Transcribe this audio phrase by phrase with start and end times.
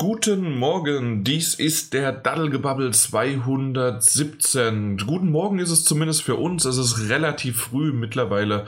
[0.00, 4.96] Guten Morgen, dies ist der Daddelgebabbel 217.
[4.96, 8.64] Guten Morgen ist es zumindest für uns, es ist relativ früh mittlerweile.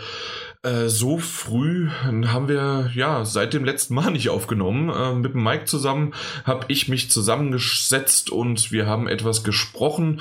[0.63, 4.91] Äh, so früh haben wir ja seit dem letzten Mal nicht aufgenommen.
[4.91, 6.13] Äh, mit dem Mike zusammen
[6.45, 10.21] habe ich mich zusammengesetzt und wir haben etwas gesprochen.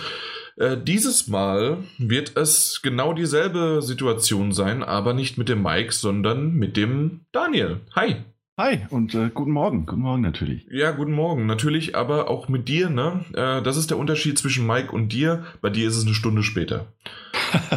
[0.56, 6.54] Äh, dieses Mal wird es genau dieselbe Situation sein, aber nicht mit dem Mike, sondern
[6.54, 7.82] mit dem Daniel.
[7.98, 8.24] Hi.
[8.58, 9.86] Hi und äh, guten Morgen.
[9.86, 10.68] Guten Morgen natürlich.
[10.70, 11.46] Ja, guten Morgen.
[11.46, 13.24] Natürlich, aber auch mit dir, ne?
[13.34, 15.46] Äh, das ist der Unterschied zwischen Mike und dir.
[15.62, 16.92] Bei dir ist es eine Stunde später.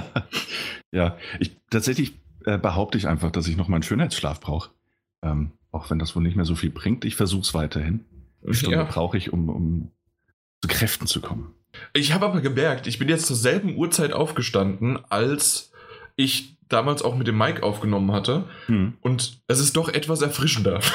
[0.92, 4.70] ja, ich tatsächlich äh, behaupte ich einfach, dass ich noch mal einen Schönheitsschlaf brauche.
[5.22, 7.04] Ähm, auch wenn das wohl nicht mehr so viel bringt.
[7.04, 8.04] Ich versuche es weiterhin.
[8.44, 8.84] Eine Stunde ja.
[8.84, 9.90] brauche ich, um, um
[10.60, 11.54] zu Kräften zu kommen.
[11.92, 15.72] Ich habe aber gemerkt, ich bin jetzt zur selben Uhrzeit aufgestanden, als
[16.16, 18.44] ich damals auch mit dem Mike aufgenommen hatte.
[18.66, 18.94] Hm.
[19.00, 20.80] Und es ist doch etwas erfrischender.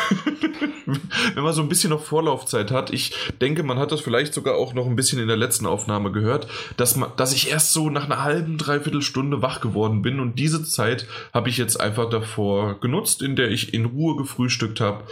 [1.35, 2.91] Wenn man so ein bisschen noch Vorlaufzeit hat.
[2.91, 6.11] Ich denke, man hat das vielleicht sogar auch noch ein bisschen in der letzten Aufnahme
[6.11, 6.47] gehört,
[6.77, 10.19] dass, man, dass ich erst so nach einer halben, dreiviertel Stunde wach geworden bin.
[10.19, 14.81] Und diese Zeit habe ich jetzt einfach davor genutzt, in der ich in Ruhe gefrühstückt
[14.81, 15.03] habe.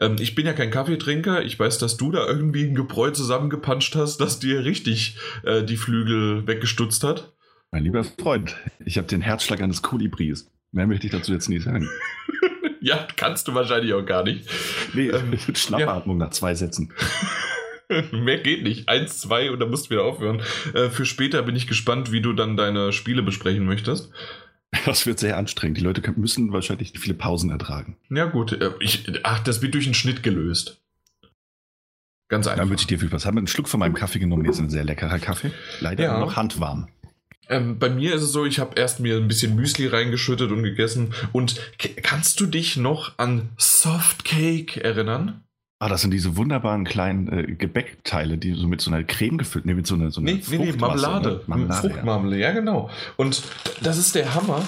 [0.00, 1.42] Ähm, ich bin ja kein Kaffeetrinker.
[1.42, 5.76] Ich weiß, dass du da irgendwie ein Gebräu zusammengepanscht hast, das dir richtig äh, die
[5.76, 7.32] Flügel weggestutzt hat.
[7.74, 10.46] Mein lieber Freund, ich habe den Herzschlag eines Kolibris.
[10.72, 11.88] Mehr möchte ich dazu jetzt nicht sagen.
[12.82, 14.46] ja, kannst du wahrscheinlich auch gar nicht.
[14.92, 16.26] Nee, ähm, Schnappatmung ja.
[16.26, 16.92] nach zwei Sätzen.
[18.12, 18.90] Mehr geht nicht.
[18.90, 20.42] Eins, zwei und dann musst du wieder aufhören.
[20.74, 24.12] Äh, für später bin ich gespannt, wie du dann deine Spiele besprechen möchtest.
[24.86, 25.76] Das wird sehr anstrengend.
[25.76, 27.98] Die Leute müssen wahrscheinlich viele Pausen ertragen.
[28.08, 28.52] Ja, gut.
[28.52, 30.82] Äh, ich, ach, das wird durch einen Schnitt gelöst.
[32.28, 32.62] Ganz einfach.
[32.62, 33.26] Dann wünsche ich dir viel Spaß.
[33.26, 34.46] Haben wir einen Schluck von meinem Kaffee genommen.
[34.46, 35.52] Jetzt ein sehr leckerer Kaffee.
[35.80, 36.18] Leider ja.
[36.18, 36.88] noch handwarm.
[37.48, 40.62] Ähm, bei mir ist es so, ich habe erst mir ein bisschen Müsli reingeschüttet und
[40.62, 41.12] gegessen.
[41.32, 41.60] Und
[42.02, 45.42] kannst du dich noch an Softcake erinnern?
[45.82, 49.66] Ah, das sind diese wunderbaren kleinen äh, Gebäckteile, die so mit so einer Creme gefüllt,
[49.66, 51.28] nee, mit so einer, so einer nee, nee, nee, Marmelade.
[51.28, 51.40] Ne?
[51.48, 52.48] Marmelade Fruchtmarmelade, ja.
[52.50, 52.54] ja.
[52.54, 52.88] genau.
[53.16, 53.42] Und
[53.82, 54.62] das ist der Hammer.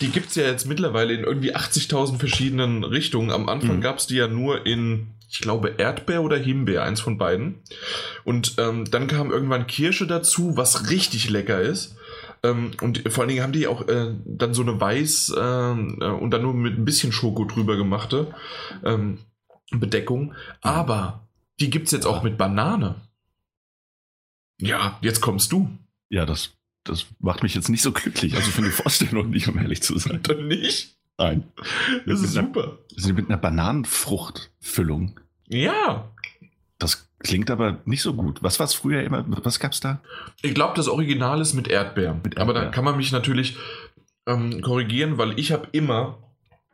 [0.00, 3.32] Die gibt es ja jetzt mittlerweile in irgendwie 80.000 verschiedenen Richtungen.
[3.32, 3.80] Am Anfang mhm.
[3.80, 7.56] gab es die ja nur in, ich glaube, Erdbeer oder Himbeer, eins von beiden.
[8.22, 11.96] Und ähm, dann kam irgendwann Kirsche dazu, was richtig lecker ist.
[12.42, 16.10] Ähm, und vor allen Dingen haben die auch äh, dann so eine weiß äh, äh,
[16.10, 18.34] und dann nur mit ein bisschen Schoko drüber gemachte
[18.84, 19.18] ähm,
[19.70, 20.34] Bedeckung.
[20.60, 21.28] Aber
[21.60, 22.96] die gibt es jetzt auch mit Banane.
[24.60, 25.70] Ja, jetzt kommst du.
[26.08, 26.52] Ja, das,
[26.84, 28.34] das macht mich jetzt nicht so glücklich.
[28.36, 30.20] Also für die Vorstellung nicht, um ehrlich zu sein.
[30.22, 30.96] Dann nicht?
[31.18, 31.44] Nein.
[32.06, 32.78] Das ist super.
[33.02, 35.20] Einer, mit einer Bananenfruchtfüllung.
[35.48, 36.10] Ja.
[36.78, 38.42] Das Klingt aber nicht so gut.
[38.42, 39.24] Was war es früher immer?
[39.44, 40.00] Was gab es da?
[40.42, 42.22] Ich glaube, das Original ist mit Erdbeeren.
[42.22, 42.48] mit Erdbeeren.
[42.48, 43.56] Aber da kann man mich natürlich
[44.26, 46.18] ähm, korrigieren, weil ich habe immer,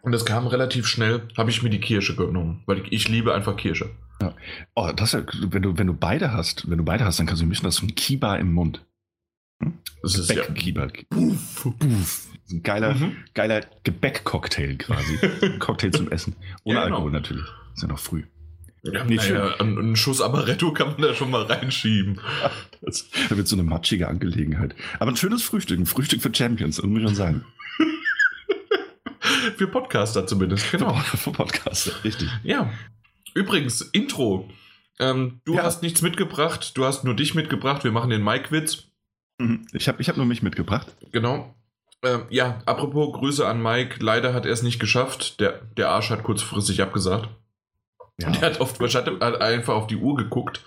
[0.02, 2.62] und das kam relativ schnell, habe ich mir die Kirsche genommen.
[2.66, 3.90] Weil ich, ich liebe einfach Kirsche.
[4.22, 4.34] Ja.
[4.76, 7.46] Oh, das, wenn, du, wenn du beide hast, wenn du beide hast, dann kannst du
[7.46, 8.84] mischen, das ist ein Kiba im Mund.
[9.60, 9.74] Hm?
[10.02, 10.54] Das ist Gebäck, ja.
[10.54, 10.88] Kiba.
[11.14, 12.28] Uff, uff.
[12.50, 13.16] Ein geiler, mhm.
[13.34, 15.18] geiler Gebäck-Cocktail quasi.
[15.58, 16.36] Cocktail zum Essen.
[16.62, 16.96] Ohne ja, genau.
[16.96, 17.46] Alkohol natürlich.
[17.74, 18.22] Ist ja noch früh.
[18.92, 22.20] Ja, nicht naja, einen Schuss Amaretto kann man da schon mal reinschieben.
[22.82, 24.74] Das wird so eine matschige Angelegenheit.
[24.98, 27.44] Aber ein schönes Frühstück, ein Frühstück für Champions, das muss ich schon sagen.
[29.56, 30.94] für Podcaster zumindest, genau.
[30.94, 32.28] Für, für Podcaster, richtig.
[32.42, 32.70] Ja.
[33.34, 34.48] Übrigens, Intro.
[34.98, 35.62] Ähm, du ja.
[35.62, 37.84] hast nichts mitgebracht, du hast nur dich mitgebracht.
[37.84, 38.84] Wir machen den Mike-Witz.
[39.38, 39.66] Mhm.
[39.72, 40.96] Ich habe ich hab nur mich mitgebracht.
[41.12, 41.54] Genau.
[42.02, 43.96] Ähm, ja, apropos Grüße an Mike.
[44.00, 45.40] Leider hat er es nicht geschafft.
[45.40, 47.28] Der, der Arsch hat kurzfristig abgesagt.
[48.18, 48.28] Ja.
[48.28, 50.62] Und er hat oft hat einfach auf die Uhr geguckt,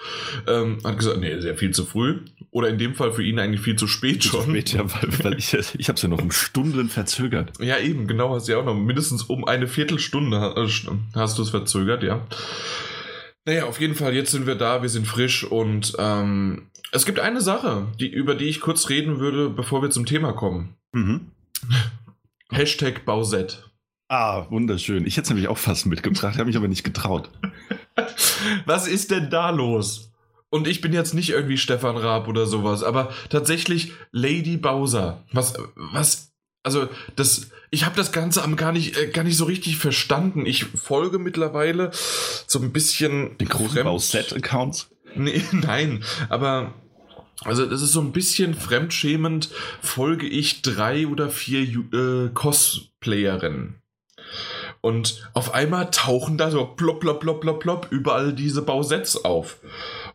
[0.48, 2.20] ähm, hat gesagt, nee, sehr viel zu früh.
[2.52, 4.44] Oder in dem Fall für ihn eigentlich viel zu spät schon.
[4.44, 7.54] Zu spät, ja, weil, weil ich, ich habe es ja noch um Stunden verzögert.
[7.60, 10.70] Ja, eben, genau, hast du ja auch noch mindestens um eine Viertelstunde äh,
[11.16, 12.26] hast du es verzögert, ja.
[13.46, 17.20] Naja, auf jeden Fall, jetzt sind wir da, wir sind frisch und ähm, es gibt
[17.20, 20.76] eine Sache, die, über die ich kurz reden würde, bevor wir zum Thema kommen.
[20.92, 21.32] Mhm.
[22.52, 23.69] Hashtag Bausett.
[24.10, 25.06] Ah, wunderschön.
[25.06, 27.30] Ich hätte es nämlich auch fast mitgebracht, habe mich aber nicht getraut.
[28.66, 30.12] Was ist denn da los?
[30.50, 35.24] Und ich bin jetzt nicht irgendwie Stefan Raab oder sowas, aber tatsächlich Lady Bowser.
[35.32, 36.32] Was, was,
[36.64, 40.48] also das, ich habe das Ganze gar nicht, äh, gar nicht so richtig verstanden.
[40.48, 44.90] Ich folge mittlerweile so ein bisschen den großen Bowset-Accounts.
[45.14, 46.74] Nee, nein, aber
[47.44, 49.52] also das ist so ein bisschen fremdschämend.
[49.82, 53.79] Folge ich drei oder vier äh, Cosplayerinnen.
[54.82, 59.60] Und auf einmal tauchen da so plopp, plopp, plopp, plopp, plopp überall diese Bausets auf.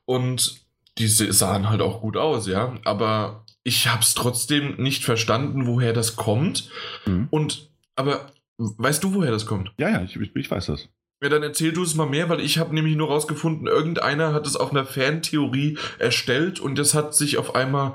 [0.05, 0.64] Und
[0.99, 2.75] die sahen halt auch gut aus, ja.
[2.84, 6.70] Aber ich habe es trotzdem nicht verstanden, woher das kommt.
[7.06, 7.28] Mhm.
[7.31, 9.72] Und, aber weißt du, woher das kommt?
[9.78, 10.88] Ja, ja, ich, ich weiß das.
[11.22, 14.46] Ja, dann erzähl du es mal mehr, weil ich habe nämlich nur rausgefunden, irgendeiner hat
[14.46, 17.94] es auf einer Fantheorie erstellt und das hat sich auf einmal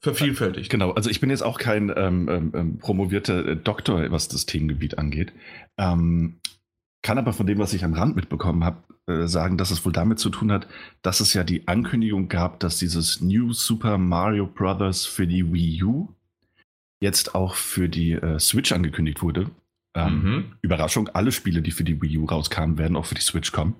[0.00, 0.70] vervielfältigt.
[0.70, 4.46] Genau, also ich bin jetzt auch kein ähm, ähm, ähm promovierter äh, Doktor, was das
[4.46, 5.32] Themengebiet angeht.
[5.76, 6.40] Ähm,
[7.02, 9.92] kann aber von dem, was ich am Rand mitbekommen habe, äh, sagen, dass es wohl
[9.92, 10.68] damit zu tun hat,
[11.02, 15.06] dass es ja die Ankündigung gab, dass dieses New Super Mario Bros.
[15.06, 16.14] für die Wii U
[17.00, 19.50] jetzt auch für die äh, Switch angekündigt wurde.
[19.94, 20.52] Ähm, mhm.
[20.62, 23.76] Überraschung, alle Spiele, die für die Wii U rauskamen, werden auch für die Switch kommen.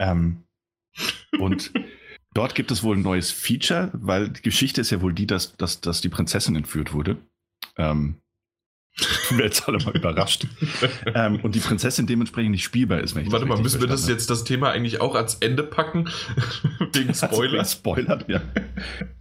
[0.00, 0.44] Ähm,
[1.38, 1.72] und
[2.36, 5.56] dort gibt es wohl ein neues Feature, weil die Geschichte ist ja wohl die, dass,
[5.56, 7.16] dass, dass die Prinzessin entführt wurde.
[7.76, 8.16] Ähm,
[9.30, 10.46] wir jetzt alle mal überrascht.
[11.14, 13.14] ähm, und die Prinzessin dementsprechend nicht spielbar ist.
[13.14, 16.08] Warte mal, müssen wir das jetzt das Thema eigentlich auch ans Ende packen?
[16.92, 17.64] Wegen Spoiler?
[17.64, 18.40] Spoiler, ja.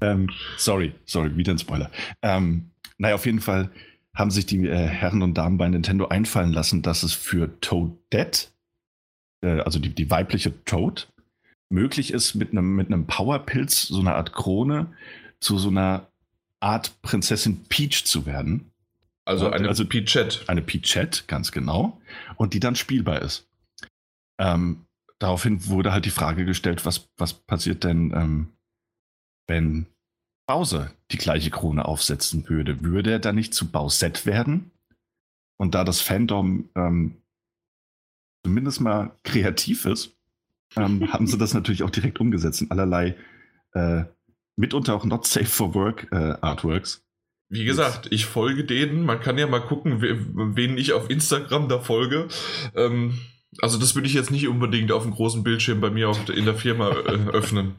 [0.01, 1.91] ähm, sorry, sorry, wieder ein Spoiler.
[2.21, 3.69] Ähm, naja, auf jeden Fall
[4.13, 8.47] haben sich die äh, Herren und Damen bei Nintendo einfallen lassen, dass es für Toadette,
[9.41, 11.09] äh, also die, die weibliche Toad,
[11.69, 14.94] möglich ist, mit einem mit Powerpilz, so einer Art Krone,
[15.39, 16.07] zu so einer
[16.59, 18.71] Art Prinzessin Peach zu werden.
[19.25, 20.47] Also eine also Peachette.
[20.47, 22.00] Eine Peachette, ganz genau.
[22.35, 23.47] Und die dann spielbar ist.
[24.39, 24.85] Ähm,
[25.19, 28.50] daraufhin wurde halt die Frage gestellt, was, was passiert denn, ähm,
[29.47, 29.88] wenn
[30.47, 34.71] Bowser die gleiche Krone aufsetzen würde, würde er dann nicht zu Bowsette werden?
[35.57, 37.21] Und da das Fandom ähm,
[38.45, 40.14] zumindest mal kreativ ist,
[40.75, 43.16] ähm, haben sie das natürlich auch direkt umgesetzt in allerlei
[43.74, 44.04] äh,
[44.56, 47.04] mitunter auch not safe for work äh, Artworks.
[47.50, 49.06] Wie gesagt, ich folge denen.
[49.06, 52.27] Man kann ja mal gucken, wen ich auf Instagram da folge.
[52.75, 53.19] Ähm,
[53.62, 56.56] also das würde ich jetzt nicht unbedingt auf dem großen Bildschirm bei mir in der
[56.56, 57.75] Firma äh, öffnen.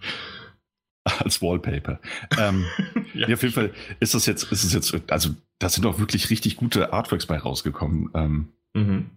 [1.05, 2.01] als Wallpaper.
[2.39, 2.65] Ähm,
[3.15, 3.29] ja.
[3.29, 3.35] ja.
[3.35, 6.57] auf jeden Fall ist das jetzt, ist es jetzt, also da sind auch wirklich richtig
[6.57, 8.11] gute Artworks bei rausgekommen.
[8.15, 9.11] Ähm, mhm.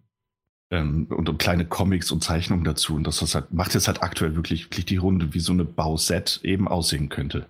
[0.72, 2.96] Ähm, und, und, kleine Comics und Zeichnungen dazu.
[2.96, 6.40] Und das, halt, macht jetzt halt aktuell wirklich, wirklich die Runde, wie so eine Bauset
[6.44, 7.48] eben aussehen könnte.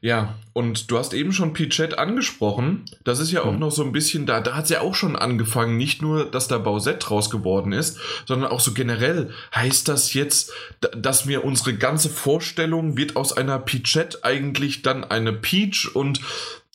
[0.00, 2.84] Ja, und du hast eben schon Pichette angesprochen.
[3.04, 3.60] Das ist ja auch mhm.
[3.60, 4.40] noch so ein bisschen da.
[4.40, 5.76] Da hat es ja auch schon angefangen.
[5.76, 9.30] Nicht nur, dass da Bausett draus geworden ist, sondern auch so generell.
[9.54, 15.32] Heißt das jetzt, dass mir unsere ganze Vorstellung wird aus einer Pichette eigentlich dann eine
[15.32, 16.20] Peach und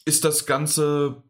[0.05, 1.21] ist das Ganze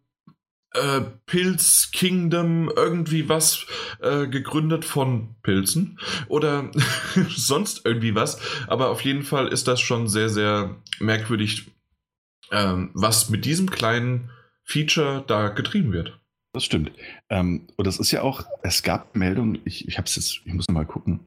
[0.78, 3.66] äh, Pilz Kingdom irgendwie was
[4.02, 6.72] äh, gegründet von Pilzen oder
[7.30, 8.40] sonst irgendwie was.
[8.68, 11.72] Aber auf jeden Fall ist das schon sehr, sehr merkwürdig,
[12.52, 14.30] ähm, was mit diesem kleinen
[14.64, 16.20] Feature da getrieben wird.
[16.54, 16.92] Das stimmt.
[17.30, 20.54] Ähm, und das ist ja auch, es gab Meldungen, ich, ich habe es jetzt, ich
[20.54, 21.20] muss mal gucken,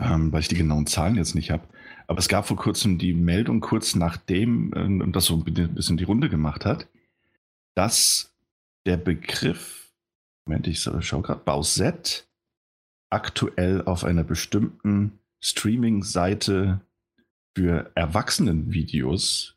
[0.00, 1.66] ähm, weil ich die genauen Zahlen jetzt nicht habe.
[2.06, 6.04] Aber es gab vor kurzem die Meldung, kurz nachdem äh, das so ein bisschen die
[6.04, 6.88] Runde gemacht hat,
[7.74, 8.34] dass
[8.86, 9.92] der Begriff,
[10.46, 12.28] Moment, ich schaue gerade, Bauset,
[13.10, 16.80] aktuell auf einer bestimmten Streaming-Seite
[17.56, 19.56] für Erwachsenenvideos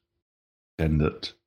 [0.79, 1.37] rendet.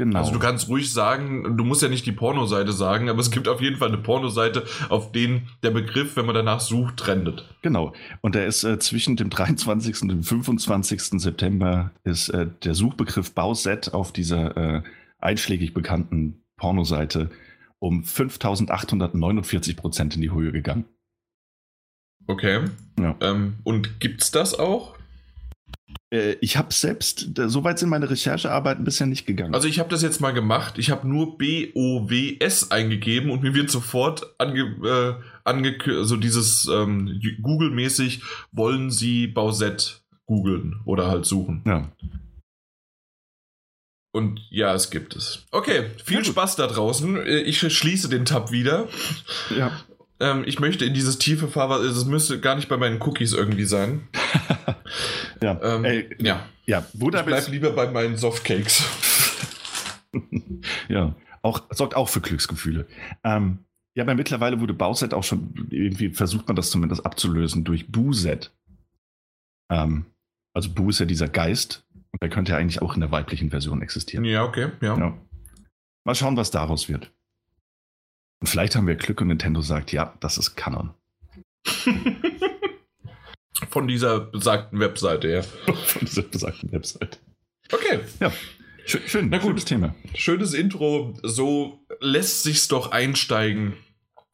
[0.00, 0.20] Genau.
[0.20, 3.48] Also du kannst ruhig sagen, du musst ja nicht die Pornoseite sagen, aber es gibt
[3.48, 7.44] auf jeden Fall eine Pornoseite, auf denen der Begriff, wenn man danach sucht, trendet.
[7.60, 7.92] Genau.
[8.22, 10.00] Und der ist äh, zwischen dem 23.
[10.00, 11.20] und dem 25.
[11.20, 14.82] September ist äh, der Suchbegriff Bauset auf dieser äh,
[15.18, 17.30] einschlägig bekannten Pornoseite
[17.78, 20.84] um 5849 Prozent in die Höhe gegangen.
[22.26, 22.60] Okay.
[23.00, 23.16] Ja.
[23.20, 24.94] Ähm, und gibt's das auch?
[26.10, 29.54] Äh, ich habe selbst, soweit sind meine Recherchearbeiten bisher nicht gegangen.
[29.54, 30.78] Also ich habe das jetzt mal gemacht.
[30.78, 37.20] Ich habe nur B-O-W-S eingegeben und mir wird sofort ange, äh, ange also dieses ähm,
[37.40, 41.62] Google-mäßig wollen Sie Bausett googeln oder halt suchen.
[41.64, 41.90] Ja.
[44.12, 45.46] Und ja, es gibt es.
[45.52, 47.24] Okay, viel ja, Spaß da draußen.
[47.26, 48.88] Ich schließe den Tab wieder.
[49.56, 49.72] Ja.
[50.18, 53.64] Ähm, ich möchte in dieses tiefe Fahrwasser, das müsste gar nicht bei meinen Cookies irgendwie
[53.64, 54.08] sein.
[55.42, 55.60] ja.
[55.62, 56.46] Ähm, Ey, ja.
[56.66, 58.84] Ja, ich bleib lieber bei meinen Softcakes.
[60.88, 62.86] ja, auch, sorgt auch für Glücksgefühle.
[63.24, 63.64] Ähm,
[63.94, 68.52] ja, aber mittlerweile wurde Bauset auch schon, irgendwie versucht man das zumindest abzulösen durch Buset.
[69.70, 70.06] Ähm,
[70.54, 73.50] also Bu ist ja dieser Geist, und der könnte ja eigentlich auch in der weiblichen
[73.50, 74.24] Version existieren.
[74.24, 74.98] Ja, okay, ja.
[74.98, 75.18] ja.
[76.04, 77.12] Mal schauen, was daraus wird.
[78.40, 80.94] Und vielleicht haben wir Glück und Nintendo sagt, ja, das ist Canon.
[83.68, 85.42] Von dieser besagten Webseite, ja.
[85.72, 87.18] Von dieser besagten Webseite.
[87.70, 88.00] Okay.
[88.18, 88.32] Ja.
[88.86, 89.28] Schön, schön.
[89.28, 89.50] Na gut.
[89.50, 89.94] Schönes Thema.
[90.14, 91.14] Schönes Intro.
[91.22, 93.76] So lässt sich's doch einsteigen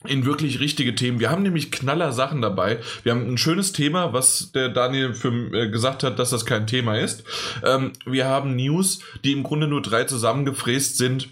[0.07, 1.21] in wirklich richtige Themen.
[1.21, 2.81] Wir haben nämlich knaller Sachen dabei.
[3.03, 6.67] Wir haben ein schönes Thema, was der Daniel für, äh, gesagt hat, dass das kein
[6.67, 7.25] Thema ist.
[7.65, 11.31] Ähm, wir haben News, die im Grunde nur drei zusammengefräst sind.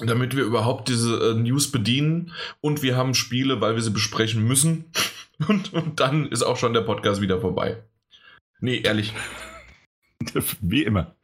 [0.00, 4.42] damit wir überhaupt diese äh, News bedienen und wir haben Spiele, weil wir sie besprechen
[4.42, 4.86] müssen.
[5.48, 7.82] Und, und dann ist auch schon der Podcast wieder vorbei.
[8.60, 9.12] Nee, ehrlich.
[10.60, 11.14] Wie immer.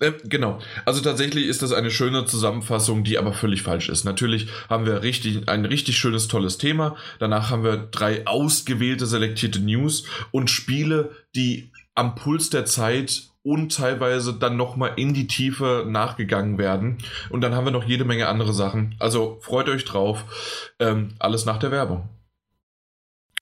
[0.00, 0.60] Äh, genau.
[0.84, 4.04] Also tatsächlich ist das eine schöne Zusammenfassung, die aber völlig falsch ist.
[4.04, 6.96] Natürlich haben wir richtig, ein richtig schönes, tolles Thema.
[7.18, 13.74] Danach haben wir drei ausgewählte, selektierte News und Spiele, die am Puls der Zeit und
[13.74, 16.98] teilweise dann nochmal in die Tiefe nachgegangen werden.
[17.30, 18.94] Und dann haben wir noch jede Menge andere Sachen.
[18.98, 20.72] Also freut euch drauf.
[20.78, 22.08] Ähm, alles nach der Werbung.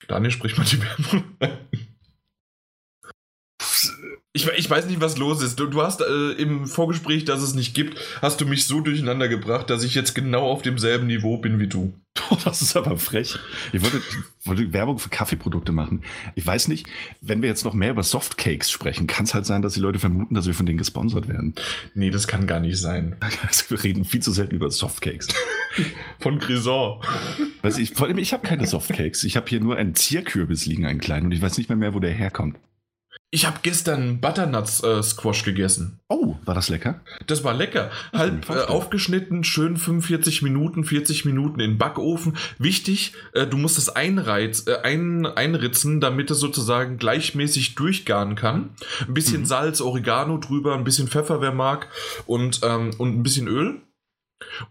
[0.07, 1.23] Daniel, sprich mal die Werbung.
[4.39, 5.59] Ich, ich, weiß nicht, was los ist.
[5.59, 9.27] Du, du hast äh, im Vorgespräch, dass es nicht gibt, hast du mich so durcheinander
[9.27, 11.93] gebracht, dass ich jetzt genau auf demselben Niveau bin wie du.
[12.29, 13.37] Oh, das ist aber frech.
[13.73, 14.01] Ich wollte,
[14.43, 16.03] wollte, Werbung für Kaffeeprodukte machen.
[16.35, 16.87] Ich weiß nicht,
[17.21, 19.99] wenn wir jetzt noch mehr über Softcakes sprechen, kann es halt sein, dass die Leute
[19.99, 21.55] vermuten, dass wir von denen gesponsert werden.
[21.93, 23.17] Nee, das kann gar nicht sein.
[23.47, 25.27] Also wir reden viel zu selten über Softcakes.
[26.19, 27.01] von Grison.
[27.61, 29.23] Weiß ich, vor allem, ich habe keine Softcakes.
[29.23, 31.93] Ich habe hier nur einen Zierkürbis liegen, einen kleinen, und ich weiß nicht mehr, mehr
[31.93, 32.57] wo der herkommt.
[33.31, 35.99] Ich habe gestern Butternut äh, Squash gegessen.
[36.09, 37.01] Oh, war das lecker?
[37.27, 37.91] Das war lecker.
[38.11, 42.37] Halb äh, aufgeschnitten, schön 45 Minuten, 40 Minuten in den Backofen.
[42.57, 48.71] Wichtig, äh, du musst es einreiz, äh, ein, einritzen, damit es sozusagen gleichmäßig durchgaren kann.
[49.07, 49.45] Ein bisschen mhm.
[49.45, 51.87] Salz, Oregano drüber, ein bisschen Pfeffer, wer mag,
[52.25, 53.79] und, ähm, und ein bisschen Öl.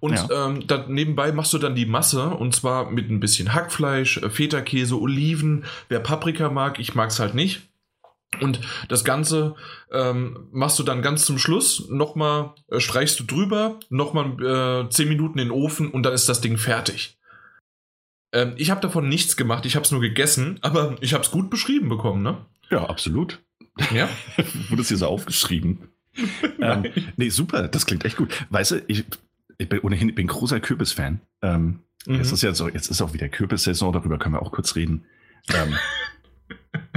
[0.01, 0.49] Und ja.
[0.49, 5.01] ähm, nebenbei machst du dann die Masse und zwar mit ein bisschen Hackfleisch, äh, Feta-Käse,
[5.01, 5.65] Oliven.
[5.89, 7.69] Wer Paprika mag, ich mag es halt nicht.
[8.41, 9.57] Und das Ganze
[9.91, 15.09] ähm, machst du dann ganz zum Schluss, nochmal äh, streichst du drüber, nochmal äh, 10
[15.09, 17.19] Minuten in den Ofen und dann ist das Ding fertig.
[18.33, 21.31] Ähm, ich habe davon nichts gemacht, ich habe es nur gegessen, aber ich habe es
[21.31, 22.45] gut beschrieben bekommen, ne?
[22.71, 23.43] Ja, absolut.
[23.95, 24.09] Ja?
[24.69, 25.89] Wurde es hier so aufgeschrieben?
[26.61, 26.85] ähm,
[27.17, 28.47] nee, super, das klingt echt gut.
[28.51, 29.05] Weißt du, ich,
[29.57, 31.21] ich bin ohnehin ich bin großer Kürbis-Fan.
[31.43, 32.17] Ähm, mhm.
[32.17, 35.07] Jetzt ist ja so, jetzt ist auch wieder Kürbissaison, darüber können wir auch kurz reden.
[35.55, 35.77] Ähm,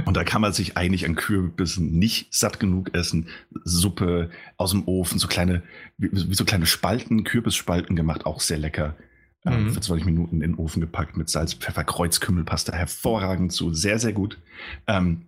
[0.04, 3.28] Und da kann man sich eigentlich an Kürbissen nicht satt genug essen.
[3.64, 5.62] Suppe aus dem Ofen, so kleine,
[5.98, 8.96] wie, so kleine Spalten, Kürbisspalten gemacht, auch sehr lecker.
[9.44, 9.72] Ähm, mhm.
[9.72, 12.72] für 20 Minuten in den Ofen gepackt mit Salz, Pfeffer, Kreuz, Kümmelpaste.
[12.72, 14.38] Hervorragend zu, sehr, sehr gut.
[14.86, 15.26] Ähm,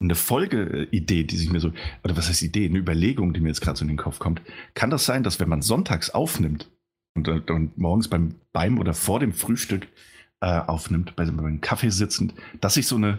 [0.00, 1.72] eine Folgeidee, die sich mir so,
[2.02, 4.40] oder was heißt Idee, eine Überlegung, die mir jetzt gerade so in den Kopf kommt.
[4.74, 6.70] Kann das sein, dass wenn man sonntags aufnimmt
[7.14, 9.88] und, äh, und morgens beim, beim oder vor dem Frühstück
[10.40, 13.18] äh, aufnimmt, bei, beim Kaffee sitzend, dass sich so eine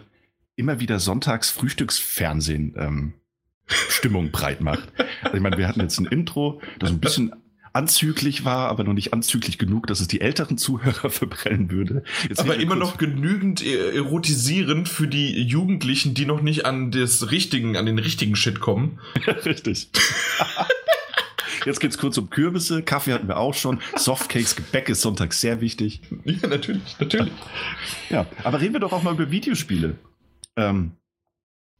[0.62, 3.12] immer wieder sonntags Frühstücksfernsehen ähm,
[3.66, 4.92] Stimmung breit macht.
[5.22, 7.32] Also ich meine, wir hatten jetzt ein Intro, das ein bisschen
[7.72, 12.04] anzüglich war, aber noch nicht anzüglich genug, dass es die älteren Zuhörer verbrennen würde.
[12.28, 17.32] Jetzt aber immer noch genügend e- erotisierend für die Jugendlichen, die noch nicht an das
[17.32, 19.00] richtigen, an den richtigen Shit kommen.
[19.44, 19.88] Richtig.
[21.64, 22.82] Jetzt geht es kurz um Kürbisse.
[22.82, 23.80] Kaffee hatten wir auch schon.
[23.96, 26.02] Softcakes, Gebäck ist sonntags sehr wichtig.
[26.24, 27.32] Ja, natürlich, natürlich.
[28.10, 29.96] Ja, aber reden wir doch auch mal über Videospiele.
[30.56, 30.92] Ähm,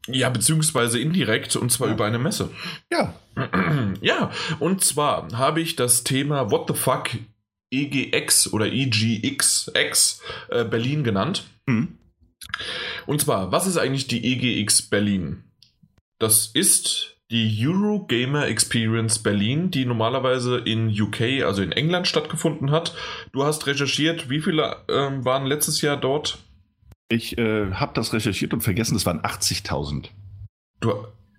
[0.08, 1.94] ja, beziehungsweise indirekt und zwar ja.
[1.94, 2.50] über eine Messe.
[2.90, 3.14] Ja.
[4.00, 7.10] Ja, und zwar habe ich das Thema What the fuck
[7.70, 11.44] EGX oder EGXX äh, Berlin genannt.
[11.66, 11.98] Mhm.
[13.06, 15.44] Und zwar, was ist eigentlich die EGX Berlin?
[16.18, 22.94] Das ist die Eurogamer Experience Berlin, die normalerweise in UK, also in England stattgefunden hat.
[23.32, 26.38] Du hast recherchiert, wie viele ähm, waren letztes Jahr dort?
[27.12, 30.06] Ich äh, habe das recherchiert und vergessen, es waren 80.000.
[30.80, 30.94] Du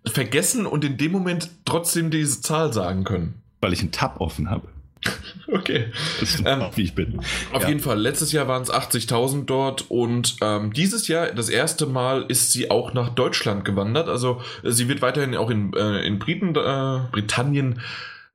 [0.05, 3.41] vergessen und in dem Moment trotzdem diese Zahl sagen können.
[3.59, 4.67] Weil ich einen Tab offen habe.
[5.51, 5.91] Okay.
[6.19, 7.19] Das ist ähm, wie ich bin.
[7.51, 7.67] Auf ja.
[7.67, 12.23] jeden Fall, letztes Jahr waren es 80.000 dort und ähm, dieses Jahr, das erste Mal,
[12.27, 14.09] ist sie auch nach Deutschland gewandert.
[14.09, 17.81] Also sie wird weiterhin auch in, äh, in Briten, äh, Britannien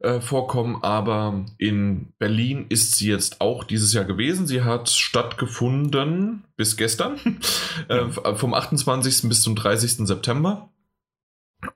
[0.01, 4.47] äh, vorkommen, aber in Berlin ist sie jetzt auch dieses Jahr gewesen.
[4.47, 7.19] Sie hat stattgefunden bis gestern,
[7.89, 9.29] äh, vom 28.
[9.29, 10.07] bis zum 30.
[10.07, 10.71] September.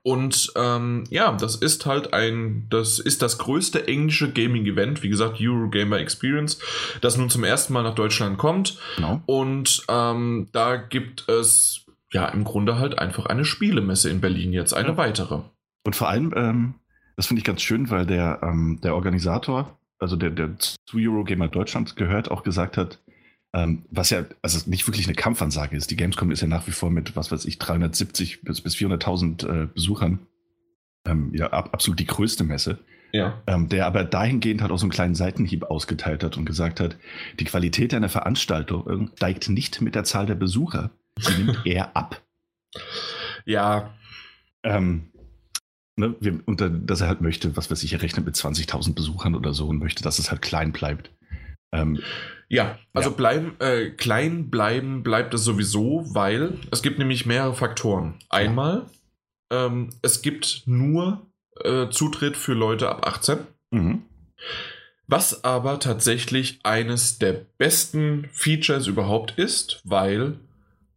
[0.01, 5.39] Und ähm, ja, das ist halt ein, das ist das größte englische Gaming-Event, wie gesagt,
[5.41, 6.59] Eurogamer Experience,
[7.01, 8.77] das nun zum ersten Mal nach Deutschland kommt.
[8.95, 9.21] Genau.
[9.25, 14.73] Und ähm, da gibt es ja im Grunde halt einfach eine Spielemesse in Berlin jetzt,
[14.73, 14.97] eine ja.
[14.97, 15.41] weitere.
[15.85, 16.75] Und vor allem ähm,
[17.15, 21.47] das finde ich ganz schön, weil der, ähm, der Organisator, also der, der zu Eurogamer
[21.47, 22.99] Deutschland gehört, auch gesagt hat,
[23.53, 25.91] ähm, was ja also nicht wirklich eine Kampfansage ist.
[25.91, 29.47] Die Gamescom ist ja nach wie vor mit, was weiß ich, 370 bis, bis 400.000
[29.47, 30.19] äh, Besuchern
[31.05, 32.79] ähm, ja ab, absolut die größte Messe.
[33.11, 33.43] Ja.
[33.45, 36.97] Ähm, der aber dahingehend hat auch so einen kleinen Seitenhieb ausgeteilt hat und gesagt hat,
[37.39, 40.89] die Qualität einer Veranstaltung steigt nicht mit der Zahl der Besucher,
[41.19, 42.23] sie nimmt eher ab.
[43.45, 43.93] Ja.
[44.63, 45.11] Ähm,
[45.95, 49.35] Ne, wir, und dass er halt möchte, was weiß ich, er rechnet mit 20.000 Besuchern
[49.35, 51.11] oder so und möchte, dass es halt klein bleibt.
[51.71, 51.99] Ähm,
[52.49, 53.15] ja, also ja.
[53.15, 58.15] Bleiben, äh, klein bleiben bleibt es sowieso, weil es gibt nämlich mehrere Faktoren.
[58.29, 58.87] Einmal,
[59.51, 59.67] ja.
[59.67, 61.27] ähm, es gibt nur
[61.63, 63.39] äh, Zutritt für Leute ab 18.
[63.71, 64.03] Mhm.
[65.07, 70.39] Was aber tatsächlich eines der besten Features überhaupt ist, weil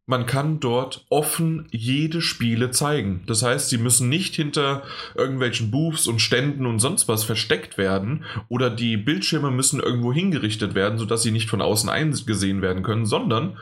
[0.07, 3.25] man kann dort offen jede Spiele zeigen.
[3.27, 4.85] Das heißt, sie müssen nicht hinter
[5.17, 10.77] irgendwelchen Booths und Ständen und sonst was versteckt werden oder die Bildschirme müssen irgendwo hingerichtet
[10.77, 13.59] werden, sodass sie nicht von außen eingesehen werden können, sondern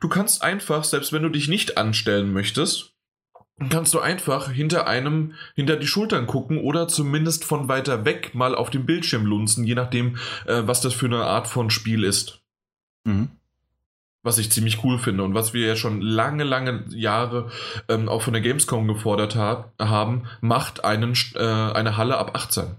[0.00, 2.94] du kannst einfach, selbst wenn du dich nicht anstellen möchtest,
[3.68, 8.54] kannst du einfach hinter einem, hinter die Schultern gucken oder zumindest von weiter weg mal
[8.54, 12.40] auf dem Bildschirm lunzen, je nachdem, äh, was das für eine Art von Spiel ist.
[13.04, 13.28] Mhm
[14.22, 17.50] was ich ziemlich cool finde und was wir ja schon lange, lange Jahre
[17.88, 22.76] ähm, auch von der Gamescom gefordert hat, haben, macht einen, äh, eine Halle ab 18.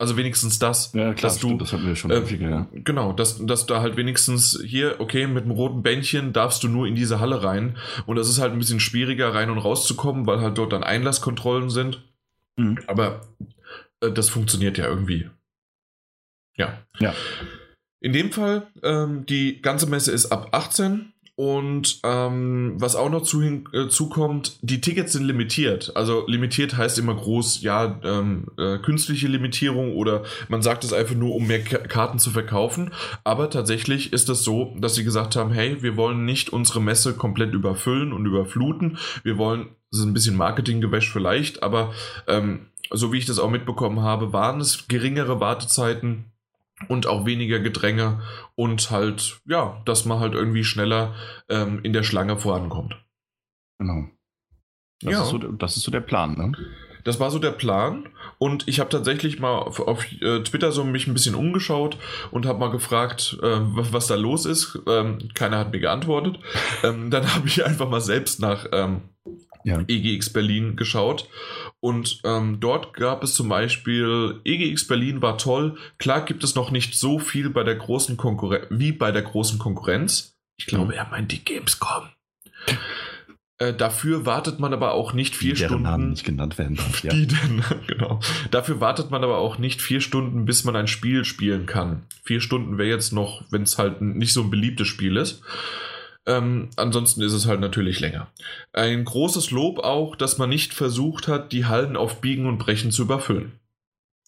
[0.00, 2.66] Also wenigstens das, ja, klar, dass du, das haben wir schon äh, häufiger, ja.
[2.72, 6.86] Genau, dass, dass da halt wenigstens hier, okay, mit einem roten Bändchen darfst du nur
[6.86, 7.76] in diese Halle rein.
[8.06, 11.68] Und das ist halt ein bisschen schwieriger, rein und rauszukommen, weil halt dort dann Einlasskontrollen
[11.68, 12.04] sind.
[12.56, 12.78] Mhm.
[12.86, 13.22] Aber
[14.00, 15.28] äh, das funktioniert ja irgendwie.
[16.56, 16.78] Ja.
[17.00, 17.12] Ja.
[18.00, 23.22] In dem Fall, ähm, die ganze Messe ist ab 18 und ähm, was auch noch
[23.22, 25.92] zu, äh, zukommt, die Tickets sind limitiert.
[25.94, 31.14] Also limitiert heißt immer groß, ja, ähm, äh, künstliche Limitierung oder man sagt es einfach
[31.14, 32.92] nur, um mehr K Karten zu verkaufen.
[33.22, 37.14] Aber tatsächlich ist es so, dass sie gesagt haben, hey, wir wollen nicht unsere Messe
[37.14, 38.98] komplett überfüllen und überfluten.
[39.22, 41.92] Wir wollen, das ist ein bisschen Marketinggewäsch vielleicht, aber
[42.26, 46.32] ähm, so wie ich das auch mitbekommen habe, waren es geringere Wartezeiten
[46.86, 48.22] und auch weniger Gedränge
[48.54, 51.14] und halt, ja, dass man halt irgendwie schneller
[51.48, 52.96] ähm, in der Schlange vorankommt.
[53.78, 54.08] Genau.
[55.00, 55.22] Das, ja.
[55.22, 56.52] ist so, das ist so der Plan, ne?
[57.04, 58.08] Das war so der Plan
[58.38, 61.96] und ich habe tatsächlich mal auf, auf äh, Twitter so mich ein bisschen umgeschaut
[62.32, 64.78] und habe mal gefragt, äh, was, was, da los ist.
[64.86, 66.38] Ähm, keiner hat mir geantwortet.
[66.82, 69.02] ähm, dann habe ich einfach mal selbst nach ähm,
[69.64, 69.82] ja.
[69.86, 71.28] EGX Berlin geschaut.
[71.80, 75.76] Und ähm, dort gab es zum Beispiel, EGX Berlin war toll.
[75.98, 79.58] Klar gibt es noch nicht so viel bei der großen Konkurrenz wie bei der großen
[79.58, 80.34] Konkurrenz.
[80.56, 82.08] Ich glaube, er meint die Gamescom.
[83.60, 85.82] Äh, dafür wartet man aber auch nicht vier die Stunden.
[85.82, 87.10] Namen nicht genannt werden darf, ja.
[87.12, 88.20] Die denn, genau.
[88.52, 92.04] Dafür wartet man aber auch nicht vier Stunden, bis man ein Spiel spielen kann.
[92.22, 95.42] Vier Stunden wäre jetzt noch, wenn es halt nicht so ein beliebtes Spiel ist.
[96.28, 98.28] Ähm, ansonsten ist es halt natürlich länger.
[98.74, 102.92] Ein großes Lob auch, dass man nicht versucht hat, die Hallen auf Biegen und Brechen
[102.92, 103.52] zu überfüllen.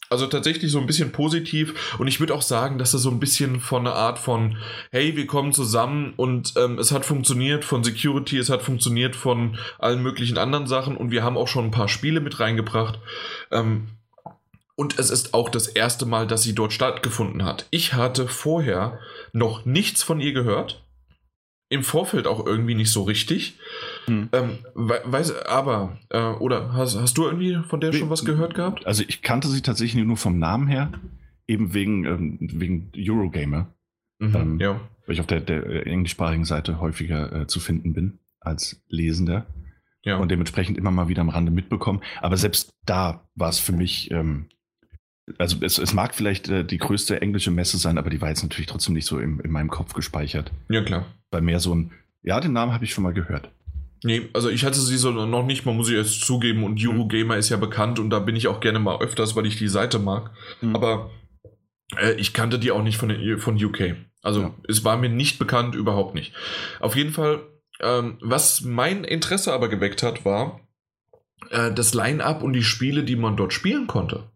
[0.08, 3.20] Also tatsächlich so ein bisschen positiv und ich würde auch sagen, dass das so ein
[3.20, 4.56] bisschen von einer Art von,
[4.90, 9.56] hey, wir kommen zusammen und ähm, es hat funktioniert von Security, es hat funktioniert von
[9.78, 12.98] allen möglichen anderen Sachen und wir haben auch schon ein paar Spiele mit reingebracht.
[13.52, 13.88] Ähm,
[14.74, 17.66] und es ist auch das erste Mal, dass sie dort stattgefunden hat.
[17.70, 18.98] Ich hatte vorher
[19.32, 20.82] noch nichts von ihr gehört
[21.70, 23.56] im Vorfeld auch irgendwie nicht so richtig.
[24.06, 24.28] Hm.
[24.32, 28.84] Ähm, weiß, aber, äh, oder hast, hast du irgendwie von der schon was gehört gehabt?
[28.86, 30.90] Also ich kannte sie tatsächlich nur vom Namen her,
[31.46, 33.72] eben wegen, ähm, wegen Eurogamer.
[34.18, 34.80] Mhm, ähm, ja.
[35.06, 39.46] Weil ich auf der, der englischsprachigen Seite häufiger äh, zu finden bin als Lesender.
[40.02, 40.16] Ja.
[40.16, 42.00] Und dementsprechend immer mal wieder am Rande mitbekommen.
[42.20, 44.48] Aber selbst da war es für mich ähm,
[45.38, 48.42] also es, es mag vielleicht äh, die größte englische Messe sein, aber die war jetzt
[48.42, 50.50] natürlich trotzdem nicht so im, in meinem Kopf gespeichert.
[50.68, 51.06] Ja, klar.
[51.30, 53.50] Weil mehr so ein, ja, den Namen habe ich schon mal gehört.
[54.02, 57.36] Nee, also ich hatte sie so noch nicht, man muss ich jetzt zugeben, und Eurogamer
[57.36, 59.98] ist ja bekannt und da bin ich auch gerne mal öfters, weil ich die Seite
[59.98, 60.30] mag.
[60.62, 60.74] Mhm.
[60.74, 61.10] Aber
[61.98, 63.96] äh, ich kannte die auch nicht von, von UK.
[64.22, 64.54] Also ja.
[64.68, 66.32] es war mir nicht bekannt, überhaupt nicht.
[66.80, 67.42] Auf jeden Fall,
[67.80, 70.60] ähm, was mein Interesse aber geweckt hat, war
[71.50, 74.29] äh, das Line-up und die Spiele, die man dort spielen konnte.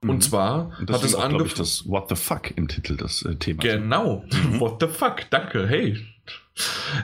[0.00, 0.20] Und mhm.
[0.20, 1.54] zwar und hat es angefangen.
[1.58, 3.62] das What the fuck im Titel das äh, Thema.
[3.62, 4.24] Genau.
[4.30, 4.60] Mhm.
[4.60, 5.28] What the fuck.
[5.30, 5.66] Danke.
[5.66, 5.98] Hey.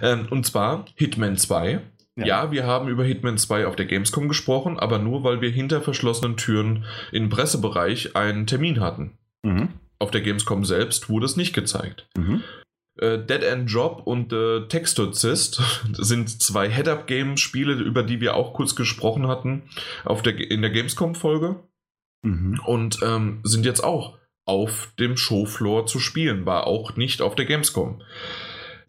[0.02, 1.80] Ähm, und zwar Hitman 2.
[2.16, 2.24] Ja.
[2.24, 2.52] ja.
[2.52, 6.36] wir haben über Hitman 2 auf der Gamescom gesprochen, aber nur weil wir hinter verschlossenen
[6.36, 9.18] Türen im Pressebereich einen Termin hatten.
[9.42, 9.70] Mhm.
[9.98, 12.06] Auf der Gamescom selbst wurde es nicht gezeigt.
[12.16, 12.42] Mhm.
[12.96, 15.60] Äh, Dead End Job und äh, Textozist
[15.92, 19.62] sind zwei Head-Up-Game-Spiele, über die wir auch kurz gesprochen hatten
[20.04, 21.56] auf der, in der Gamescom-Folge.
[22.24, 22.60] Mhm.
[22.64, 27.46] Und ähm, sind jetzt auch auf dem Showfloor zu spielen, war auch nicht auf der
[27.46, 28.02] Gamescom.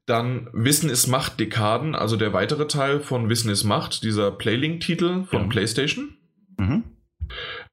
[0.06, 5.24] Dann Wissen ist Macht Dekaden, also der weitere Teil von Wissen ist Macht, dieser Playlink-Titel
[5.26, 5.48] von ja.
[5.48, 6.18] PlayStation.
[6.58, 6.84] Mhm.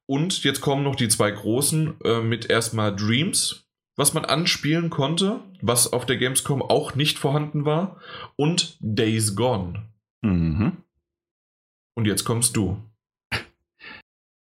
[0.05, 5.41] Und jetzt kommen noch die zwei großen äh, mit erstmal Dreams, was man anspielen konnte,
[5.61, 7.99] was auf der Gamescom auch nicht vorhanden war,
[8.35, 9.83] und Days Gone.
[10.21, 10.77] Mhm.
[11.95, 12.81] Und jetzt kommst du.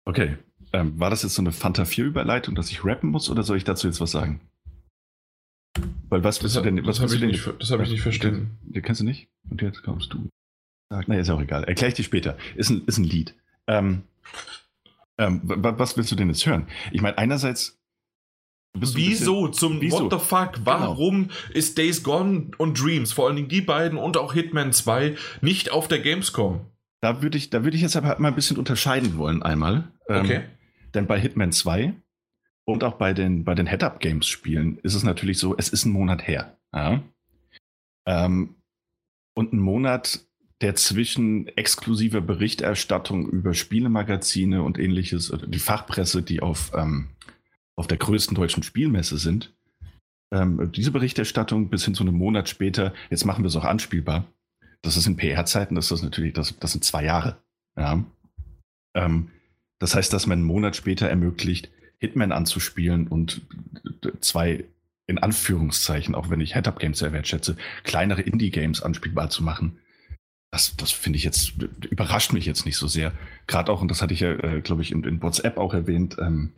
[0.06, 0.38] Okay.
[0.74, 3.64] Ähm, war das jetzt so eine Fanta 4-Überleitung, dass ich rappen muss oder soll ich
[3.64, 4.42] dazu jetzt was sagen?
[6.10, 6.78] Weil was willst du denn?
[6.86, 7.30] Was das habe ich, du denn?
[7.32, 8.58] nicht, das hab ich nicht verstanden.
[8.64, 9.28] Den kennst du nicht?
[9.50, 10.28] Und jetzt kommst du.
[10.90, 11.64] Sag, na, ist auch egal.
[11.64, 12.38] Erkläre ich dir später.
[12.56, 13.36] Ist ein, ist ein Lied.
[13.68, 14.04] Ähm,
[15.18, 16.68] ähm, wa- was willst du denn jetzt hören?
[16.92, 17.80] Ich meine, einerseits.
[18.76, 19.48] Wieso?
[19.50, 20.10] Zum Wieso?
[20.10, 20.60] What the fuck?
[20.66, 25.16] Warum ist Days Gone und Dreams, vor allen Dingen die beiden und auch Hitman 2,
[25.42, 26.54] nicht auf der Gamescom?
[26.54, 26.68] Bisschen,
[27.02, 29.92] da würde ich, da würde ich jetzt aber mal ein bisschen unterscheiden wollen, einmal.
[30.10, 30.42] Ähm, Okay.
[30.94, 31.94] Denn bei Hitman 2
[32.66, 36.28] und auch bei den, bei den Head-Up-Games-Spielen ist es natürlich so, es ist ein Monat
[36.28, 36.58] her.
[36.74, 37.04] Ja?
[38.08, 38.56] Ähm,
[39.36, 40.26] und ein Monat,
[40.62, 47.10] der zwischen exklusiver Berichterstattung über Spielemagazine und ähnliches, die Fachpresse, die auf, ähm,
[47.76, 49.54] auf der größten deutschen Spielmesse sind,
[50.32, 54.26] ähm, diese Berichterstattung bis hin zu einem Monat später, jetzt machen wir es auch anspielbar.
[54.82, 57.38] Das ist in PR-Zeiten, das ist natürlich, das, das sind zwei Jahre.
[57.78, 58.04] Ja?
[58.96, 59.30] Ähm,
[59.84, 63.42] das heißt, dass man einen Monat später ermöglicht, Hitman anzuspielen und
[64.22, 64.64] zwei,
[65.08, 69.80] in Anführungszeichen, auch wenn ich Head-Up-Games sehr wertschätze, kleinere Indie-Games anspielbar zu machen.
[70.52, 71.56] Das, das finde ich jetzt,
[71.90, 73.12] überrascht mich jetzt nicht so sehr.
[73.46, 76.16] Gerade auch, und das hatte ich ja, äh, glaube ich, in, in WhatsApp auch erwähnt,
[76.18, 76.54] ähm,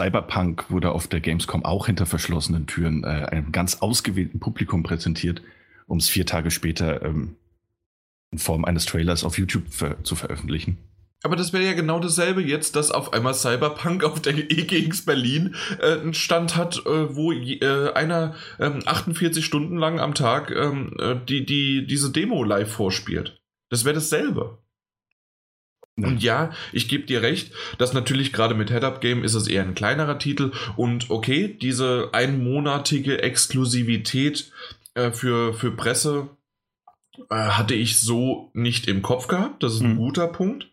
[0.00, 5.42] Cyberpunk wurde auf der Gamescom auch hinter verschlossenen Türen äh, einem ganz ausgewählten Publikum präsentiert,
[5.88, 7.34] um es vier Tage später ähm,
[8.30, 10.78] in Form eines Trailers auf YouTube ver zu veröffentlichen.
[11.24, 15.54] Aber das wäre ja genau dasselbe jetzt, dass auf einmal Cyberpunk auf der EGX Berlin
[15.80, 20.50] äh, einen Stand hat, äh, wo je- äh, einer ähm, 48 Stunden lang am Tag
[20.50, 23.40] ähm, äh, die, die, diese Demo live vorspielt.
[23.70, 24.58] Das wäre dasselbe.
[25.96, 29.74] Und ja, ich gebe dir recht, dass natürlich gerade mit Head-Up-Game ist es eher ein
[29.76, 34.50] kleinerer Titel und okay, diese einmonatige Exklusivität
[34.94, 36.28] äh, für, für Presse
[37.30, 39.62] äh, hatte ich so nicht im Kopf gehabt.
[39.62, 39.96] Das ist ein Mhm.
[39.98, 40.68] guter Punkt.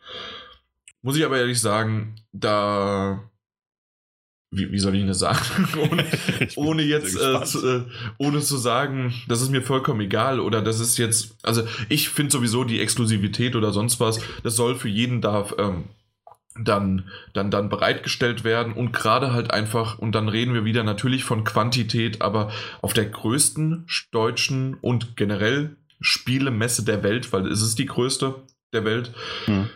[1.01, 3.23] Muss ich aber ehrlich sagen, da.
[4.53, 5.67] Wie, wie soll ich das sagen?
[5.91, 6.05] ohne,
[6.55, 7.83] ohne jetzt äh, zu, äh,
[8.17, 12.33] ohne zu sagen, das ist mir vollkommen egal oder das ist jetzt, also ich finde
[12.33, 15.85] sowieso die Exklusivität oder sonst was, das soll für jeden da ähm,
[16.59, 21.23] dann, dann, dann bereitgestellt werden und gerade halt einfach, und dann reden wir wieder natürlich
[21.23, 27.79] von Quantität, aber auf der größten deutschen und generell Spielemesse der Welt, weil es ist
[27.79, 28.35] die größte
[28.73, 29.13] der Welt,
[29.45, 29.69] Hm.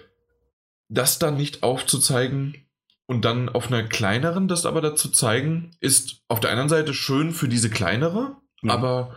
[0.90, 2.66] Das dann nicht aufzuzeigen
[3.08, 7.32] und dann auf einer kleineren das aber dazu zeigen, ist auf der anderen Seite schön
[7.32, 8.74] für diese kleinere, Ja.
[8.74, 9.16] aber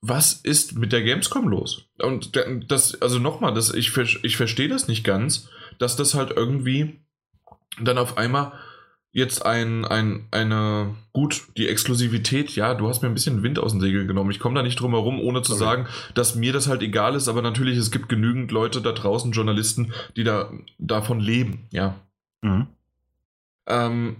[0.00, 1.86] was ist mit der Gamescom los?
[1.98, 2.32] Und
[2.68, 7.00] das, also nochmal, das, ich, ich verstehe das nicht ganz, dass das halt irgendwie
[7.80, 8.52] dann auf einmal
[9.12, 13.72] jetzt ein, ein, eine, gut, die Exklusivität, ja, du hast mir ein bisschen Wind aus
[13.72, 14.30] den Segeln genommen.
[14.30, 15.64] Ich komme da nicht drum herum, ohne zu Sorry.
[15.64, 19.32] sagen, dass mir das halt egal ist, aber natürlich, es gibt genügend Leute da draußen,
[19.32, 21.94] Journalisten, die da davon leben, ja.
[22.40, 22.66] Mhm.
[23.66, 24.16] Ähm,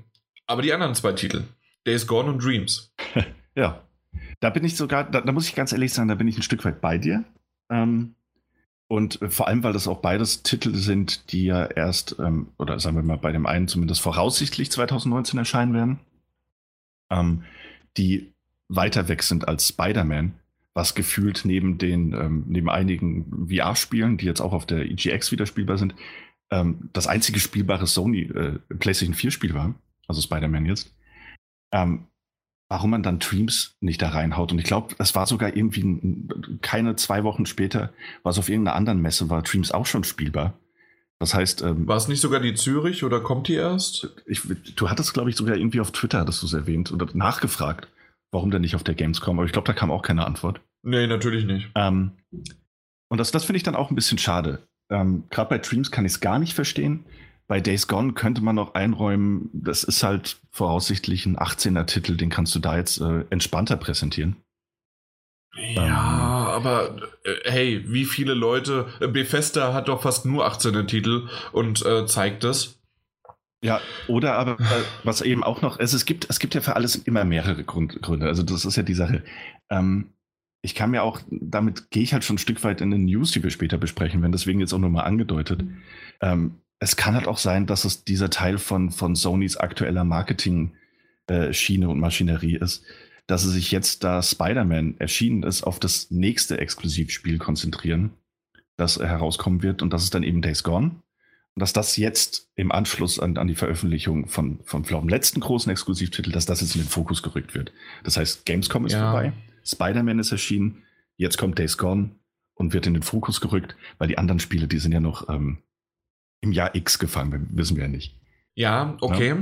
[0.47, 1.45] aber die anderen zwei Titel,
[1.87, 2.93] Days Gone und Dreams.
[3.55, 3.83] Ja,
[4.41, 6.43] da bin ich sogar, da, da muss ich ganz ehrlich sagen, da bin ich ein
[6.43, 7.23] Stück weit bei dir.
[7.69, 8.15] Ähm,
[8.93, 12.95] und vor allem, weil das auch beides Titel sind, die ja erst, ähm, oder sagen
[12.97, 15.99] wir mal bei dem einen zumindest voraussichtlich 2019 erscheinen werden,
[17.11, 17.45] ähm,
[17.97, 18.35] die
[18.69, 20.35] weiter weg sind als Spider-Man,
[20.75, 25.47] was gefühlt neben den, ähm, neben einigen VR-Spielen, die jetzt auch auf der EGX wieder
[25.47, 25.95] spielbar sind,
[26.51, 29.75] ähm, das einzige spielbare Sony äh, PlayStation 4-Spiel war,
[30.07, 30.95] also Spider-Man jetzt.
[31.73, 32.09] Ähm,
[32.73, 34.51] warum man dann Dreams nicht da reinhaut.
[34.51, 38.77] Und ich glaube, es war sogar irgendwie ein, keine zwei Wochen später, was auf irgendeiner
[38.77, 40.55] anderen Messe war, Dreams auch schon spielbar.
[41.19, 44.09] Das heißt, ähm, War es nicht sogar die Zürich oder kommt die erst?
[44.25, 44.41] ich,
[44.75, 47.89] du hattest, glaube ich, sogar irgendwie auf Twitter, hattest du es erwähnt oder nachgefragt,
[48.31, 50.63] warum denn nicht auf der Gamescom, aber ich glaube, da kam auch keine Antwort.
[50.83, 51.69] Nee, natürlich nicht.
[51.75, 52.13] Ähm,
[53.11, 54.67] und das, das finde ich dann auch ein bisschen schade.
[54.91, 57.05] Ähm, Gerade bei Dreams kann ich es gar nicht verstehen.
[57.49, 62.55] Bei Days Gone könnte man noch einräumen, das ist halt voraussichtlich ein 18er-Titel, den kannst
[62.55, 64.37] du da jetzt äh, entspannter präsentieren.
[65.55, 71.29] Ja, aber äh, hey, wie viele Leute, äh, Bethesda hat doch fast nur 18er Titel
[71.53, 72.79] und äh, zeigt es.
[73.63, 76.75] Ja, oder aber äh, was eben auch noch, also es gibt, es gibt ja für
[76.75, 78.27] alles immer mehrere Grund, Gründe.
[78.27, 79.23] Also das ist ja die Sache.
[79.71, 80.15] Ähm,
[80.63, 83.33] ich kann mir auch, damit gehe ich halt schon ein Stück weit in den News,
[83.33, 85.65] die wir später besprechen werden, deswegen jetzt auch nochmal angedeutet.
[86.21, 91.89] Ähm, es kann halt auch sein, dass es dieser Teil von, von Sonys aktueller Marketing-Schiene
[91.89, 92.85] und Maschinerie ist,
[93.29, 98.11] dass sie sich jetzt, da Spider-Man erschienen ist, auf das nächste Exklusivspiel konzentrieren,
[98.77, 100.97] das äh, herauskommen wird und das ist dann eben Days Gone.
[101.55, 105.71] Und dass das jetzt im Anschluss an, an die Veröffentlichung von, von vom letzten großen
[105.71, 107.73] Exklusivtitel, dass das jetzt in den Fokus gerückt wird.
[108.03, 109.13] Das heißt, Gamescom ist Ja.
[109.13, 109.33] vorbei,
[109.65, 110.83] Spider-Man ist erschienen,
[111.17, 112.11] jetzt kommt Days Gone
[112.55, 115.59] und wird in den Fokus gerückt, weil die anderen Spiele, die sind ja noch, ähm,
[116.43, 118.15] im Jahr X gefangen, wissen wir ja nicht.
[118.55, 119.37] Ja, okay.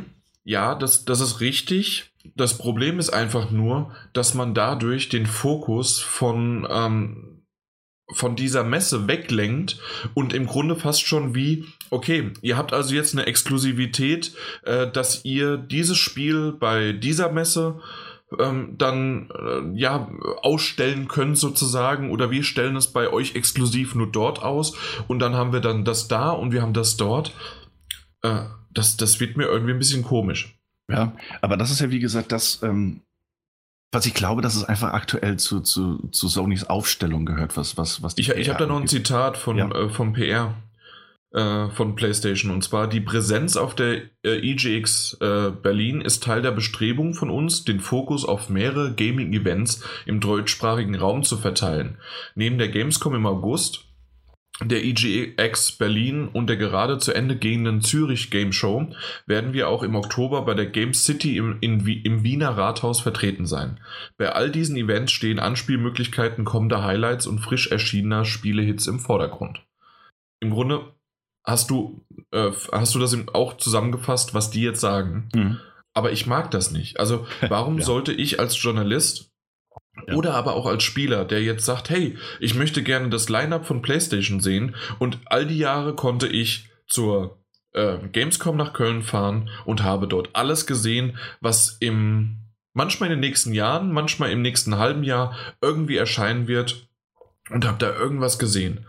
[0.45, 2.13] Ja, ja das, das ist richtig.
[2.37, 7.43] Das Problem ist einfach nur, dass man dadurch den Fokus von, ähm,
[8.13, 9.81] von dieser Messe weglenkt
[10.15, 14.35] und im Grunde fast schon wie, okay, ihr habt also jetzt eine Exklusivität,
[14.65, 17.81] äh, dass ihr dieses Spiel bei dieser Messe
[18.39, 20.11] ähm, dann äh, ja
[20.43, 24.77] ausstellen könnt sozusagen oder wir stellen es bei euch exklusiv nur dort aus
[25.09, 27.35] und dann haben wir dann das da und wir haben das dort.
[28.23, 30.57] Äh, das, das wird mir irgendwie ein bisschen komisch.
[30.89, 33.03] Ja, aber das ist ja wie gesagt das, ähm,
[33.93, 38.03] was ich glaube, dass es einfach aktuell zu, zu, zu Sonys Aufstellung gehört, was, was,
[38.03, 39.69] was Ich, ich habe da noch ein Zitat von, ja.
[39.71, 40.55] äh, vom PR
[41.71, 46.51] von PlayStation und zwar die Präsenz auf der äh, EGX äh, Berlin ist Teil der
[46.51, 51.99] Bestrebung von uns, den Fokus auf mehrere Gaming-Events im deutschsprachigen Raum zu verteilen.
[52.35, 53.87] Neben der Gamescom im August
[54.63, 58.89] der EGX Berlin und der gerade zu Ende gehenden Zürich Game Show
[59.27, 63.47] werden wir auch im Oktober bei der Game City im, in, im Wiener Rathaus vertreten
[63.47, 63.81] sein.
[64.19, 69.65] Bei all diesen Events stehen Anspielmöglichkeiten kommender Highlights und frisch erschienener Spielehits im Vordergrund.
[70.41, 70.93] Im Grunde
[71.51, 72.01] hast du,
[72.33, 75.29] äh, hast du das auch zusammengefasst, was die jetzt sagen.
[75.35, 75.61] Mhm.
[75.93, 76.99] Aber ich mag das nicht.
[77.01, 77.85] Also warum ja.
[77.85, 79.31] sollte ich als Journalist
[80.07, 80.15] ja.
[80.15, 83.83] Oder aber auch als Spieler, der jetzt sagt, hey, ich möchte gerne das Line-up von
[83.83, 87.39] PlayStation sehen und all die Jahre konnte ich zur
[87.73, 92.37] äh, Gamescom nach Köln fahren und habe dort alles gesehen, was im
[92.73, 96.89] manchmal in den nächsten Jahren, manchmal im nächsten halben Jahr irgendwie erscheinen wird
[97.51, 98.87] und habe da irgendwas gesehen.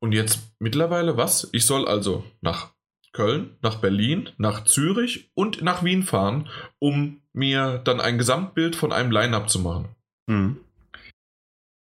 [0.00, 1.48] Und jetzt mittlerweile was?
[1.52, 2.72] Ich soll also nach
[3.12, 8.92] Köln, nach Berlin, nach Zürich und nach Wien fahren, um mir dann ein Gesamtbild von
[8.92, 9.88] einem Line-up zu machen.
[10.26, 10.58] Mhm.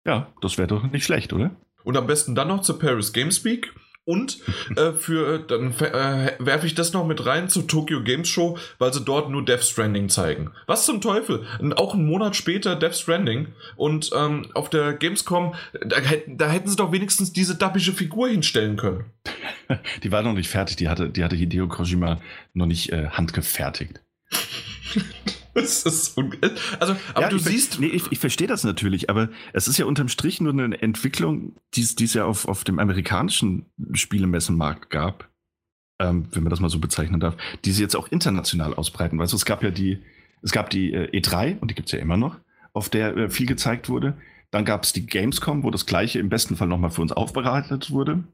[0.06, 1.56] Ja, das wäre doch nicht schlecht, oder?
[1.82, 3.74] Und am besten dann noch zur Paris Games Week.
[4.06, 4.38] Und
[4.76, 8.92] äh, für dann äh, werfe ich das noch mit rein zur Tokyo Games Show, weil
[8.92, 10.50] sie dort nur Death Stranding zeigen.
[10.66, 11.46] Was zum Teufel?
[11.76, 13.48] Auch einen Monat später Death Stranding.
[13.76, 18.76] Und ähm, auf der Gamescom, da, da, hätten sie doch wenigstens diese dappische Figur hinstellen
[18.76, 19.06] können.
[20.02, 22.20] Die war noch nicht fertig, die hatte, die hatte Hideo Kojima
[22.52, 24.02] noch nicht äh, handgefertigt.
[25.64, 26.18] Das ist
[26.80, 27.78] also, aber ja, du ich, siehst.
[27.78, 31.54] Nee, ich, ich verstehe das natürlich, aber es ist ja unterm Strich nur eine Entwicklung,
[31.74, 35.30] die es ja auf, auf dem amerikanischen Spielemessenmarkt gab,
[36.00, 39.18] ähm, wenn man das mal so bezeichnen darf, die sie jetzt auch international ausbreiten.
[39.18, 40.02] Weißt du, es gab ja die,
[40.42, 42.36] es gab die äh, E3, und die gibt es ja immer noch,
[42.72, 44.16] auf der äh, viel gezeigt wurde.
[44.50, 47.92] Dann gab es die Gamescom, wo das Gleiche im besten Fall nochmal für uns aufbereitet
[47.92, 48.24] wurde.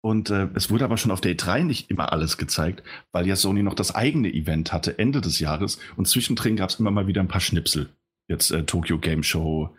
[0.00, 3.34] Und äh, es wurde aber schon auf der E3 nicht immer alles gezeigt, weil ja
[3.34, 7.08] Sony noch das eigene Event hatte Ende des Jahres und zwischendrin gab es immer mal
[7.08, 7.88] wieder ein paar Schnipsel.
[8.28, 9.74] Jetzt äh, Tokyo Game Show.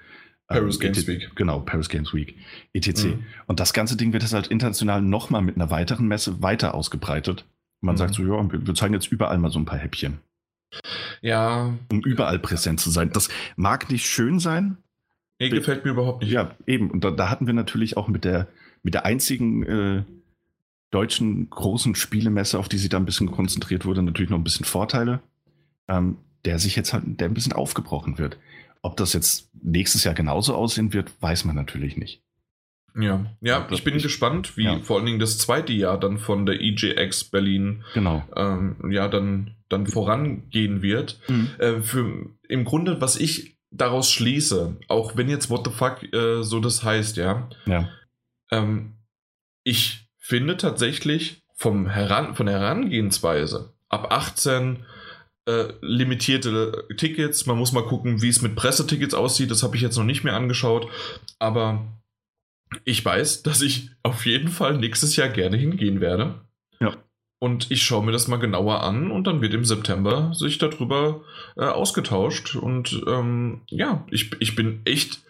[0.49, 1.29] Ähm, Paris Games Week.
[1.35, 2.35] Genau, Paris Games Week,
[2.73, 3.05] etc.
[3.05, 3.23] Mhm.
[3.47, 7.45] Und das ganze Ding wird jetzt halt international nochmal mit einer weiteren Messe weiter ausgebreitet.
[7.81, 7.99] Man mhm.
[7.99, 10.19] sagt so, ja, wir zeigen jetzt überall mal so ein paar Häppchen.
[11.21, 11.73] Ja.
[11.91, 13.11] Um überall präsent zu sein.
[13.13, 14.77] Das mag nicht schön sein.
[15.39, 16.31] Nee, gefällt mir überhaupt nicht.
[16.31, 16.91] Ja, eben.
[16.91, 18.47] Und da, da hatten wir natürlich auch mit der
[18.83, 20.03] mit der einzigen äh,
[20.91, 24.65] deutschen großen Spielemesse, auf die sie da ein bisschen konzentriert wurde, natürlich noch ein bisschen
[24.65, 25.21] Vorteile,
[25.87, 28.37] ähm, der sich jetzt halt, der ein bisschen aufgebrochen wird.
[28.81, 32.21] Ob das jetzt nächstes Jahr genauso aussehen wird, weiß man natürlich nicht.
[32.99, 34.79] Ja, ja, ich bin ich, gespannt, wie ja.
[34.79, 38.23] vor allen Dingen das zweite Jahr dann von der EJX Berlin genau.
[38.35, 41.19] ähm, ja dann, dann vorangehen wird.
[41.27, 41.49] Mhm.
[41.59, 46.41] Äh, für, Im Grunde, was ich daraus schließe, auch wenn jetzt What the fuck äh,
[46.41, 47.89] so das heißt, ja, ja.
[48.51, 48.95] Ähm,
[49.63, 54.85] ich finde tatsächlich vom Heran von der Herangehensweise ab 18
[55.45, 57.45] äh, limitierte Tickets.
[57.45, 59.51] Man muss mal gucken, wie es mit Pressetickets aussieht.
[59.51, 60.87] Das habe ich jetzt noch nicht mehr angeschaut.
[61.39, 61.99] Aber
[62.85, 66.35] ich weiß, dass ich auf jeden Fall nächstes Jahr gerne hingehen werde.
[66.79, 66.95] Ja.
[67.39, 71.21] Und ich schaue mir das mal genauer an und dann wird im September sich darüber
[71.57, 72.55] äh, ausgetauscht.
[72.55, 75.21] Und ähm, ja, ich, ich bin echt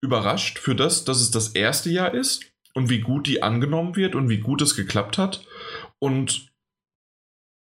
[0.00, 4.14] überrascht für das, dass es das erste Jahr ist und wie gut die angenommen wird
[4.14, 5.46] und wie gut es geklappt hat.
[5.98, 6.50] Und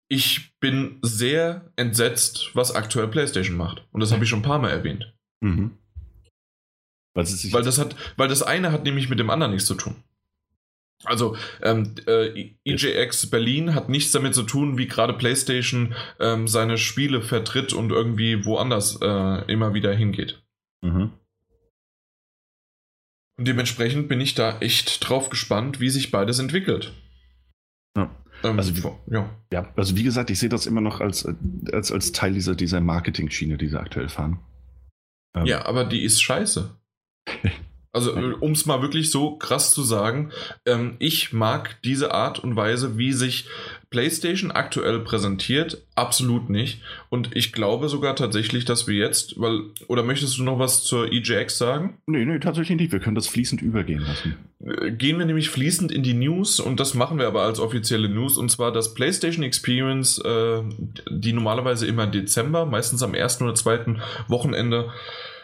[0.08, 3.86] ich bin sehr entsetzt, was aktuell PlayStation macht.
[3.91, 5.13] Und das habe ich schon ein paar Mal erwähnt.
[5.41, 5.78] Mhm.
[7.54, 10.04] weil, das hat, weil das eine hat nämlich mit dem anderen nichts zu tun.
[11.06, 16.78] Also ähm, äh, EJX Berlin hat nichts damit zu tun, wie gerade PlayStation ähm, seine
[16.78, 20.43] Spiele vertritt und irgendwie woanders äh, immer wieder hingeht.
[20.82, 21.12] Mhm.
[23.39, 26.91] Und dementsprechend bin ich da echt drauf gespannt, wie sich beides entwickelt.
[27.95, 28.13] Ja.
[28.43, 29.30] Ähm, also, wie, ja.
[29.54, 29.71] ja.
[29.78, 31.25] also wie gesagt, ich sehe das immer noch als,
[31.71, 34.39] als, als Teil dieser, dieser Marketing-Schiene, die sie aktuell fahren.
[35.34, 35.45] Ähm.
[35.45, 36.75] Ja, aber die ist scheiße.
[37.91, 40.32] Also, um es mal wirklich so krass zu sagen,
[40.67, 43.47] ähm, ich mag diese Art und Weise, wie sich
[43.89, 46.82] PlayStation aktuell präsentiert, absolut nicht.
[47.10, 51.12] Und ich glaube sogar tatsächlich, dass wir jetzt, weil, oder möchtest du noch was zur
[51.12, 51.97] EJX sagen?
[52.06, 52.91] Nee, nee, tatsächlich nicht.
[52.91, 54.36] Wir können das fließend übergehen lassen.
[54.63, 58.10] Äh, gehen wir nämlich fließend in die News und das machen wir aber als offizielle
[58.10, 60.62] News und zwar das PlayStation Experience, äh,
[61.10, 64.91] die normalerweise immer im Dezember, meistens am ersten oder zweiten Wochenende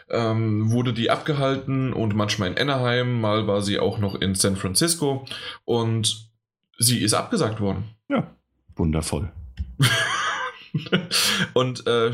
[0.09, 4.55] ähm, wurde die abgehalten und manchmal in Anaheim, mal war sie auch noch in San
[4.55, 5.25] Francisco
[5.63, 6.29] und
[6.77, 7.85] sie ist abgesagt worden.
[8.09, 8.35] Ja,
[8.75, 9.31] wundervoll.
[11.53, 12.11] und äh,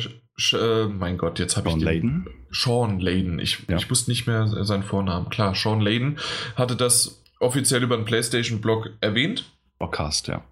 [0.54, 2.30] äh, mein Gott, jetzt habe ich den, Layden?
[2.52, 3.40] Sean Layden.
[3.40, 3.78] Ich, ja.
[3.78, 5.30] ich wusste nicht mehr seinen Vornamen.
[5.30, 6.18] Klar, Sean Layden
[6.56, 9.52] hatte das offiziell über den PlayStation-Blog erwähnt.
[9.80, 10.44] Podcast, ja.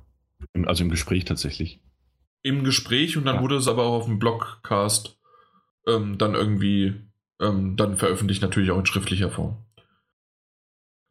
[0.66, 1.80] Also im Gespräch tatsächlich.
[2.42, 3.42] Im Gespräch und dann ja.
[3.42, 5.18] wurde es aber auch auf dem Blogcast
[5.88, 6.96] ähm, dann irgendwie
[7.40, 9.58] ähm, dann veröffentlicht, natürlich auch in schriftlicher Form.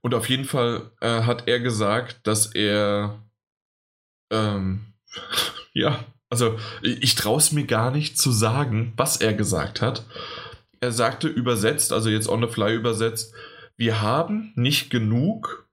[0.02, 3.22] Und auf jeden Fall äh, hat er gesagt, dass er
[4.30, 4.92] ähm,
[5.72, 10.04] ja, also ich traue es mir gar nicht zu sagen, was er gesagt hat.
[10.80, 13.34] Er sagte übersetzt, also jetzt on the fly übersetzt,
[13.76, 15.68] wir haben nicht genug,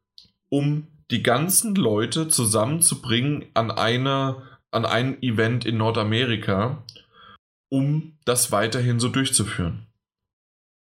[0.50, 4.42] um die ganzen Leute zusammenzubringen an eine,
[4.72, 6.84] an ein Event in Nordamerika,
[7.70, 9.86] um das weiterhin so durchzuführen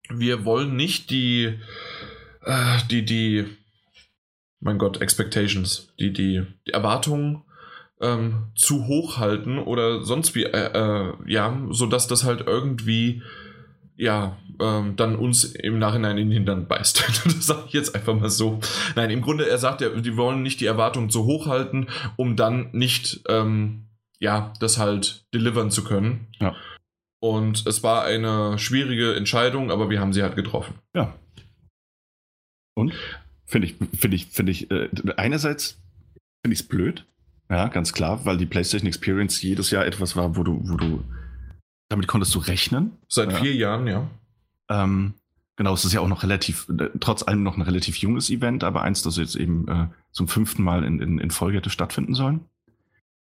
[0.09, 1.59] wir wollen nicht die,
[2.45, 3.45] äh, die, die,
[4.61, 7.43] mein Gott, Expectations, die, die, die Erwartungen
[8.01, 13.23] ähm, zu hoch halten oder sonst wie, äh, äh, ja, sodass das halt irgendwie,
[13.97, 17.05] ja, ähm, dann uns im Nachhinein in den Hintern beißt.
[17.25, 18.61] das sage ich jetzt einfach mal so.
[18.95, 22.37] Nein, im Grunde, er sagt ja, die wollen nicht die Erwartungen zu hoch halten, um
[22.37, 23.87] dann nicht, ähm,
[24.19, 26.29] ja, das halt delivern zu können.
[26.41, 26.55] Ja.
[27.27, 30.75] Und es war eine schwierige Entscheidung, aber wir haben sie halt getroffen.
[30.95, 31.13] Ja.
[32.75, 32.93] Und?
[33.47, 35.83] Finde ich, finde ich, finde ich, äh, einerseits
[36.45, 37.05] finde ich es blöd,
[37.51, 41.03] ja, ganz klar, weil die PlayStation Experience jedes Jahr etwas war, wo du, wo du,
[41.89, 42.93] damit konntest du rechnen.
[43.09, 43.39] Seit ja.
[43.39, 44.09] vier Jahren, ja.
[44.69, 45.15] Ähm,
[45.57, 48.63] genau, es ist ja auch noch relativ, äh, trotz allem noch ein relativ junges Event,
[48.63, 52.15] aber eins, das jetzt eben äh, zum fünften Mal in, in, in Folge hätte stattfinden
[52.15, 52.45] sollen.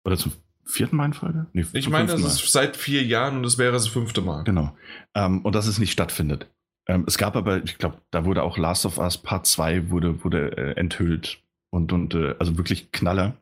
[0.03, 0.33] Oder zum
[0.69, 1.47] vierten Mal in Folge?
[1.53, 4.43] Nee, ich meine, das ist seit vier Jahren und es wäre das fünfte Mal.
[4.43, 4.75] Genau.
[5.15, 6.49] Ähm, und dass es nicht stattfindet.
[6.87, 10.23] Ähm, es gab aber, ich glaube, da wurde auch Last of Us Part 2 wurde,
[10.23, 11.41] wurde äh, enthüllt.
[11.71, 13.37] Und, und äh, also wirklich Knaller.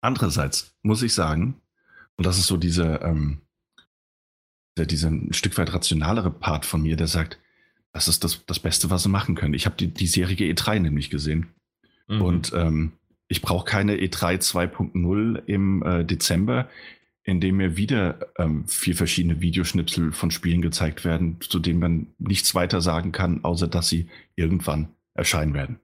[0.00, 1.60] Andererseits muss ich sagen,
[2.16, 3.40] und das ist so dieser, ähm,
[4.76, 7.38] der, dieser ein Stück weit rationalere Part von mir, der sagt,
[7.92, 9.54] das ist das, das Beste, was sie machen können.
[9.54, 11.48] Ich habe die, die Serie E3 nämlich gesehen.
[12.06, 12.22] Mhm.
[12.22, 12.92] Und ähm,
[13.28, 16.68] ich brauche keine E3 2.0 im äh, Dezember,
[17.22, 22.06] in dem mir wieder ähm, vier verschiedene Videoschnipsel von Spielen gezeigt werden, zu denen man
[22.18, 25.78] nichts weiter sagen kann, außer dass sie irgendwann erscheinen werden.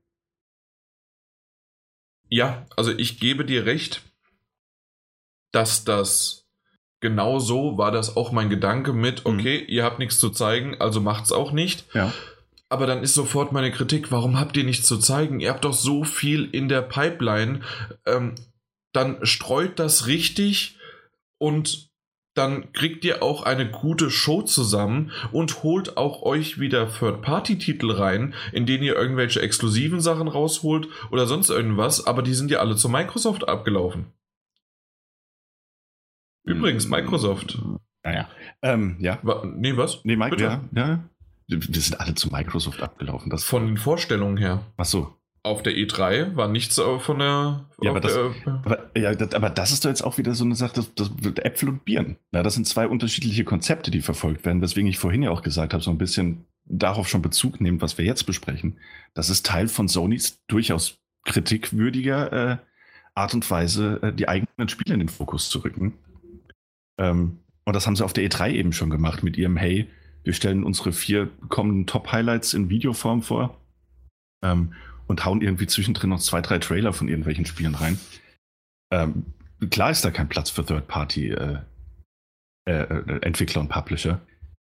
[2.30, 4.02] Ja, also ich gebe dir recht,
[5.52, 6.48] dass das
[7.00, 9.34] genau so war das auch mein Gedanke mit, mhm.
[9.34, 9.68] okay, mhm.
[9.68, 11.84] ihr habt nichts zu zeigen, also macht's auch nicht.
[11.94, 12.12] Ja.
[12.74, 15.38] Aber dann ist sofort meine Kritik, warum habt ihr nichts zu zeigen?
[15.38, 17.60] Ihr habt doch so viel in der Pipeline.
[18.04, 18.34] Ähm,
[18.92, 20.76] dann streut das richtig
[21.38, 21.92] und
[22.34, 28.34] dann kriegt ihr auch eine gute Show zusammen und holt auch euch wieder Third-Party-Titel rein,
[28.50, 32.74] in denen ihr irgendwelche exklusiven Sachen rausholt oder sonst irgendwas, aber die sind ja alle
[32.74, 34.06] zu Microsoft abgelaufen.
[36.42, 37.56] Übrigens, Microsoft.
[38.02, 38.28] Naja.
[38.62, 39.20] Ähm, ja.
[39.44, 40.04] nee, was?
[40.04, 41.08] Nee, Mike, ja, ja.
[41.46, 43.30] Wir sind alle zu Microsoft abgelaufen.
[43.30, 44.64] Das von den Vorstellungen her.
[44.76, 45.14] Ach so.
[45.42, 47.66] Auf der E3 war nichts von der.
[47.82, 48.32] Ja, aber das, der,
[48.64, 51.10] aber, ja das, aber das ist doch jetzt auch wieder so eine Sache, das, das
[51.44, 52.16] Äpfel und Birnen.
[52.32, 55.74] Ja, das sind zwei unterschiedliche Konzepte, die verfolgt werden, weswegen ich vorhin ja auch gesagt
[55.74, 58.78] habe, so ein bisschen darauf schon Bezug nehmen, was wir jetzt besprechen.
[59.12, 62.56] Das ist Teil von Sonys durchaus kritikwürdiger äh,
[63.14, 65.94] Art und Weise, äh, die eigenen Spiele in den Fokus zu rücken.
[66.98, 69.88] Ähm, und das haben sie auf der E3 eben schon gemacht mit ihrem Hey,
[70.24, 73.60] wir stellen unsere vier kommenden Top-Highlights in Videoform vor
[74.42, 74.72] ähm,
[75.06, 77.98] und hauen irgendwie zwischendrin noch zwei, drei Trailer von irgendwelchen Spielen rein.
[78.90, 79.26] Ähm,
[79.70, 81.66] klar ist da kein Platz für Third-Party-Entwickler
[82.66, 84.20] äh, äh, und Publisher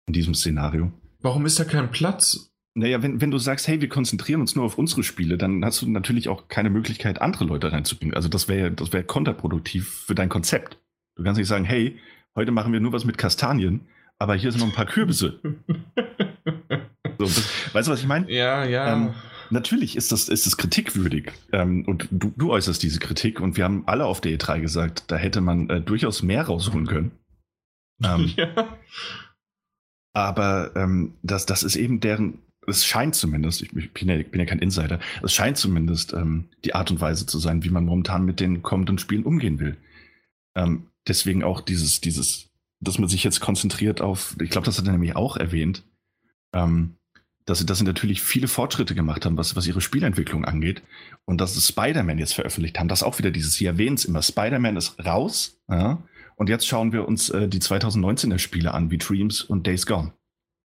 [0.07, 0.91] in diesem Szenario.
[1.21, 2.49] Warum ist da kein Platz?
[2.75, 5.83] Naja, wenn, wenn du sagst, hey, wir konzentrieren uns nur auf unsere Spiele, dann hast
[5.83, 8.15] du natürlich auch keine Möglichkeit, andere Leute reinzubringen.
[8.15, 10.79] Also das wäre das wär kontraproduktiv für dein Konzept.
[11.15, 11.99] Du kannst nicht sagen, hey,
[12.35, 13.81] heute machen wir nur was mit Kastanien
[14.19, 15.39] aber hier sind noch ein paar Kürbisse.
[17.19, 17.25] so,
[17.73, 18.31] weißt du, was ich meine?
[18.31, 18.93] Ja, ja.
[18.93, 19.13] Ähm,
[19.49, 21.31] natürlich ist das, ist das kritikwürdig.
[21.51, 25.03] Ähm, und du, du, äußerst diese Kritik und wir haben alle auf der E3 gesagt,
[25.07, 27.11] da hätte man äh, durchaus mehr rausholen können.
[28.03, 28.77] Ähm, ja.
[30.13, 34.45] Aber ähm, das, das ist eben deren es scheint zumindest, ich bin ja, bin ja
[34.45, 38.25] kein Insider, es scheint zumindest ähm, die Art und Weise zu sein, wie man momentan
[38.25, 39.77] mit den kommenden Spielen umgehen will.
[40.55, 42.49] Ähm, deswegen auch dieses, dieses,
[42.83, 45.83] dass man sich jetzt konzentriert auf, ich glaube, das hat er nämlich auch erwähnt,
[46.53, 46.95] ähm,
[47.45, 50.81] dass sie, dass sie natürlich viele Fortschritte gemacht haben, was, was ihre Spielentwicklung angeht.
[51.25, 52.87] Und dass sie Spider-Man jetzt veröffentlicht haben.
[52.87, 55.59] Das auch wieder dieses, sie erwähnen es immer, Spider-Man ist raus.
[55.69, 56.01] Ja?
[56.35, 60.13] Und jetzt schauen wir uns äh, die 2019er Spiele an, wie Dreams und Days Gone.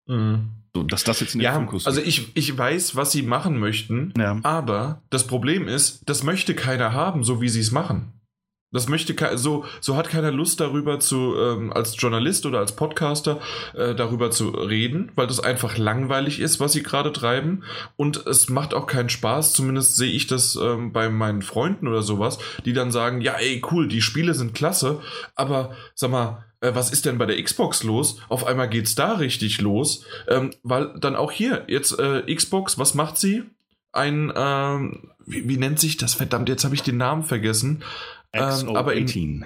[0.07, 0.49] Mhm.
[0.75, 4.13] So, dass das jetzt in ja, Fokus Also ich, ich weiß, was sie machen möchten,
[4.17, 4.39] ja.
[4.43, 8.18] aber das Problem ist, das möchte keiner haben, so wie sie es machen.
[8.71, 13.39] Das möchte so so hat keiner Lust darüber zu ähm, als Journalist oder als Podcaster
[13.73, 17.63] äh, darüber zu reden, weil das einfach langweilig ist, was sie gerade treiben
[17.95, 19.53] und es macht auch keinen Spaß.
[19.53, 23.59] Zumindest sehe ich das ähm, bei meinen Freunden oder sowas, die dann sagen, ja, ey,
[23.71, 25.01] cool, die Spiele sind klasse,
[25.33, 28.21] aber sag mal, äh, was ist denn bei der Xbox los?
[28.29, 32.93] Auf einmal geht's da richtig los, ähm, weil dann auch hier jetzt äh, Xbox, was
[32.93, 33.43] macht sie?
[33.91, 36.15] Ein ähm, wie, wie nennt sich das?
[36.15, 37.83] Verdammt, jetzt habe ich den Namen vergessen.
[38.33, 38.69] XO18.
[38.69, 39.45] Ähm, aber in,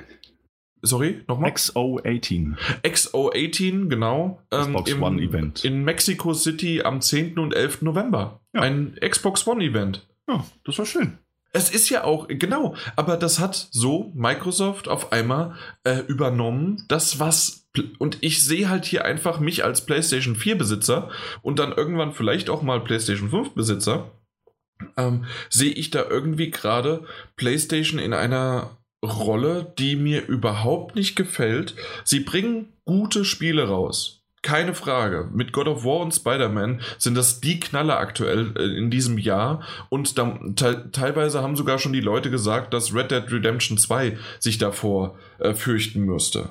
[0.81, 1.51] sorry, nochmal?
[1.51, 2.55] XO18.
[2.83, 4.41] XO18, genau.
[4.51, 5.65] Ähm, Xbox im, One Event.
[5.65, 7.39] In Mexico City am 10.
[7.39, 7.81] und 11.
[7.83, 8.41] November.
[8.53, 8.61] Ja.
[8.61, 10.07] Ein Xbox One Event.
[10.27, 11.17] Ja, das war schön.
[11.55, 17.19] Es ist ja auch, genau, aber das hat so Microsoft auf einmal äh, übernommen, das
[17.19, 17.67] was,
[17.99, 21.11] und ich sehe halt hier einfach mich als PlayStation 4 Besitzer
[21.43, 24.09] und dann irgendwann vielleicht auch mal PlayStation 5 Besitzer
[24.97, 27.05] ähm, sehe ich da irgendwie gerade
[27.35, 31.75] PlayStation in einer Rolle, die mir überhaupt nicht gefällt.
[32.03, 34.23] Sie bringen gute Spiele raus.
[34.41, 35.29] Keine Frage.
[35.33, 39.61] Mit God of War und Spider-Man sind das die Knaller aktuell äh, in diesem Jahr.
[39.89, 44.17] Und da, te teilweise haben sogar schon die Leute gesagt, dass Red Dead Redemption 2
[44.39, 46.49] sich davor äh, fürchten müsste.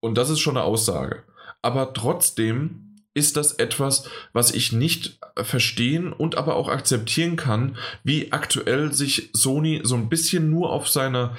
[0.00, 1.24] Und das ist schon eine Aussage.
[1.60, 2.85] Aber trotzdem
[3.16, 9.30] ist das etwas, was ich nicht verstehen und aber auch akzeptieren kann, wie aktuell sich
[9.32, 11.34] Sony so ein bisschen nur auf seine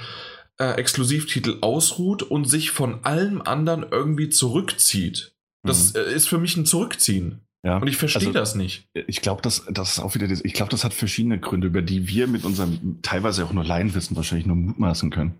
[0.58, 5.32] äh, Exklusivtitel ausruht und sich von allem anderen irgendwie zurückzieht.
[5.62, 6.00] Das mhm.
[6.00, 7.40] Äh, ist für mich ein Zurückziehen.
[7.64, 7.78] Ja.
[7.78, 8.88] Und ich verstehe also, das nicht.
[8.94, 12.08] Ich glaube, das, das ist auch wieder, ich glaube, das hat verschiedene Gründe, über die
[12.08, 15.38] wir mit unserem teilweise auch nur Laienwissen wahrscheinlich nur mutmaßen können.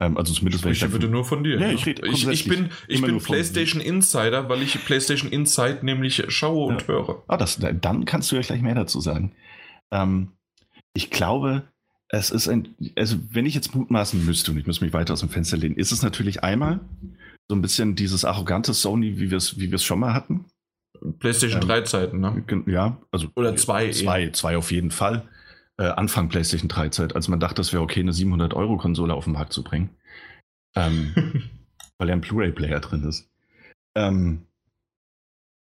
[0.00, 1.60] Ähm, also zumindest ich bitte nur von dir.
[1.60, 6.24] Ja, ich, rede ich, ich bin, ich bin PlayStation Insider, weil ich PlayStation Insight nämlich
[6.28, 6.74] schaue ja.
[6.74, 7.22] und höre.
[7.28, 9.32] Ah, das, dann kannst du ja gleich mehr dazu sagen.
[9.92, 10.28] Ähm,
[10.94, 11.64] ich glaube,
[12.08, 15.20] es ist ein, also wenn ich jetzt mutmaßen müsste und ich muss mich weiter aus
[15.20, 16.80] dem Fenster lehnen, ist es natürlich einmal
[17.48, 20.46] so ein bisschen dieses arrogante Sony, wie wir es wie schon mal hatten.
[21.18, 22.42] PlayStation ähm, 3 Zeiten, ne?
[22.66, 23.28] Ja, also.
[23.36, 23.90] Oder zwei.
[23.90, 25.28] Zwei, zwei auf jeden Fall
[25.80, 29.14] äh, Anfang PlayStation 3 Zeit, als man dachte, es wäre okay, eine 700 Euro Konsole
[29.14, 29.90] auf den Markt zu bringen.
[30.76, 31.14] Ähm,
[31.98, 33.30] weil ja ein Blu-ray-Player drin ist.
[33.96, 34.46] Ähm,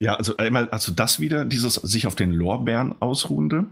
[0.02, 3.68] ja, also einmal, also das wieder, dieses sich auf den Lorbeeren ausruhende,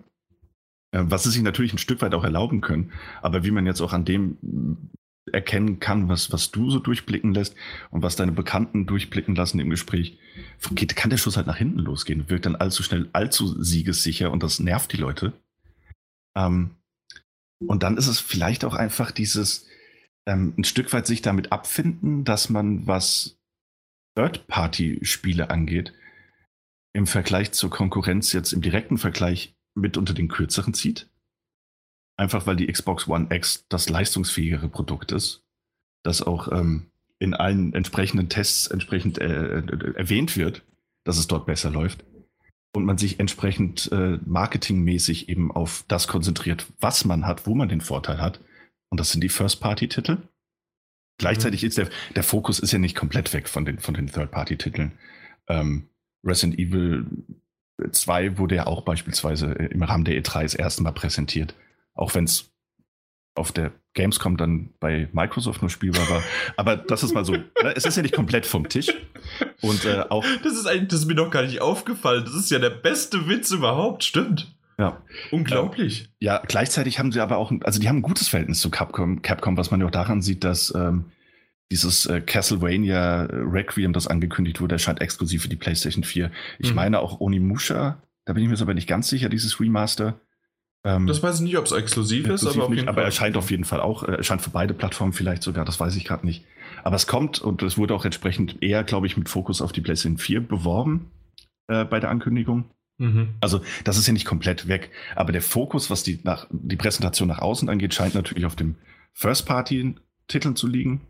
[0.91, 3.81] äh, was sie sich natürlich ein Stück weit auch erlauben können, aber wie man jetzt
[3.81, 4.37] auch an dem
[5.31, 7.55] erkennen kann, was, was du so durchblicken lässt
[7.89, 10.17] und was deine Bekannten durchblicken lassen im Gespräch,
[10.71, 14.43] geht, kann der Schuss halt nach hinten losgehen, wirkt dann allzu schnell allzu siegessicher und
[14.43, 15.33] das nervt die Leute.
[16.37, 16.75] Ähm,
[17.59, 19.67] und dann ist es vielleicht auch einfach dieses
[20.27, 23.39] ähm, ein Stück weit sich damit abfinden, dass man, was
[24.15, 25.93] Third-Party-Spiele angeht,
[26.93, 31.09] im Vergleich zur Konkurrenz jetzt im direkten Vergleich mit unter den kürzeren zieht.
[32.17, 35.43] Einfach weil die Xbox One X das leistungsfähigere Produkt ist,
[36.03, 40.63] das auch ähm, in allen entsprechenden Tests entsprechend äh, äh erwähnt wird,
[41.03, 42.03] dass es dort besser läuft
[42.77, 47.69] und man sich entsprechend äh, marketingmäßig eben auf das konzentriert, was man hat, wo man
[47.69, 48.39] den Vorteil hat.
[48.89, 50.19] Und das sind die First-Party-Titel.
[51.19, 51.67] Gleichzeitig mhm.
[51.67, 54.91] ist der, der Fokus ist ja nicht komplett weg von den, von den Third-Party-Titeln.
[55.47, 55.89] Ähm,
[56.23, 57.05] Resident Evil
[57.91, 61.55] 2 wurde ja auch beispielsweise im Rahmen der E3 das erste Mal präsentiert.
[61.95, 62.51] Auch wenn es
[63.37, 66.23] auf der Gamescom dann bei Microsoft nur spielbar war.
[66.55, 67.33] Aber das ist mal so.
[67.33, 68.89] Ne, es ist ja nicht komplett vom Tisch.
[69.61, 70.25] Und äh, auch.
[70.43, 72.23] Das ist eigentlich, das ist mir noch gar nicht aufgefallen.
[72.25, 74.53] Das ist ja der beste Witz überhaupt, stimmt.
[74.77, 75.01] Ja.
[75.31, 76.01] Unglaublich.
[76.01, 79.21] Ähm, ja, gleichzeitig haben sie aber auch, also die haben ein gutes Verhältnis zu Capcom,
[79.23, 81.05] Capcom was man ja auch daran sieht, dass ähm,
[81.71, 86.31] dieses äh, Castlevania Requiem, das angekündigt wurde, erscheint exklusiv für die PlayStation 4.
[86.59, 86.75] Ich mhm.
[86.75, 90.19] meine auch Onimusha, da bin ich mir aber nicht ganz sicher, dieses Remaster.
[90.87, 93.35] Ähm, das weiß ich nicht, ob es exklusiv, exklusiv, ist, aber, nicht, aber er scheint
[93.35, 96.25] auf jeden Fall auch, er scheint für beide Plattformen vielleicht sogar, das weiß ich gerade
[96.25, 96.45] nicht.
[96.83, 99.81] Aber es kommt und es wurde auch entsprechend eher, glaube ich, mit Fokus auf die
[99.81, 101.11] PlayStation 4 beworben
[101.67, 102.71] äh, bei der Ankündigung.
[102.99, 103.35] Mhm.
[103.41, 107.27] Also das ist ja nicht komplett weg, aber der Fokus, was die, nach, die Präsentation
[107.27, 108.75] nach außen angeht, scheint natürlich auf dem
[109.13, 111.01] First-Party-Titeln zu liegen.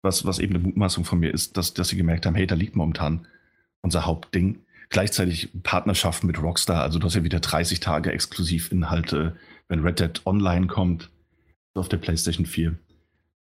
[0.00, 2.54] Was, was eben eine Mutmaßung von mir ist, dass, dass sie gemerkt haben, hey, da
[2.54, 3.26] liegt momentan
[3.82, 4.60] unser Hauptding.
[4.90, 6.82] Gleichzeitig Partnerschaften mit Rockstar.
[6.82, 9.36] Also du hast ja wieder 30 Tage Exklusivinhalte,
[9.68, 11.10] wenn Red Dead Online kommt
[11.74, 12.78] auf der PlayStation 4.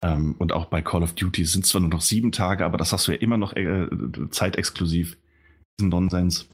[0.01, 2.91] Ähm, und auch bei Call of Duty sind zwar nur noch sieben Tage, aber das
[2.91, 3.87] hast du ja immer noch äh,
[4.29, 5.17] zeitexklusiv.
[5.79, 6.49] Diesen Nonsens.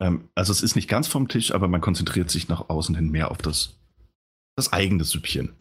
[0.00, 3.10] Ähm, also es ist nicht ganz vom Tisch, aber man konzentriert sich nach außen hin
[3.10, 3.78] mehr auf das,
[4.56, 5.52] das eigene Süppchen.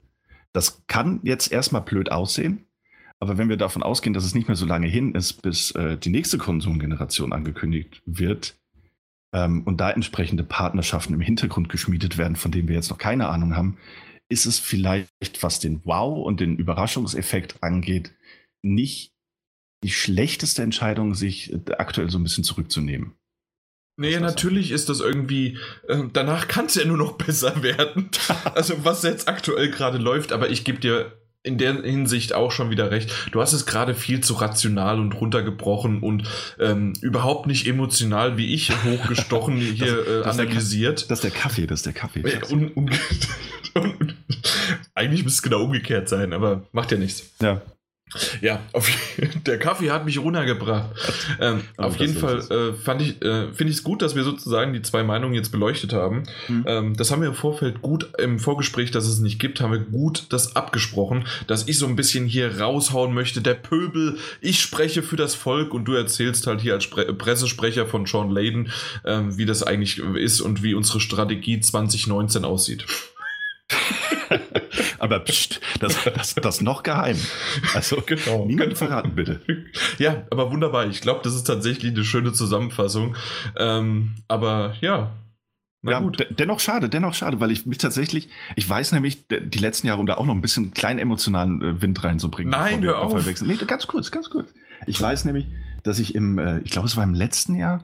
[0.53, 2.65] Das kann jetzt erstmal blöd aussehen,
[3.19, 5.97] aber wenn wir davon ausgehen, dass es nicht mehr so lange hin ist, bis äh,
[5.97, 8.55] die nächste Konsumgeneration angekündigt wird
[9.33, 13.29] ähm, und da entsprechende Partnerschaften im Hintergrund geschmiedet werden, von denen wir jetzt noch keine
[13.29, 13.77] Ahnung haben,
[14.29, 18.13] ist es vielleicht, was den Wow und den Überraschungseffekt angeht,
[18.61, 19.11] nicht
[19.83, 23.13] die schlechteste Entscheidung, sich äh, aktuell so ein bisschen zurückzunehmen.
[23.99, 25.57] Nee, natürlich ist das irgendwie,
[25.87, 28.09] äh, danach kann es ja nur noch besser werden.
[28.55, 32.69] also was jetzt aktuell gerade läuft, aber ich gebe dir in der Hinsicht auch schon
[32.69, 33.11] wieder recht.
[33.31, 36.27] Du hast es gerade viel zu rational und runtergebrochen und
[36.59, 41.09] ähm, überhaupt nicht emotional, wie ich, hochgestochen hier äh, das analysiert.
[41.09, 42.23] Das ist der Kaffee, das ist der Kaffee.
[42.51, 42.91] Und, und,
[43.73, 44.15] und,
[44.93, 47.31] eigentlich müsste es genau umgekehrt sein, aber macht ja nichts.
[47.41, 47.61] Ja.
[48.41, 48.89] Ja, auf,
[49.45, 50.89] der Kaffee hat mich runtergebracht.
[51.39, 54.73] Ähm, auf jeden Fall äh, fand ich, äh, finde ich es gut, dass wir sozusagen
[54.73, 56.23] die zwei Meinungen jetzt beleuchtet haben.
[56.47, 56.65] Mhm.
[56.67, 59.79] Ähm, das haben wir im Vorfeld gut im Vorgespräch, dass es nicht gibt, haben wir
[59.79, 63.41] gut das abgesprochen, dass ich so ein bisschen hier raushauen möchte.
[63.41, 67.85] Der Pöbel, ich spreche für das Volk und du erzählst halt hier als Spre Pressesprecher
[67.85, 68.71] von Sean Layden,
[69.05, 72.85] ähm, wie das eigentlich ist und wie unsere Strategie 2019 aussieht.
[75.01, 77.17] Aber pst, das, das, das noch geheim.
[77.73, 78.75] Also genau, niemand genau.
[78.75, 79.41] verraten, bitte.
[79.97, 80.85] Ja, aber wunderbar.
[80.85, 83.15] Ich glaube, das ist tatsächlich eine schöne Zusammenfassung.
[83.57, 85.11] Ähm, aber ja,
[85.81, 86.27] na ja, gut.
[86.37, 90.05] dennoch schade, dennoch schade, weil ich mich tatsächlich, ich weiß nämlich, die letzten Jahre, um
[90.05, 92.51] da auch noch ein bisschen kleinen emotionalen äh, Wind reinzubringen.
[92.51, 93.41] Nein, hör auf.
[93.41, 94.53] Nee, ganz kurz, ganz kurz.
[94.85, 95.47] Ich weiß nämlich,
[95.81, 97.83] dass ich im, äh, ich glaube, es war im letzten Jahr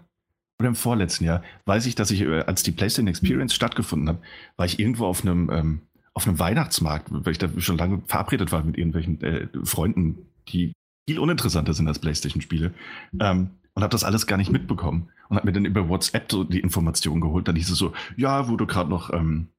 [0.60, 4.20] oder im vorletzten Jahr, weiß ich, dass ich, äh, als die PlayStation Experience stattgefunden hat,
[4.56, 5.82] war ich irgendwo auf einem, ähm,
[6.18, 10.74] auf einem Weihnachtsmarkt, weil ich da schon lange verabredet war mit irgendwelchen äh, Freunden, die
[11.08, 12.74] viel uninteressanter sind als PlayStation-Spiele.
[13.20, 16.44] Ähm, und habe das alles gar nicht mitbekommen und habe mir dann über WhatsApp so
[16.44, 17.48] die Informationen geholt.
[17.48, 19.50] Dann hieß es so, ja, wurde gerade noch ähm,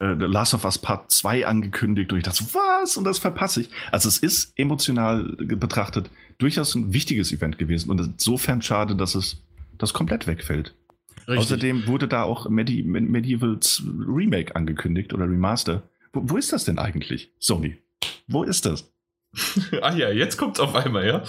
[0.00, 2.98] äh, The Last of Us Part 2 angekündigt und ich dachte so, was?
[2.98, 3.70] Und das verpasse ich.
[3.90, 9.42] Also es ist emotional betrachtet durchaus ein wichtiges Event gewesen und insofern schade, dass es
[9.78, 10.74] das komplett wegfällt.
[11.20, 11.38] Richtig.
[11.38, 15.82] Außerdem wurde da auch Medi Medievals Remake angekündigt oder Remaster.
[16.12, 17.78] Wo, wo ist das denn eigentlich, Sony?
[18.26, 18.92] Wo ist das?
[19.82, 21.24] ah ja, jetzt kommt's auf einmal, ja.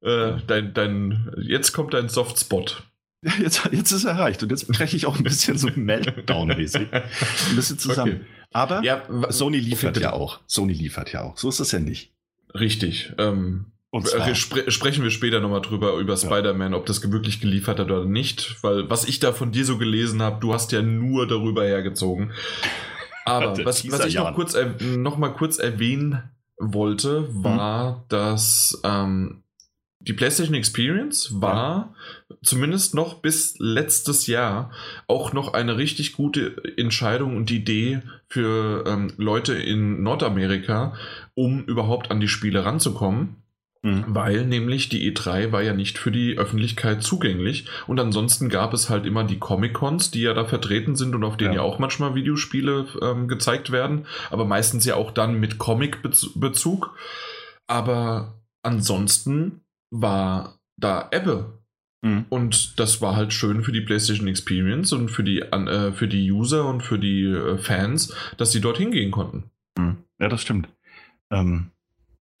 [0.00, 2.82] Äh, dein, dein, jetzt kommt dein Softspot.
[3.40, 6.92] Jetzt, jetzt ist er erreicht und jetzt breche ich auch ein bisschen so Meltdown-mäßig.
[6.92, 8.14] Ein bisschen zusammen.
[8.14, 8.26] Okay.
[8.50, 10.40] Aber ja, Sony liefert okay, ja auch.
[10.48, 11.38] Sony liefert ja auch.
[11.38, 12.10] So ist das ja nicht.
[12.52, 13.12] Richtig.
[13.18, 17.90] Ähm, wir spre sprechen wir später nochmal drüber, über Spider-Man, ob das wirklich geliefert hat
[17.90, 18.56] oder nicht.
[18.62, 22.32] Weil was ich da von dir so gelesen habe, du hast ja nur darüber hergezogen.
[23.24, 28.02] Aber was, was ich noch, kurz, noch mal kurz erwähnen wollte, war, hm.
[28.08, 29.42] dass ähm,
[30.00, 31.94] die PlayStation Experience war
[32.28, 32.36] ja.
[32.42, 34.72] zumindest noch bis letztes Jahr
[35.06, 40.94] auch noch eine richtig gute Entscheidung und Idee für ähm, Leute in Nordamerika,
[41.34, 43.41] um überhaupt an die Spiele ranzukommen.
[43.84, 44.04] Mhm.
[44.06, 48.88] Weil nämlich die E3 war ja nicht für die Öffentlichkeit zugänglich und ansonsten gab es
[48.88, 51.80] halt immer die Comic-Cons, die ja da vertreten sind und auf denen ja, ja auch
[51.80, 56.96] manchmal Videospiele ähm, gezeigt werden, aber meistens ja auch dann mit Comic-Bezug.
[57.66, 61.58] Aber ansonsten war da Ebbe.
[62.02, 62.26] Mhm.
[62.28, 66.30] Und das war halt schön für die PlayStation Experience und für die, äh, für die
[66.30, 69.50] User und für die äh, Fans, dass sie dort hingehen konnten.
[69.76, 69.98] Mhm.
[70.20, 70.68] Ja, das stimmt.
[71.30, 71.70] Ähm,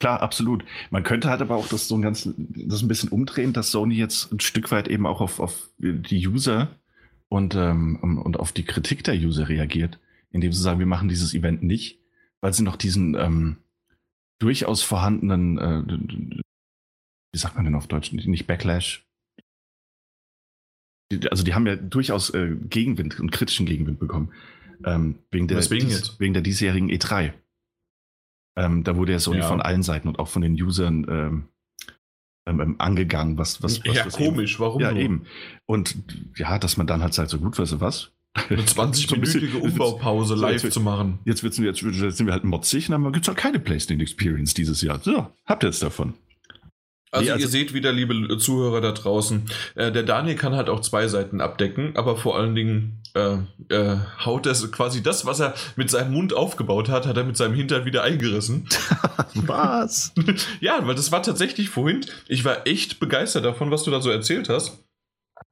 [0.02, 0.64] Klar, absolut.
[0.90, 3.94] Man könnte halt aber auch das so ein ganz, das ein bisschen umdrehen, dass Sony
[3.94, 6.76] jetzt ein Stück weit eben auch auf, auf die User
[7.28, 10.00] und, ähm, und auf die Kritik der User reagiert,
[10.32, 12.00] indem sie sagen, wir machen dieses Event nicht,
[12.40, 13.58] weil sie noch diesen ähm,
[14.40, 15.84] durchaus vorhandenen, äh,
[17.32, 19.06] wie sagt man denn auf Deutsch, nicht Backlash.
[21.30, 24.32] Also die haben ja durchaus äh, Gegenwind und kritischen Gegenwind bekommen.
[24.84, 27.34] Ähm, wegen, der, dies, wegen der diesjährigen E3.
[28.56, 29.48] Ähm, da wurde ja Sony ja.
[29.48, 31.48] von allen Seiten und auch von den Usern ähm,
[32.46, 34.80] ähm, ähm angegangen, was, was, was Ja, was komisch, eben, warum?
[34.80, 34.96] Ja, so?
[34.96, 35.26] eben.
[35.66, 35.96] Und
[36.36, 38.12] ja, dass man dann halt sagt, so gut, weißt du was?
[38.34, 41.18] Eine 20-minütige Umbaupause live jetzt, zu machen.
[41.24, 44.00] Jetzt, jetzt, jetzt, jetzt sind wir halt motzig und dann gibt es halt keine PlayStation
[44.00, 45.00] Experience dieses Jahr.
[45.00, 46.14] So, habt ihr jetzt davon.
[47.14, 49.44] Also, nee, also, ihr seht wieder, liebe Zuhörer da draußen,
[49.74, 53.36] äh, der Daniel kann halt auch zwei Seiten abdecken, aber vor allen Dingen äh,
[53.68, 57.36] äh, haut er quasi das, was er mit seinem Mund aufgebaut hat, hat er mit
[57.36, 58.66] seinem Hintern wieder eingerissen.
[59.34, 60.14] was?
[60.60, 64.08] ja, weil das war tatsächlich vorhin, ich war echt begeistert davon, was du da so
[64.08, 64.82] erzählt hast.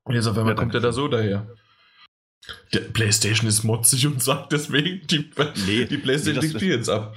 [0.08, 1.46] Jetzt auf einmal ja, kommt er da so daher.
[2.72, 5.30] Der PlayStation ist motzig und sagt deswegen die,
[5.66, 7.14] nee, die PlayStation nee, spielt ab.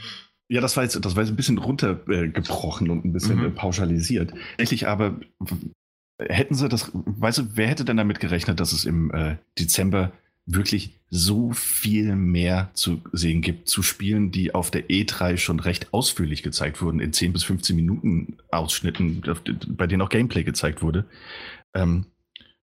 [0.54, 3.56] Ja, das war jetzt, das war jetzt ein bisschen runtergebrochen und ein bisschen mhm.
[3.56, 4.36] pauschalisiert.
[4.52, 5.20] Tatsächlich aber
[6.20, 10.12] hätten sie das, weißt du, wer hätte denn damit gerechnet, dass es im äh, Dezember
[10.46, 15.92] wirklich so viel mehr zu sehen gibt, zu Spielen, die auf der E3 schon recht
[15.92, 19.24] ausführlich gezeigt wurden, in 10 bis 15 Minuten Ausschnitten,
[19.70, 21.06] bei denen auch Gameplay gezeigt wurde.
[21.74, 22.06] Ähm,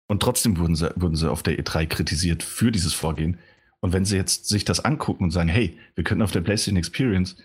[0.07, 3.38] und trotzdem wurden sie, wurden sie auf der E3 kritisiert für dieses Vorgehen.
[3.82, 6.78] Und wenn sie jetzt sich das angucken und sagen, hey, wir könnten auf der PlayStation
[6.78, 7.36] Experience,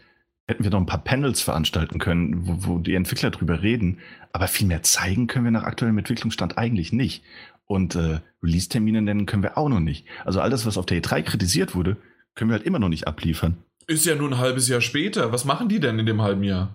[0.50, 3.98] hätten wir noch ein paar Panels veranstalten können, wo, wo die Entwickler drüber reden,
[4.32, 7.24] aber viel mehr zeigen können wir nach aktuellem Entwicklungsstand eigentlich nicht.
[7.64, 10.04] Und äh, Release-Termine nennen können wir auch noch nicht.
[10.24, 11.96] Also all das, was auf der E3 kritisiert wurde,
[12.34, 13.58] können wir halt immer noch nicht abliefern.
[13.86, 15.32] Ist ja nur ein halbes Jahr später.
[15.32, 16.74] Was machen die denn in dem halben Jahr?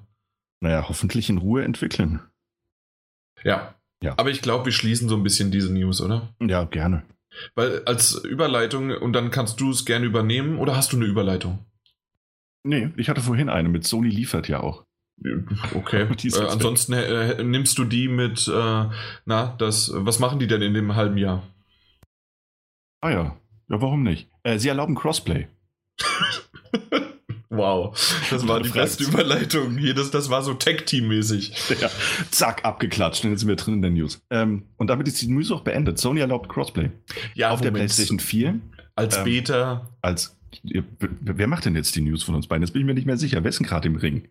[0.61, 2.21] Naja, hoffentlich in Ruhe entwickeln.
[3.43, 3.75] Ja.
[4.01, 4.13] ja.
[4.17, 6.33] Aber ich glaube, wir schließen so ein bisschen diese News, oder?
[6.41, 7.03] Ja, gerne.
[7.55, 11.59] Weil als Überleitung, und dann kannst du es gerne übernehmen, oder hast du eine Überleitung?
[12.65, 14.83] Nee, ich hatte vorhin eine mit Sony liefert ja auch.
[15.75, 16.07] Okay.
[16.23, 18.85] äh, ansonsten äh, nimmst du die mit, äh,
[19.25, 21.43] na, das, was machen die denn in dem halben Jahr?
[23.01, 23.37] Ah ja,
[23.69, 24.29] ja, warum nicht?
[24.41, 25.47] Äh, sie erlauben Crossplay.
[27.49, 27.95] wow,
[28.31, 29.77] das war die beste Überleitung.
[29.77, 31.53] Hier, das, das war so Tech-Team-mäßig.
[31.79, 31.89] Ja,
[32.31, 33.23] zack, abgeklatscht.
[33.23, 34.19] Dann sind wir drin in der News.
[34.31, 35.99] Ähm, und damit ist die News auch beendet.
[35.99, 36.89] Sony erlaubt Crossplay.
[37.35, 38.59] Ja, auf der PlayStation 4.
[38.95, 39.89] Als ähm, Beta.
[40.01, 42.63] Als, wer macht denn jetzt die News von uns beiden?
[42.63, 43.43] Jetzt bin ich mir nicht mehr sicher.
[43.43, 44.27] Wer ist denn gerade im Ring?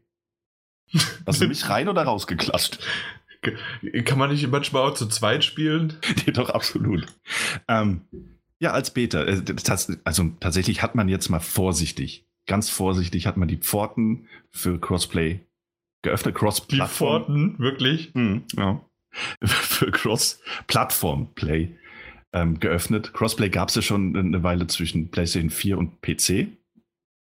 [1.27, 2.79] Hast du mich rein oder rausgeklatscht?
[4.05, 5.95] Kann man nicht manchmal auch zu zweit spielen?
[6.27, 7.07] nee, doch, absolut.
[7.69, 8.03] Ähm,
[8.59, 9.25] ja, als Beta.
[9.25, 9.43] Äh,
[10.05, 15.41] also tatsächlich hat man jetzt mal vorsichtig, ganz vorsichtig hat man die Pforten für Crossplay
[16.03, 16.35] geöffnet.
[16.37, 16.79] Cross-Plattform.
[16.79, 18.15] Die Pforten, wirklich?
[18.15, 18.81] Mhm, ja.
[19.45, 21.77] für Cross-Plattform-Play
[22.35, 23.15] ähm, geöffnet.
[23.15, 26.49] Crossplay gab es ja schon eine Weile zwischen PlayStation 4 und PC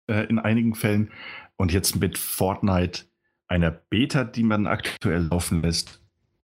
[0.08, 1.12] äh, in einigen Fällen.
[1.56, 3.06] Und jetzt mit Fortnite
[3.48, 6.02] einer Beta, die man aktuell laufen lässt,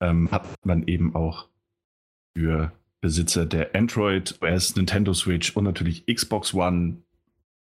[0.01, 1.49] ähm, hat man eben auch
[2.37, 6.99] für Besitzer der Android OS, Nintendo Switch und natürlich Xbox One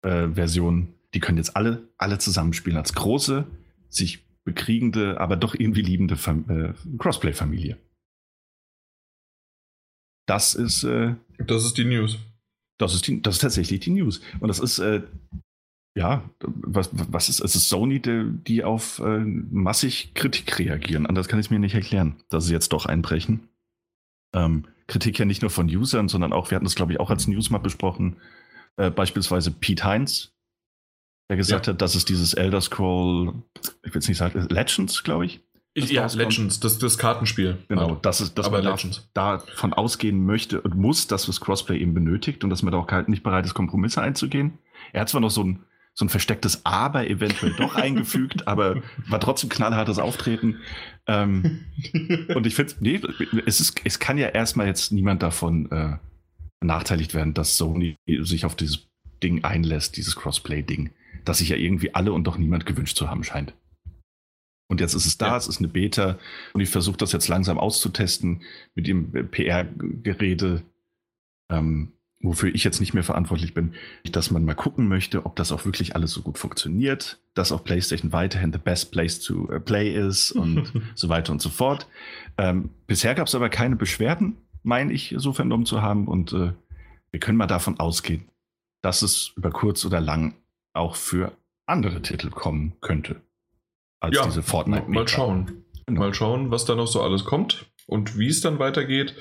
[0.03, 3.47] äh, Version, die können jetzt alle, alle zusammenspielen als große,
[3.89, 7.79] sich bekriegende, aber doch irgendwie liebende äh, Crossplay-Familie.
[10.27, 10.85] Das ist.
[10.85, 12.19] Äh, das ist die News.
[12.79, 14.21] Das ist, die, das ist tatsächlich die News.
[14.41, 15.03] Und das ist äh,
[15.97, 21.07] ja, was, was ist, es ist Sony, die, die auf äh, massig Kritik reagieren.
[21.07, 23.49] Anders kann ich es mir nicht erklären, dass sie jetzt doch einbrechen.
[24.35, 27.09] Ähm, Kritik ja nicht nur von Usern, sondern auch, wir hatten das glaube ich auch
[27.09, 28.17] als News mal besprochen,
[28.77, 30.33] äh, beispielsweise Pete Heinz,
[31.31, 31.73] der gesagt ja.
[31.73, 33.33] hat, dass es dieses Elder Scroll,
[33.83, 35.41] ich will es nicht sagen, Legends, glaube ich.
[35.77, 37.59] Ich ja, Legends, das, das Kartenspiel.
[37.69, 39.09] Genau, das ist, dass Aber man Legends.
[39.13, 42.79] Da, davon ausgehen möchte und muss, dass das Crossplay eben benötigt und dass man da
[42.79, 44.59] auch halt nicht bereit ist, Kompromisse einzugehen.
[44.93, 45.61] Er hat zwar noch so ein
[45.99, 50.59] so ein verstecktes Aber eventuell doch eingefügt, aber war trotzdem knallhartes Auftreten.
[51.07, 51.65] Ähm,
[52.35, 53.01] und ich finde, nee,
[53.47, 55.97] es, ist, es kann ja erstmal jetzt niemand davon äh,
[56.61, 58.89] benachteiligt werden, dass Sony sich auf dieses
[59.23, 60.91] Ding einlässt, dieses Crossplay-Ding,
[61.25, 63.55] das sich ja irgendwie alle und doch niemand gewünscht zu haben scheint.
[64.69, 65.37] Und jetzt ist es da, ja.
[65.37, 66.19] es ist eine Beta
[66.53, 68.43] und ich versuche das jetzt langsam auszutesten
[68.75, 70.63] mit dem PR-Gerede.
[71.51, 73.75] Ähm, wofür ich jetzt nicht mehr verantwortlich bin,
[74.11, 77.63] dass man mal gucken möchte, ob das auch wirklich alles so gut funktioniert, dass auch
[77.63, 81.87] PlayStation weiterhin the best place to uh, play ist und so weiter und so fort.
[82.39, 86.53] Ähm, bisher gab es aber keine Beschwerden, meine ich, so vernommen zu haben und äh,
[87.11, 88.29] wir können mal davon ausgehen,
[88.83, 90.35] dass es über kurz oder lang
[90.73, 91.33] auch für
[91.67, 93.21] andere Titel kommen könnte
[94.07, 94.91] als ja, diese Fortnite.
[94.91, 95.65] Mal schauen.
[95.87, 96.01] Genau.
[96.01, 99.15] Mal schauen, was da noch so alles kommt und wie es dann weitergeht.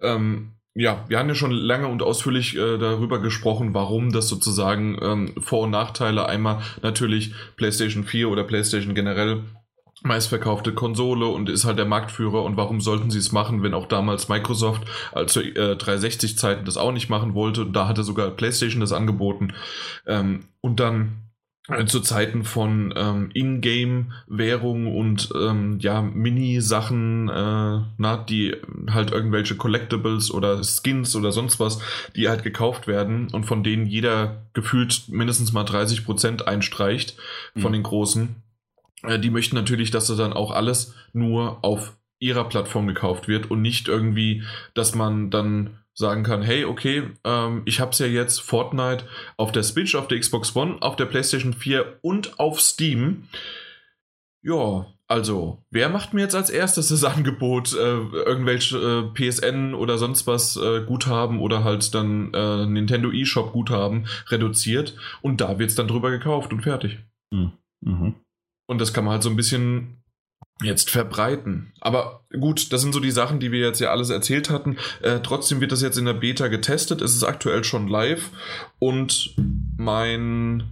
[0.00, 4.98] Ähm, ja, wir haben ja schon lange und ausführlich äh, darüber gesprochen, warum das sozusagen
[5.00, 9.42] ähm, Vor- und Nachteile einmal natürlich PlayStation 4 oder PlayStation generell
[10.02, 13.86] meistverkaufte Konsole und ist halt der Marktführer und warum sollten sie es machen, wenn auch
[13.86, 14.82] damals Microsoft
[15.12, 18.92] also äh, 360 Zeiten das auch nicht machen wollte und da hatte sogar PlayStation das
[18.92, 19.54] angeboten
[20.06, 21.25] ähm, und dann
[21.86, 28.54] zu Zeiten von ähm, Ingame-Währung und ähm, ja, Mini-Sachen, äh, na, die
[28.88, 31.80] halt irgendwelche Collectibles oder Skins oder sonst was,
[32.14, 37.16] die halt gekauft werden und von denen jeder gefühlt mindestens mal 30% einstreicht
[37.56, 37.74] von mhm.
[37.74, 38.36] den großen.
[39.02, 43.50] Äh, die möchten natürlich, dass das dann auch alles nur auf ihrer Plattform gekauft wird
[43.50, 44.44] und nicht irgendwie,
[44.74, 49.04] dass man dann sagen kann, hey, okay, ähm, ich habe es ja jetzt Fortnite
[49.36, 53.28] auf der Switch, auf der Xbox One, auf der PlayStation 4 und auf Steam.
[54.42, 59.98] Ja, Also, wer macht mir jetzt als erstes das Angebot, äh, irgendwelche äh, PSN oder
[59.98, 65.70] sonst was äh, Guthaben oder halt dann äh, Nintendo eShop Guthaben reduziert und da wird
[65.70, 66.98] es dann drüber gekauft und fertig.
[67.32, 67.52] Mhm.
[67.84, 68.14] Mhm.
[68.68, 70.02] Und das kann man halt so ein bisschen
[70.62, 71.72] jetzt verbreiten.
[71.80, 74.76] Aber gut, das sind so die Sachen, die wir jetzt ja alles erzählt hatten.
[75.02, 77.02] Äh, trotzdem wird das jetzt in der Beta getestet.
[77.02, 78.30] Es ist aktuell schon live
[78.78, 79.34] und
[79.76, 80.64] mein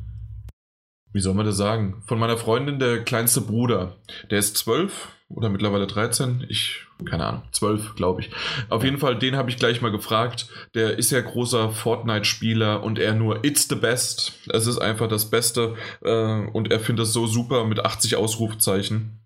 [1.14, 2.02] wie soll man das sagen?
[2.06, 3.96] Von meiner Freundin, der kleinste Bruder.
[4.32, 6.44] Der ist zwölf oder mittlerweile 13.
[6.48, 8.30] Ich, keine Ahnung, zwölf, glaube ich.
[8.68, 10.48] Auf jeden Fall, den habe ich gleich mal gefragt.
[10.74, 14.40] Der ist ja großer Fortnite-Spieler und er nur It's the best.
[14.48, 19.23] Es ist einfach das Beste äh, und er findet es so super mit 80 Ausrufezeichen.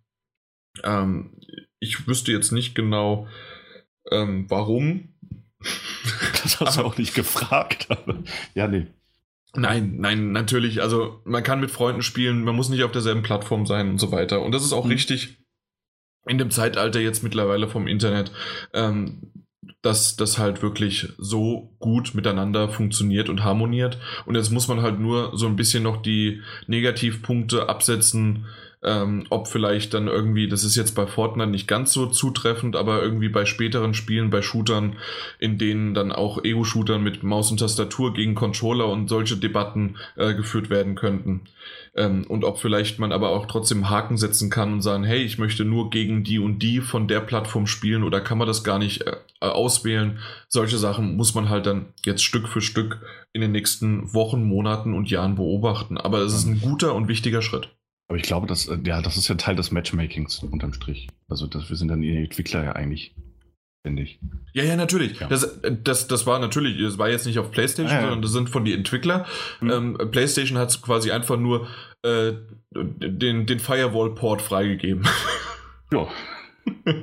[0.85, 1.41] Ähm,
[1.81, 3.29] ich wüsste jetzt nicht genau,
[4.11, 5.15] ähm, warum.
[6.43, 7.89] Das hast du auch nicht gefragt.
[8.55, 8.87] Ja, nee.
[9.55, 10.83] Nein, nein, natürlich.
[10.83, 14.13] Also man kann mit Freunden spielen, man muss nicht auf derselben Plattform sein und so
[14.13, 14.41] weiter.
[14.43, 14.93] Und das ist auch mhm.
[14.93, 15.39] richtig
[16.27, 18.31] in dem Zeitalter jetzt mittlerweile vom Internet,
[18.75, 19.33] ähm,
[19.83, 23.99] dass das halt wirklich so gut miteinander funktioniert und harmoniert.
[24.27, 28.47] Und jetzt muss man halt nur so ein bisschen noch die Negativpunkte absetzen,
[28.83, 33.03] ähm, ob vielleicht dann irgendwie, das ist jetzt bei Fortnite nicht ganz so zutreffend, aber
[33.03, 34.97] irgendwie bei späteren Spielen, bei Shootern,
[35.39, 40.35] in denen dann auch Ego-Shootern mit Maus und Tastatur gegen Controller und solche Debatten äh,
[40.35, 41.43] geführt werden könnten.
[41.97, 45.39] Ähm, und ob vielleicht man aber auch trotzdem Haken setzen kann und sagen, hey, ich
[45.39, 48.79] möchte nur gegen die und die von der Plattform spielen oder kann man das gar
[48.79, 50.21] nicht äh, auswählen.
[50.49, 53.01] Solche Sachen muss man halt dann jetzt Stück für Stück
[53.33, 55.99] in den nächsten Wochen, Monaten und Jahren beobachten.
[55.99, 57.71] Aber es ist ein guter und wichtiger Schritt.
[58.09, 61.09] Aber ich glaube, dass, äh, ja, das ist ja Teil des Matchmakings unterm Strich.
[61.29, 63.15] Also das, wir sind dann die Entwickler ja eigentlich,
[63.87, 64.19] finde ich.
[64.55, 65.21] Ja, ja, natürlich.
[65.21, 65.29] Ja.
[65.29, 68.01] Das, äh, das, das war natürlich, das war jetzt nicht auf PlayStation, ah, ja.
[68.01, 69.27] sondern das sind von die Entwickler.
[69.61, 69.71] Mhm.
[69.71, 71.69] Ähm, PlayStation hat quasi einfach nur
[72.03, 72.33] äh,
[72.75, 75.07] den, den Firewall-Port freigegeben.
[75.91, 76.07] Ja.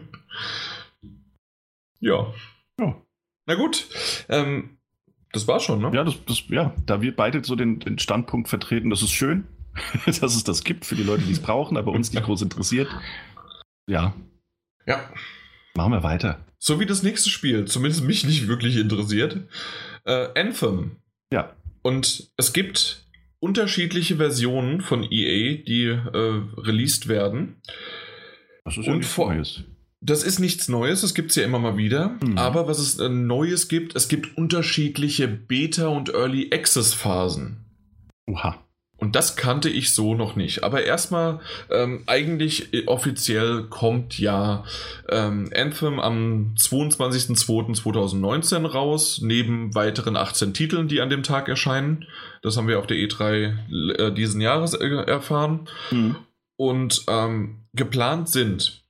[2.00, 2.34] ja.
[2.80, 3.02] Ja.
[3.48, 3.88] Na gut.
[4.30, 4.78] Ähm,
[5.32, 5.92] das war schon, ne?
[5.92, 9.48] Ja, das, das, ja, da wir beide so den, den Standpunkt vertreten, das ist schön.
[10.06, 12.90] dass es das gibt für die Leute, die es brauchen, aber uns nicht groß interessiert.
[13.88, 14.16] Ja.
[14.86, 15.10] Ja.
[15.76, 16.46] Machen wir weiter.
[16.58, 19.48] So wie das nächste Spiel, zumindest mich nicht wirklich interessiert.
[20.06, 20.98] Äh, Anthem.
[21.32, 21.56] Ja.
[21.82, 23.06] Und es gibt
[23.40, 27.58] unterschiedliche Versionen von EA, die äh, released werden.
[28.64, 29.64] Das ist ja nichts Neues.
[30.02, 32.18] Das ist nichts Neues, das gibt es ja immer mal wieder.
[32.24, 32.38] Mhm.
[32.38, 37.66] Aber was es äh, Neues gibt, es gibt unterschiedliche Beta- und Early Access-Phasen.
[38.28, 38.65] Oha.
[39.06, 40.64] Und das kannte ich so noch nicht.
[40.64, 41.40] Aber erstmal,
[41.70, 44.64] ähm, eigentlich äh, offiziell kommt ja
[45.08, 52.08] ähm, Anthem am 22.02.2019 raus, neben weiteren 18 Titeln, die an dem Tag erscheinen.
[52.42, 55.70] Das haben wir auf der E3 äh, diesen Jahres äh, erfahren.
[55.92, 56.16] Mhm.
[56.56, 58.82] Und ähm, geplant sind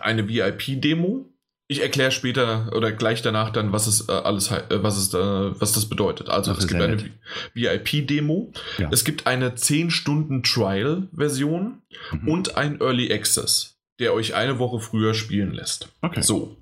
[0.00, 1.32] eine VIP-Demo,
[1.66, 5.18] ich erkläre später oder gleich danach dann, was es äh, alles, äh, was es, äh,
[5.60, 6.28] was das bedeutet.
[6.28, 7.10] Also Ach, es gibt eine
[7.54, 8.90] VIP-Demo, ja.
[8.92, 12.28] es gibt eine 10 Stunden Trial-Version mhm.
[12.28, 15.88] und ein Early Access, der euch eine Woche früher spielen lässt.
[16.02, 16.20] Okay.
[16.20, 16.56] So,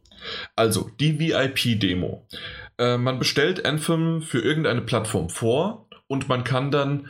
[0.54, 2.26] also die VIP-Demo.
[2.78, 7.08] Äh, man bestellt Anthem für irgendeine Plattform vor und man kann dann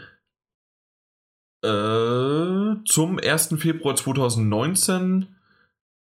[1.63, 3.57] äh, zum 1.
[3.59, 5.37] Februar 2019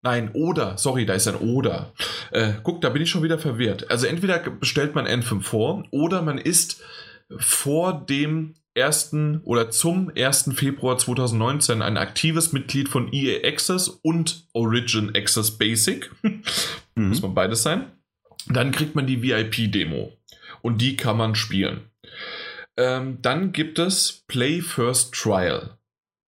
[0.03, 1.93] Nein, oder, sorry, da ist ein oder.
[2.33, 3.89] Äh, guck, da bin ich schon wieder verwirrt.
[3.91, 6.83] Also entweder bestellt man N5 vor oder man ist
[7.39, 9.15] vor dem 1.
[9.45, 10.51] oder zum 1.
[10.55, 16.11] Februar 2019 ein aktives Mitglied von EA Access und Origin Access Basic.
[16.23, 16.43] mhm.
[17.09, 17.93] Muss man beides sein.
[18.49, 20.17] Dann kriegt man die VIP-Demo
[20.63, 21.91] und die kann man spielen.
[22.77, 25.79] Ähm, dann gibt es Play First Trial.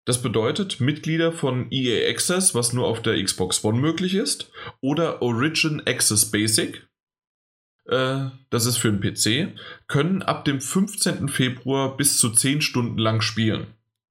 [0.05, 5.21] Das bedeutet, Mitglieder von EA Access, was nur auf der Xbox One möglich ist, oder
[5.21, 6.87] Origin Access Basic,
[7.85, 9.55] äh, das ist für den PC,
[9.87, 11.27] können ab dem 15.
[11.27, 13.67] Februar bis zu 10 Stunden lang spielen.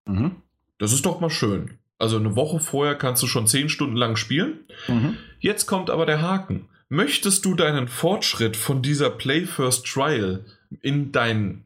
[0.07, 0.37] Mhm.
[0.79, 1.79] Das ist doch mal schön.
[1.99, 4.61] Also eine Woche vorher kannst du schon 10 Stunden lang spielen.
[4.87, 5.17] Mhm.
[5.41, 6.69] Jetzt kommt aber der Haken.
[6.89, 10.45] Möchtest du deinen Fortschritt von dieser Play First Trial
[10.81, 11.65] in dein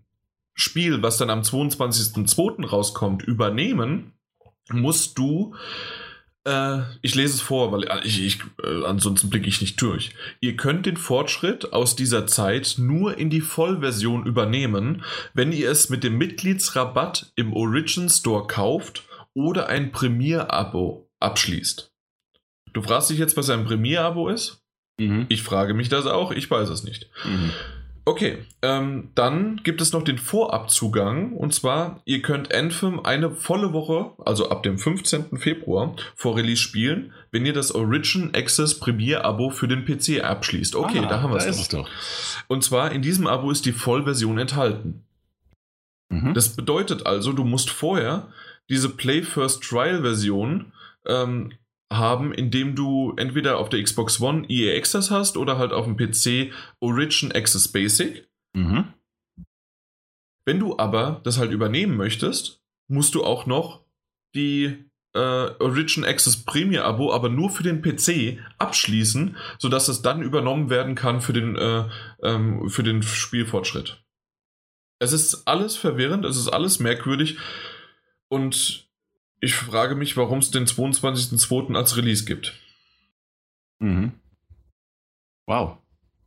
[0.55, 2.66] Spiel, was dann am 22.02.
[2.66, 4.12] rauskommt, übernehmen,
[4.70, 5.55] musst du,
[6.44, 10.14] äh, ich lese es vor, weil ich, ich äh, ansonsten blicke ich nicht durch.
[10.40, 15.88] Ihr könnt den Fortschritt aus dieser Zeit nur in die Vollversion übernehmen, wenn ihr es
[15.88, 21.92] mit dem Mitgliedsrabatt im Origin Store kauft oder ein Premier-Abo abschließt.
[22.72, 24.62] Du fragst dich jetzt, was ein Premier-Abo ist?
[24.98, 25.26] Mhm.
[25.28, 27.09] Ich frage mich das auch, ich weiß es nicht.
[27.24, 27.50] Mhm.
[28.05, 31.34] Okay, ähm, dann gibt es noch den Vorabzugang.
[31.34, 35.38] Und zwar, ihr könnt Anthem eine volle Woche, also ab dem 15.
[35.38, 40.74] Februar, vor Release spielen, wenn ihr das Origin Access Premier Abo für den PC abschließt.
[40.74, 41.88] Okay, ah, da haben wir es doch.
[42.48, 45.05] Und zwar, in diesem Abo ist die Vollversion enthalten.
[46.09, 46.34] Mhm.
[46.34, 48.28] Das bedeutet also, du musst vorher
[48.68, 50.72] diese Play First Trial Version
[51.07, 51.53] ähm,
[51.97, 55.97] haben, indem du entweder auf der Xbox One EA Access hast oder halt auf dem
[55.97, 58.28] PC Origin Access Basic.
[58.55, 58.93] Mhm.
[60.45, 63.84] Wenn du aber das halt übernehmen möchtest, musst du auch noch
[64.34, 70.22] die äh, Origin Access Premier Abo, aber nur für den PC abschließen, sodass es dann
[70.22, 71.84] übernommen werden kann für den, äh,
[72.22, 74.03] ähm, für den Spielfortschritt.
[74.99, 77.36] Es ist alles verwirrend, es ist alles merkwürdig
[78.28, 78.88] und
[79.43, 81.74] ich frage mich, warum es den 22.02.
[81.74, 82.55] als Release gibt.
[83.80, 84.12] Mhm.
[85.47, 85.78] Wow.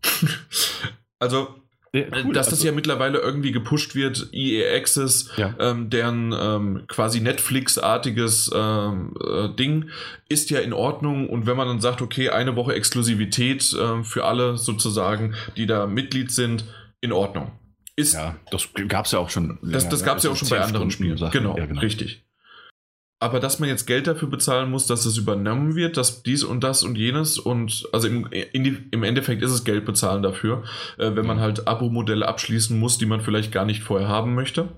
[1.19, 1.55] also,
[1.93, 2.33] ja, cool.
[2.33, 5.55] dass das also, ja mittlerweile irgendwie gepusht wird, EA Access, ja.
[5.59, 9.89] ähm, deren ähm, quasi Netflix-artiges ähm, äh, Ding,
[10.27, 11.29] ist ja in Ordnung.
[11.29, 15.87] Und wenn man dann sagt, okay, eine Woche Exklusivität äh, für alle sozusagen, die da
[15.87, 16.65] Mitglied sind,
[16.99, 17.53] in Ordnung.
[17.95, 19.57] Ist, ja, das gab es ja auch schon.
[19.61, 21.15] Das, das gab es ja auch schon bei anderen Spielen.
[21.31, 22.25] Genau, ja, genau, richtig.
[23.25, 26.63] Aber dass man jetzt Geld dafür bezahlen muss, dass es übernommen wird, dass dies und
[26.63, 30.63] das und jenes und also im, die, im Endeffekt ist es Geld bezahlen dafür,
[30.99, 34.69] äh, wenn man halt Abo-Modelle abschließen muss, die man vielleicht gar nicht vorher haben möchte.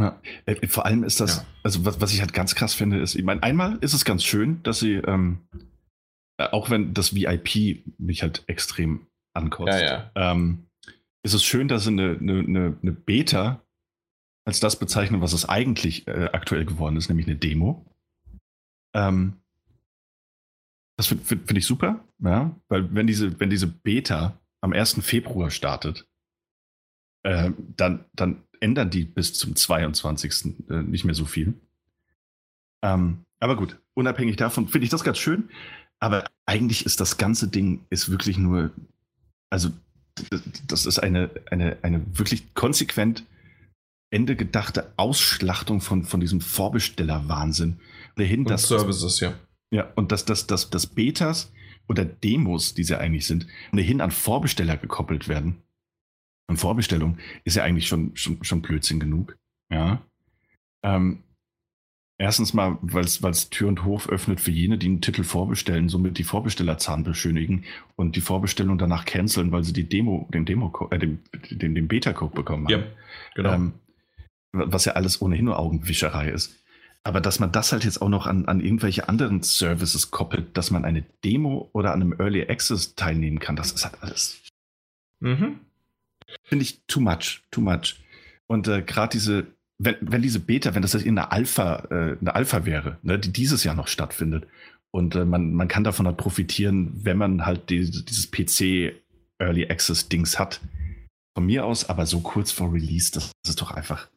[0.00, 0.20] Ja.
[0.44, 1.44] Äh, vor allem ist das, ja.
[1.62, 4.24] also was, was ich halt ganz krass finde, ist, ich meine, einmal ist es ganz
[4.24, 5.38] schön, dass sie, ähm,
[6.36, 10.64] äh, auch wenn das VIP mich halt extrem ankostet, ja, ähm,
[11.22, 13.63] ist es schön, dass sie eine, eine, eine Beta
[14.44, 17.84] als das bezeichnen, was es eigentlich äh, aktuell geworden ist, nämlich eine Demo.
[18.94, 19.34] Ähm,
[20.96, 25.00] das finde find, find ich super, ja, weil wenn diese, wenn diese Beta am 1.
[25.02, 26.06] Februar startet,
[27.22, 30.54] äh, dann, dann ändern die bis zum 22.
[30.70, 31.54] Äh, nicht mehr so viel.
[32.82, 35.50] Ähm, aber gut, unabhängig davon finde ich das ganz schön.
[36.00, 38.70] Aber eigentlich ist das ganze Ding ist wirklich nur,
[39.50, 39.70] also
[40.66, 43.24] das ist eine, eine, eine wirklich konsequent
[44.14, 47.80] Ende gedachte Ausschlachtung von, von diesem Vorbestellerwahnsinn.
[48.16, 49.34] Dahin, und dass, Services, ja.
[49.72, 51.52] Ja, und dass, dass, dass, dass Betas
[51.88, 55.62] oder Demos, die sie eigentlich sind, ohnehin an Vorbesteller gekoppelt werden.
[56.46, 59.36] Und Vorbestellung ist ja eigentlich schon, schon, schon Blödsinn genug.
[59.72, 60.00] Ja.
[60.84, 61.24] Ähm,
[62.18, 66.18] erstens mal, weil es Tür und Hof öffnet für jene, die einen Titel vorbestellen, somit
[66.18, 67.64] die Vorbestellerzahn beschönigen
[67.96, 71.18] und die Vorbestellung danach canceln, weil sie die Demo, den Demo, äh, den,
[71.50, 72.72] den, den Beta-Code bekommen haben.
[72.72, 72.86] Ja,
[73.34, 73.54] genau.
[73.54, 73.72] Ähm,
[74.54, 76.54] was ja alles ohnehin nur Augenwischerei ist.
[77.02, 80.70] Aber dass man das halt jetzt auch noch an, an irgendwelche anderen Services koppelt, dass
[80.70, 84.40] man eine Demo oder an einem Early Access teilnehmen kann, das ist halt alles.
[85.20, 85.60] Mhm.
[86.44, 87.96] Finde ich too much, too much.
[88.46, 89.46] Und äh, gerade diese,
[89.78, 93.32] wenn, wenn diese Beta, wenn das in einer Alpha, äh, eine Alpha wäre, ne, die
[93.32, 94.46] dieses Jahr noch stattfindet,
[94.90, 98.94] und äh, man, man kann davon halt profitieren, wenn man halt die, dieses PC
[99.38, 100.60] Early Access Dings hat.
[101.36, 104.08] Von mir aus, aber so kurz vor Release, das, das ist doch einfach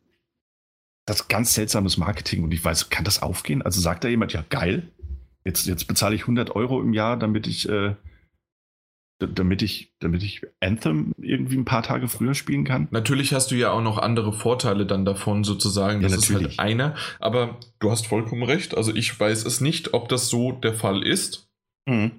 [1.08, 3.62] das ist ganz seltsames Marketing und ich weiß, kann das aufgehen?
[3.62, 4.92] Also sagt da jemand, ja geil,
[5.46, 7.96] jetzt, jetzt bezahle ich 100 Euro im Jahr, damit ich, äh,
[9.20, 12.90] damit ich, damit ich Anthem irgendwie ein paar Tage früher spielen kann.
[12.92, 16.02] Natürlich hast du ja auch noch andere Vorteile dann davon sozusagen.
[16.02, 18.76] Das ja, ist halt einer, aber du hast vollkommen recht.
[18.76, 21.50] Also ich weiß es nicht, ob das so der Fall ist.
[21.86, 22.12] Mhm.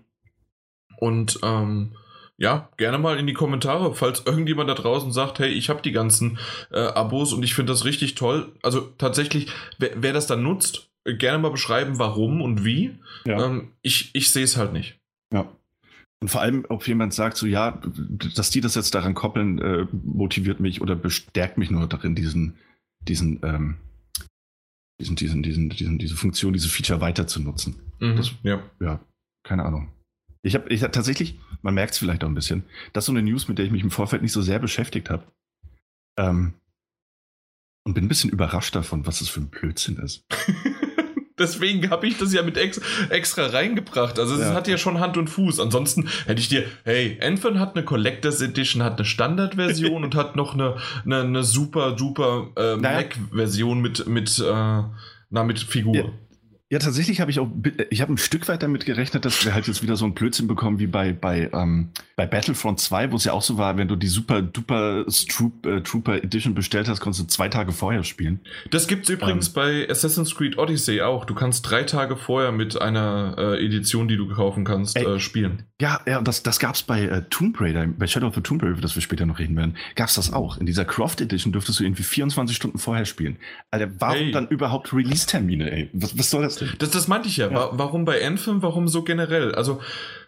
[0.96, 1.92] Und ähm,
[2.38, 5.90] ja, gerne mal in die Kommentare, falls irgendjemand da draußen sagt, hey, ich habe die
[5.90, 6.38] ganzen
[6.70, 8.52] äh, Abos und ich finde das richtig toll.
[8.62, 12.96] Also tatsächlich, wer, wer, das dann nutzt, gerne mal beschreiben, warum und wie.
[13.24, 13.44] Ja.
[13.44, 15.00] Ähm, ich ich sehe es halt nicht.
[15.32, 15.52] Ja.
[16.20, 17.80] Und vor allem, ob jemand sagt, so ja,
[18.36, 22.56] dass die das jetzt daran koppeln, äh, motiviert mich oder bestärkt mich nur darin, diesen,
[23.00, 23.76] diesen, ähm,
[25.00, 27.80] diesen, diesen, diesen, diesen, diese Funktion, diese Feature weiter zu nutzen.
[27.98, 28.62] Mhm, das, ja.
[28.80, 29.00] ja,
[29.44, 29.92] keine Ahnung.
[30.42, 33.12] Ich habe ich hab tatsächlich, man merkt es vielleicht auch ein bisschen, das ist so
[33.12, 35.24] eine News, mit der ich mich im Vorfeld nicht so sehr beschäftigt habe.
[36.18, 36.54] Ähm,
[37.84, 40.24] und bin ein bisschen überrascht davon, was das für ein Blödsinn ist.
[41.38, 42.80] Deswegen habe ich das ja mit ex
[43.10, 44.18] extra reingebracht.
[44.18, 44.54] Also es ja.
[44.54, 45.60] hat ja schon Hand und Fuß.
[45.60, 50.36] Ansonsten hätte ich dir, hey, Anthem hat eine Collectors Edition, hat eine Standardversion und hat
[50.36, 52.98] noch eine, eine, eine super, super äh, naja.
[52.98, 54.82] Mac-Version mit, mit, äh,
[55.30, 55.94] na, mit Figur.
[55.94, 56.04] Ja.
[56.70, 57.48] Ja, tatsächlich habe ich auch,
[57.88, 60.48] ich habe ein Stück weit damit gerechnet, dass wir halt jetzt wieder so ein Blödsinn
[60.48, 63.88] bekommen wie bei, bei, ähm, bei Battlefront 2, wo es ja auch so war, wenn
[63.88, 68.04] du die super duper Stroop, äh, Trooper Edition bestellt hast, konntest du zwei Tage vorher
[68.04, 68.40] spielen.
[68.70, 71.24] Das gibt's übrigens ähm, bei Assassin's Creed Odyssey auch.
[71.24, 75.20] Du kannst drei Tage vorher mit einer äh, Edition, die du kaufen kannst, ey, äh,
[75.20, 75.62] spielen.
[75.80, 78.72] Ja, ja, das, das gab's bei äh, Tomb Raider, bei Shadow of the Tomb Raider,
[78.72, 80.58] über das wir später noch reden werden, gab's das auch.
[80.58, 83.38] In dieser Croft Edition dürftest du irgendwie 24 Stunden vorher spielen.
[83.70, 84.32] Alter, warum hey.
[84.32, 85.90] dann überhaupt Release-Termine, ey?
[85.94, 86.72] Was, was soll das denn?
[86.78, 87.50] Das, das meinte ich ja.
[87.50, 87.70] ja.
[87.72, 89.54] Warum bei Anthem, warum so generell?
[89.54, 89.80] Also,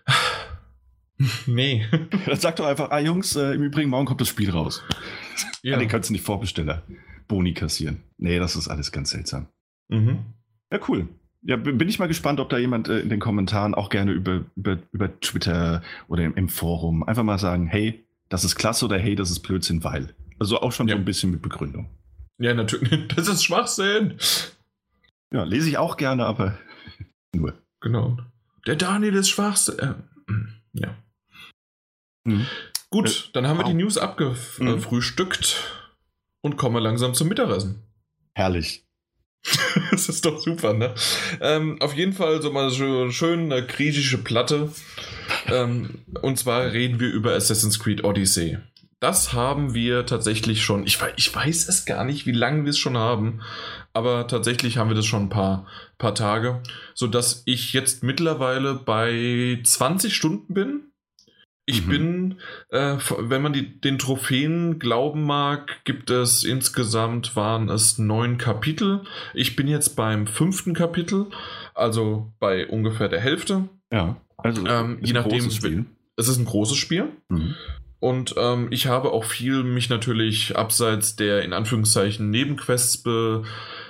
[1.46, 1.86] nee.
[2.26, 4.82] Dann sag doch einfach, ah Jungs, äh, im Übrigen, morgen kommt das Spiel raus.
[5.62, 5.76] Ja.
[5.76, 6.82] ah, den kannst du nicht Vorbesteller
[7.28, 8.00] Boni kassieren.
[8.16, 9.46] Nee, das ist alles ganz seltsam.
[9.88, 10.20] Mhm.
[10.72, 11.06] Ja, cool.
[11.42, 14.46] Ja, bin ich mal gespannt, ob da jemand äh, in den Kommentaren auch gerne über,
[14.56, 18.98] über, über Twitter oder im, im, Forum einfach mal sagen, hey, das ist klasse oder
[18.98, 20.14] hey, das ist Blödsinn, weil.
[20.38, 20.94] Also auch schon ja.
[20.94, 21.90] so ein bisschen mit Begründung.
[22.38, 23.08] Ja, natürlich.
[23.08, 24.14] Das ist Schwachsinn.
[25.32, 26.58] Ja, lese ich auch gerne, aber
[27.34, 27.54] nur.
[27.80, 28.18] Genau.
[28.66, 29.78] Der Daniel ist Schwachsinn.
[29.78, 29.94] Äh,
[30.74, 30.94] ja.
[32.24, 32.46] Mhm.
[32.90, 35.88] Gut, äh, dann haben wir die News abgefrühstückt mhm.
[36.42, 37.82] und kommen langsam zum Mittagessen.
[38.34, 38.84] Herrlich.
[39.90, 40.94] das ist doch super, ne?
[41.40, 44.72] Ähm, auf jeden Fall so mal so schön eine griechische Platte.
[45.46, 48.58] ähm, und zwar reden wir über Assassin's Creed Odyssey.
[49.00, 50.84] Das haben wir tatsächlich schon.
[50.84, 53.40] Ich, ich weiß es gar nicht, wie lange wir es schon haben,
[53.94, 56.62] aber tatsächlich haben wir das schon ein paar, paar Tage,
[56.94, 60.92] sodass ich jetzt mittlerweile bei 20 Stunden bin.
[61.64, 61.90] Ich mhm.
[61.90, 68.36] bin, äh, wenn man die, den Trophäen glauben mag, gibt es insgesamt waren es neun
[68.36, 69.04] Kapitel.
[69.32, 71.26] Ich bin jetzt beim fünften Kapitel,
[71.74, 73.68] also bei ungefähr der Hälfte.
[73.90, 75.46] Ja, also ähm, je nachdem.
[76.16, 77.12] Es ist ein großes Spiel.
[77.30, 77.54] Mhm.
[78.00, 83.44] Und ähm, ich habe auch viel mich natürlich abseits der in Anführungszeichen Nebenquests be,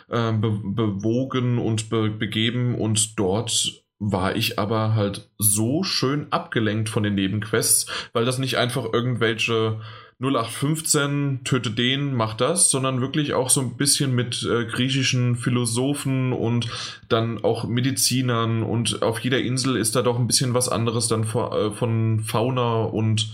[0.09, 2.75] äh, be, bewogen und be, begeben.
[2.75, 8.59] Und dort war ich aber halt so schön abgelenkt von den Nebenquests, weil das nicht
[8.59, 9.81] einfach irgendwelche
[10.21, 16.35] 0815 töte den, mach das, sondern wirklich auch so ein bisschen mit äh, griechischen Philosophen
[16.35, 16.69] und
[17.09, 18.63] dann auch Medizinern.
[18.63, 22.21] Und auf jeder Insel ist da doch ein bisschen was anderes dann vor, äh, von
[22.21, 23.31] Fauna und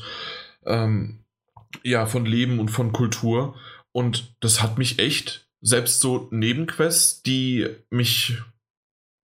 [0.67, 1.25] ähm,
[1.83, 3.55] ja, von Leben und von Kultur.
[3.93, 8.39] Und das hat mich echt, selbst so Nebenquests, die mich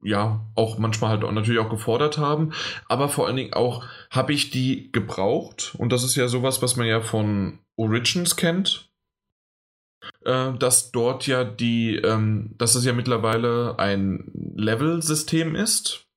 [0.03, 2.53] ja auch manchmal halt auch natürlich auch gefordert haben,
[2.89, 5.75] aber vor allen Dingen auch habe ich die gebraucht?
[5.79, 8.91] Und das ist ja sowas, was man ja von Origins kennt,
[10.25, 16.09] äh, dass dort ja die, ähm, dass es ja mittlerweile ein Level-System ist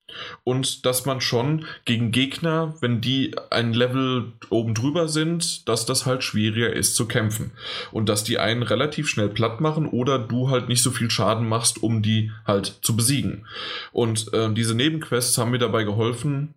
[0.44, 6.06] und dass man schon gegen Gegner, wenn die ein Level oben drüber sind, dass das
[6.06, 7.52] halt schwieriger ist zu kämpfen
[7.92, 11.48] und dass die einen relativ schnell platt machen oder du halt nicht so viel Schaden
[11.48, 13.46] machst, um die halt zu besiegen.
[13.92, 16.54] Und äh, diese Nebenquests haben mir dabei geholfen,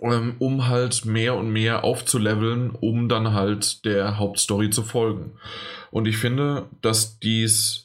[0.00, 5.32] ähm, um halt mehr und mehr aufzuleveln, um dann halt der Hauptstory zu folgen.
[5.90, 7.83] Und ich finde, dass dies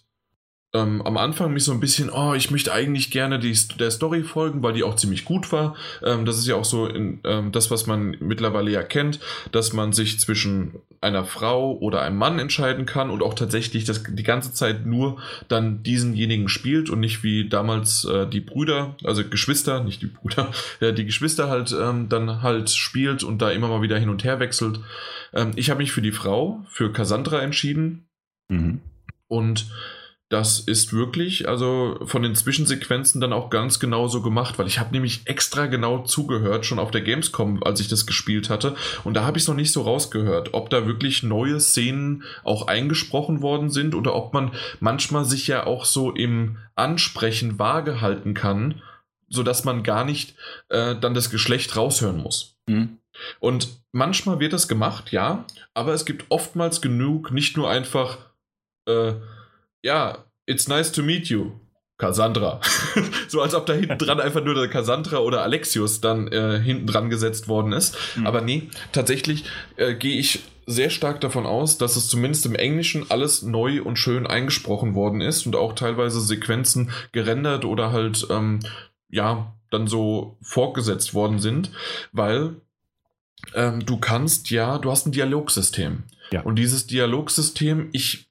[0.72, 4.24] ähm, am Anfang mich so ein bisschen, oh, ich möchte eigentlich gerne die, der Story
[4.24, 5.76] folgen, weil die auch ziemlich gut war.
[6.04, 9.20] Ähm, das ist ja auch so in, ähm, das, was man mittlerweile ja kennt,
[9.52, 14.04] dass man sich zwischen einer Frau oder einem Mann entscheiden kann und auch tatsächlich das
[14.08, 19.28] die ganze Zeit nur dann diesenjenigen spielt und nicht wie damals äh, die Brüder, also
[19.28, 20.52] Geschwister, nicht die Brüder,
[20.82, 24.24] ja, die Geschwister halt ähm, dann halt spielt und da immer mal wieder hin und
[24.24, 24.82] her wechselt.
[25.34, 28.08] Ähm, ich habe mich für die Frau, für Cassandra entschieden.
[28.50, 28.82] Mhm.
[29.28, 29.68] Und
[30.30, 34.78] das ist wirklich, also von den Zwischensequenzen dann auch ganz genau so gemacht, weil ich
[34.78, 38.76] habe nämlich extra genau zugehört, schon auf der Gamescom, als ich das gespielt hatte.
[39.04, 42.68] Und da habe ich es noch nicht so rausgehört, ob da wirklich neue Szenen auch
[42.68, 48.36] eingesprochen worden sind oder ob man manchmal sich ja auch so im Ansprechen vage halten
[48.36, 48.84] kann,
[49.30, 50.36] sodass man gar nicht
[50.70, 52.56] äh, dann das Geschlecht raushören muss.
[52.68, 53.00] Mhm.
[53.40, 58.20] Und manchmal wird das gemacht, ja, aber es gibt oftmals genug, nicht nur einfach.
[58.86, 59.14] Äh,
[59.82, 61.52] ja, it's nice to meet you.
[62.00, 62.62] Cassandra.
[63.28, 66.88] so als ob da hinten dran einfach nur der Cassandra oder Alexius dann äh, hinten
[66.88, 67.96] dran gesetzt worden ist.
[68.16, 68.26] Mhm.
[68.26, 69.44] Aber nee, tatsächlich
[69.76, 73.98] äh, gehe ich sehr stark davon aus, dass es zumindest im Englischen alles neu und
[73.98, 78.60] schön eingesprochen worden ist und auch teilweise Sequenzen gerendert oder halt, ähm,
[79.10, 81.72] ja, dann so fortgesetzt worden sind,
[82.12, 82.62] weil
[83.56, 86.04] ähm, du kannst ja, du hast ein Dialogsystem.
[86.32, 86.42] Ja.
[86.42, 88.30] Und dieses Dialogsystem, ich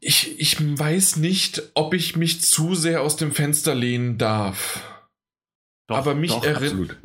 [0.00, 4.82] ich, ich weiß nicht, ob ich mich zu sehr aus dem Fenster lehnen darf.
[5.88, 6.98] Doch, Aber mich erinnert.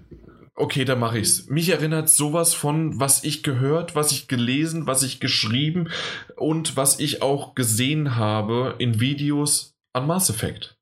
[0.56, 1.48] Okay, da mache ich's.
[1.48, 5.90] Mich erinnert sowas von, was ich gehört, was ich gelesen, was ich geschrieben
[6.36, 10.78] und was ich auch gesehen habe in Videos an Mass Effect.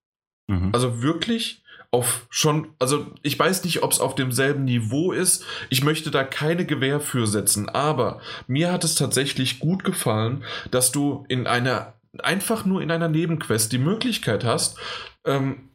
[0.48, 0.70] Mhm.
[0.74, 1.59] Also wirklich
[1.92, 5.44] auf schon, also ich weiß nicht, ob es auf demselben Niveau ist.
[5.70, 10.92] Ich möchte da keine Gewähr für setzen, aber mir hat es tatsächlich gut gefallen, dass
[10.92, 14.78] du in einer, einfach nur in einer Nebenquest die Möglichkeit hast,
[15.26, 15.70] ähm,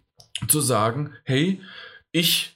[0.48, 1.60] zu sagen, hey,
[2.12, 2.53] ich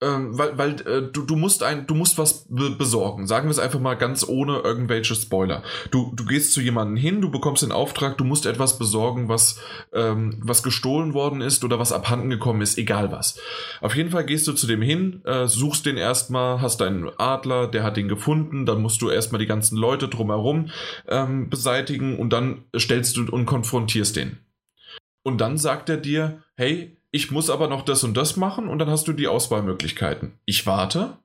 [0.00, 3.26] ähm, weil, weil äh, du, du musst ein, du musst was be besorgen.
[3.26, 5.62] Sagen wir es einfach mal ganz ohne irgendwelche Spoiler.
[5.90, 9.60] Du, du gehst zu jemandem hin, du bekommst den Auftrag, du musst etwas besorgen, was,
[9.92, 13.40] ähm, was gestohlen worden ist oder was abhanden gekommen ist, egal was.
[13.80, 17.66] Auf jeden Fall gehst du zu dem hin, äh, suchst den erstmal, hast deinen Adler,
[17.66, 20.70] der hat den gefunden, dann musst du erstmal die ganzen Leute drumherum
[21.08, 24.38] ähm, beseitigen und dann stellst du und konfrontierst den.
[25.24, 28.78] Und dann sagt er dir, hey, ich muss aber noch das und das machen und
[28.78, 30.38] dann hast du die Auswahlmöglichkeiten.
[30.44, 31.18] Ich warte,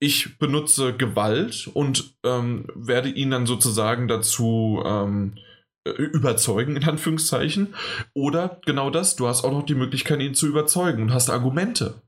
[0.00, 5.38] ich benutze Gewalt und ähm, werde ihn dann sozusagen dazu ähm,
[5.86, 7.74] äh, überzeugen, in Anführungszeichen.
[8.14, 12.02] Oder genau das, du hast auch noch die Möglichkeit, ihn zu überzeugen und hast Argumente.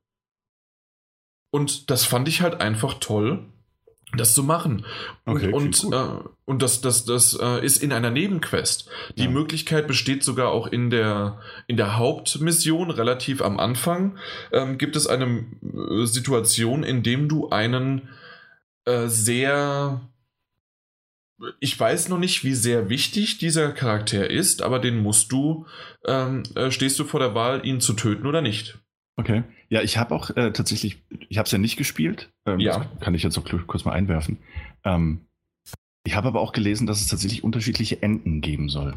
[1.51, 3.47] Und das fand ich halt einfach toll,
[4.17, 4.85] das zu machen.
[5.27, 8.89] Okay, und und, äh, und das, das, das äh, ist in einer Nebenquest.
[9.17, 9.31] Die ja.
[9.31, 14.17] Möglichkeit besteht sogar auch in der, in der Hauptmission, relativ am Anfang,
[14.53, 18.09] ähm, gibt es eine äh, Situation, in dem du einen
[18.87, 20.01] äh, sehr
[21.61, 25.67] ich weiß noch nicht, wie sehr wichtig dieser Charakter ist, aber den musst du,
[26.05, 28.79] ähm, äh, stehst du vor der Wahl, ihn zu töten oder nicht.
[29.17, 29.45] Okay.
[29.71, 32.31] Ja, ich habe auch äh, tatsächlich, ich habe es ja nicht gespielt.
[32.47, 32.87] Ähm, ja.
[33.01, 34.39] kann ich jetzt noch kurz mal einwerfen.
[34.85, 35.27] Ähm,
[36.05, 38.95] ich habe aber auch gelesen, dass es tatsächlich unterschiedliche Enden geben soll.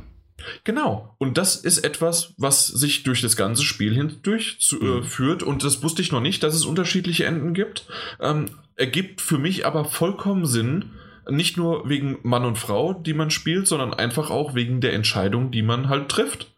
[0.64, 1.16] Genau.
[1.18, 5.04] Und das ist etwas, was sich durch das ganze Spiel hindurch zu, äh, mhm.
[5.04, 5.44] führt.
[5.44, 7.86] Und das wusste ich noch nicht, dass es unterschiedliche Enden gibt.
[8.20, 8.46] Ähm,
[8.76, 10.92] ergibt für mich aber vollkommen Sinn.
[11.30, 15.52] Nicht nur wegen Mann und Frau, die man spielt, sondern einfach auch wegen der Entscheidung,
[15.52, 16.56] die man halt trifft.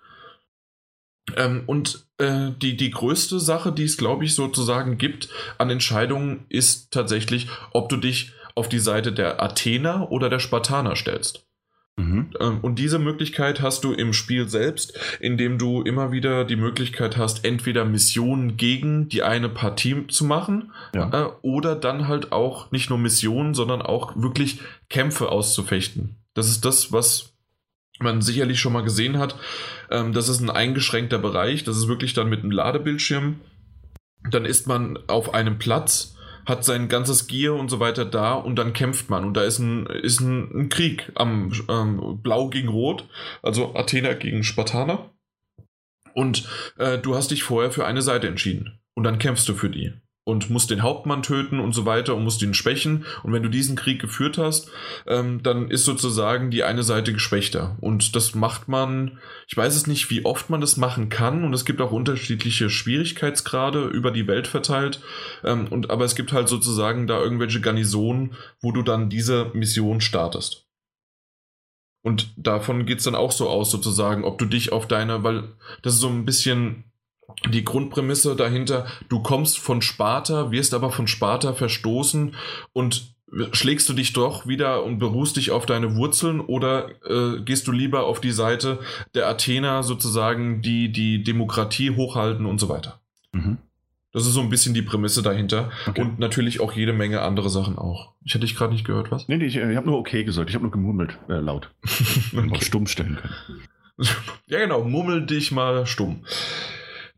[1.36, 6.46] Ähm, und äh, die, die größte Sache, die es, glaube ich, sozusagen gibt an Entscheidungen,
[6.50, 11.46] ist tatsächlich, ob du dich auf die Seite der Athener oder der Spartaner stellst.
[11.96, 12.32] Mhm.
[12.40, 17.18] Ähm, und diese Möglichkeit hast du im Spiel selbst, indem du immer wieder die Möglichkeit
[17.18, 21.10] hast, entweder Missionen gegen die eine Partie zu machen ja.
[21.12, 24.60] äh, oder dann halt auch nicht nur Missionen, sondern auch wirklich
[24.90, 26.18] Kämpfe auszufechten.
[26.34, 27.33] Das ist das, was
[28.00, 29.36] man sicherlich schon mal gesehen hat.
[29.90, 31.64] Ähm, das ist ein eingeschränkter Bereich.
[31.64, 33.40] Das ist wirklich dann mit einem Ladebildschirm.
[34.30, 36.16] Dann ist man auf einem Platz,
[36.46, 39.26] hat sein ganzes Gear und so weiter da und dann kämpft man.
[39.26, 43.08] Und da ist ein, ist ein, ein Krieg am ähm, Blau gegen Rot,
[43.42, 45.10] also Athener gegen Spartaner.
[46.14, 48.80] Und äh, du hast dich vorher für eine Seite entschieden.
[48.94, 49.94] Und dann kämpfst du für die
[50.26, 53.06] und musst den Hauptmann töten und so weiter und musst ihn schwächen.
[53.24, 54.70] Und wenn du diesen Krieg geführt hast,
[55.06, 57.78] ähm, dann ist sozusagen die eine Seite geschwächter.
[57.82, 61.44] Und das macht man, ich weiß es nicht, wie oft man das machen kann.
[61.44, 65.02] Und es gibt auch unterschiedliche Schwierigkeitsgrade über die Welt verteilt.
[65.44, 70.00] Ähm, und, aber es gibt halt sozusagen da irgendwelche Garnisonen, wo du dann diese Mission
[70.00, 70.68] startest.
[72.02, 75.54] Und davon geht es dann auch so aus, sozusagen, ob du dich auf deine, weil
[75.82, 76.84] das ist so ein bisschen
[77.50, 82.36] die Grundprämisse dahinter, du kommst von Sparta, wirst aber von Sparta verstoßen
[82.74, 83.14] und
[83.52, 87.72] schlägst du dich doch wieder und beruhst dich auf deine Wurzeln oder äh, gehst du
[87.72, 88.80] lieber auf die Seite
[89.16, 93.00] der Athener sozusagen, die die Demokratie hochhalten und so weiter.
[93.32, 93.58] Mhm.
[94.12, 95.72] Das ist so ein bisschen die Prämisse dahinter.
[95.88, 96.02] Okay.
[96.02, 98.14] Und natürlich auch jede Menge andere Sachen auch.
[98.24, 99.28] Ich hatte dich gerade nicht gehört, was?
[99.28, 100.50] Nee, nee, ich, ich habe nur okay gesagt.
[100.50, 101.72] Ich habe nur gemurmelt, äh, laut.
[102.32, 102.52] okay.
[102.52, 103.34] Auch stumm stellen können.
[104.46, 104.84] ja, genau.
[104.84, 106.26] Mummel dich mal stumm.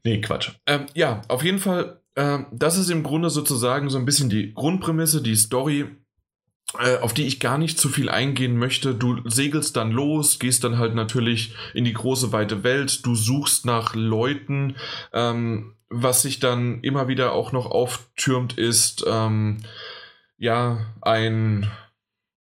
[0.06, 0.51] Nee, Quatsch.
[0.68, 4.53] Ähm, ja, auf jeden Fall, äh, das ist im Grunde sozusagen so ein bisschen die
[4.53, 5.86] Grundprämisse, die Story,
[6.80, 8.93] äh, auf die ich gar nicht zu viel eingehen möchte.
[8.93, 13.66] Du segelst dann los, gehst dann halt natürlich in die große weite Welt, du suchst
[13.66, 14.76] nach Leuten,
[15.12, 19.64] ähm, was sich dann immer wieder auch noch auftürmt, ist ähm,
[20.38, 21.68] ja ein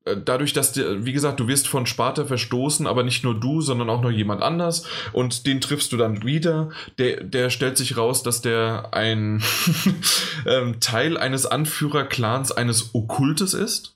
[0.06, 3.89] dadurch, dass, dir, wie gesagt, du wirst von Sparta verstoßen, aber nicht nur du, sondern
[3.89, 6.70] auch noch jemand anders und den triffst du dann wieder.
[6.99, 9.44] Der, der stellt sich raus, dass der ein
[10.45, 13.94] ähm, Teil eines Anführerclans eines Okkultes ist.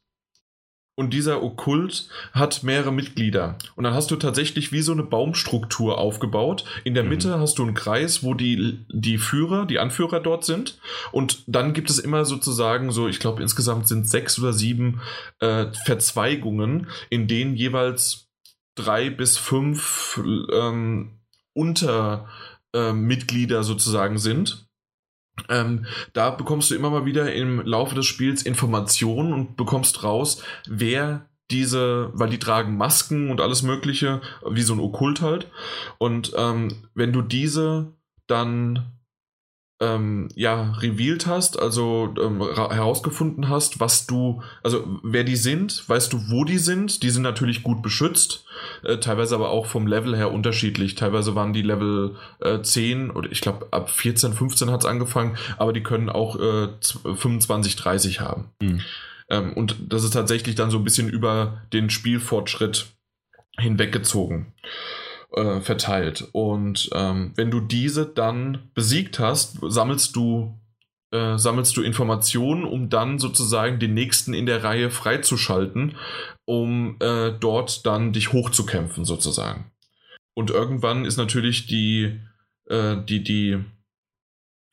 [1.00, 3.56] Und dieser Okkult hat mehrere Mitglieder.
[3.78, 6.66] Und dann hast du tatsächlich wie so eine Baumstruktur aufgebaut.
[6.84, 7.10] In der mhm.
[7.10, 10.78] Mitte hast du einen Kreis, wo die, die Führer, die Anführer dort sind.
[11.14, 15.00] Und dann gibt es immer sozusagen so, ich glaube insgesamt sind sechs oder sieben
[15.40, 18.28] äh, Verzweigungen, in denen jeweils
[18.76, 20.22] drei bis fünf
[20.54, 21.12] ähm,
[21.54, 24.69] Untermitglieder äh, sozusagen sind.
[25.48, 30.44] Ähm, da bekommst du immer mal wieder im Laufe des Spiels Informationen und bekommst raus,
[30.68, 35.48] wer diese, weil die tragen Masken und alles Mögliche, wie so ein Okkult halt.
[35.98, 37.94] Und ähm, wenn du diese
[38.28, 38.99] dann
[39.82, 46.12] ähm, ja, revealed hast, also ähm, herausgefunden hast, was du, also wer die sind, weißt
[46.12, 47.02] du, wo die sind.
[47.02, 48.46] Die sind natürlich gut beschützt,
[48.84, 50.96] äh, teilweise aber auch vom Level her unterschiedlich.
[50.96, 55.38] Teilweise waren die Level äh, 10 oder ich glaube ab 14, 15 hat es angefangen,
[55.58, 58.50] aber die können auch äh, 25, 30 haben.
[58.62, 58.82] Mhm.
[59.30, 62.88] Ähm, und das ist tatsächlich dann so ein bisschen über den Spielfortschritt
[63.58, 64.54] hinweggezogen
[65.34, 66.28] äh, verteilt.
[66.32, 70.60] Und ähm, wenn du diese dann besiegt hast, sammelst du
[71.12, 75.96] äh, sammelst du Informationen, um dann sozusagen den nächsten in der Reihe freizuschalten,
[76.46, 79.72] um äh, dort dann dich hochzukämpfen sozusagen.
[80.36, 82.20] Und irgendwann ist natürlich die,
[82.66, 83.64] äh, die, die,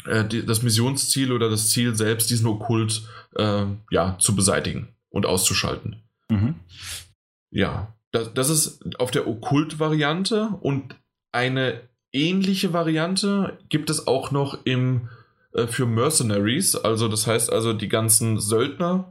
[0.04, 5.24] äh, die, das Missionsziel oder das Ziel selbst, diesen Okkult äh, ja, zu beseitigen und
[5.24, 6.02] auszuschalten.
[6.30, 6.56] Mhm.
[7.50, 10.96] Ja, das, das ist auf der Okkult-Variante und
[11.32, 11.80] eine
[12.12, 15.08] ähnliche Variante gibt es auch noch im
[15.52, 19.10] äh, für Mercenaries, also das heißt also die ganzen Söldner.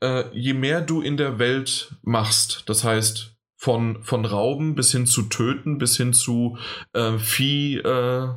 [0.00, 5.06] Äh, je mehr du in der Welt machst, das heißt von, von Rauben bis hin
[5.06, 6.56] zu Töten, bis hin zu
[6.92, 8.28] äh, Vieh äh,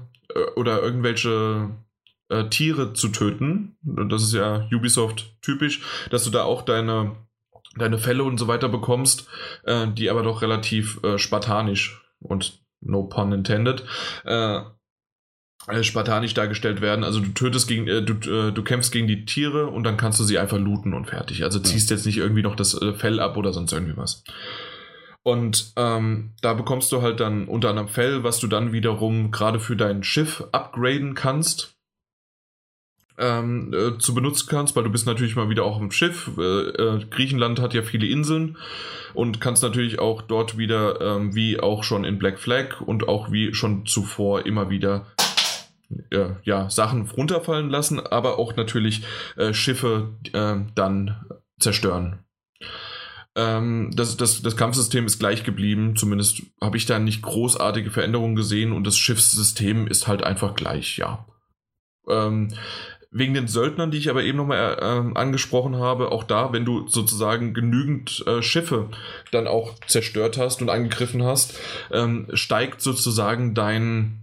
[0.56, 1.72] oder irgendwelche
[2.30, 5.82] äh, Tiere zu töten, das ist ja Ubisoft typisch,
[6.12, 7.16] dass du da auch deine
[7.78, 9.28] deine Fälle und so weiter bekommst,
[9.64, 13.84] äh, die aber doch relativ äh, spartanisch und no pun intended,
[14.26, 14.62] äh,
[15.68, 17.04] äh spartanisch dargestellt werden.
[17.04, 20.20] Also du tötest gegen, äh, du, äh, du kämpfst gegen die Tiere und dann kannst
[20.20, 21.44] du sie einfach looten und fertig.
[21.44, 21.96] Also ziehst ja.
[21.96, 24.24] jetzt nicht irgendwie noch das Fell ab oder sonst irgendwie was.
[25.22, 29.60] Und ähm, da bekommst du halt dann unter anderem Fell, was du dann wiederum gerade
[29.60, 31.78] für dein Schiff upgraden kannst
[33.20, 36.32] ähm, äh, zu benutzen kannst, weil du bist natürlich mal wieder auch im Schiff.
[36.38, 38.58] Äh, äh, Griechenland hat ja viele Inseln
[39.14, 43.32] und kannst natürlich auch dort wieder, ähm, wie auch schon in Black Flag und auch
[43.32, 45.06] wie schon zuvor immer wieder
[46.12, 49.04] äh, ja, Sachen runterfallen lassen, aber auch natürlich
[49.36, 51.26] äh, Schiffe äh, dann
[51.60, 52.20] zerstören.
[53.36, 58.36] Ähm, das, das, das Kampfsystem ist gleich geblieben, zumindest habe ich da nicht großartige Veränderungen
[58.36, 61.26] gesehen und das Schiffssystem ist halt einfach gleich, ja.
[62.08, 62.50] Ähm,
[63.11, 66.88] wegen den Söldnern, die ich aber eben nochmal äh, angesprochen habe, auch da, wenn du
[66.88, 68.90] sozusagen genügend äh, Schiffe
[69.31, 71.60] dann auch zerstört hast und angegriffen hast,
[71.91, 74.22] ähm, steigt sozusagen dein,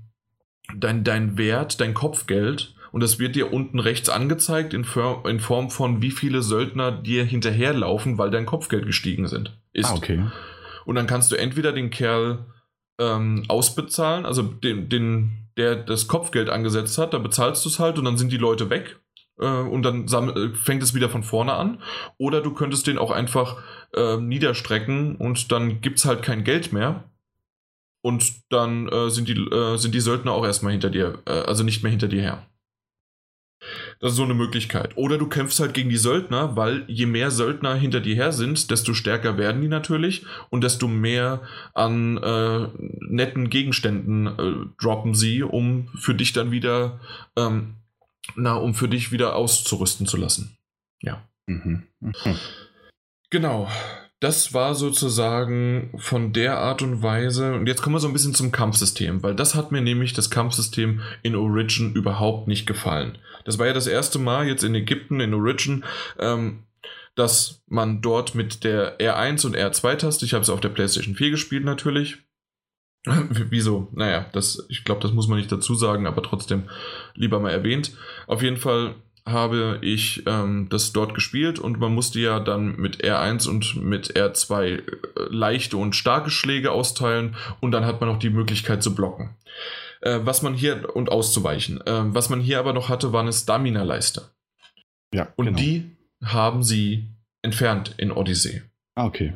[0.77, 2.75] dein, dein Wert, dein Kopfgeld.
[2.93, 4.87] Und das wird dir unten rechts angezeigt in,
[5.25, 9.59] in Form von, wie viele Söldner dir hinterherlaufen, weil dein Kopfgeld gestiegen sind.
[9.73, 9.91] Ist.
[9.91, 10.25] Ah, okay.
[10.85, 12.47] Und dann kannst du entweder den Kerl
[12.99, 17.99] ähm, ausbezahlen, also den, den der das Kopfgeld angesetzt hat, da bezahlst du es halt
[17.99, 19.01] und dann sind die Leute weg
[19.39, 21.83] äh, und dann äh, fängt es wieder von vorne an.
[22.19, 23.63] Oder du könntest den auch einfach
[23.95, 27.11] äh, niederstrecken und dann gibt es halt kein Geld mehr.
[28.03, 31.65] Und dann äh, sind, die, äh, sind die Söldner auch erstmal hinter dir, äh, also
[31.65, 32.47] nicht mehr hinter dir her.
[34.01, 34.97] Das ist so eine Möglichkeit.
[34.97, 38.71] Oder du kämpfst halt gegen die Söldner, weil je mehr Söldner hinter dir her sind,
[38.71, 41.43] desto stärker werden die natürlich und desto mehr
[41.75, 42.69] an äh,
[43.01, 47.01] netten Gegenständen äh, droppen sie, um für dich dann wieder,
[47.37, 47.77] ähm,
[48.35, 50.57] na, um für dich wieder auszurüsten zu lassen.
[51.01, 51.27] Ja.
[51.47, 51.85] Mhm.
[52.01, 52.15] Mhm.
[53.29, 53.69] Genau
[54.21, 57.55] das war sozusagen von der Art und Weise.
[57.55, 60.31] Und jetzt kommen wir so ein bisschen zum Kampfsystem, weil das hat mir nämlich das
[60.31, 63.19] Kampfsystem in Origin überhaupt nicht gefallen.
[63.47, 65.85] Das war ja das erste Mal jetzt in Ägypten, in Origin,
[66.19, 66.65] ähm,
[67.15, 71.31] dass man dort mit der R1 und R2-Taste, ich habe es auf der PlayStation 4
[71.31, 72.19] gespielt natürlich.
[73.07, 73.89] Wieso?
[73.93, 76.65] Naja, das, ich glaube, das muss man nicht dazu sagen, aber trotzdem
[77.15, 77.93] lieber mal erwähnt.
[78.27, 83.05] Auf jeden Fall habe ich ähm, das dort gespielt und man musste ja dann mit
[83.05, 84.83] R1 und mit R2 äh,
[85.31, 89.31] leichte und starke Schläge austeilen und dann hat man auch die Möglichkeit zu blocken.
[90.07, 91.81] Äh, was man hier und auszuweichen.
[91.85, 94.31] Äh, was man hier aber noch hatte, war eine Stamina-Leiste.
[95.13, 95.33] Ja.
[95.35, 95.59] Und genau.
[95.59, 95.91] die
[96.25, 97.09] haben sie
[97.43, 98.63] entfernt in Odyssey.
[98.95, 99.33] Ah, okay.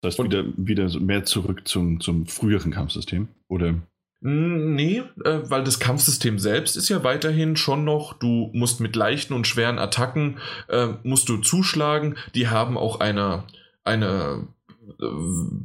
[0.00, 3.28] Das heißt, und, wieder, wieder mehr zurück zum, zum früheren Kampfsystem?
[3.46, 3.74] Oder?
[4.22, 9.32] Nee, äh, weil das Kampfsystem selbst ist ja weiterhin schon noch, du musst mit leichten
[9.32, 10.38] und schweren Attacken,
[10.68, 12.16] äh, musst du zuschlagen.
[12.34, 13.44] Die haben auch eine,
[13.84, 14.48] eine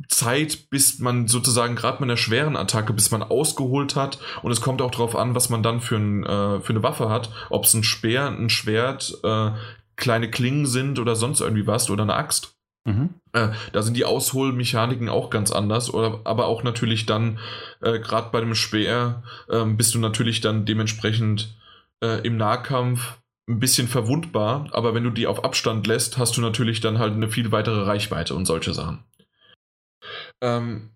[0.07, 4.19] Zeit, bis man sozusagen gerade mit einer schweren Attacke, bis man ausgeholt hat.
[4.43, 7.09] Und es kommt auch darauf an, was man dann für, ein, äh, für eine Waffe
[7.09, 7.29] hat.
[7.49, 9.51] Ob es ein Speer, ein Schwert, äh,
[9.95, 12.55] kleine Klingen sind oder sonst irgendwie was oder eine Axt.
[12.85, 13.15] Mhm.
[13.33, 17.39] Äh, da sind die Ausholmechaniken auch ganz anders, oder, aber auch natürlich dann,
[17.81, 21.57] äh, gerade bei dem Speer, äh, bist du natürlich dann dementsprechend
[22.01, 26.41] äh, im Nahkampf ein bisschen verwundbar, aber wenn du die auf Abstand lässt, hast du
[26.41, 29.03] natürlich dann halt eine viel weitere Reichweite und solche Sachen.
[30.45, 30.91] Ähm,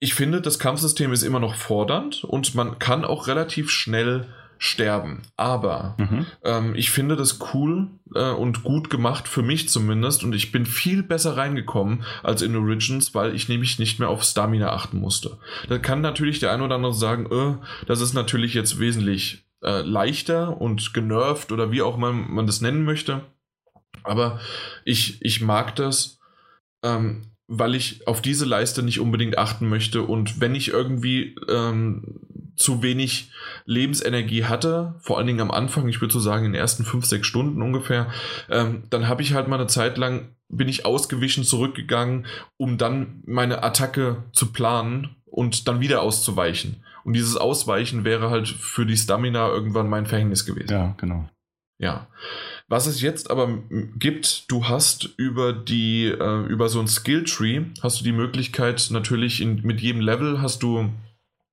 [0.00, 4.26] ich finde, das Kampfsystem ist immer noch fordernd und man kann auch relativ schnell
[4.58, 5.22] sterben.
[5.36, 6.26] Aber mhm.
[6.44, 10.66] ähm, ich finde das cool äh, und gut gemacht für mich zumindest und ich bin
[10.66, 15.38] viel besser reingekommen als in Origins, weil ich nämlich nicht mehr auf Stamina achten musste.
[15.68, 19.82] Da kann natürlich der ein oder andere sagen, äh, das ist natürlich jetzt wesentlich äh,
[19.82, 23.22] leichter und genervt oder wie auch man, man das nennen möchte.
[24.04, 24.40] Aber
[24.84, 26.18] ich, ich mag das.
[26.82, 32.20] Ähm, weil ich auf diese Leiste nicht unbedingt achten möchte und wenn ich irgendwie ähm,
[32.56, 33.30] zu wenig
[33.64, 37.06] Lebensenergie hatte, vor allen Dingen am Anfang, ich würde so sagen in den ersten fünf,
[37.06, 38.10] sechs Stunden ungefähr,
[38.50, 42.26] ähm, dann habe ich halt mal eine Zeit lang, bin ich ausgewichen zurückgegangen,
[42.58, 46.84] um dann meine Attacke zu planen und dann wieder auszuweichen.
[47.04, 50.70] Und dieses Ausweichen wäre halt für die Stamina irgendwann mein Verhängnis gewesen.
[50.70, 51.28] Ja, genau.
[51.78, 52.08] Ja.
[52.68, 53.62] Was es jetzt aber
[53.96, 59.40] gibt, du hast über die, äh, über so ein Skilltree, hast du die Möglichkeit, natürlich
[59.40, 60.90] in, mit jedem Level hast du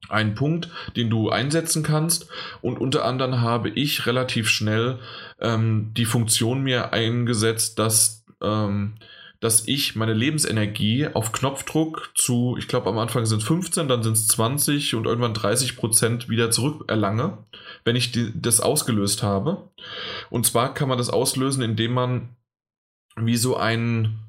[0.09, 2.27] einen Punkt, den du einsetzen kannst.
[2.61, 4.99] Und unter anderem habe ich relativ schnell
[5.39, 8.95] ähm, die Funktion mir eingesetzt, dass, ähm,
[9.39, 14.03] dass ich meine Lebensenergie auf Knopfdruck zu, ich glaube am Anfang sind es 15, dann
[14.03, 17.37] sind es 20 und irgendwann 30 Prozent wieder zurückerlange,
[17.83, 19.69] wenn ich die, das ausgelöst habe.
[20.29, 22.35] Und zwar kann man das auslösen, indem man
[23.15, 24.19] wie so einen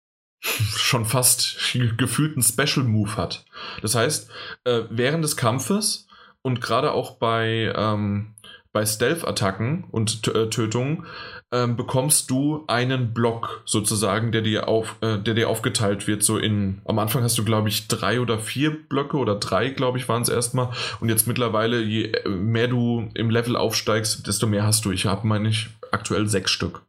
[0.42, 1.56] schon fast
[1.96, 3.44] gefühlten Special Move hat.
[3.82, 4.30] Das heißt,
[4.64, 6.06] äh, während des Kampfes
[6.42, 8.34] und gerade auch bei, ähm,
[8.72, 11.06] bei Stealth-Attacken und äh, Tötungen
[11.54, 16.24] ähm, bekommst du einen Block sozusagen, der dir, auf, äh, der dir aufgeteilt wird.
[16.24, 19.98] So in, am Anfang hast du, glaube ich, drei oder vier Blöcke oder drei, glaube
[19.98, 20.70] ich, waren es erstmal.
[20.98, 24.90] Und jetzt mittlerweile, je mehr du im Level aufsteigst, desto mehr hast du.
[24.90, 26.82] Ich habe, meine ich, aktuell sechs Stück.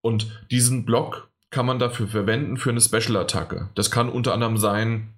[0.00, 3.70] Und diesen Block kann man dafür verwenden für eine Special-Attacke.
[3.74, 5.14] Das kann unter anderem sein,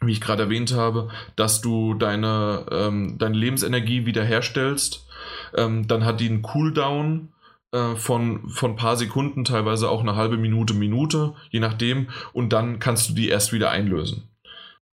[0.00, 5.06] wie ich gerade erwähnt habe, dass du deine, ähm, deine Lebensenergie wiederherstellst.
[5.54, 7.28] Ähm, dann hat die einen Cooldown
[7.72, 12.08] äh, von, von paar Sekunden, teilweise auch eine halbe Minute, Minute, je nachdem.
[12.32, 14.28] Und dann kannst du die erst wieder einlösen.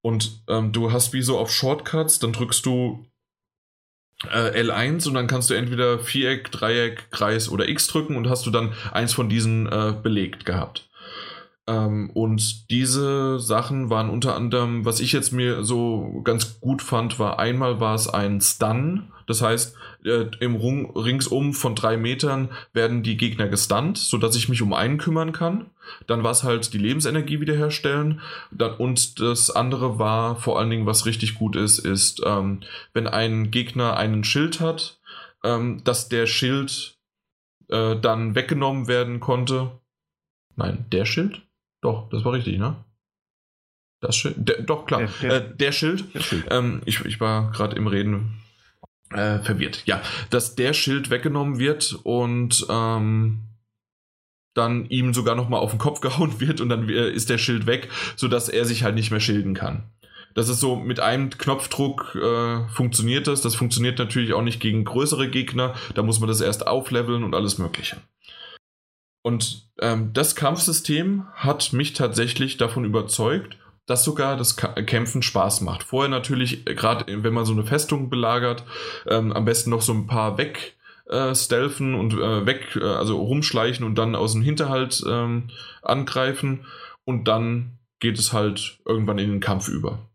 [0.01, 3.05] Und ähm, du hast wie so auf Shortcuts, dann drückst du
[4.25, 8.45] äh, L1 und dann kannst du entweder Viereck, Dreieck, Kreis oder X drücken und hast
[8.45, 10.86] du dann eins von diesen äh, belegt gehabt.
[11.67, 17.19] Ähm, und diese Sachen waren unter anderem, was ich jetzt mir so ganz gut fand,
[17.19, 19.11] war einmal war es ein Stun.
[19.27, 19.75] Das heißt,
[20.05, 24.71] äh, im Rung, ringsum von drei Metern werden die Gegner gestunt, sodass ich mich um
[24.71, 25.69] einen kümmern kann.
[26.07, 28.21] Dann war es halt die Lebensenergie wiederherstellen.
[28.51, 32.61] Dann, und das andere war vor allen Dingen, was richtig gut ist, ist, ähm,
[32.93, 35.01] wenn ein Gegner einen Schild hat,
[35.43, 36.97] ähm, dass der Schild
[37.67, 39.71] äh, dann weggenommen werden konnte.
[40.55, 41.46] Nein, der Schild?
[41.81, 42.83] Doch, das war richtig, ne?
[43.99, 44.35] Das Schild.
[44.37, 45.07] Der, doch, klar.
[45.21, 46.13] Der, der, äh, der Schild.
[46.13, 46.45] Der Schild.
[46.49, 48.39] Ähm, ich, ich war gerade im Reden
[49.09, 49.83] äh, verwirrt.
[49.85, 53.43] Ja, dass der Schild weggenommen wird und ähm,
[54.53, 57.65] dann ihm sogar nochmal auf den Kopf gehauen wird und dann äh, ist der Schild
[57.65, 59.89] weg, sodass er sich halt nicht mehr schilden kann.
[60.35, 63.41] Das ist so, mit einem Knopfdruck äh, funktioniert das.
[63.41, 65.73] Das funktioniert natürlich auch nicht gegen größere Gegner.
[65.95, 67.97] Da muss man das erst aufleveln und alles Mögliche.
[69.27, 75.83] Und ähm, das Kampfsystem hat mich tatsächlich davon überzeugt, dass sogar das Kämpfen Spaß macht.
[75.83, 78.63] Vorher natürlich, äh, gerade wenn man so eine Festung belagert,
[79.05, 80.77] ähm, am besten noch so ein paar weg
[81.07, 85.49] äh, stealthen und äh, weg, äh, also rumschleichen und dann aus dem Hinterhalt ähm,
[85.81, 86.65] angreifen
[87.03, 90.07] und dann geht es halt irgendwann in den Kampf über.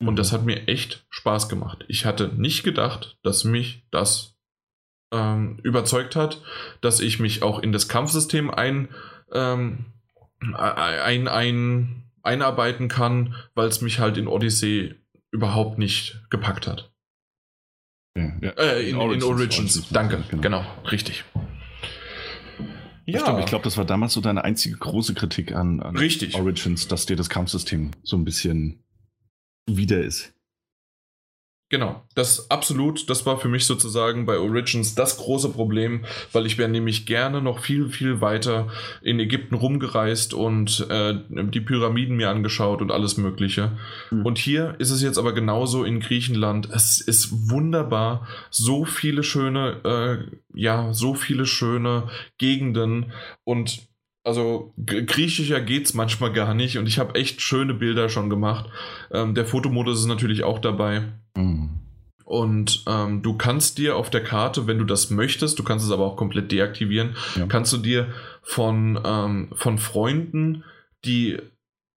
[0.00, 0.16] Und mhm.
[0.16, 1.84] das hat mir echt Spaß gemacht.
[1.86, 4.34] Ich hatte nicht gedacht, dass mich das
[5.12, 6.42] ähm, überzeugt hat,
[6.80, 8.88] dass ich mich auch in das Kampfsystem ein,
[9.32, 9.86] ähm,
[10.54, 14.94] ein, ein, einarbeiten kann, weil es mich halt in Odyssey
[15.30, 16.92] überhaupt nicht gepackt hat.
[18.16, 18.50] Ja, ja.
[18.50, 19.58] Äh, in, in, Origins, in Origins.
[19.58, 19.88] Origins.
[19.90, 20.42] Danke, genau.
[20.42, 21.24] genau, richtig.
[23.06, 23.20] Ja.
[23.20, 25.96] Stimmt, ich glaube, das war damals so deine einzige große Kritik an, an.
[25.96, 28.84] Origins, dass dir das Kampfsystem so ein bisschen
[29.66, 30.34] wieder ist.
[31.70, 36.56] Genau, das absolut, das war für mich sozusagen bei Origins das große Problem, weil ich
[36.56, 38.68] wäre nämlich gerne noch viel, viel weiter
[39.02, 43.76] in Ägypten rumgereist und äh, die Pyramiden mir angeschaut und alles Mögliche.
[44.10, 44.24] Mhm.
[44.24, 46.70] Und hier ist es jetzt aber genauso in Griechenland.
[46.72, 52.04] Es ist wunderbar, so viele schöne, äh, ja, so viele schöne
[52.38, 53.12] Gegenden
[53.44, 53.88] und
[54.28, 58.66] also griechischer geht es manchmal gar nicht und ich habe echt schöne Bilder schon gemacht.
[59.10, 61.04] Ähm, der Fotomodus ist natürlich auch dabei.
[61.34, 61.70] Mhm.
[62.26, 65.90] Und ähm, du kannst dir auf der Karte, wenn du das möchtest, du kannst es
[65.90, 67.46] aber auch komplett deaktivieren, ja.
[67.46, 68.08] kannst du dir
[68.42, 70.62] von, ähm, von Freunden
[71.06, 71.38] die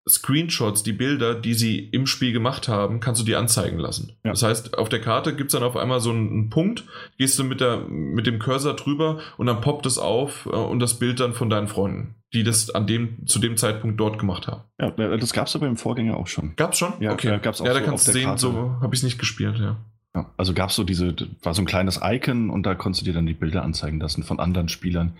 [0.09, 4.13] Screenshots, die Bilder, die sie im Spiel gemacht haben, kannst du dir anzeigen lassen.
[4.23, 4.31] Ja.
[4.31, 6.85] Das heißt, auf der Karte gibt es dann auf einmal so einen, Punkt,
[7.17, 10.79] gehst du mit, der, mit dem Cursor drüber und dann poppt es auf äh, und
[10.79, 14.47] das Bild dann von deinen Freunden, die das an dem, zu dem Zeitpunkt dort gemacht
[14.47, 14.63] haben.
[14.79, 16.55] Ja, äh, das gab es aber im Vorgänger auch schon.
[16.55, 16.93] Gab es schon?
[16.99, 17.39] Ja, okay.
[17.39, 18.41] gab's auch ja da so kannst du sehen, Karte.
[18.41, 19.77] so habe ich es nicht gespielt, ja.
[20.15, 23.05] Ja, also gab es so diese, war so ein kleines Icon und da konntest du
[23.05, 25.13] dir dann die Bilder anzeigen lassen von anderen Spielern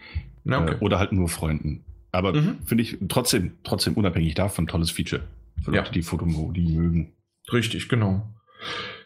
[0.43, 0.73] ja, okay.
[0.73, 1.85] äh, oder halt nur Freunden.
[2.11, 2.59] Aber mhm.
[2.65, 5.23] finde ich trotzdem, trotzdem unabhängig davon tolles Feature.
[5.63, 5.91] Für Leute, ja.
[5.91, 7.13] die Fotomodi mögen.
[7.51, 8.27] Richtig, genau.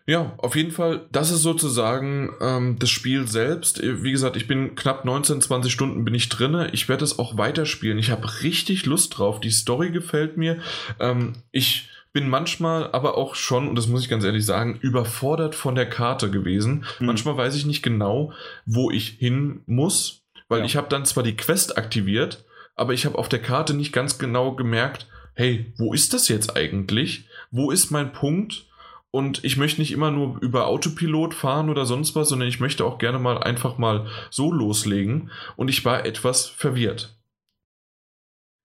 [0.08, 3.82] Ja, auf jeden Fall, das ist sozusagen ähm, das Spiel selbst.
[3.82, 6.70] Wie gesagt, ich bin knapp 19, 20 Stunden bin ich drinne.
[6.74, 7.98] Ich werde es auch weiterspielen.
[7.98, 9.40] Ich habe richtig Lust drauf.
[9.40, 10.60] Die Story gefällt mir.
[11.00, 15.56] Ähm, ich bin manchmal aber auch schon, und das muss ich ganz ehrlich sagen, überfordert
[15.56, 16.86] von der Karte gewesen.
[17.00, 17.08] Mhm.
[17.08, 18.32] Manchmal weiß ich nicht genau,
[18.68, 20.66] wo ich hin muss, weil ja.
[20.66, 22.46] ich habe dann zwar die Quest aktiviert,
[22.76, 26.56] aber ich habe auf der Karte nicht ganz genau gemerkt, hey, wo ist das jetzt
[26.56, 27.28] eigentlich?
[27.52, 28.66] Wo ist mein Punkt?
[29.12, 32.84] Und ich möchte nicht immer nur über Autopilot fahren oder sonst was, sondern ich möchte
[32.84, 35.32] auch gerne mal einfach mal so loslegen.
[35.56, 37.18] Und ich war etwas verwirrt.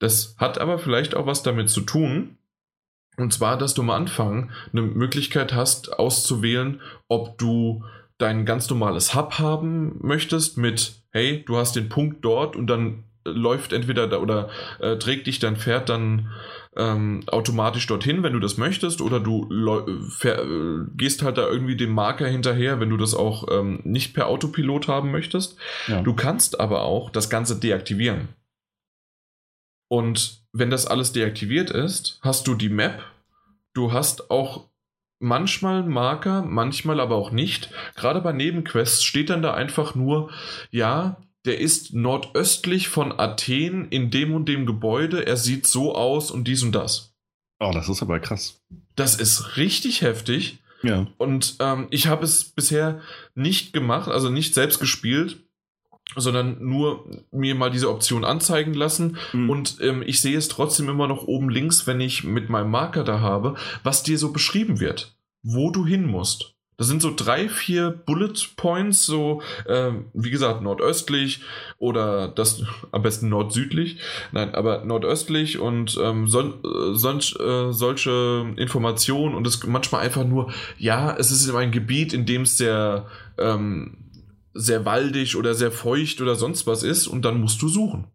[0.01, 2.39] Das hat aber vielleicht auch was damit zu tun.
[3.17, 7.85] Und zwar, dass du am Anfang eine Möglichkeit hast, auszuwählen, ob du
[8.19, 13.05] dein ganz normales Hub haben möchtest mit, hey, du hast den Punkt dort und dann
[13.25, 16.31] läuft entweder da, oder äh, trägt dich dein Pferd dann
[16.77, 19.49] ähm, automatisch dorthin, wenn du das möchtest, oder du
[20.23, 24.29] äh, gehst halt da irgendwie dem Marker hinterher, wenn du das auch ähm, nicht per
[24.29, 25.57] Autopilot haben möchtest.
[25.89, 26.03] Ja.
[26.03, 28.29] Du kannst aber auch das Ganze deaktivieren.
[29.89, 33.03] Und wenn das alles deaktiviert ist, hast du die Map,
[33.75, 34.69] du hast auch
[35.19, 37.71] manchmal Marker, manchmal aber auch nicht.
[37.97, 40.31] Gerade bei Nebenquests steht dann da einfach nur,
[40.71, 45.27] ja, der ist nordöstlich von Athen in dem und dem Gebäude.
[45.27, 47.15] Er sieht so aus und dies und das.
[47.59, 48.61] Oh, das ist aber krass.
[48.97, 50.59] Das ist richtig heftig.
[50.83, 51.07] Ja.
[51.19, 53.01] Und ähm, ich habe es bisher
[53.35, 55.39] nicht gemacht, also nicht selbst gespielt,
[56.17, 59.19] sondern nur mir mal diese Option anzeigen lassen.
[59.33, 59.51] Mhm.
[59.51, 63.05] Und ähm, ich sehe es trotzdem immer noch oben links, wenn ich mit meinem Marker
[63.05, 66.55] da habe, was dir so beschrieben wird, wo du hin musst.
[66.81, 71.43] Das sind so drei, vier Bullet Points, so äh, wie gesagt, nordöstlich
[71.77, 73.99] oder das am besten nordsüdlich.
[74.33, 80.25] Nein, aber nordöstlich und ähm, sol, äh, solch, äh, solche Informationen und es manchmal einfach
[80.25, 83.99] nur, ja, es ist ein Gebiet, in dem es sehr, ähm,
[84.55, 88.07] sehr waldig oder sehr feucht oder sonst was ist und dann musst du suchen.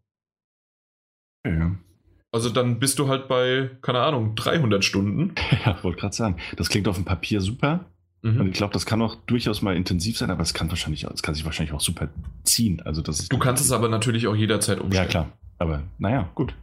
[1.46, 1.76] Ja.
[2.32, 5.36] Also dann bist du halt bei, keine Ahnung, 300 Stunden.
[5.66, 6.38] Ja, wollte gerade sagen.
[6.58, 7.86] Das klingt auf dem Papier super.
[8.26, 8.42] Mhm.
[8.42, 11.22] Und ich glaube, das kann auch durchaus mal intensiv sein, aber es kann wahrscheinlich, es
[11.22, 12.10] kann sich wahrscheinlich auch super
[12.44, 12.82] ziehen.
[12.84, 15.06] Also das ist du kannst es aber natürlich auch jederzeit umstellen.
[15.06, 15.32] Ja, klar.
[15.60, 16.56] Aber naja, gut.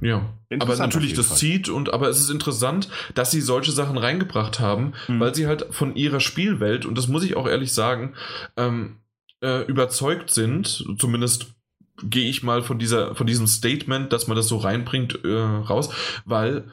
[0.00, 0.22] Ja,
[0.58, 1.36] aber natürlich, das Fall.
[1.36, 5.20] zieht und aber es ist interessant, dass sie solche Sachen reingebracht haben, mhm.
[5.20, 8.14] weil sie halt von ihrer Spielwelt, und das muss ich auch ehrlich sagen,
[8.56, 8.96] ähm,
[9.42, 11.54] äh, überzeugt sind, zumindest
[12.02, 15.90] gehe ich mal von dieser, von diesem Statement, dass man das so reinbringt, äh, raus,
[16.24, 16.64] weil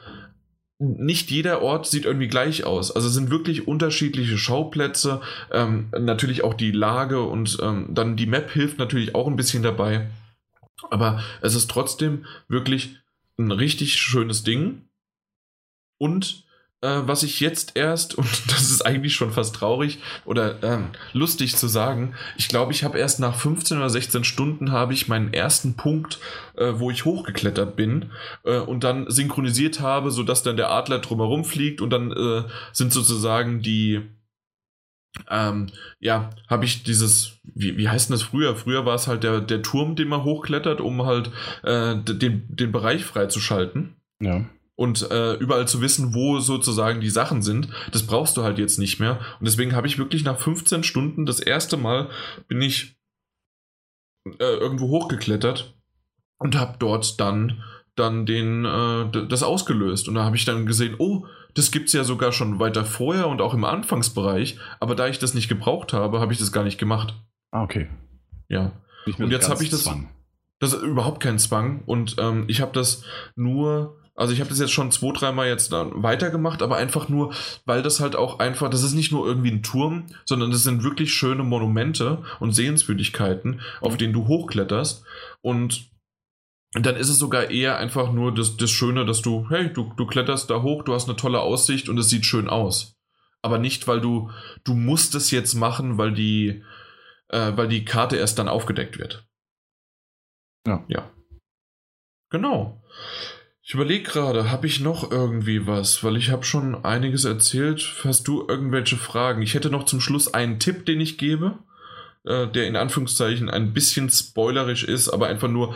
[0.78, 2.94] nicht jeder Ort sieht irgendwie gleich aus.
[2.94, 5.20] Also es sind wirklich unterschiedliche Schauplätze.
[5.50, 9.62] Ähm, natürlich auch die Lage und ähm, dann die Map hilft natürlich auch ein bisschen
[9.62, 10.08] dabei.
[10.90, 12.96] Aber es ist trotzdem wirklich
[13.38, 14.82] ein richtig schönes Ding.
[15.98, 16.44] Und
[16.80, 20.78] äh, was ich jetzt erst, und das ist eigentlich schon fast traurig oder äh,
[21.12, 25.08] lustig zu sagen, ich glaube, ich habe erst nach 15 oder 16 Stunden habe ich
[25.08, 26.18] meinen ersten Punkt,
[26.56, 28.10] äh, wo ich hochgeklettert bin
[28.44, 32.92] äh, und dann synchronisiert habe, sodass dann der Adler drumherum fliegt und dann äh, sind
[32.92, 34.02] sozusagen die
[35.30, 35.68] ähm,
[35.98, 38.54] ja, habe ich dieses, wie, wie heißt denn das früher?
[38.54, 41.32] Früher war es halt der, der Turm, den man hochklettert, um halt
[41.64, 43.96] äh, den, den Bereich freizuschalten.
[44.20, 44.44] Ja
[44.78, 48.78] und äh, überall zu wissen, wo sozusagen die Sachen sind, das brauchst du halt jetzt
[48.78, 49.18] nicht mehr.
[49.40, 52.08] Und deswegen habe ich wirklich nach 15 Stunden das erste Mal
[52.46, 52.96] bin ich
[54.24, 55.74] äh, irgendwo hochgeklettert
[56.38, 57.64] und habe dort dann
[57.96, 61.92] dann den äh, das ausgelöst und da habe ich dann gesehen, oh, das gibt es
[61.92, 65.92] ja sogar schon weiter vorher und auch im Anfangsbereich, aber da ich das nicht gebraucht
[65.92, 67.14] habe, habe ich das gar nicht gemacht.
[67.50, 67.88] Ah, okay.
[68.48, 68.70] Ja.
[69.18, 70.08] Und jetzt habe ich das Zwang.
[70.60, 73.02] Das ist überhaupt kein Zwang und ähm, ich habe das
[73.34, 77.32] nur also ich habe das jetzt schon zwei, dreimal jetzt dann weitergemacht, aber einfach nur,
[77.66, 80.82] weil das halt auch einfach, das ist nicht nur irgendwie ein Turm, sondern das sind
[80.82, 85.04] wirklich schöne Monumente und Sehenswürdigkeiten, auf denen du hochkletterst.
[85.40, 85.88] Und
[86.72, 90.04] dann ist es sogar eher einfach nur das, das Schöne, dass du, hey, du, du
[90.04, 92.96] kletterst da hoch, du hast eine tolle Aussicht und es sieht schön aus.
[93.40, 94.32] Aber nicht, weil du,
[94.64, 96.64] du musst es jetzt machen, weil die,
[97.28, 99.28] äh, weil die Karte erst dann aufgedeckt wird.
[100.66, 100.84] Ja.
[100.88, 101.08] Ja.
[102.30, 102.82] Genau.
[103.68, 106.02] Ich überlege gerade, habe ich noch irgendwie was?
[106.02, 107.96] Weil ich habe schon einiges erzählt.
[108.02, 109.42] Hast du irgendwelche Fragen?
[109.42, 111.58] Ich hätte noch zum Schluss einen Tipp, den ich gebe,
[112.24, 115.74] äh, der in Anführungszeichen ein bisschen spoilerisch ist, aber einfach nur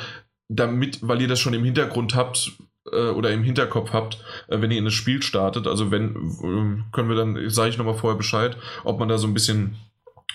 [0.49, 2.53] damit, weil ihr das schon im Hintergrund habt
[2.91, 5.67] äh, oder im Hinterkopf habt, äh, wenn ihr in das Spiel startet.
[5.67, 9.27] Also wenn, äh, können wir dann, sage ich nochmal vorher Bescheid, ob man da so
[9.27, 9.77] ein bisschen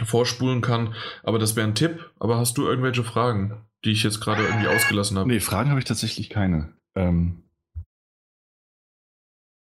[0.03, 0.93] vorspulen kann.
[1.23, 2.11] Aber das wäre ein Tipp.
[2.19, 5.27] Aber hast du irgendwelche Fragen, die ich jetzt gerade irgendwie ausgelassen habe?
[5.27, 6.71] Nee, Fragen habe ich tatsächlich keine.
[6.93, 7.41] Ähm,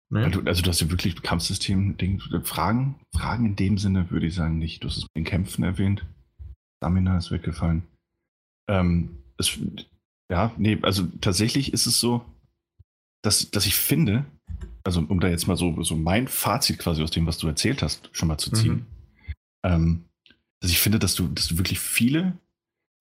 [0.09, 0.29] Nee?
[0.29, 4.35] du, also du hast ja wirklich Kampfsystem, Ding, Fragen, Fragen in dem Sinne würde ich
[4.35, 4.83] sagen nicht.
[4.83, 6.05] Du hast es mit den Kämpfen erwähnt.
[6.77, 7.83] Stamina ist weggefallen.
[8.69, 9.57] Ähm, es,
[10.31, 12.23] ja, nee, also tatsächlich ist es so,
[13.23, 14.25] dass, dass ich finde,
[14.83, 17.81] also um da jetzt mal so, so mein Fazit quasi aus dem, was du erzählt
[17.81, 18.85] hast, schon mal zu ziehen,
[19.65, 20.05] ähm,
[20.61, 22.37] dass ich finde, dass du, dass du wirklich viele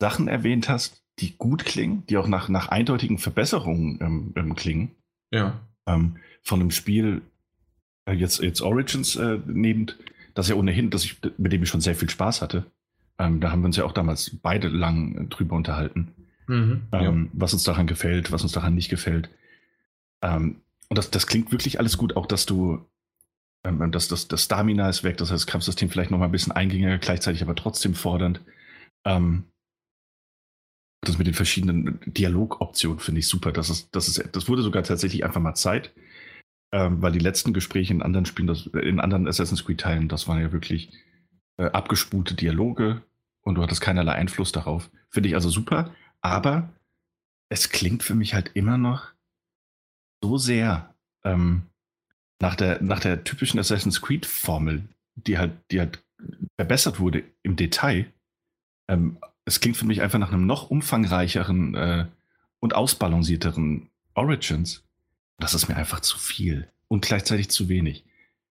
[0.01, 4.91] Sachen erwähnt hast, die gut klingen, die auch nach, nach eindeutigen Verbesserungen ähm, ähm, klingen.
[5.33, 5.61] Ja.
[5.89, 6.17] Ähm,
[6.47, 7.23] von einem Spiel,
[8.09, 9.99] äh, jetzt, jetzt Origins äh, nehmend,
[10.35, 12.65] das ja ohnehin, dass ich, mit dem ich schon sehr viel Spaß hatte.
[13.19, 16.13] Ähm, da haben wir uns ja auch damals beide lang drüber unterhalten,
[16.49, 16.83] Mhm.
[16.93, 19.29] ähm, was uns daran gefällt, was uns daran nicht gefällt.
[20.23, 22.87] Ähm, und das, das klingt wirklich alles gut, auch dass du,
[23.65, 26.33] ähm, dass das, das Stamina ist weg, das heißt, das Kampfsystem vielleicht noch mal ein
[26.33, 28.41] bisschen eingängiger, gleichzeitig aber trotzdem fordernd.
[29.05, 29.47] Ähm,
[31.01, 33.51] das mit den verschiedenen Dialogoptionen finde ich super.
[33.51, 35.93] Das, ist, das, ist, das wurde sogar tatsächlich einfach mal Zeit,
[36.73, 40.41] ähm, weil die letzten Gespräche in anderen Spielen, das, in anderen Assassin's Creed-Teilen, das waren
[40.41, 40.93] ja wirklich
[41.59, 43.03] äh, abgespulte Dialoge
[43.43, 44.91] und du hattest keinerlei Einfluss darauf.
[45.09, 46.69] Finde ich also super, aber
[47.49, 49.13] es klingt für mich halt immer noch
[50.23, 50.95] so sehr
[51.25, 51.63] ähm,
[52.41, 56.03] nach, der, nach der typischen Assassin's Creed-Formel, die halt, die halt
[56.59, 58.13] verbessert wurde im Detail.
[58.89, 62.07] Ähm, es klingt für mich einfach nach einem noch umfangreicheren äh,
[62.59, 64.86] und ausbalancierteren Origins.
[65.39, 68.05] Das ist mir einfach zu viel und gleichzeitig zu wenig.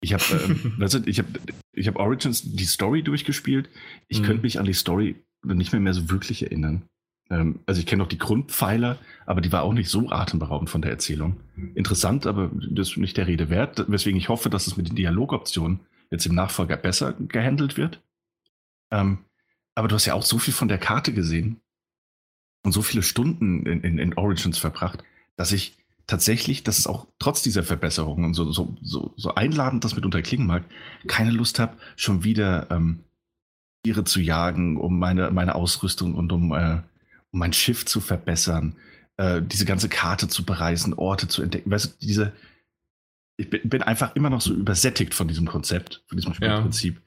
[0.01, 1.27] Ich habe ähm, weißt du, ich hab,
[1.73, 3.69] ich hab Origins die Story durchgespielt.
[4.09, 4.25] Ich Mhm.
[4.25, 6.83] könnte mich an die Story nicht mehr, mehr so wirklich erinnern.
[7.31, 10.83] Ähm, also ich kenne noch die Grundpfeiler, aber die war auch nicht so atemberaubend von
[10.83, 11.41] der Erzählung.
[11.75, 13.85] Interessant, aber das ist nicht der Rede wert.
[13.89, 15.81] Weswegen ich hoffe, dass es mit den Dialogoptionen
[16.11, 18.01] jetzt im Nachfolger besser gehandelt wird.
[18.91, 19.19] Ähm,
[19.75, 21.61] aber du hast ja auch so viel von der Karte gesehen
[22.65, 25.05] und so viele Stunden in, in, in Origins verbracht,
[25.37, 25.77] dass ich
[26.11, 30.23] tatsächlich, dass es auch trotz dieser Verbesserungen und so, so, so, so einladend das mitunter
[30.23, 30.65] klingen mag,
[31.07, 33.05] keine Lust habe, schon wieder ähm,
[33.85, 36.83] Tiere zu jagen, um meine, meine Ausrüstung und um, äh,
[37.31, 38.75] um mein Schiff zu verbessern,
[39.19, 41.71] äh, diese ganze Karte zu bereisen, Orte zu entdecken.
[41.71, 42.33] Weißt du, diese,
[43.37, 47.01] ich bin, einfach immer noch so übersättigt von diesem Konzept, von diesem Spielprinzip,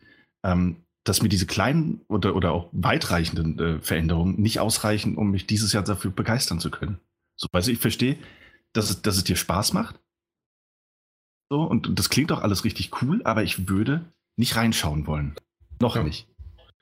[0.46, 5.46] ähm, dass mir diese kleinen oder, oder auch weitreichenden äh, Veränderungen nicht ausreichen, um mich
[5.46, 7.00] dieses Jahr dafür begeistern zu können.
[7.36, 8.18] So, du, ich verstehe,
[8.74, 10.00] dass es, dass es dir Spaß macht.
[11.50, 14.06] So, und, und das klingt auch alles richtig cool, aber ich würde
[14.36, 15.36] nicht reinschauen wollen.
[15.80, 16.04] Noch Ja.
[16.04, 16.28] nicht.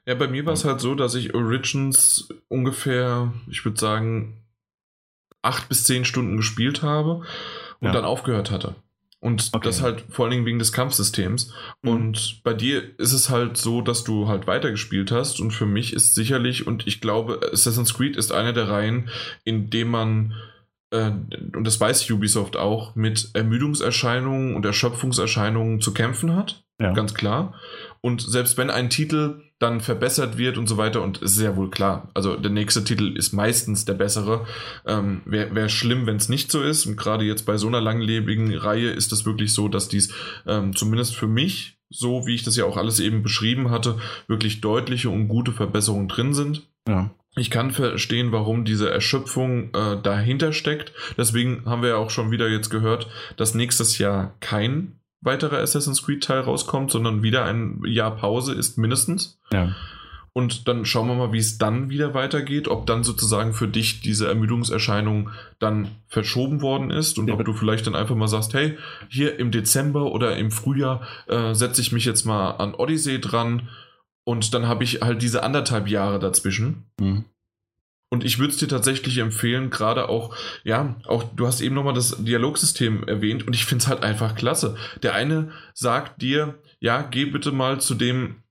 [0.05, 4.37] Ja, bei mir war es halt so, dass ich Origins ungefähr, ich würde sagen,
[5.43, 7.23] acht bis zehn Stunden gespielt habe
[7.79, 7.91] und Ja.
[7.91, 8.75] dann aufgehört hatte.
[9.19, 9.67] Und Okay.
[9.67, 11.53] das halt vor allen Dingen wegen des Kampfsystems.
[11.83, 11.89] Mhm.
[11.89, 15.39] Und bei dir ist es halt so, dass du halt weitergespielt hast.
[15.39, 19.09] Und für mich ist sicherlich, und ich glaube, Assassin's Creed ist eine der Reihen,
[19.43, 20.33] in dem man,
[20.91, 26.91] und das weiß Ubisoft auch, mit Ermüdungserscheinungen und Erschöpfungserscheinungen zu kämpfen hat Ja.
[26.93, 27.53] ganz klar.
[28.01, 31.69] Und selbst wenn ein Titel dann verbessert wird und so weiter, und ist ja wohl
[31.69, 34.47] klar, also der nächste Titel ist meistens der bessere,
[34.87, 36.87] ähm, wäre wär schlimm, wenn es nicht so ist.
[36.87, 40.11] Und gerade jetzt bei so einer langlebigen Reihe ist es wirklich so, dass dies
[40.47, 44.61] ähm, zumindest für mich, so wie ich das ja auch alles eben beschrieben hatte, wirklich
[44.61, 46.67] deutliche und gute Verbesserungen drin sind.
[46.87, 47.11] Ja.
[47.35, 50.93] Ich kann verstehen, warum diese Erschöpfung äh, dahinter steckt.
[51.17, 56.03] Deswegen haben wir ja auch schon wieder jetzt gehört, dass nächstes Jahr kein weiterer Assassin's
[56.03, 59.39] Creed Teil rauskommt, sondern wieder ein Jahr Pause ist mindestens.
[59.53, 59.73] Ja.
[60.33, 63.99] Und dann schauen wir mal, wie es dann wieder weitergeht, ob dann sozusagen für dich
[63.99, 65.29] diese Ermüdungserscheinung
[65.59, 68.77] dann verschoben worden ist und Ja, ob du vielleicht dann einfach mal sagst, hey,
[69.09, 73.67] hier im Dezember oder im Frühjahr äh, setze ich mich jetzt mal an Odyssey dran
[74.23, 76.85] und dann habe ich halt diese anderthalb Jahre dazwischen.
[76.99, 77.25] Mhm.
[78.13, 80.35] Und ich würde es dir tatsächlich empfehlen, gerade auch,
[80.65, 84.35] ja, auch du hast eben nochmal das Dialogsystem erwähnt und ich finde es halt einfach
[84.35, 84.75] klasse.
[85.01, 88.43] Der eine sagt dir, ja, geh bitte mal zu dem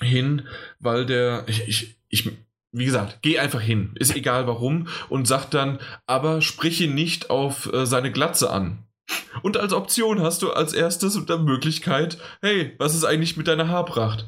[0.00, 0.42] hin,
[0.80, 2.32] weil der, ich, ich, ich
[2.72, 7.30] wie gesagt, geh einfach hin, ist egal warum und sagt dann, aber sprich ihn nicht
[7.30, 8.84] auf äh, seine Glatze an.
[9.42, 13.68] Und als Option hast du als erstes unter Möglichkeit, hey, was ist eigentlich mit deiner
[13.68, 14.26] Haarpracht?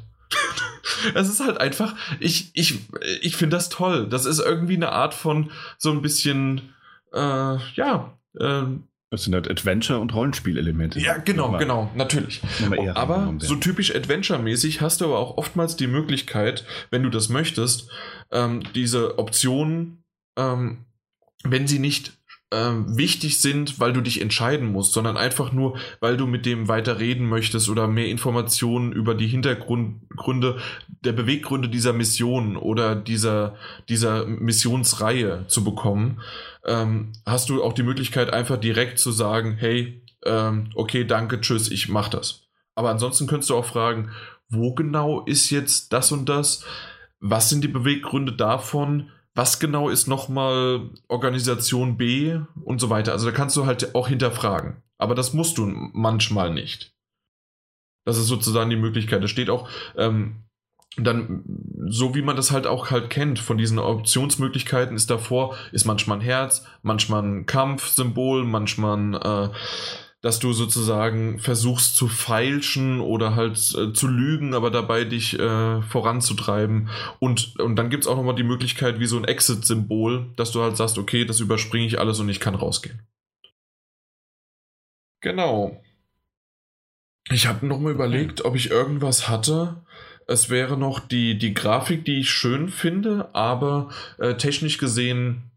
[1.14, 2.80] Es ist halt einfach, ich, ich,
[3.20, 4.08] ich finde das toll.
[4.08, 6.74] Das ist irgendwie eine Art von so ein bisschen,
[7.12, 8.62] äh, ja, äh,
[9.10, 10.98] das sind halt Adventure- und Rollenspielelemente.
[10.98, 12.40] Ja, genau, aber genau, natürlich.
[12.94, 17.88] Aber so typisch Adventure-mäßig hast du aber auch oftmals die Möglichkeit, wenn du das möchtest,
[18.32, 20.02] ähm, diese Optionen,
[20.36, 20.86] ähm,
[21.44, 22.18] wenn sie nicht
[22.52, 26.68] ähm, wichtig sind, weil du dich entscheiden musst, sondern einfach nur, weil du mit dem
[26.68, 30.59] weiter reden möchtest oder mehr Informationen über die Hintergründe
[31.05, 33.56] der Beweggründe dieser Mission oder dieser,
[33.89, 36.20] dieser Missionsreihe zu bekommen,
[36.64, 41.70] ähm, hast du auch die Möglichkeit, einfach direkt zu sagen, hey, ähm, okay, danke, tschüss,
[41.70, 42.43] ich mach das.
[42.77, 44.10] Aber ansonsten könntest du auch fragen,
[44.48, 46.64] wo genau ist jetzt das und das?
[47.18, 49.10] Was sind die Beweggründe davon?
[49.36, 53.12] Was genau ist nochmal Organisation B und so weiter.
[53.12, 54.82] Also da kannst du halt auch hinterfragen.
[54.98, 56.94] Aber das musst du manchmal nicht.
[58.06, 59.22] Das ist sozusagen die Möglichkeit.
[59.22, 60.46] Es steht auch ähm,
[60.96, 61.44] dann,
[61.88, 66.18] so wie man das halt auch halt kennt, von diesen Optionsmöglichkeiten ist davor, ist manchmal
[66.18, 69.50] ein Herz, manchmal ein Kampfsymbol, manchmal ein äh,
[70.26, 75.82] dass du sozusagen versuchst zu feilschen oder halt äh, zu lügen, aber dabei dich äh,
[75.82, 76.88] voranzutreiben.
[77.20, 80.62] Und, und dann gibt es auch nochmal die Möglichkeit, wie so ein Exit-Symbol, dass du
[80.62, 83.06] halt sagst, okay, das überspringe ich alles und ich kann rausgehen.
[85.20, 85.80] Genau.
[87.30, 89.84] Ich habe nochmal überlegt, ob ich irgendwas hatte.
[90.26, 95.52] Es wäre noch die, die Grafik, die ich schön finde, aber äh, technisch gesehen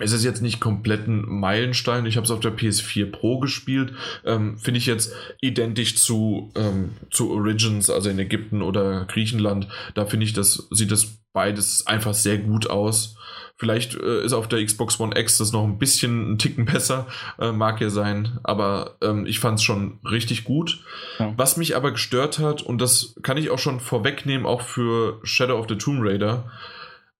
[0.00, 2.06] es ist jetzt nicht komplett ein Meilenstein.
[2.06, 3.92] Ich habe es auf der PS4 Pro gespielt.
[4.24, 9.68] Ähm, Finde ich jetzt identisch zu, ähm, zu Origins, also in Ägypten oder Griechenland.
[9.94, 13.16] Da finde ich, das sieht das beides einfach sehr gut aus.
[13.56, 17.06] Vielleicht äh, ist auf der Xbox One X das noch ein bisschen ein Ticken besser,
[17.38, 20.82] äh, mag ja sein, aber ähm, ich fand es schon richtig gut.
[21.20, 21.32] Ja.
[21.36, 25.56] Was mich aber gestört hat, und das kann ich auch schon vorwegnehmen, auch für Shadow
[25.56, 26.50] of the Tomb Raider,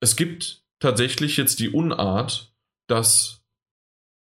[0.01, 2.53] es gibt tatsächlich jetzt die Unart,
[2.86, 3.44] dass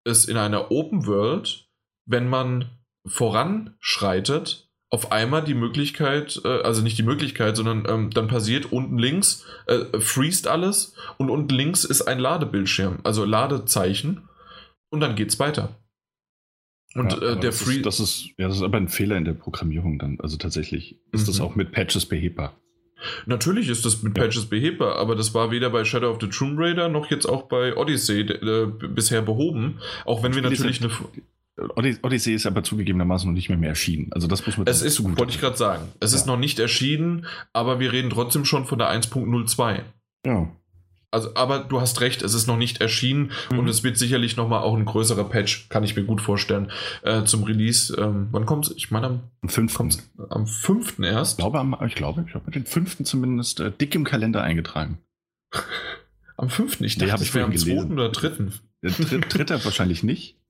[0.04, 1.70] es in einer Open World,
[2.06, 2.70] wenn man
[3.06, 8.98] voranschreitet, auf einmal die Möglichkeit, äh, also nicht die Möglichkeit, sondern ähm, dann passiert unten
[8.98, 14.28] links, äh, freest alles und unten links ist ein Ladebildschirm, also Ladezeichen
[14.90, 15.78] und dann geht's weiter.
[16.94, 17.78] Und ja, äh, der das Free.
[17.78, 20.20] Ist, das, ist, ja, das ist aber ein Fehler in der Programmierung dann.
[20.20, 21.28] Also tatsächlich ist mhm.
[21.28, 22.60] das auch mit Patches behebbar.
[23.26, 26.60] Natürlich ist das mit Patches behebbar, aber das war weder bei Shadow of the Tomb
[26.60, 29.80] Raider noch jetzt auch bei Odyssey äh, bisher behoben.
[30.06, 30.92] Auch wenn wir natürlich eine.
[31.76, 34.12] Odyssey ist aber zugegebenermaßen noch nicht mehr, mehr erschienen.
[34.14, 34.68] Also das muss man.
[34.68, 35.90] Es ist, wollte ich gerade sagen.
[36.00, 36.18] Es ja.
[36.18, 39.82] ist noch nicht erschienen, aber wir reden trotzdem schon von der 1.02.
[40.26, 40.50] Ja.
[41.14, 43.60] Also, aber du hast recht, es ist noch nicht erschienen mhm.
[43.60, 46.72] und es wird sicherlich nochmal auch ein größerer Patch, kann ich mir gut vorstellen,
[47.04, 47.94] äh, zum Release.
[48.00, 48.76] Ähm, wann kommt es?
[48.78, 49.80] Ich meine, am, am 5.
[50.30, 51.00] am 5.
[51.00, 51.34] erst.
[51.34, 53.04] Ich glaube, am, ich glaube, ich habe den 5.
[53.04, 55.00] zumindest äh, dick im Kalender eingetragen.
[56.38, 56.80] am 5.
[56.80, 57.84] Ich dachte, nee, ich wäre am 2.
[57.92, 58.50] oder 3.
[58.82, 60.41] Dritter wahrscheinlich nicht.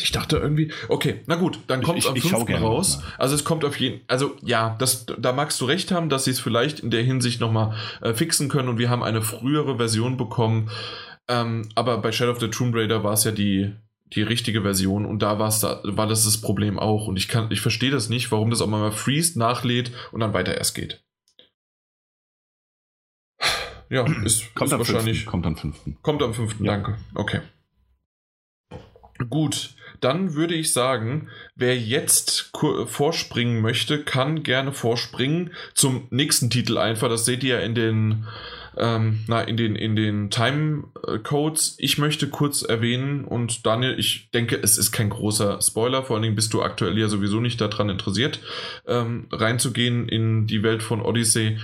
[0.00, 2.48] Ich dachte irgendwie, okay, na gut, dann kommt es am 5.
[2.60, 3.02] raus.
[3.18, 6.30] Also es kommt auf jeden also ja, das, da magst du recht haben, dass sie
[6.30, 10.16] es vielleicht in der Hinsicht nochmal äh, fixen können und wir haben eine frühere Version
[10.16, 10.70] bekommen.
[11.28, 13.72] Ähm, aber bei Shadow of the Tomb Raider war es ja die,
[14.14, 17.06] die richtige Version und da, war's da war das das Problem auch.
[17.06, 20.34] Und ich kann, ich verstehe das nicht, warum das auch mal freest, nachlädt und dann
[20.34, 21.02] weiter erst geht.
[23.88, 25.24] Ja, ist, kommt ist wahrscheinlich.
[25.24, 25.26] 5.
[25.26, 25.76] Kommt am 5.
[26.00, 26.60] Kommt am 5.
[26.60, 26.66] Ja.
[26.66, 26.96] Danke.
[27.14, 27.40] Okay.
[29.28, 32.50] Gut, dann würde ich sagen, wer jetzt
[32.86, 37.08] vorspringen möchte, kann gerne vorspringen zum nächsten Titel einfach.
[37.08, 38.26] Das seht ihr ja in den,
[38.76, 41.76] ähm, na, in den, in den Timecodes.
[41.78, 46.24] Ich möchte kurz erwähnen und Daniel, ich denke, es ist kein großer Spoiler, vor allen
[46.24, 48.40] Dingen bist du aktuell ja sowieso nicht daran interessiert,
[48.86, 51.58] ähm, reinzugehen in die Welt von Odyssey.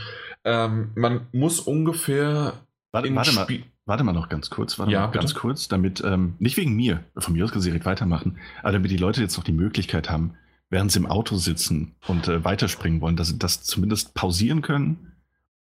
[0.45, 2.67] Ähm, man muss ungefähr.
[2.93, 3.47] Warte, warte mal.
[3.89, 7.05] Warte mal noch ganz kurz, warte ja, mal ganz kurz, damit, ähm, nicht wegen mir,
[7.17, 10.11] von mir aus können Sie direkt weitermachen, aber damit die Leute jetzt noch die Möglichkeit
[10.11, 10.35] haben,
[10.69, 15.13] während sie im Auto sitzen und äh, weiterspringen wollen, dass sie das zumindest pausieren können.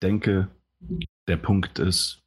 [0.03, 0.49] Denke,
[1.29, 2.23] der Punkt ist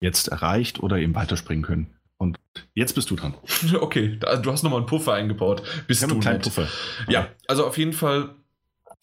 [0.00, 1.94] jetzt erreicht oder eben weiterspringen können.
[2.18, 2.38] Und
[2.74, 3.32] jetzt bist du dran.
[3.80, 5.62] Okay, du hast nochmal einen Puffer eingebaut.
[5.86, 6.68] Bist du einen kleinen Puffer.
[7.08, 8.34] Ja, also auf jeden Fall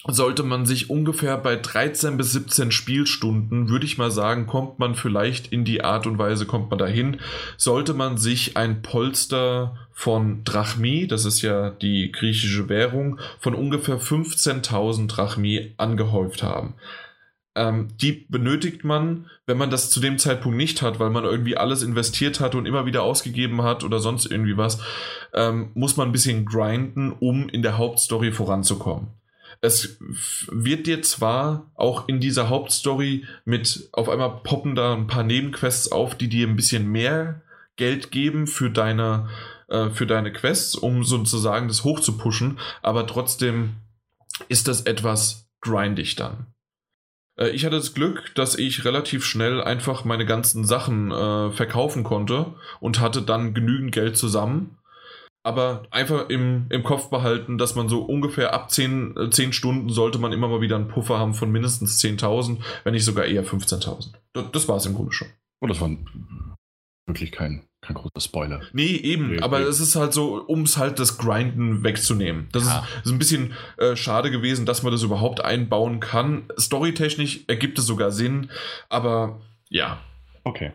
[0.05, 4.95] sollte man sich ungefähr bei 13 bis 17 Spielstunden, würde ich mal sagen, kommt man
[4.95, 7.19] vielleicht in die Art und Weise, kommt man dahin,
[7.57, 13.99] sollte man sich ein Polster von Drachmi, das ist ja die griechische Währung, von ungefähr
[13.99, 16.75] 15.000 Drachmi angehäuft haben.
[17.55, 21.57] ähm, die benötigt man, wenn man das zu dem Zeitpunkt nicht hat, weil man irgendwie
[21.57, 24.79] alles investiert hat und immer wieder ausgegeben hat oder sonst irgendwie was,
[25.33, 29.16] ähm, muss man ein bisschen grinden, um in der Hauptstory voranzukommen.
[29.61, 29.97] Es
[30.49, 35.91] wird dir zwar auch in dieser Hauptstory mit auf einmal poppen da ein paar Nebenquests
[35.91, 37.41] auf, die dir ein bisschen mehr
[37.75, 39.29] Geld geben für deine,
[39.67, 43.75] äh, für deine Quests, um sozusagen das hochzupushen, aber trotzdem
[44.49, 46.47] ist das etwas grindig dann.
[47.37, 52.03] Äh, ich hatte das Glück, dass ich relativ schnell einfach meine ganzen Sachen äh, verkaufen
[52.03, 54.77] konnte und hatte dann genügend Geld zusammen.
[55.47, 59.89] Aber einfach im, im Kopf behalten, dass man so ungefähr ab 10, 10 äh, Stunden
[59.89, 63.45] sollte man immer mal wieder einen Puffer haben von mindestens 10.000, wenn nicht sogar eher
[63.45, 64.11] 15.000.
[64.33, 65.29] Das, das war es im Grunde schon.
[65.61, 65.89] Oh, das war
[67.05, 68.61] wirklich kein kein großer Spoiler.
[68.73, 69.65] Nee, eben, nee, aber nee.
[69.65, 72.49] es ist halt so, um es halt das Grinden wegzunehmen.
[72.51, 72.79] Das ja.
[72.79, 76.49] ist, ist, ein bisschen äh, schade gewesen, dass man das überhaupt einbauen kann.
[76.59, 78.49] Storytechnisch ergibt es sogar Sinn,
[78.89, 80.01] aber ja.
[80.43, 80.73] Okay.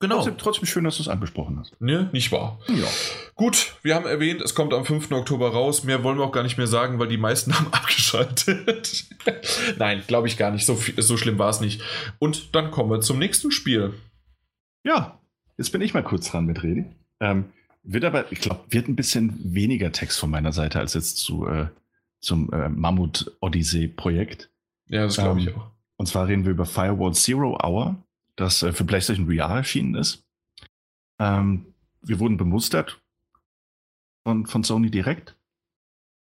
[0.00, 0.16] Genau.
[0.16, 1.80] Trotzdem, trotzdem schön, dass du es angesprochen hast.
[1.80, 2.60] Ne, nicht wahr?
[2.68, 2.86] Ja.
[3.34, 5.10] Gut, wir haben erwähnt, es kommt am 5.
[5.10, 5.82] Oktober raus.
[5.82, 9.06] Mehr wollen wir auch gar nicht mehr sagen, weil die meisten haben abgeschaltet.
[9.78, 10.64] Nein, glaube ich gar nicht.
[10.66, 11.82] So, so schlimm war es nicht.
[12.18, 13.94] Und dann kommen wir zum nächsten Spiel.
[14.84, 15.18] Ja,
[15.58, 16.94] Jetzt bin ich mal kurz dran mit Reden.
[17.20, 17.46] Ähm,
[17.82, 21.46] wird aber, ich glaube, wird ein bisschen weniger Text von meiner Seite als jetzt zu,
[21.48, 21.66] äh,
[22.20, 24.50] zum äh, Mammut-Odyssee-Projekt.
[24.88, 25.70] Ja, das glaube ich ähm, auch.
[25.96, 27.96] Und zwar reden wir über Firewall Zero Hour,
[28.38, 30.24] das äh, für PlayStation VR erschienen ist.
[31.20, 33.00] Ähm, wir wurden bemustert
[34.26, 35.36] von, von Sony direkt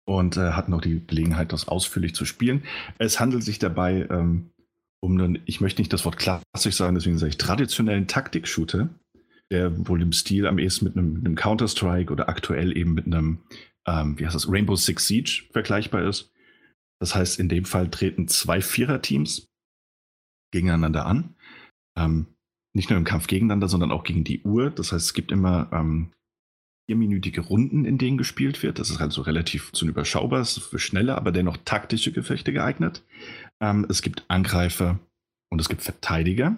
[0.06, 2.64] und äh, hatten auch die Gelegenheit, das ausführlich zu spielen.
[2.98, 4.50] Es handelt sich dabei ähm,
[5.00, 8.90] um einen, ich möchte nicht das Wort klassisch sagen, deswegen sage ich traditionellen Taktik-Shooter
[9.52, 13.42] der wohl im Stil am ehesten mit einem, einem Counter-Strike oder aktuell eben mit einem,
[13.86, 16.32] ähm, wie heißt das, Rainbow Six Siege vergleichbar ist.
[16.98, 19.50] Das heißt, in dem Fall treten zwei Vierer-Teams
[20.52, 21.34] gegeneinander an.
[21.96, 22.26] Ähm,
[22.74, 24.70] nicht nur im Kampf gegeneinander, sondern auch gegen die Uhr.
[24.70, 26.12] Das heißt, es gibt immer ähm,
[26.88, 28.78] vierminütige Runden, in denen gespielt wird.
[28.78, 33.04] Das ist also relativ zu überschaubar, ist für schnelle, aber dennoch taktische Gefechte geeignet.
[33.60, 34.98] Ähm, es gibt Angreifer
[35.50, 36.56] und es gibt Verteidiger.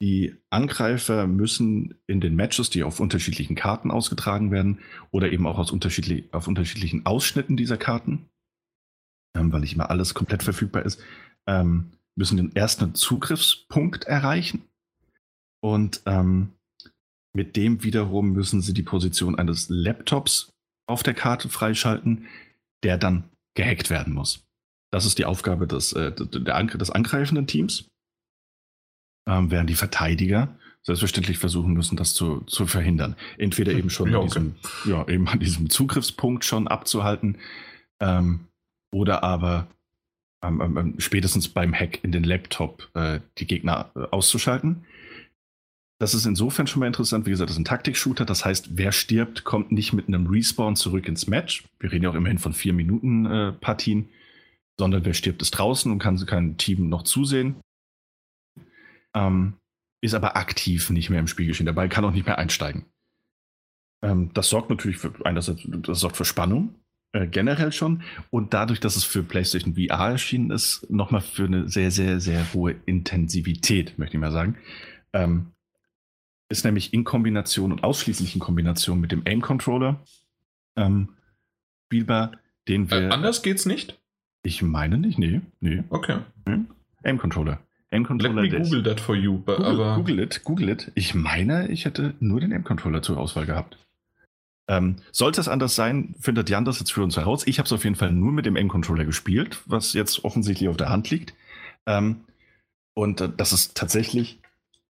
[0.00, 5.58] Die Angreifer müssen in den Matches, die auf unterschiedlichen Karten ausgetragen werden oder eben auch
[5.58, 8.28] aus unterschiedlich, auf unterschiedlichen Ausschnitten dieser Karten,
[9.36, 11.00] ähm, weil nicht immer alles komplett verfügbar ist,
[11.46, 14.64] ähm, müssen den ersten Zugriffspunkt erreichen.
[15.62, 16.52] Und ähm,
[17.34, 20.52] mit dem wiederum müssen sie die Position eines Laptops
[20.86, 22.26] auf der Karte freischalten,
[22.82, 23.24] der dann
[23.56, 24.44] gehackt werden muss.
[24.92, 27.88] Das ist die Aufgabe des, äh, des angreifenden Teams
[29.26, 33.16] ähm, während die Verteidiger selbstverständlich versuchen müssen, das zu, zu verhindern.
[33.38, 34.26] Entweder eben schon ja, okay.
[34.28, 34.54] diesem,
[34.84, 37.38] ja, eben an diesem Zugriffspunkt schon abzuhalten
[38.00, 38.40] ähm,
[38.92, 39.66] oder aber
[40.48, 44.84] ähm, spätestens beim Hack in den Laptop äh, die Gegner äh, auszuschalten.
[46.00, 47.24] Das ist insofern schon mal interessant.
[47.24, 48.24] Wie gesagt, das ist ein Taktik-Shooter.
[48.24, 51.64] Das heißt, wer stirbt, kommt nicht mit einem Respawn zurück ins Match.
[51.78, 54.08] Wir reden ja auch immerhin von vier Minuten äh, Partien,
[54.78, 57.56] sondern wer stirbt, ist draußen und kann kein Team noch zusehen
[59.14, 59.54] ähm,
[60.02, 62.84] ist aber aktiv nicht mehr im Spiel geschehen dabei, kann auch nicht mehr einsteigen.
[64.02, 66.74] Ähm, das sorgt natürlich für einerseits, das sorgt für Spannung,
[67.14, 68.02] äh, generell schon.
[68.30, 72.52] Und dadurch, dass es für PlayStation VR erschienen ist, nochmal für eine sehr, sehr, sehr
[72.52, 74.58] hohe Intensivität, möchte ich mal sagen.
[75.12, 75.52] Ähm,
[76.50, 80.02] ist nämlich in Kombination und ausschließlich in Kombination mit dem Aim-Controller
[80.76, 81.10] ähm,
[81.86, 82.32] spielbar,
[82.68, 83.02] den wir.
[83.02, 84.00] Äh, anders geht's nicht?
[84.42, 85.40] Ich meine nicht, nee.
[85.60, 85.84] nee.
[85.90, 86.18] Okay.
[87.04, 87.60] Aim-Controller.
[87.90, 88.42] M-Controller.
[88.42, 89.38] Let me Google that for you.
[89.38, 90.90] Google, aber Google it, Google it.
[90.96, 93.78] Ich meine, ich hätte nur den M-Controller zur Auswahl gehabt.
[94.66, 97.46] Ähm, sollte es anders sein, findet Jan das jetzt für uns heraus.
[97.46, 100.76] Ich habe es auf jeden Fall nur mit dem M-Controller gespielt, was jetzt offensichtlich auf
[100.76, 101.34] der Hand liegt.
[101.86, 102.24] Ähm,
[102.94, 104.38] und äh, das ist tatsächlich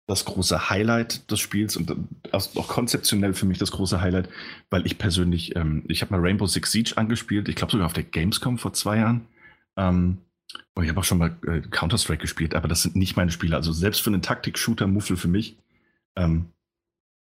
[0.07, 1.95] das große Highlight des Spiels und äh,
[2.33, 4.29] auch konzeptionell für mich das große Highlight,
[4.69, 7.93] weil ich persönlich, ähm, ich habe mal Rainbow Six Siege angespielt, ich glaube sogar auf
[7.93, 9.27] der Gamescom vor zwei Jahren.
[9.77, 10.19] Ähm,
[10.75, 13.57] Oh, ich habe auch schon mal äh, Counter-Strike gespielt, aber das sind nicht meine Spiele.
[13.57, 15.57] Also selbst für einen Taktik-Shooter-Muffel für mich
[16.17, 16.47] ähm,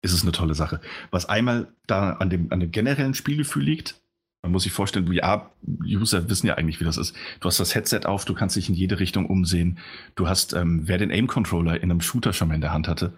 [0.01, 0.79] ist es eine tolle Sache.
[1.11, 3.95] Was einmal da an dem, an dem generellen Spielgefühl liegt,
[4.41, 7.13] man muss sich vorstellen, VR-User wissen ja eigentlich, wie das ist.
[7.41, 9.79] Du hast das Headset auf, du kannst dich in jede Richtung umsehen.
[10.15, 13.13] Du hast, ähm, wer den Aim-Controller in einem Shooter schon mal in der Hand hatte,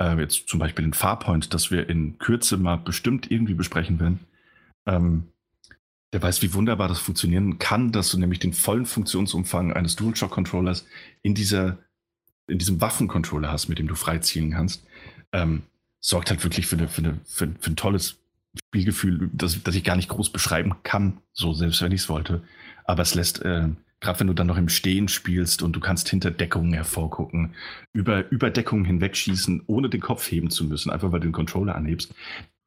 [0.00, 4.20] äh, jetzt zum Beispiel den Farpoint, das wir in Kürze mal bestimmt irgendwie besprechen werden,
[4.86, 5.24] ähm,
[6.14, 10.86] der weiß, wie wunderbar das funktionieren kann, dass du nämlich den vollen Funktionsumfang eines DualShock-Controllers
[11.22, 11.78] in dieser,
[12.46, 14.86] in diesem Waffencontroller hast, mit dem du freiziehen kannst,
[15.32, 15.62] ähm,
[16.02, 18.18] sorgt halt wirklich für, eine, für, eine, für, für ein tolles
[18.68, 22.42] Spielgefühl, das, das ich gar nicht groß beschreiben kann, so selbst wenn ich es wollte.
[22.84, 23.68] Aber es lässt äh,
[24.02, 27.54] gerade wenn du dann noch im Stehen spielst und du kannst hinter Deckungen hervorgucken,
[27.92, 31.74] über, über Deckungen hinwegschießen, ohne den Kopf heben zu müssen, einfach weil du den Controller
[31.74, 32.12] anhebst,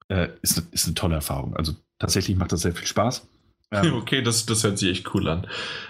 [0.07, 1.55] äh, ist, ist eine tolle Erfahrung.
[1.55, 3.27] Also tatsächlich macht das sehr viel Spaß.
[3.71, 5.45] Ähm, okay, das, das hört sich echt cool an.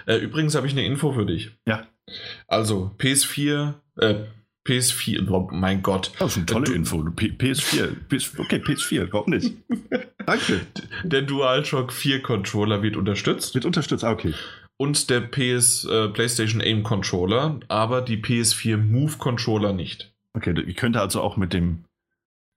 [0.08, 1.52] Äh, übrigens habe ich eine Info für dich.
[1.68, 1.86] Ja.
[2.48, 4.16] Also, PS4, äh,
[4.66, 6.12] PS4, oh mein Gott.
[6.20, 7.04] Das ist eine tolle du, Info.
[7.04, 9.54] P PS4, PS, okay, PS4, warum nicht?
[10.26, 10.62] Danke.
[11.04, 13.54] Der DualShock 4 Controller wird unterstützt.
[13.54, 14.34] Wird unterstützt, ah, okay.
[14.78, 20.14] Und der PS äh, PlayStation Aim Controller, aber die PS4 Move Controller nicht.
[20.34, 21.86] Okay, ich könnte also auch mit dem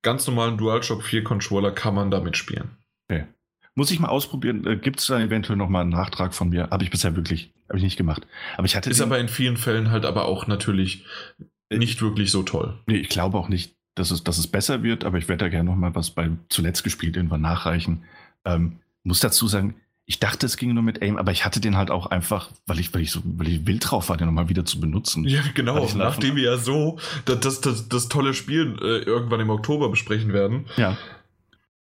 [0.03, 2.71] ganz normalen DualShock 4 Controller kann man damit spielen.
[3.09, 3.27] Okay.
[3.75, 4.67] Muss ich mal ausprobieren.
[4.67, 6.71] Äh, Gibt es da eventuell nochmal einen Nachtrag von mir?
[6.71, 8.27] Habe ich bisher wirklich, habe ich nicht gemacht.
[8.57, 11.05] Aber ich hatte Ist aber in vielen Fällen halt aber auch natürlich
[11.39, 12.79] äh, nicht wirklich so toll.
[12.87, 15.49] Nee, ich glaube auch nicht, dass es, dass es besser wird, aber ich werde da
[15.49, 18.05] gerne nochmal was bei zuletzt gespielt irgendwann nachreichen.
[18.45, 19.75] Ähm, muss dazu sagen,
[20.07, 22.81] ich dachte, es ging nur mit Aim, aber ich hatte den halt auch einfach, weil
[22.81, 25.25] ich, weil ich so, weil ich wild drauf war, den nochmal wieder zu benutzen.
[25.25, 25.87] Ja, genau.
[25.97, 30.33] Nachdem wir ja so das, das, das, das tolle Spiel äh, irgendwann im Oktober besprechen
[30.33, 30.65] werden.
[30.79, 30.97] Ja.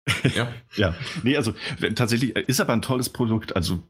[0.36, 0.48] ja.
[0.76, 0.96] ja.
[1.24, 1.54] Nee, also
[1.96, 3.58] tatsächlich ist aber ein tolles Produkt.
[3.58, 3.84] Also,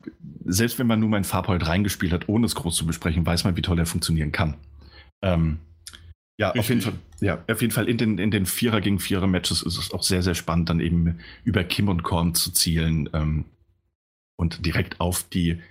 [0.45, 3.55] selbst wenn man nur mein Farbhold reingespielt hat, ohne es groß zu besprechen, weiß man,
[3.55, 4.55] wie toll er funktionieren kann.
[5.21, 5.59] Ähm,
[6.37, 6.59] ja, Richtig.
[6.59, 6.93] auf jeden Fall.
[7.19, 10.03] Ja, auf jeden Fall in den, in den Vierer gegen Vierer Matches ist es auch
[10.03, 13.09] sehr, sehr spannend, dann eben über Kim und Korn zu zielen.
[13.13, 13.45] Ähm,
[14.35, 15.61] und direkt auf die,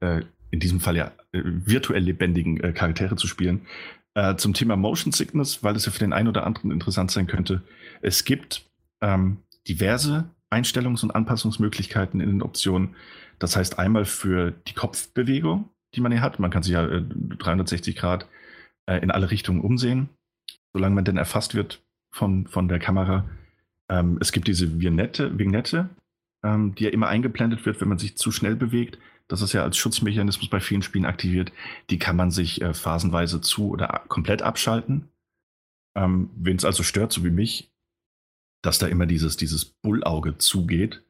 [0.00, 3.62] äh, in diesem Fall ja äh, virtuell lebendigen äh, Charaktere zu spielen.
[4.14, 7.26] Äh, zum Thema Motion Sickness, weil es ja für den einen oder anderen interessant sein
[7.26, 7.62] könnte.
[8.02, 8.66] Es gibt
[9.00, 9.38] ähm,
[9.68, 12.96] diverse Einstellungs- und Anpassungsmöglichkeiten in den Optionen.
[13.38, 16.40] Das heißt einmal für die Kopfbewegung, die man hier hat.
[16.40, 18.26] Man kann sich ja 360 äh, Grad
[18.88, 20.08] äh, in alle Richtungen umsehen,
[20.72, 23.28] solange man denn erfasst wird von, von der Kamera.
[23.88, 25.90] Ähm, es gibt diese Vignette, Vignette
[26.44, 28.98] ähm, die ja immer eingeblendet wird, wenn man sich zu schnell bewegt.
[29.28, 31.52] Das ist ja als Schutzmechanismus bei vielen Spielen aktiviert.
[31.90, 35.08] Die kann man sich äh, phasenweise zu oder komplett abschalten.
[35.96, 37.70] Ähm, Wen es also stört, so wie mich,
[38.62, 41.02] dass da immer dieses, dieses Bullauge zugeht,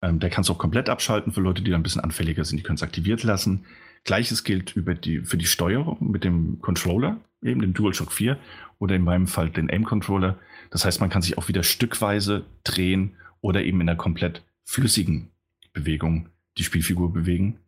[0.00, 2.58] ähm, der kann es auch komplett abschalten für Leute, die da ein bisschen anfälliger sind.
[2.58, 3.66] Die können es aktiviert lassen.
[4.08, 8.38] Gleiches gilt über die, für die Steuerung mit dem Controller, eben dem DualShock 4
[8.78, 10.38] oder in meinem Fall den Aim-Controller.
[10.70, 15.28] Das heißt, man kann sich auch wieder stückweise drehen oder eben in einer komplett flüssigen
[15.74, 17.58] Bewegung die Spielfigur bewegen.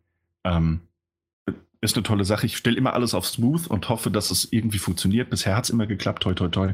[0.43, 0.81] Ähm,
[1.79, 2.47] ist eine tolle Sache.
[2.47, 5.29] Ich stelle immer alles auf Smooth und hoffe, dass es irgendwie funktioniert.
[5.29, 6.23] Bisher hat es immer geklappt.
[6.23, 6.73] Toi, toi, toi.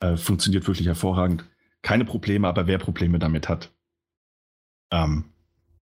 [0.00, 1.46] Äh, funktioniert wirklich hervorragend.
[1.80, 3.72] Keine Probleme, aber wer Probleme damit hat,
[4.92, 5.24] ähm,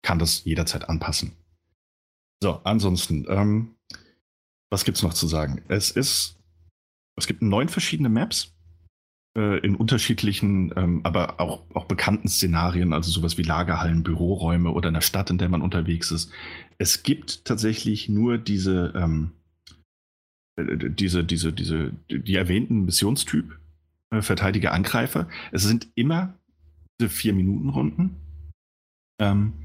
[0.03, 1.36] kann das jederzeit anpassen.
[2.45, 3.75] So, ansonsten, ähm,
[4.71, 5.62] was es noch zu sagen?
[5.69, 6.39] Es ist,
[7.19, 8.55] es gibt neun verschiedene Maps
[9.35, 14.89] äh, in unterschiedlichen, ähm, aber auch, auch bekannten Szenarien, also sowas wie Lagerhallen, Büroräume oder
[14.89, 16.31] einer Stadt, in der man unterwegs ist.
[16.77, 19.31] Es gibt tatsächlich nur diese, ähm,
[20.57, 23.59] äh, diese, diese, diese, die erwähnten Missionstyp,
[24.11, 25.31] äh, Verteidiger, Angreifer.
[25.51, 26.35] Es sind immer
[27.01, 28.16] diese Vier-Minuten-Runden.
[29.19, 29.64] Ähm,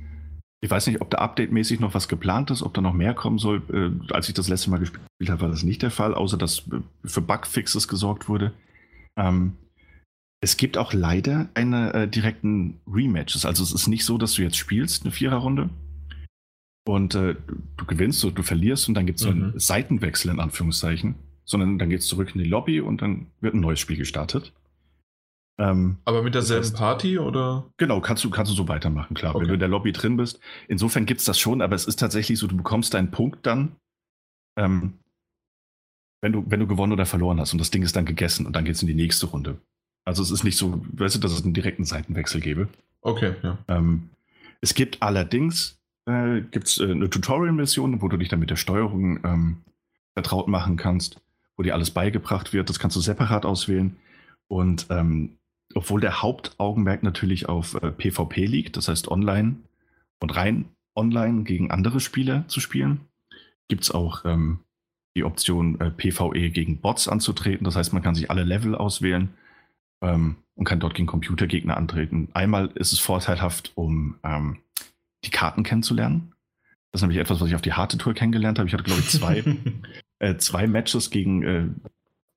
[0.62, 3.38] ich weiß nicht, ob da update-mäßig noch was geplant ist, ob da noch mehr kommen
[3.38, 3.62] soll.
[3.72, 6.68] Äh, als ich das letzte Mal gespielt habe, war das nicht der Fall, außer dass
[6.68, 8.54] äh, für Bugfixes gesorgt wurde.
[9.18, 9.54] Ähm,
[10.42, 13.46] es gibt auch leider eine äh, direkten Rematches.
[13.46, 15.70] Also es ist nicht so, dass du jetzt spielst, eine Viererrunde,
[16.90, 17.36] und äh,
[17.78, 19.60] du gewinnst oder du verlierst und dann gibt es so einen mhm.
[19.60, 21.16] Seitenwechsel in Anführungszeichen,
[21.46, 24.54] sondern dann geht es zurück in die Lobby und dann wird ein neues Spiel gestartet.
[25.60, 27.66] Ähm, Aber mit derselben das heißt, Party oder?
[27.78, 29.42] Genau, kannst du, kannst du so weitermachen, klar, okay.
[29.42, 30.40] wenn du in der Lobby drin bist.
[30.70, 33.76] Insofern gibt es das schon, aber es ist tatsächlich so, du bekommst deinen Punkt dann,
[34.58, 34.94] ähm,
[36.22, 38.56] wenn du, wenn du gewonnen oder verloren hast und das Ding ist dann gegessen und
[38.56, 39.58] dann geht es in die nächste Runde.
[40.06, 42.70] Also es ist nicht so, weißt du, dass es einen direkten Seitenwechsel gäbe.
[43.02, 43.58] Okay, ja.
[43.68, 44.10] Ähm,
[44.62, 49.20] es gibt allerdings äh, gibt's, äh, eine Tutorial-Mission, wo du dich dann mit der Steuerung
[49.24, 49.58] ähm,
[50.14, 51.22] vertraut machen kannst,
[51.56, 52.70] wo dir alles beigebracht wird.
[52.70, 53.98] Das kannst du separat auswählen.
[54.48, 55.38] Und ähm,
[55.76, 59.58] obwohl der Hauptaugenmerk natürlich auf äh, PvP liegt, das heißt online
[60.20, 60.66] und rein
[60.96, 63.02] online gegen andere Spieler zu spielen,
[63.68, 64.60] gibt es auch ähm,
[65.16, 67.66] die Option, äh, PvE gegen Bots anzutreten.
[67.66, 69.30] Das heißt, man kann sich alle Level auswählen
[70.02, 72.30] ähm, und kann dort gegen Computergegner antreten.
[72.34, 74.60] Einmal ist es vorteilhaft, um ähm,
[75.26, 76.34] die Karten kennenzulernen.
[76.92, 78.68] Das ist nämlich etwas, was ich auf die harte Tour kennengelernt habe.
[78.68, 79.44] Ich hatte, glaube ich, zwei,
[80.20, 81.68] äh, zwei Matches gegen, äh,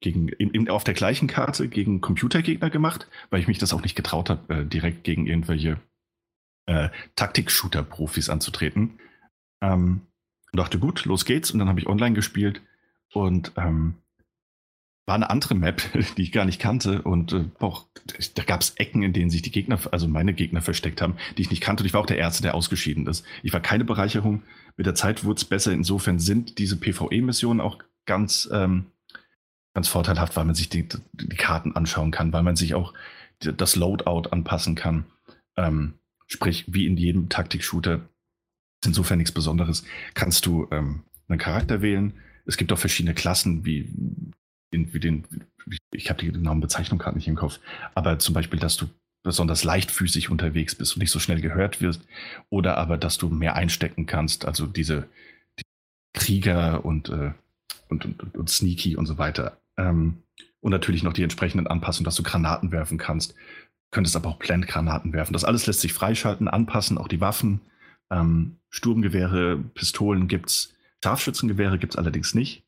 [0.02, 3.82] gegen in, in, auf der gleichen Karte gegen Computergegner gemacht, weil ich mich das auch
[3.82, 5.80] nicht getraut habe, äh, direkt gegen irgendwelche
[6.66, 8.98] äh, Taktik-Shooter-Profis anzutreten.
[9.60, 10.02] Ähm,
[10.52, 11.50] und dachte, gut, los geht's.
[11.50, 12.60] Und dann habe ich online gespielt
[13.12, 13.94] und ähm,
[15.06, 15.82] war eine andere Map,
[16.16, 17.02] die ich gar nicht kannte.
[17.02, 17.86] Und äh, auch,
[18.34, 21.42] da gab es Ecken, in denen sich die Gegner, also meine Gegner versteckt haben, die
[21.42, 21.82] ich nicht kannte.
[21.82, 23.24] Und ich war auch der Erste, der ausgeschieden ist.
[23.42, 24.42] Ich war keine Bereicherung.
[24.76, 25.72] Mit der Zeit wurde es besser.
[25.72, 28.86] Insofern sind diese PvE-Missionen auch ganz, ähm,
[29.74, 32.92] ganz vorteilhaft, weil man sich die, die, Karten anschauen kann, weil man sich auch
[33.38, 35.06] das Loadout anpassen kann.
[35.56, 35.94] Ähm,
[36.26, 38.00] sprich, wie in jedem Taktik-Shooter,
[38.84, 39.84] insofern nichts Besonderes,
[40.14, 42.14] kannst du ähm, einen Charakter wählen.
[42.44, 43.88] Es gibt auch verschiedene Klassen, wie
[44.72, 45.24] den, wie den,
[45.92, 47.60] ich habe die genauen Bezeichnungen gerade nicht im Kopf,
[47.94, 48.88] aber zum Beispiel, dass du
[49.22, 52.02] besonders leichtfüßig unterwegs bist und nicht so schnell gehört wirst,
[52.50, 55.08] oder aber, dass du mehr einstecken kannst, also diese
[55.58, 55.64] die
[56.14, 57.32] Krieger und, äh,
[57.88, 59.61] und, und, und, Sneaky und so weiter.
[59.76, 60.22] Ähm,
[60.60, 63.34] und natürlich noch die entsprechenden Anpassungen, dass du Granaten werfen kannst,
[63.90, 65.32] könntest aber auch Plant-Granaten werfen.
[65.32, 67.60] Das alles lässt sich freischalten, anpassen, auch die Waffen.
[68.10, 72.64] Ähm, Sturmgewehre, Pistolen gibt es, Scharfschützengewehre gibt es allerdings nicht.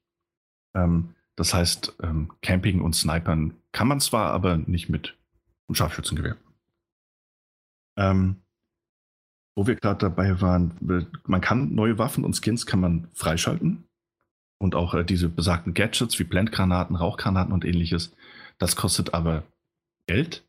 [0.74, 5.16] Ähm, das heißt, ähm, Camping und Snipern kann man zwar, aber nicht mit
[5.68, 6.36] einem Scharfschützengewehr.
[7.96, 8.42] Ähm,
[9.56, 13.84] wo wir gerade dabei waren, man kann neue Waffen und Skins kann man freischalten.
[14.64, 18.16] Und auch äh, diese besagten Gadgets wie Blendgranaten, Rauchgranaten und ähnliches.
[18.56, 19.42] Das kostet aber
[20.06, 20.42] Geld.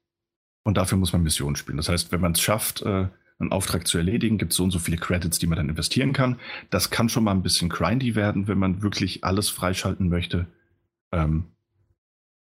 [0.64, 1.76] Und dafür muss man Missionen spielen.
[1.76, 3.10] Das heißt, wenn man es schafft, äh,
[3.40, 6.14] einen Auftrag zu erledigen, gibt es so und so viele Credits, die man dann investieren
[6.14, 6.40] kann.
[6.70, 10.48] Das kann schon mal ein bisschen grindy werden, wenn man wirklich alles freischalten möchte.
[11.12, 11.48] Ähm,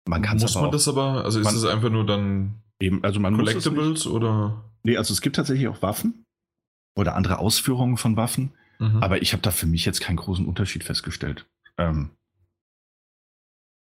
[0.06, 3.34] man kann Muss man das aber, also ist es einfach nur dann eben, also man
[3.34, 4.62] Collectibles oder?
[4.84, 6.24] Nee, also es gibt tatsächlich auch Waffen
[6.94, 9.02] oder andere Ausführungen von Waffen, mhm.
[9.02, 11.46] aber ich habe da für mich jetzt keinen großen Unterschied festgestellt.
[11.76, 12.10] Ähm,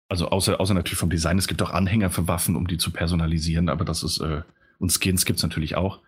[0.09, 2.93] also außer, außer natürlich vom Design, es gibt auch Anhänger für Waffen, um die zu
[2.93, 4.43] personalisieren, aber das ist, äh,
[4.78, 6.01] und Skins gibt es natürlich auch,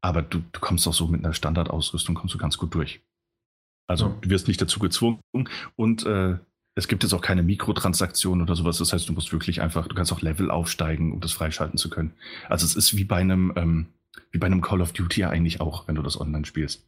[0.00, 3.00] aber du, du kommst auch so mit einer Standardausrüstung, kommst du ganz gut durch.
[3.86, 4.16] Also ja.
[4.20, 5.20] du wirst nicht dazu gezwungen
[5.76, 6.38] und äh,
[6.74, 8.78] es gibt jetzt auch keine Mikrotransaktionen oder sowas.
[8.78, 11.88] Das heißt, du musst wirklich einfach, du kannst auch Level aufsteigen, um das freischalten zu
[11.88, 12.12] können.
[12.48, 13.86] Also es ist wie bei einem, ähm,
[14.32, 16.84] wie bei einem Call of Duty ja eigentlich auch, wenn du das online spielst.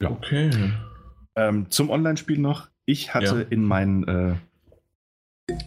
[0.00, 0.10] Ja.
[0.10, 0.50] Okay.
[1.36, 2.68] Ähm, zum Online-Spiel noch.
[2.84, 3.46] Ich hatte ja.
[3.50, 4.36] in meinen, äh,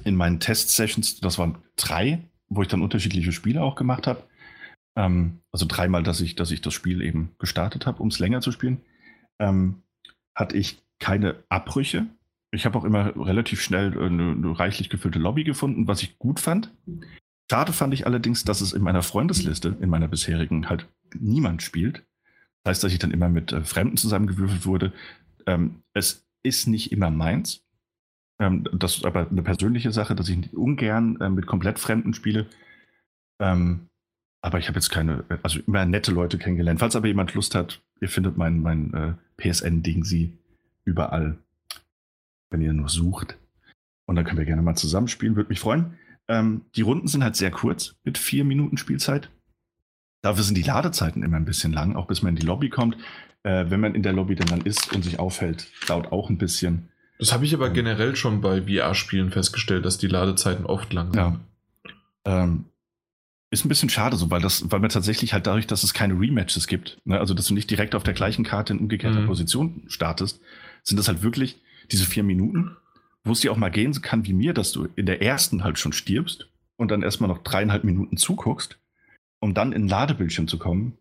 [0.03, 4.23] in meinen Test-Sessions, das waren drei, wo ich dann unterschiedliche Spiele auch gemacht habe.
[4.95, 8.41] Ähm, also dreimal, dass ich, dass ich das Spiel eben gestartet habe, um es länger
[8.41, 8.81] zu spielen.
[9.39, 9.83] Ähm,
[10.35, 12.07] hatte ich keine Abbrüche.
[12.51, 16.39] Ich habe auch immer relativ schnell eine, eine, reichlich gefüllte Lobby gefunden, was ich gut
[16.39, 16.73] fand.
[17.49, 20.87] Schade fand ich allerdings, dass es in meiner Freundesliste, in meiner bisherigen, halt
[21.17, 22.03] niemand spielt.
[22.63, 24.93] Das heißt, dass ich dann immer mit äh, Fremden zusammengewürfelt wurde.
[25.45, 27.63] Ähm, es ist nicht immer meins.
[28.39, 32.47] Ähm, das ist aber eine persönliche Sache, dass ich ungern äh, mit komplett Fremden spiele.
[33.39, 33.87] Ähm,
[34.41, 36.79] aber ich habe jetzt keine, also immer nette Leute kennengelernt.
[36.79, 40.37] Falls aber jemand Lust hat, ihr findet mein, mein äh, PSN-Ding sie
[40.83, 41.37] überall,
[42.49, 43.37] wenn ihr nur sucht.
[44.07, 45.97] Und dann können wir gerne mal zusammenspielen, würde mich freuen.
[46.27, 49.29] Ähm, die Runden sind halt sehr kurz, mit vier Minuten Spielzeit.
[50.21, 52.95] Dafür sind die Ladezeiten immer ein bisschen lang, auch bis man in die Lobby kommt.
[53.43, 56.37] Äh, wenn man in der Lobby denn dann ist und sich aufhält, dauert auch ein
[56.37, 56.89] bisschen.
[57.17, 61.11] Das habe ich aber ähm, generell schon bei VR-Spielen festgestellt, dass die Ladezeiten oft lang
[61.11, 61.15] sind.
[61.15, 61.39] Ja.
[62.25, 62.65] Ähm,
[63.51, 66.13] ist ein bisschen schade so, weil das, weil man tatsächlich halt dadurch, dass es keine
[66.13, 69.27] Rematches gibt, ne, also dass du nicht direkt auf der gleichen Karte in umgekehrter mhm.
[69.27, 70.39] Position startest,
[70.83, 71.61] sind das halt wirklich
[71.91, 72.77] diese vier Minuten,
[73.23, 75.77] wo es dir auch mal gehen kann wie mir, dass du in der ersten halt
[75.77, 78.79] schon stirbst und dann erstmal noch dreieinhalb Minuten zuguckst,
[79.41, 80.97] um dann in den Ladebildschirm zu kommen,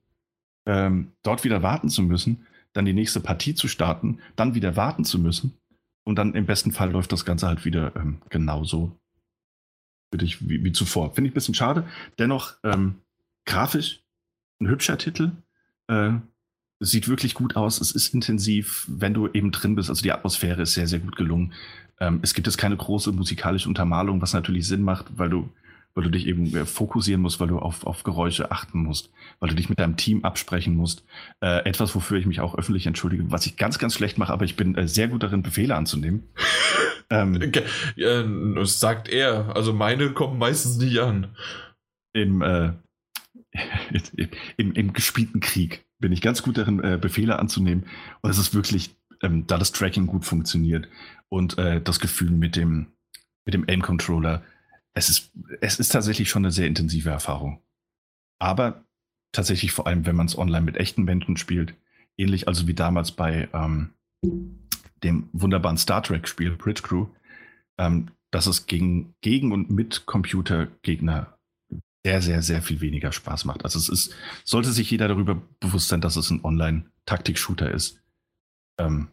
[0.66, 5.04] ähm, dort wieder warten zu müssen, dann die nächste Partie zu starten, dann wieder warten
[5.04, 5.56] zu müssen
[6.04, 8.96] und dann im besten Fall läuft das Ganze halt wieder ähm, genauso
[10.12, 11.14] für dich wie, wie zuvor.
[11.14, 11.86] Finde ich ein bisschen schade.
[12.18, 12.96] Dennoch ähm,
[13.46, 14.00] grafisch
[14.60, 15.32] ein hübscher Titel.
[15.88, 16.12] Äh,
[16.80, 17.80] sieht wirklich gut aus.
[17.80, 19.90] Es ist intensiv, wenn du eben drin bist.
[19.90, 21.52] Also die Atmosphäre ist sehr, sehr gut gelungen.
[22.00, 25.50] Ähm, es gibt jetzt keine große musikalische Untermalung, was natürlich Sinn macht, weil du,
[25.94, 29.10] weil du dich eben äh, fokussieren musst, weil du auf, auf Geräusche achten musst,
[29.40, 31.04] weil du dich mit deinem Team absprechen musst.
[31.40, 34.44] Äh, etwas, wofür ich mich auch öffentlich entschuldige, was ich ganz, ganz schlecht mache, aber
[34.44, 36.28] ich bin äh, sehr gut darin, Befehle anzunehmen.
[37.10, 39.54] ähm, das sagt er.
[39.56, 41.34] Also meine kommen meistens nicht an.
[42.12, 42.72] Im, äh,
[44.56, 47.86] im, im gespielten Krieg bin ich ganz gut darin, äh, Befehle anzunehmen.
[48.20, 50.88] Und es ist wirklich, ähm, da das Tracking gut funktioniert
[51.28, 52.88] und das Gefühl mit dem,
[53.44, 54.42] mit dem Aim-Controller,
[54.94, 57.62] es ist, es ist tatsächlich schon eine sehr intensive Erfahrung.
[58.38, 58.84] Aber
[59.32, 61.74] tatsächlich vor allem, wenn man es online mit echten Menschen spielt,
[62.16, 63.94] ähnlich also wie damals bei ähm,
[65.02, 67.06] dem wunderbaren Star Trek-Spiel Bridge Crew,
[67.78, 71.38] ähm, dass es gegen, gegen und mit Computergegner
[72.04, 73.64] sehr, sehr, sehr viel weniger Spaß macht.
[73.64, 74.14] Also es ist,
[74.44, 78.00] sollte sich jeder darüber bewusst sein, dass es ein Online-Taktik-Shooter ist.
[78.78, 79.08] Ähm,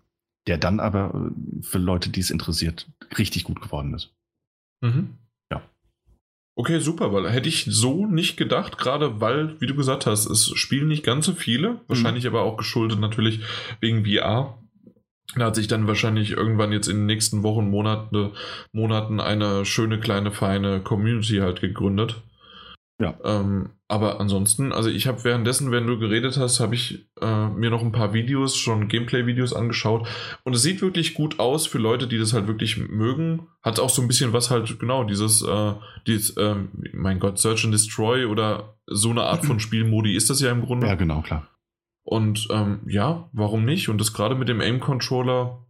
[0.47, 4.15] der dann aber äh, für Leute, die es interessiert, richtig gut geworden ist.
[4.81, 5.17] Mhm.
[6.59, 10.47] Okay, super, weil hätte ich so nicht gedacht, gerade weil, wie du gesagt hast, es
[10.55, 13.41] spielen nicht ganz so viele, wahrscheinlich aber auch geschuldet natürlich
[13.79, 14.57] wegen VR.
[15.35, 18.31] Da hat sich dann wahrscheinlich irgendwann jetzt in den nächsten Wochen, Monate,
[18.71, 22.23] Monaten eine schöne, kleine, feine Community halt gegründet.
[22.99, 23.17] Ja.
[23.23, 27.69] Ähm, aber ansonsten, also ich habe währenddessen, wenn du geredet hast, habe ich äh, mir
[27.69, 30.07] noch ein paar Videos, schon Gameplay-Videos angeschaut.
[30.43, 33.47] Und es sieht wirklich gut aus für Leute, die das halt wirklich mögen.
[33.61, 35.73] Hat auch so ein bisschen was halt, genau, dieses, äh,
[36.07, 36.55] dieses äh,
[36.91, 40.63] mein Gott, Search and Destroy oder so eine Art von Spielmodi ist das ja im
[40.63, 40.87] Grunde.
[40.87, 41.47] Ja, genau, klar.
[42.03, 43.89] Und ähm, ja, warum nicht?
[43.89, 45.65] Und das gerade mit dem Aim-Controller,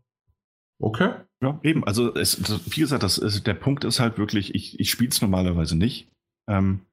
[0.80, 1.14] okay.
[1.42, 1.84] Ja, eben.
[1.84, 2.40] Also, es,
[2.74, 6.10] wie gesagt, das ist, der Punkt ist halt wirklich, ich, ich spiele es normalerweise nicht.
[6.48, 6.87] Ähm, äh,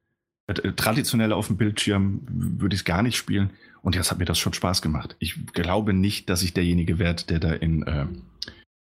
[0.46, 3.50] traditionell auf dem Bildschirm würde ich es gar nicht spielen.
[3.82, 5.16] Und jetzt hat mir das schon Spaß gemacht.
[5.18, 8.06] Ich glaube nicht, dass ich derjenige werde, der da in, äh,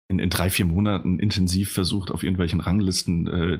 [0.08, 3.58] in, in, drei, vier Monaten intensiv versucht, auf irgendwelchen Ranglisten äh,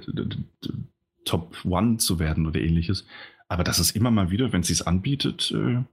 [1.27, 3.07] Top One zu werden oder ähnliches.
[3.49, 5.85] Aber das ist immer mal wieder, wenn es sich anbietet, äh,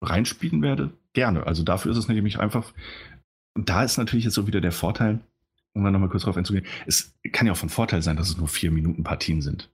[0.00, 1.46] reinspielen werde, gerne.
[1.46, 2.72] Also dafür ist es nämlich einfach.
[3.54, 5.20] Und da ist natürlich jetzt so wieder der Vorteil,
[5.72, 6.66] um da nochmal kurz drauf einzugehen.
[6.86, 9.70] Es kann ja auch von Vorteil sein, dass es nur vier Minuten Partien sind.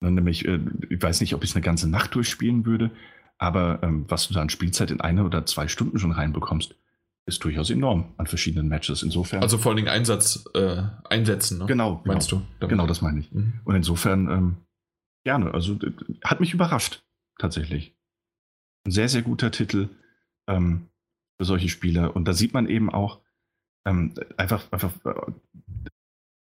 [0.00, 2.90] Und nämlich, äh, ich weiß nicht, ob ich es eine ganze Nacht durchspielen würde,
[3.38, 6.74] aber ähm, was du da an Spielzeit in eine oder zwei Stunden schon reinbekommst,
[7.26, 9.02] ist durchaus enorm an verschiedenen Matches.
[9.02, 9.42] Insofern.
[9.42, 11.66] Also vor allen Dingen Einsatz, äh, einsetzen, ne?
[11.66, 12.42] Genau, meinst genau.
[12.42, 12.48] du?
[12.60, 12.70] Damit?
[12.70, 13.30] Genau, das meine ich.
[13.30, 13.60] Mhm.
[13.64, 14.56] Und insofern ähm,
[15.24, 15.52] gerne.
[15.52, 15.78] Also
[16.24, 17.04] hat mich überrascht,
[17.38, 17.94] tatsächlich.
[18.86, 19.88] Ein sehr, sehr guter Titel
[20.48, 20.88] ähm,
[21.38, 22.16] für solche Spieler.
[22.16, 23.20] Und da sieht man eben auch
[23.86, 24.92] ähm, einfach, einfach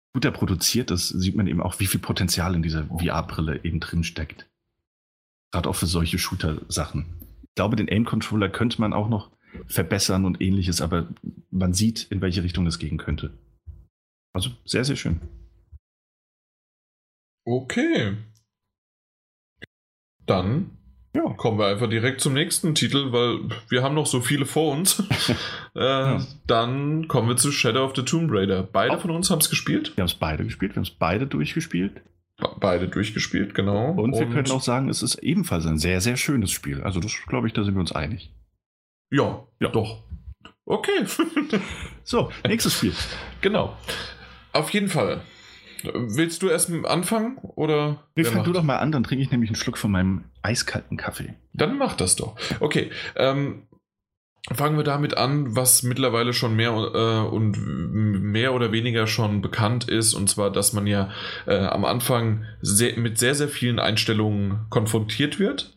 [0.09, 3.79] äh, guter produziert ist, sieht man eben auch, wie viel Potenzial in dieser VR-Brille eben
[3.79, 4.49] drin steckt.
[5.51, 7.05] Gerade auch für solche Shooter-Sachen.
[7.43, 9.31] Ich glaube, den Aim-Controller könnte man auch noch
[9.67, 11.07] verbessern und ähnliches, aber
[11.49, 13.37] man sieht, in welche Richtung es gehen könnte.
[14.33, 15.21] Also sehr, sehr schön.
[17.45, 18.15] Okay.
[20.25, 20.78] Dann
[21.15, 21.23] Ja.
[21.37, 24.99] kommen wir einfach direkt zum nächsten Titel, weil wir haben noch so viele vor uns.
[25.75, 28.61] äh, Dann kommen wir zu Shadow of the Tomb Raider.
[28.63, 28.99] Beide Oh.
[28.99, 29.95] von uns haben es gespielt.
[29.97, 32.01] Wir haben es beide gespielt, wir haben es beide durchgespielt.
[32.37, 33.91] Be- Beide durchgespielt, genau.
[33.93, 36.81] Und, wir können auch sagen, es ist ebenfalls ein sehr, sehr schönes Spiel.
[36.83, 38.31] Also das glaube ich, da sind wir uns einig.
[39.11, 39.69] Ja, Ja.
[39.69, 40.03] doch.
[40.65, 41.05] Okay.
[42.03, 42.93] So, nächstes Spiel.
[43.41, 43.75] genau.
[44.53, 45.21] Auf jeden Fall.
[45.83, 48.03] Willst du erst anfangen oder?
[48.15, 50.97] Nee, fang du doch mal an, dann trinke ich nämlich einen Schluck von meinem eiskalten
[50.97, 51.35] Kaffee.
[51.53, 52.35] Dann mach das doch.
[52.59, 52.91] Okay.
[53.15, 53.63] Ähm,
[54.53, 57.57] fangen wir damit an, was mittlerweile schon mehr äh, und
[58.31, 61.11] mehr oder weniger schon bekannt ist, und zwar, dass man ja
[61.45, 65.75] äh, am Anfang sehr, mit sehr, sehr vielen Einstellungen konfrontiert wird.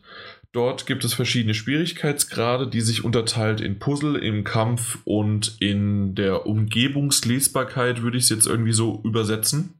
[0.53, 6.45] Dort gibt es verschiedene Schwierigkeitsgrade, die sich unterteilt in Puzzle, im Kampf und in der
[6.45, 9.73] Umgebungslesbarkeit, würde ich es jetzt irgendwie so übersetzen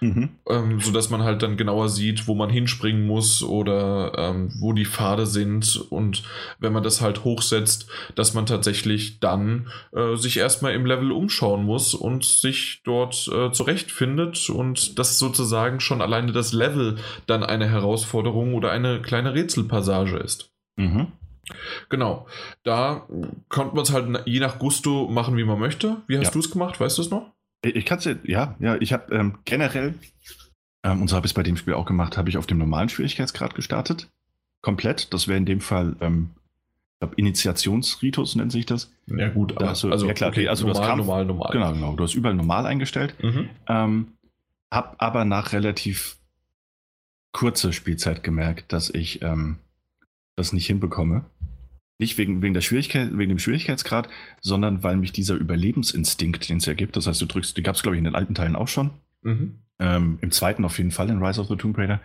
[0.00, 4.84] ähm, sodass man halt dann genauer sieht, wo man hinspringen muss oder ähm, wo die
[4.84, 5.76] Pfade sind.
[5.90, 6.24] Und
[6.58, 11.64] wenn man das halt hochsetzt, dass man tatsächlich dann äh, sich erstmal im Level umschauen
[11.64, 16.96] muss und sich dort äh, zurechtfindet und das sozusagen schon alleine das Level
[17.26, 20.50] dann eine Herausforderung oder eine kleine Rätselpassage ist.
[20.76, 21.08] Mhm.
[21.88, 22.26] Genau,
[22.62, 23.06] da
[23.48, 25.96] konnte man es halt je nach Gusto machen, wie man möchte.
[26.06, 26.32] Wie hast Ja.
[26.32, 26.80] du es gemacht?
[26.80, 27.32] Weißt du es noch?
[27.64, 29.94] Ich kann es ja, ja, ja, ich habe ähm, generell,
[30.84, 32.58] ähm, und so habe ich es bei dem Spiel auch gemacht, habe ich auf dem
[32.58, 34.08] normalen Schwierigkeitsgrad gestartet.
[34.62, 35.12] Komplett.
[35.14, 36.30] Das wäre in dem Fall, ähm,
[36.94, 38.92] ich glaube, Initiationsritus nennt sich das.
[39.06, 41.48] Ja, gut, Da hast du- ja, klar, okay, also du hast normal, Kampf- normal, normal.
[41.52, 41.94] Genau, genau.
[41.96, 43.14] Du hast überall normal eingestellt.
[43.22, 43.48] Mhm.
[43.68, 44.08] Ähm,
[44.72, 46.16] hab aber nach relativ
[47.32, 49.56] kurzer Spielzeit gemerkt, dass ich ähm,
[50.36, 51.24] das nicht hinbekomme.
[52.02, 54.08] Nicht wegen, wegen, der Schwierigkeit, wegen dem Schwierigkeitsgrad,
[54.40, 57.76] sondern weil mich dieser Überlebensinstinkt, den es ja gibt, das heißt, du drückst, die gab
[57.76, 58.90] es, glaube ich, in den alten Teilen auch schon.
[59.22, 59.60] Mhm.
[59.78, 62.00] Ähm, Im zweiten auf jeden Fall, in Rise of the Tomb Raider.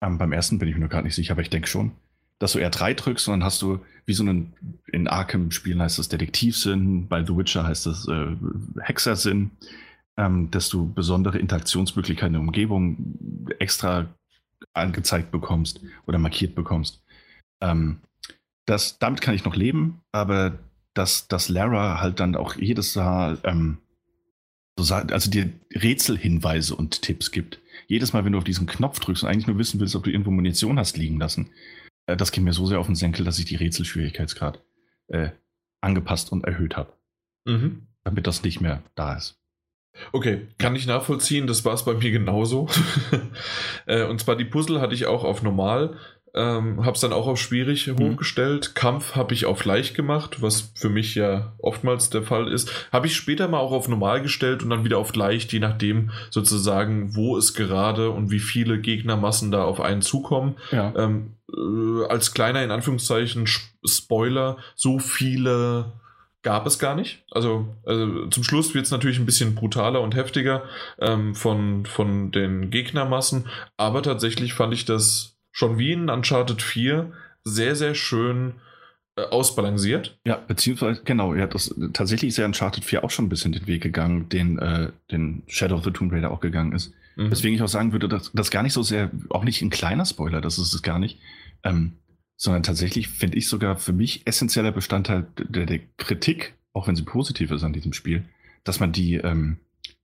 [0.00, 1.90] Ähm, beim ersten bin ich mir nur gar nicht sicher, aber ich denke schon,
[2.38, 4.54] dass du R3 drückst und dann hast du, wie so einen,
[4.92, 8.36] in Arkham-Spielen heißt das Detektivsinn, bei The Witcher heißt das äh,
[8.80, 9.50] Hexersinn,
[10.16, 14.06] ähm, dass du besondere Interaktionsmöglichkeiten in der Umgebung extra
[14.72, 17.02] angezeigt bekommst oder markiert bekommst.
[17.60, 18.02] Ähm,
[18.66, 20.58] das, damit kann ich noch leben, aber
[20.94, 23.78] dass, dass Lara halt dann auch jedes Mal ähm,
[24.78, 27.60] so also dir Rätselhinweise und Tipps gibt.
[27.86, 30.10] Jedes Mal, wenn du auf diesen Knopf drückst und eigentlich nur wissen willst, ob du
[30.10, 31.50] irgendwo Munition hast liegen lassen,
[32.06, 34.62] äh, das geht mir so sehr auf den Senkel, dass ich die Rätselschwierigkeitsgrad
[35.08, 35.30] äh,
[35.80, 36.92] angepasst und erhöht habe,
[37.46, 37.86] Mhm.
[38.04, 39.38] damit das nicht mehr da ist.
[40.12, 42.68] Okay, kann ich nachvollziehen, das war es bei mir genauso.
[43.86, 45.98] Äh, und zwar die Puzzle hatte ich auch auf normal.
[46.34, 47.98] Ähm, habe es dann auch auf schwierig mhm.
[47.98, 48.74] hochgestellt.
[48.74, 52.88] Kampf habe ich auf leicht gemacht, was für mich ja oftmals der Fall ist.
[52.90, 56.10] Habe ich später mal auch auf normal gestellt und dann wieder auf leicht, je nachdem
[56.30, 60.56] sozusagen, wo es gerade und wie viele Gegnermassen da auf einen zukommen.
[60.70, 60.94] Ja.
[60.96, 63.46] Ähm, äh, als kleiner in Anführungszeichen
[63.84, 65.92] Spoiler, so viele
[66.42, 67.24] gab es gar nicht.
[67.30, 70.64] Also, also zum Schluss wird es natürlich ein bisschen brutaler und heftiger
[70.98, 77.12] ähm, von, von den Gegnermassen, aber tatsächlich fand ich das schon wie in Uncharted 4
[77.44, 78.54] sehr, sehr schön
[79.16, 80.18] äh, ausbalanciert.
[80.26, 83.66] Ja, beziehungsweise, genau, ja, das, tatsächlich ist ja Uncharted 4 auch schon ein bisschen den
[83.66, 86.94] Weg gegangen, den, äh, den Shadow of the Tomb Raider auch gegangen ist.
[87.16, 87.30] Mhm.
[87.30, 90.06] Deswegen ich auch sagen würde, dass das gar nicht so sehr, auch nicht ein kleiner
[90.06, 91.18] Spoiler, das ist es gar nicht,
[91.62, 91.98] ähm,
[92.36, 97.04] sondern tatsächlich finde ich sogar für mich essentieller Bestandteil der, der, Kritik, auch wenn sie
[97.04, 98.24] positiv ist an diesem Spiel,
[98.64, 99.58] dass man die, ähm,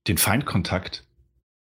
[0.07, 1.03] den Feindkontakt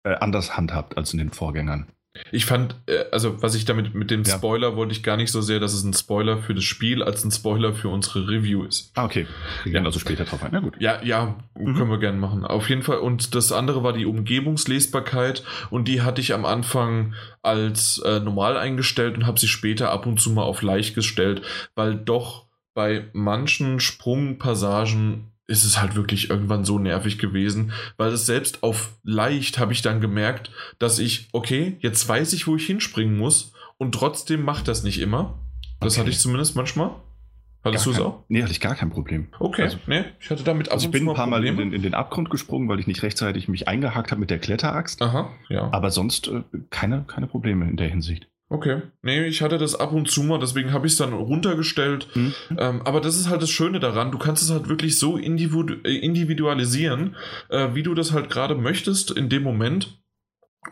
[0.03, 1.87] äh, anders handhabt als in den Vorgängern.
[2.31, 4.75] Ich fand, äh, also was ich damit mit dem Spoiler ja.
[4.75, 7.31] wollte ich gar nicht so sehr, dass es ein Spoiler für das Spiel als ein
[7.31, 8.91] Spoiler für unsere Review ist.
[8.95, 9.27] Ah, okay.
[9.63, 10.49] Wir gehen also später drauf ein.
[10.51, 10.75] Na gut.
[10.79, 11.75] Ja, ja, mhm.
[11.75, 12.45] können wir gerne machen.
[12.45, 12.97] Auf jeden Fall.
[12.97, 17.13] Und das andere war die Umgebungslesbarkeit und die hatte ich am Anfang
[17.43, 21.43] als äh, normal eingestellt und habe sie später ab und zu mal auf leicht gestellt,
[21.75, 28.25] weil doch bei manchen Sprungpassagen ist es halt wirklich irgendwann so nervig gewesen, weil es
[28.25, 32.65] selbst auf leicht habe ich dann gemerkt, dass ich, okay, jetzt weiß ich, wo ich
[32.67, 35.39] hinspringen muss und trotzdem macht das nicht immer.
[35.79, 36.01] Das okay.
[36.01, 36.91] hatte ich zumindest manchmal.
[37.63, 38.23] Hattest du es auch?
[38.29, 39.27] Nee, hatte ich gar kein Problem.
[39.37, 41.81] Okay, also, nee, ich hatte damit also ich bin ein paar Mal in den, in
[41.81, 45.01] den, Abgrund gesprungen, weil ich nicht rechtzeitig mich eingehakt habe mit der Kletteraxt.
[45.01, 45.67] Aha, ja.
[45.73, 48.29] Aber sonst äh, keine, keine Probleme in der Hinsicht.
[48.51, 48.81] Okay.
[49.03, 52.07] Nee, ich hatte das ab und zu mal, deswegen habe ich es dann runtergestellt.
[52.15, 52.33] Mhm.
[52.57, 55.75] Ähm, aber das ist halt das Schöne daran, du kannst es halt wirklich so individu
[55.83, 57.15] individualisieren,
[57.49, 59.99] äh, wie du das halt gerade möchtest in dem Moment.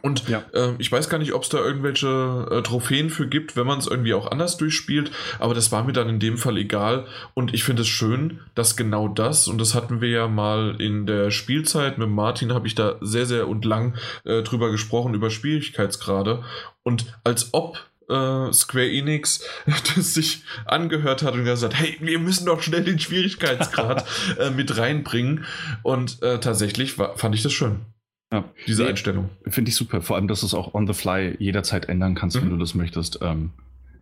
[0.01, 0.43] Und ja.
[0.53, 3.79] äh, ich weiß gar nicht, ob es da irgendwelche äh, Trophäen für gibt, wenn man
[3.79, 7.07] es irgendwie auch anders durchspielt, aber das war mir dann in dem Fall egal.
[7.33, 11.05] Und ich finde es schön, dass genau das, und das hatten wir ja mal in
[11.05, 13.95] der Spielzeit mit Martin, habe ich da sehr, sehr und lang
[14.25, 16.43] äh, drüber gesprochen, über Schwierigkeitsgrade.
[16.83, 19.43] Und als ob äh, Square Enix
[19.95, 24.05] das sich angehört hat und gesagt, hey, wir müssen doch schnell den Schwierigkeitsgrad
[24.39, 25.45] äh, mit reinbringen.
[25.83, 27.85] Und äh, tatsächlich war, fand ich das schön.
[28.31, 28.43] Ja.
[28.65, 29.29] Diese nee, Einstellung.
[29.47, 30.01] Finde ich super.
[30.01, 32.41] Vor allem, dass du es auch on the fly jederzeit ändern kannst, mhm.
[32.41, 33.19] wenn du das möchtest.
[33.21, 33.51] Ähm,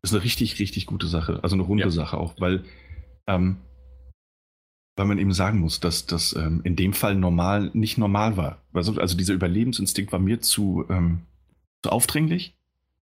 [0.01, 1.39] ist eine richtig, richtig gute Sache.
[1.43, 1.91] Also eine runde ja.
[1.91, 2.63] Sache auch, weil,
[3.27, 3.57] ähm,
[4.95, 8.61] weil man eben sagen muss, dass das ähm, in dem Fall normal nicht normal war.
[8.73, 11.21] Also, also dieser Überlebensinstinkt war mir zu, ähm,
[11.83, 12.55] zu aufdringlich.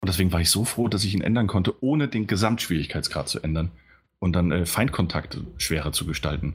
[0.01, 3.41] Und deswegen war ich so froh, dass ich ihn ändern konnte, ohne den Gesamtschwierigkeitsgrad zu
[3.41, 3.71] ändern
[4.19, 6.55] und dann äh, Feindkontakte schwerer zu gestalten.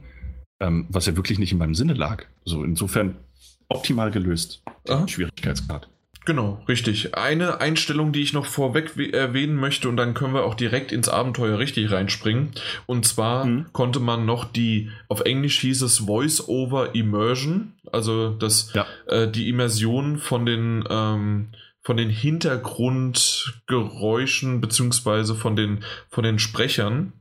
[0.60, 2.24] Ähm, was ja wirklich nicht in meinem Sinne lag.
[2.44, 3.16] So insofern
[3.68, 4.62] optimal gelöst,
[5.06, 5.88] Schwierigkeitsgrad.
[6.28, 7.16] Genau, richtig.
[7.16, 11.08] Eine Einstellung, die ich noch vorweg erwähnen möchte, und dann können wir auch direkt ins
[11.08, 12.50] Abenteuer richtig reinspringen.
[12.84, 13.72] Und zwar mhm.
[13.72, 18.84] konnte man noch die, auf Englisch hieß es Voice-over Immersion, also das, ja.
[19.06, 21.48] äh, die Immersion von den, ähm,
[21.80, 27.14] von den Hintergrundgeräuschen beziehungsweise von den, von den Sprechern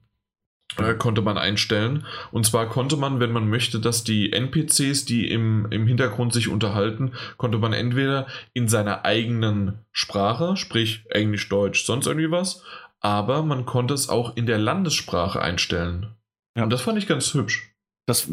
[0.77, 2.05] äh, konnte man einstellen.
[2.31, 6.47] Und zwar konnte man, wenn man möchte, dass die NPCs, die im, im Hintergrund sich
[6.47, 12.63] unterhalten, konnte man entweder in seiner eigenen Sprache, sprich Englisch, Deutsch, sonst irgendwie was,
[12.99, 16.15] aber man konnte es auch in der Landessprache einstellen.
[16.55, 16.63] Ja.
[16.63, 17.73] Und das fand ich ganz hübsch.
[18.05, 18.29] Das,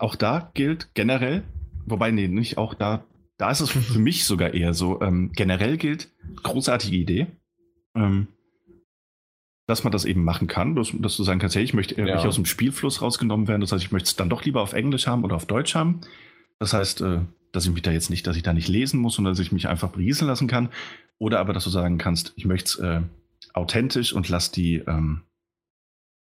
[0.00, 1.42] auch da gilt generell,
[1.86, 3.04] wobei, nee, nicht auch da,
[3.38, 6.10] da ist es für mich sogar eher so, ähm, generell gilt,
[6.42, 7.26] großartige Idee.
[7.94, 8.28] Ähm,
[9.68, 12.16] dass man das eben machen kann, dass, dass du sagen kannst, hey, ich möchte ja.
[12.16, 13.60] nicht aus dem Spielfluss rausgenommen werden.
[13.60, 16.00] Das heißt, ich möchte es dann doch lieber auf Englisch haben oder auf Deutsch haben.
[16.58, 17.20] Das heißt, äh,
[17.52, 19.52] dass ich mich da jetzt nicht, dass ich da nicht lesen muss, sondern dass ich
[19.52, 20.70] mich einfach berieseln lassen kann.
[21.18, 23.02] Oder aber, dass du sagen kannst, ich möchte es äh,
[23.52, 25.22] authentisch und lass die, ähm,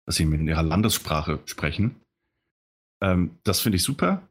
[0.05, 1.95] dass sie in ihrer Landessprache sprechen.
[3.01, 4.21] Ähm, das finde ich super.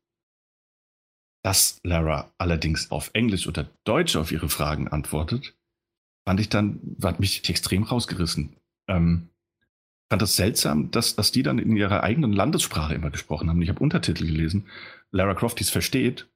[1.43, 5.57] Dass Lara allerdings auf Englisch oder Deutsch auf ihre Fragen antwortet,
[6.28, 8.55] fand ich dann, hat mich extrem rausgerissen.
[8.91, 9.29] Ähm,
[10.11, 13.62] fand das seltsam, dass, dass die dann in ihrer eigenen Landessprache immer gesprochen haben.
[13.62, 14.67] Ich habe Untertitel gelesen.
[15.12, 16.29] Lara Croft dies versteht,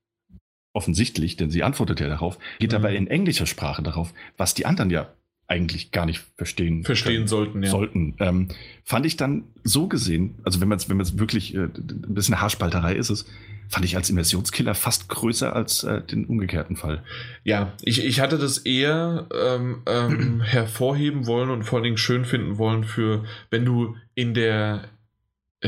[0.73, 2.77] offensichtlich, denn sie antwortet ja darauf, geht mhm.
[2.77, 5.13] aber in englischer Sprache darauf, was die anderen ja
[5.47, 7.63] eigentlich gar nicht verstehen, verstehen können, sollten.
[7.63, 7.71] Ja.
[7.71, 8.17] sollten.
[8.19, 8.49] Ähm,
[8.83, 12.95] fand ich dann so gesehen, also wenn man es wenn wirklich, äh, ein bisschen Haarspalterei
[12.95, 13.27] ist es,
[13.69, 17.03] fand ich als Immersionskiller fast größer als äh, den umgekehrten Fall.
[17.45, 22.25] Ja, ich, ich hatte das eher ähm, ähm, hervorheben wollen und vor allen Dingen schön
[22.25, 24.89] finden wollen für, wenn du in der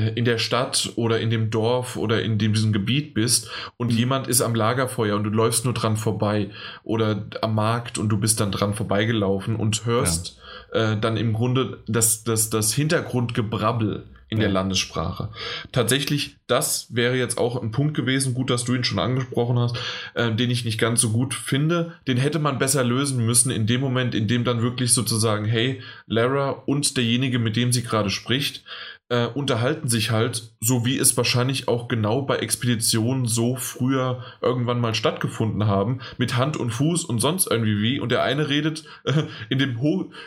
[0.00, 3.98] in der Stadt oder in dem Dorf oder in diesem Gebiet bist und mhm.
[3.98, 6.50] jemand ist am Lagerfeuer und du läufst nur dran vorbei
[6.84, 11.32] oder am Markt und du bist dann dran vorbeigelaufen und hörst ja äh, dann im
[11.32, 14.44] Grunde das, das, das Hintergrundgebrabbel in ja.
[14.44, 15.28] der Landessprache.
[15.70, 19.76] Tatsächlich, das wäre jetzt auch ein Punkt gewesen, gut, dass du ihn schon angesprochen hast,
[20.14, 21.94] äh, den ich nicht ganz so gut finde.
[22.08, 25.80] Den hätte man besser lösen müssen in dem Moment, in dem dann wirklich sozusagen, hey,
[26.06, 28.64] Lara und derjenige, mit dem sie gerade spricht,
[29.08, 34.80] äh, unterhalten sich halt, so wie es wahrscheinlich auch genau bei Expeditionen so früher irgendwann
[34.80, 38.00] mal stattgefunden haben, mit Hand und Fuß und sonst irgendwie wie.
[38.00, 39.78] Und der eine redet äh, in dem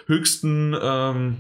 [0.05, 1.37] höchsten ähm,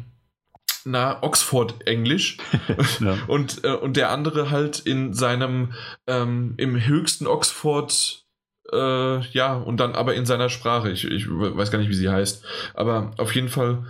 [0.85, 2.37] na, Oxford-Englisch
[2.99, 3.17] ja.
[3.27, 5.73] und, äh, und der andere halt in seinem,
[6.07, 8.25] ähm, im höchsten Oxford,
[8.71, 10.91] äh, ja, und dann aber in seiner Sprache.
[10.91, 12.43] Ich, ich weiß gar nicht, wie sie heißt.
[12.73, 13.85] Aber auf jeden Fall,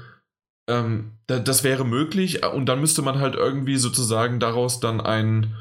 [0.69, 5.55] ähm, da, das wäre möglich und dann müsste man halt irgendwie sozusagen daraus dann ein,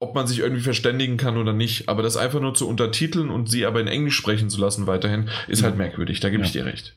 [0.00, 1.88] ob man sich irgendwie verständigen kann oder nicht.
[1.88, 5.28] Aber das einfach nur zu untertiteln und sie aber in Englisch sprechen zu lassen weiterhin,
[5.48, 6.20] ist halt merkwürdig.
[6.20, 6.46] Da gebe ja.
[6.46, 6.96] ich dir recht.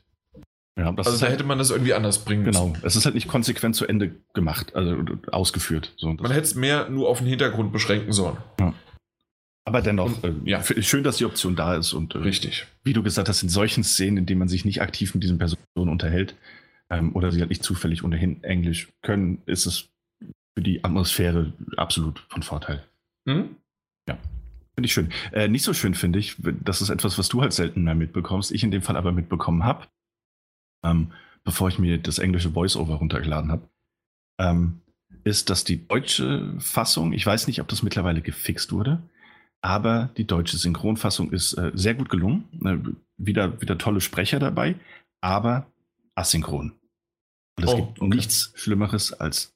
[0.78, 2.68] Ja, also da halt, hätte man das irgendwie anders bringen genau.
[2.68, 2.74] müssen.
[2.74, 4.96] Genau, es ist halt nicht konsequent zu Ende gemacht, also
[5.30, 5.92] ausgeführt.
[5.98, 8.38] So, man hätte es mehr nur auf den Hintergrund beschränken sollen.
[8.58, 8.72] Ja.
[9.64, 10.62] Aber dennoch, und, äh, ja.
[10.62, 11.92] schön, dass die Option da ist.
[11.92, 12.66] Und, äh, Richtig.
[12.84, 15.38] Wie du gesagt hast, in solchen Szenen, in denen man sich nicht aktiv mit diesen
[15.38, 16.34] Personen unterhält
[16.92, 19.88] ähm, oder sie halt nicht zufällig ohnehin Englisch können, ist es
[20.54, 22.86] für die Atmosphäre absolut von Vorteil.
[23.24, 23.56] Mhm.
[24.08, 24.18] Ja.
[24.74, 25.10] Finde ich schön.
[25.32, 28.52] Äh, nicht so schön finde ich, das ist etwas, was du halt selten mehr mitbekommst,
[28.52, 29.86] ich in dem Fall aber mitbekommen habe
[30.84, 31.12] ähm,
[31.44, 33.68] bevor ich mir das englische Voice-Over runtergeladen habe,
[34.38, 34.80] ähm,
[35.24, 39.02] ist, dass die deutsche Fassung, ich weiß nicht, ob das mittlerweile gefixt wurde,
[39.60, 42.44] aber die deutsche Synchronfassung ist äh, sehr gut gelungen.
[42.64, 42.78] Äh,
[43.16, 44.74] wieder, wieder tolle Sprecher dabei,
[45.20, 45.66] aber
[46.16, 46.72] asynchron.
[47.56, 48.14] Und es oh, gibt okay.
[48.16, 49.54] nichts Schlimmeres als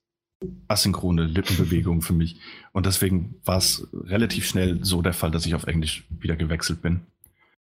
[0.69, 2.41] asynchrone Lippenbewegungen für mich.
[2.73, 6.83] Und deswegen war es relativ schnell so der Fall, dass ich auf Englisch wieder gewechselt
[6.83, 7.07] bin.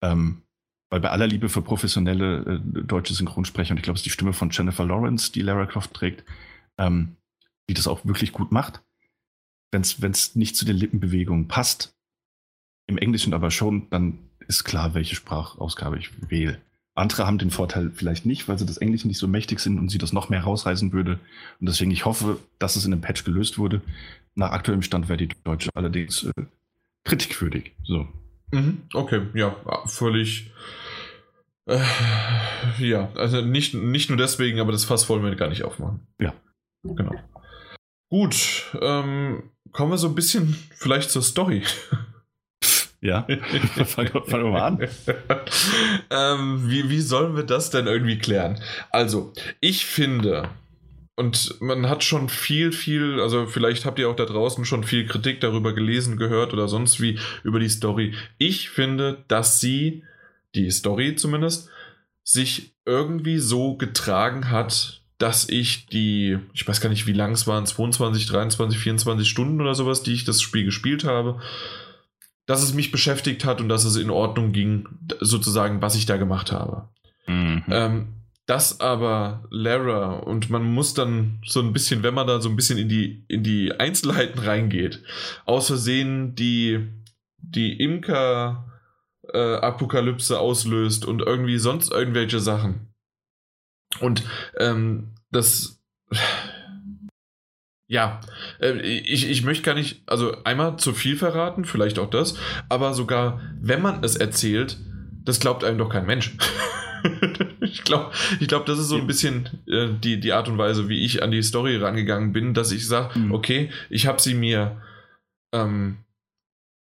[0.02, 0.42] Ähm,
[0.90, 4.10] weil bei aller Liebe für professionelle äh, deutsche Synchronsprecher, und ich glaube, es ist die
[4.10, 6.24] Stimme von Jennifer Lawrence, die Lara Croft trägt,
[6.78, 7.16] ähm,
[7.68, 8.82] die das auch wirklich gut macht.
[9.72, 11.96] Wenn es nicht zu den Lippenbewegungen passt,
[12.86, 16.60] im Englischen aber schon, dann ist klar, welche Sprachausgabe ich wähle.
[16.94, 19.88] Andere haben den Vorteil vielleicht nicht, weil sie das Englische nicht so mächtig sind und
[19.88, 21.18] sie das noch mehr rausreißen würde.
[21.60, 23.80] Und deswegen, ich hoffe, dass es in dem Patch gelöst wurde.
[24.34, 26.44] Nach aktuellem Stand wäre die Deutsche allerdings äh,
[27.04, 27.72] kritikwürdig.
[27.84, 28.06] So.
[28.52, 29.56] Mhm, okay, ja,
[29.86, 30.52] völlig
[31.66, 31.80] äh,
[32.78, 36.06] ja, also nicht, nicht nur deswegen, aber das Fass wollen wir gar nicht aufmachen.
[36.20, 36.34] Ja.
[36.82, 37.14] Genau.
[38.10, 41.62] Gut, ähm, kommen wir so ein bisschen vielleicht zur Story.
[43.04, 43.26] Ja,
[43.84, 44.88] fangen wir mal an.
[46.10, 48.58] ähm, wie, wie sollen wir das denn irgendwie klären?
[48.90, 50.48] Also, ich finde,
[51.14, 55.06] und man hat schon viel, viel, also vielleicht habt ihr auch da draußen schon viel
[55.06, 58.14] Kritik darüber gelesen, gehört oder sonst wie über die Story.
[58.38, 60.02] Ich finde, dass sie
[60.54, 61.68] die Story zumindest,
[62.22, 67.46] sich irgendwie so getragen hat, dass ich die, ich weiß gar nicht, wie lang es
[67.46, 71.38] waren, 22, 23, 24 Stunden oder sowas, die ich das Spiel gespielt habe,
[72.46, 74.88] dass es mich beschäftigt hat und dass es in Ordnung ging,
[75.20, 76.88] sozusagen, was ich da gemacht habe.
[77.26, 77.64] Mhm.
[77.70, 78.08] Ähm,
[78.46, 82.56] dass aber Lara und man muss dann so ein bisschen, wenn man da so ein
[82.56, 85.02] bisschen in die, in die Einzelheiten reingeht,
[85.46, 86.86] aus Versehen die,
[87.38, 88.70] die Imker
[89.32, 92.92] äh, auslöst und irgendwie sonst irgendwelche Sachen.
[94.00, 94.22] Und
[94.58, 95.80] ähm, das.
[97.86, 98.20] Ja,
[98.60, 102.36] äh, ich, ich möchte gar nicht, also einmal zu viel verraten, vielleicht auch das,
[102.68, 104.78] aber sogar wenn man es erzählt,
[105.24, 106.36] das glaubt einem doch kein Mensch.
[107.60, 110.88] ich glaube, ich glaub, das ist so ein bisschen äh, die, die Art und Weise,
[110.88, 113.32] wie ich an die Story rangegangen bin, dass ich sage, mhm.
[113.32, 114.80] okay, ich habe sie mir
[115.52, 115.98] ähm,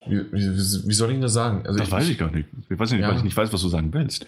[0.07, 1.67] wie, wie, wie, soll ich das sagen?
[1.67, 2.49] Also das ich, weiß ich gar nicht.
[2.69, 3.09] Ich weiß nicht, ja.
[3.09, 4.27] weil ich nicht weiß, was du sagen willst.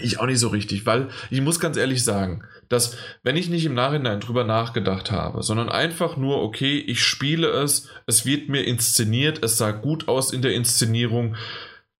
[0.00, 3.66] Ich auch nicht so richtig, weil ich muss ganz ehrlich sagen, dass wenn ich nicht
[3.66, 8.62] im Nachhinein drüber nachgedacht habe, sondern einfach nur, okay, ich spiele es, es wird mir
[8.62, 11.36] inszeniert, es sah gut aus in der Inszenierung,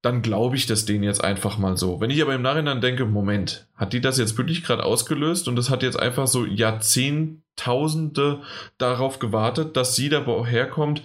[0.03, 2.01] dann glaube ich das denen jetzt einfach mal so.
[2.01, 5.57] Wenn ich aber im Nachhinein denke, Moment, hat die das jetzt wirklich gerade ausgelöst und
[5.59, 8.41] es hat jetzt einfach so Jahrzehntausende
[8.79, 11.03] darauf gewartet, dass sie da herkommt,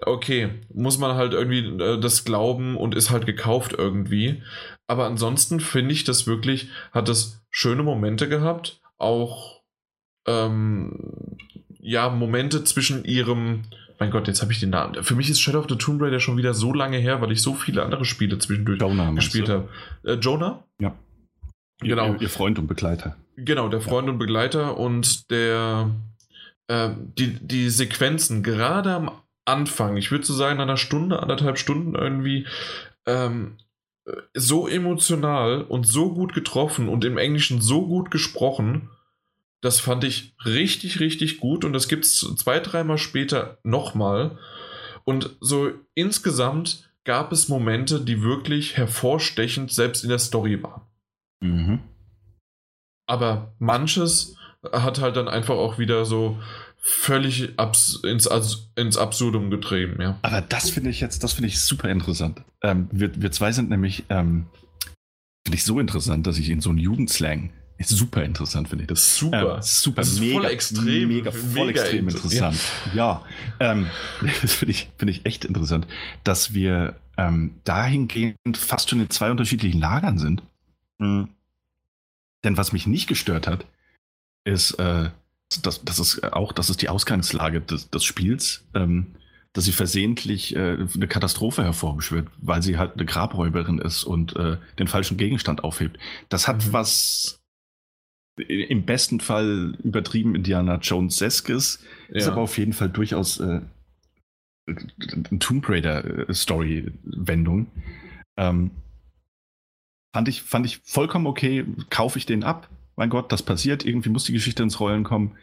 [0.00, 4.42] okay, muss man halt irgendwie äh, das glauben und ist halt gekauft irgendwie.
[4.90, 9.62] Aber ansonsten finde ich das wirklich, hat das schöne Momente gehabt, auch
[10.26, 11.36] ähm,
[11.78, 13.62] ja, Momente zwischen ihrem,
[14.00, 15.04] mein Gott, jetzt habe ich den Namen.
[15.04, 17.40] Für mich ist Shadow of the Tomb Raider schon wieder so lange her, weil ich
[17.40, 19.68] so viele andere Spiele zwischendurch Jonah, gespielt habe.
[20.02, 20.64] Äh, Jonah?
[20.80, 20.96] Ja.
[21.78, 22.14] Genau.
[22.14, 23.16] Ihr, ihr, Freund und Begleiter.
[23.36, 24.12] Genau, der Freund ja.
[24.14, 25.88] und Begleiter und der
[26.66, 29.12] äh, die, die Sequenzen, gerade am
[29.44, 32.48] Anfang, ich würde so sagen, in einer Stunde, anderthalb Stunden irgendwie,
[33.06, 33.56] ähm,
[34.34, 38.90] so emotional und so gut getroffen und im Englischen so gut gesprochen,
[39.60, 44.38] das fand ich richtig, richtig gut und das gibt es zwei, dreimal später nochmal.
[45.04, 50.82] Und so insgesamt gab es Momente, die wirklich hervorstechend selbst in der Story waren.
[51.40, 51.80] Mhm.
[53.06, 54.36] Aber manches
[54.72, 56.38] hat halt dann einfach auch wieder so
[56.80, 58.28] völlig abs ins,
[58.74, 60.18] ins Absurdum getrieben, ja.
[60.22, 62.42] Aber das finde ich jetzt, das finde ich super interessant.
[62.62, 64.46] Ähm, wir, wir zwei sind nämlich, ähm,
[65.46, 68.88] finde ich so interessant, dass ich in so einen Jugendslang ist super interessant, finde ich.
[68.88, 69.56] Das super.
[69.56, 72.58] Ähm, super, das mega, voll extrem, mega, voll mega extrem interessant.
[72.94, 73.24] Ja,
[73.58, 73.86] ja ähm,
[74.42, 75.86] das finde ich, find ich echt interessant,
[76.24, 80.42] dass wir ähm, dahingehend fast schon in zwei unterschiedlichen Lagern sind.
[80.98, 81.28] Mhm.
[82.44, 83.66] Denn was mich nicht gestört hat,
[84.44, 85.10] ist, äh,
[85.58, 89.16] das, das ist auch, das ist die Ausgangslage des, des Spiels, ähm,
[89.52, 94.58] dass sie versehentlich äh, eine Katastrophe hervorbeschwört, weil sie halt eine Grabräuberin ist und äh,
[94.78, 95.98] den falschen Gegenstand aufhebt.
[96.28, 96.72] Das hat mhm.
[96.72, 97.40] was
[98.36, 102.16] im besten Fall übertrieben Indiana Jones-eskes, ja.
[102.16, 103.60] ist aber auf jeden Fall durchaus äh,
[104.66, 107.66] eine Tomb Raider-Story-Wendung.
[108.38, 108.70] Ähm,
[110.14, 114.08] fand, ich, fand ich vollkommen okay, kaufe ich den ab mein Gott, das passiert, irgendwie
[114.08, 115.36] muss die Geschichte ins Rollen kommen.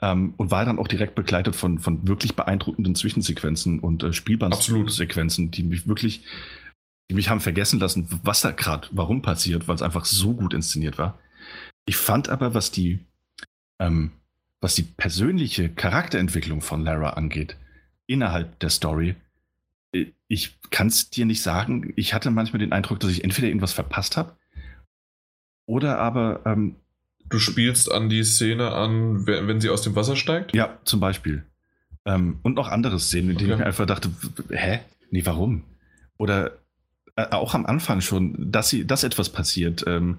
[0.00, 5.52] Ähm, und war dann auch direkt begleitet von, von wirklich beeindruckenden Zwischensequenzen und äh, Spielbahnsequenzen,
[5.52, 6.24] die mich wirklich,
[7.08, 10.54] die mich haben vergessen lassen, was da gerade, warum passiert, weil es einfach so gut
[10.54, 11.18] inszeniert war.
[11.86, 12.98] Ich fand aber, was die,
[13.78, 14.10] ähm,
[14.60, 17.56] was die persönliche Charakterentwicklung von Lara angeht,
[18.06, 19.14] innerhalb der Story,
[19.92, 21.92] äh, ich kann es dir nicht sagen.
[21.96, 24.36] Ich hatte manchmal den Eindruck, dass ich entweder irgendwas verpasst habe
[25.66, 26.76] oder aber ähm,
[27.32, 30.54] Du spielst an die Szene an, wenn sie aus dem Wasser steigt?
[30.54, 31.44] Ja, zum Beispiel.
[32.04, 33.54] Ähm, und noch andere Szenen, in denen okay.
[33.54, 34.10] ich mir einfach dachte,
[34.50, 34.80] hä?
[35.10, 35.64] Nee, warum?
[36.18, 36.58] Oder
[37.16, 40.18] äh, auch am Anfang schon, dass sie, dass etwas passiert, ähm,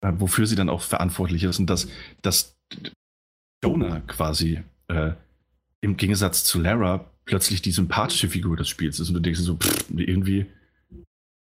[0.00, 1.88] äh, wofür sie dann auch verantwortlich ist und dass,
[2.22, 2.56] dass
[3.64, 5.12] Jonah quasi äh,
[5.80, 9.56] im Gegensatz zu Lara plötzlich die sympathische Figur des Spiels ist und du denkst so,
[9.56, 10.46] pff, irgendwie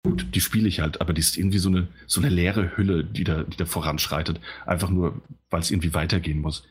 [0.02, 3.04] gut, die spiele ich halt, aber die ist irgendwie so eine, so eine leere Hülle,
[3.04, 4.40] die da, die da voranschreitet.
[4.66, 5.20] Einfach nur,
[5.50, 6.64] weil es irgendwie weitergehen muss.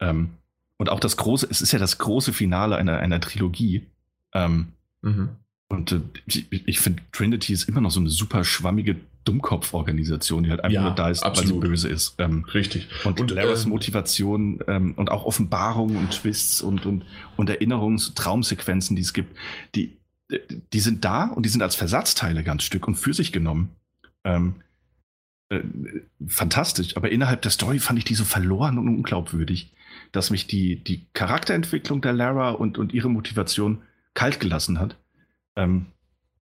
[0.00, 0.30] Ähm,
[0.76, 3.86] und auch das große, es ist ja das große Finale einer, einer Trilogie.
[4.34, 4.68] Ähm,
[5.02, 5.30] mhm.
[5.68, 10.50] Und äh, ich, ich finde, Trinity ist immer noch so eine super schwammige Dummkopf-Organisation, die
[10.50, 11.54] halt einfach ja, nur da ist, absolut.
[11.54, 12.14] weil sie böse ist.
[12.18, 12.88] Ähm, Richtig.
[13.04, 17.04] Und, und Laras äh, Motivation ähm, und auch Offenbarungen und Twists und, und,
[17.36, 19.34] und Erinnerungs-, Traumsequenzen, die es gibt,
[19.74, 19.96] die,
[20.30, 23.70] die sind da und die sind als Versatzteile ganz Stück und für sich genommen.
[24.24, 24.56] Ähm,
[25.50, 25.60] äh,
[26.26, 29.72] fantastisch, aber innerhalb der Story fand ich die so verloren und unglaubwürdig,
[30.12, 33.82] dass mich die, die Charakterentwicklung der Lara und, und ihre Motivation
[34.14, 34.96] kalt gelassen hat.
[35.56, 35.86] Ähm,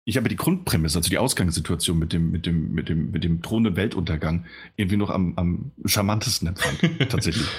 [0.05, 3.43] ich habe die Grundprämisse, also die Ausgangssituation mit dem, mit dem, mit dem, mit dem
[3.43, 4.45] drohenden Weltuntergang
[4.77, 7.49] irgendwie noch am, am charmantesten empfand, tatsächlich.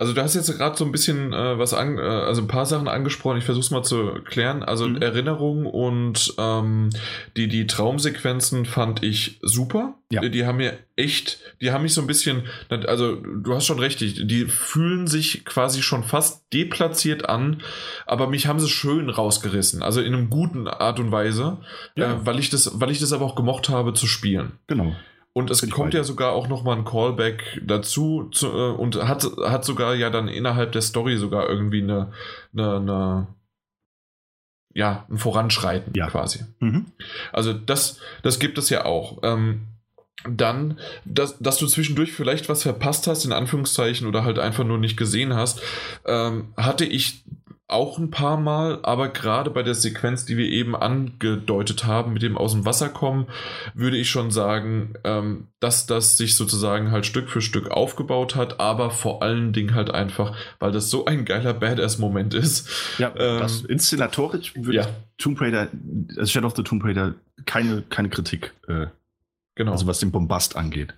[0.00, 2.64] Also du hast jetzt gerade so ein bisschen äh, was an, äh, also ein paar
[2.64, 3.36] Sachen angesprochen.
[3.36, 4.62] Ich versuche es mal zu klären.
[4.62, 5.02] Also mhm.
[5.02, 6.88] Erinnerungen und ähm,
[7.36, 9.98] die die Traumsequenzen fand ich super.
[10.10, 10.22] Ja.
[10.22, 13.78] Die, die, haben mir echt, die haben mich so ein bisschen, also du hast schon
[13.78, 17.60] recht, die, die fühlen sich quasi schon fast deplatziert an,
[18.06, 19.82] aber mich haben sie schön rausgerissen.
[19.82, 21.58] Also in einem guten Art und Weise,
[21.94, 22.14] ja.
[22.14, 24.52] äh, weil ich das, weil ich das aber auch gemocht habe zu spielen.
[24.66, 24.96] Genau.
[25.32, 29.64] Und es kommt ja sogar auch nochmal ein Callback dazu zu, äh, und hat, hat
[29.64, 32.12] sogar ja dann innerhalb der Story sogar irgendwie eine,
[32.52, 33.26] eine, eine
[34.72, 36.08] ja, ein Voranschreiten ja.
[36.08, 36.44] quasi.
[36.60, 36.86] Mhm.
[37.32, 39.18] Also das, das gibt es ja auch.
[39.22, 39.66] Ähm,
[40.28, 44.78] dann, dass, dass du zwischendurch vielleicht was verpasst hast, in Anführungszeichen, oder halt einfach nur
[44.78, 45.62] nicht gesehen hast,
[46.04, 47.24] ähm, hatte ich
[47.70, 52.22] auch ein paar Mal, aber gerade bei der Sequenz, die wir eben angedeutet haben, mit
[52.22, 53.26] dem aus dem Wasser kommen,
[53.74, 58.60] würde ich schon sagen, ähm, dass das sich sozusagen halt Stück für Stück aufgebaut hat,
[58.60, 62.68] aber vor allen Dingen halt einfach, weil das so ein geiler Badass-Moment ist.
[62.98, 64.86] Ja, ähm, das inszenatorisch würde ja.
[65.18, 65.68] Tomb Raider,
[66.16, 67.14] also Shadow of the Tomb Raider,
[67.46, 68.52] keine, keine Kritik.
[68.68, 68.86] Äh,
[69.54, 69.72] genau.
[69.72, 70.94] Also was den Bombast angeht.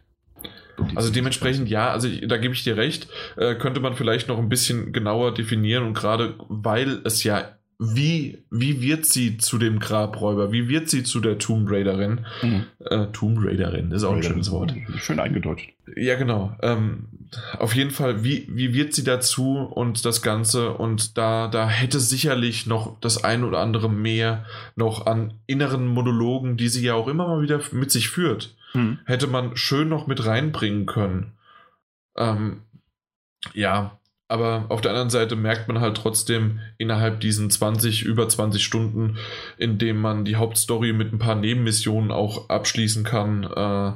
[0.94, 4.48] Also dementsprechend ja, also da gebe ich dir recht, äh, könnte man vielleicht noch ein
[4.48, 10.52] bisschen genauer definieren und gerade weil es ja wie, wie wird sie zu dem Grabräuber?
[10.52, 12.24] Wie wird sie zu der Tomb Raiderin?
[12.40, 12.66] Mhm.
[12.78, 14.72] Äh, Tomb Raiderin ist auch ein schönes Wort.
[14.98, 15.66] Schön eingedeutet.
[15.96, 16.56] Ja, genau.
[16.62, 17.08] Ähm,
[17.58, 20.74] auf jeden Fall, wie, wie wird sie dazu und das Ganze?
[20.74, 24.44] Und da, da hätte sicherlich noch das ein oder andere mehr
[24.76, 28.98] noch an inneren Monologen, die sie ja auch immer mal wieder mit sich führt, mhm.
[29.04, 31.32] hätte man schön noch mit reinbringen können.
[32.16, 32.62] Ähm,
[33.54, 33.98] ja,
[34.32, 39.18] aber auf der anderen Seite merkt man halt trotzdem innerhalb diesen 20, über 20 Stunden,
[39.58, 43.92] in dem man die Hauptstory mit ein paar Nebenmissionen auch abschließen kann, äh,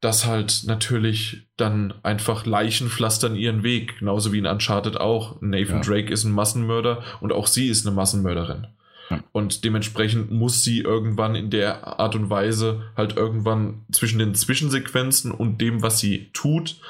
[0.00, 5.40] dass halt natürlich dann einfach Leichen pflastern ihren Weg, genauso wie in Uncharted auch.
[5.40, 5.82] Nathan ja.
[5.82, 8.68] Drake ist ein Massenmörder und auch sie ist eine Massenmörderin.
[9.14, 9.24] Ja.
[9.32, 15.30] Und dementsprechend muss sie irgendwann in der Art und Weise halt irgendwann zwischen den Zwischensequenzen
[15.30, 16.80] und dem, was sie tut,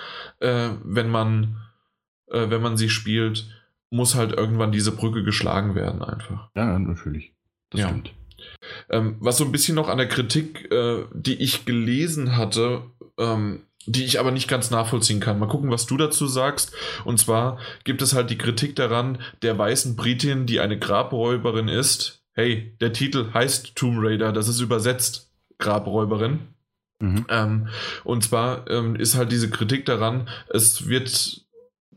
[0.40, 1.56] äh, wenn man
[2.34, 3.46] äh, wenn man sie spielt,
[3.90, 6.50] muss halt irgendwann diese Brücke geschlagen werden einfach.
[6.56, 7.32] Ja, natürlich.
[7.70, 7.88] Das ja.
[7.88, 8.12] stimmt.
[8.90, 12.82] Ähm, was so ein bisschen noch an der Kritik, äh, die ich gelesen hatte,
[13.18, 15.38] ähm, die ich aber nicht ganz nachvollziehen kann.
[15.38, 16.72] Mal gucken, was du dazu sagst.
[17.04, 22.22] Und zwar gibt es halt die Kritik daran, der weißen Britin, die eine Grabräuberin ist.
[22.32, 26.40] Hey, der Titel heißt Tomb Raider, das ist übersetzt Grabräuberin.
[27.00, 27.26] Mhm.
[27.28, 27.68] Ähm,
[28.02, 31.44] und zwar ähm, ist halt diese Kritik daran, es wird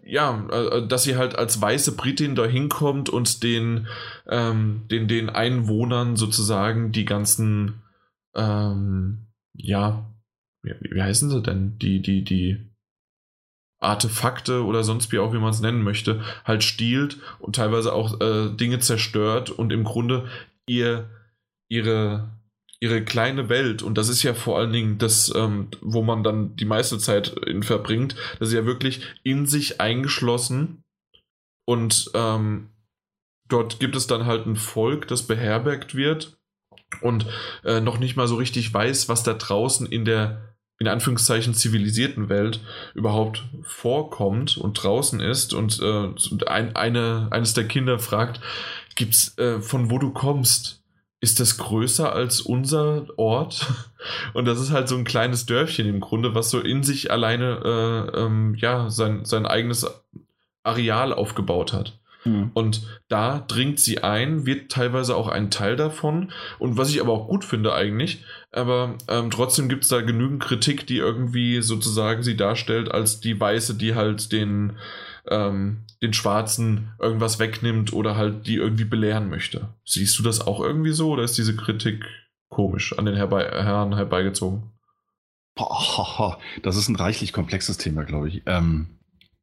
[0.08, 3.88] ja, äh, dass sie halt als weiße Britin da hinkommt und den,
[4.30, 7.82] ähm, den, den Einwohnern sozusagen die ganzen,
[8.34, 10.06] ähm, ja,
[10.80, 11.78] wie, heißen sie denn?
[11.80, 12.58] Die, die, die
[13.80, 18.20] Artefakte oder sonst wie auch, wie man es nennen möchte, halt stiehlt und teilweise auch
[18.22, 20.28] äh, Dinge zerstört und im Grunde
[20.68, 21.10] ihr,
[21.70, 22.30] ihre,
[22.80, 26.56] ihre kleine Welt, und das ist ja vor allen Dingen das, ähm, wo man dann
[26.56, 30.84] die meiste Zeit in verbringt, das ist ja wirklich in sich eingeschlossen
[31.66, 32.70] und ähm,
[33.48, 36.38] dort gibt es dann halt ein Volk, das beherbergt wird
[37.02, 37.28] und
[37.64, 40.47] äh, noch nicht mal so richtig weiß, was da draußen in der
[40.80, 42.60] in Anführungszeichen zivilisierten Welt
[42.94, 46.10] überhaupt vorkommt und draußen ist und äh,
[46.46, 48.40] ein, eine, eines der Kinder fragt,
[48.96, 50.78] gibt's äh, von wo du kommst?
[51.20, 53.66] ist das größer als unser Ort?
[54.34, 58.12] Und das ist halt so ein kleines Dörfchen im Grunde, was so in sich alleine
[58.14, 59.86] äh, ähm, ja, sein, sein eigenes
[60.64, 62.00] Areal aufgebaut hat.
[62.28, 62.52] Mhm.
[62.54, 66.32] Und da dringt sie ein, wird teilweise auch ein Teil davon.
[66.60, 70.42] Und was ich aber auch gut finde eigentlich, aber ähm, trotzdem gibt es da genügend
[70.42, 74.78] Kritik, die irgendwie sozusagen sie darstellt als die Weiße, die halt den
[75.30, 79.70] ähm, den Schwarzen irgendwas wegnimmt oder halt die irgendwie belehren möchte.
[79.84, 82.06] Siehst du das auch irgendwie so oder ist diese Kritik
[82.50, 84.72] komisch an den herbei Herren herbeigezogen?
[85.56, 88.44] Boah, das ist ein reichlich komplexes Thema, glaube ich.
[88.46, 88.97] Ähm,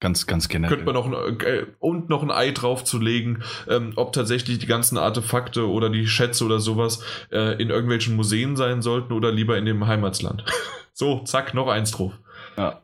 [0.05, 0.77] ganz, ganz generell.
[0.77, 4.99] Könnte man noch ein, äh, und noch ein Ei draufzulegen, ähm, ob tatsächlich die ganzen
[4.99, 7.03] Artefakte oder die Schätze oder sowas
[7.33, 10.45] äh, in irgendwelchen Museen sein sollten oder lieber in dem Heimatsland.
[10.93, 12.13] so, zack, noch eins drauf.
[12.59, 12.83] Ja.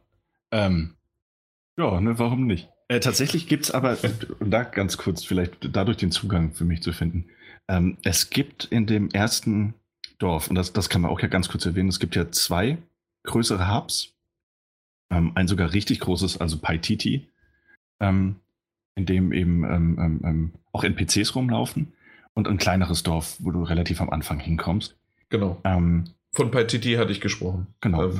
[0.50, 0.94] Ähm,
[1.78, 2.70] ja, ne, warum nicht?
[2.88, 3.98] Äh, tatsächlich gibt es aber,
[4.38, 7.26] um da ganz kurz vielleicht dadurch den Zugang für mich zu finden,
[7.68, 9.74] ähm, es gibt in dem ersten
[10.18, 12.78] Dorf, und das, das kann man auch ja ganz kurz erwähnen, es gibt ja zwei
[13.24, 14.14] größere Hubs,
[15.10, 17.28] ähm, ein sogar richtig großes, also Paititi,
[18.00, 18.36] ähm,
[18.94, 21.92] in dem eben ähm, ähm, ähm auch NPCs rumlaufen
[22.34, 24.96] und ein kleineres Dorf, wo du relativ am Anfang hinkommst.
[25.30, 25.60] Genau.
[25.64, 27.66] Ähm, Von Paititi hatte ich gesprochen.
[27.80, 28.12] Genau.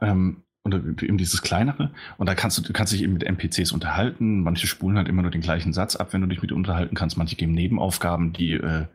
[0.00, 1.92] Ähm, und eben dieses kleinere.
[2.16, 4.42] Und da kannst du, du kannst dich eben mit NPCs unterhalten.
[4.42, 7.16] Manche spulen halt immer nur den gleichen Satz ab, wenn du dich mit unterhalten kannst.
[7.16, 8.86] Manche geben Nebenaufgaben, die äh,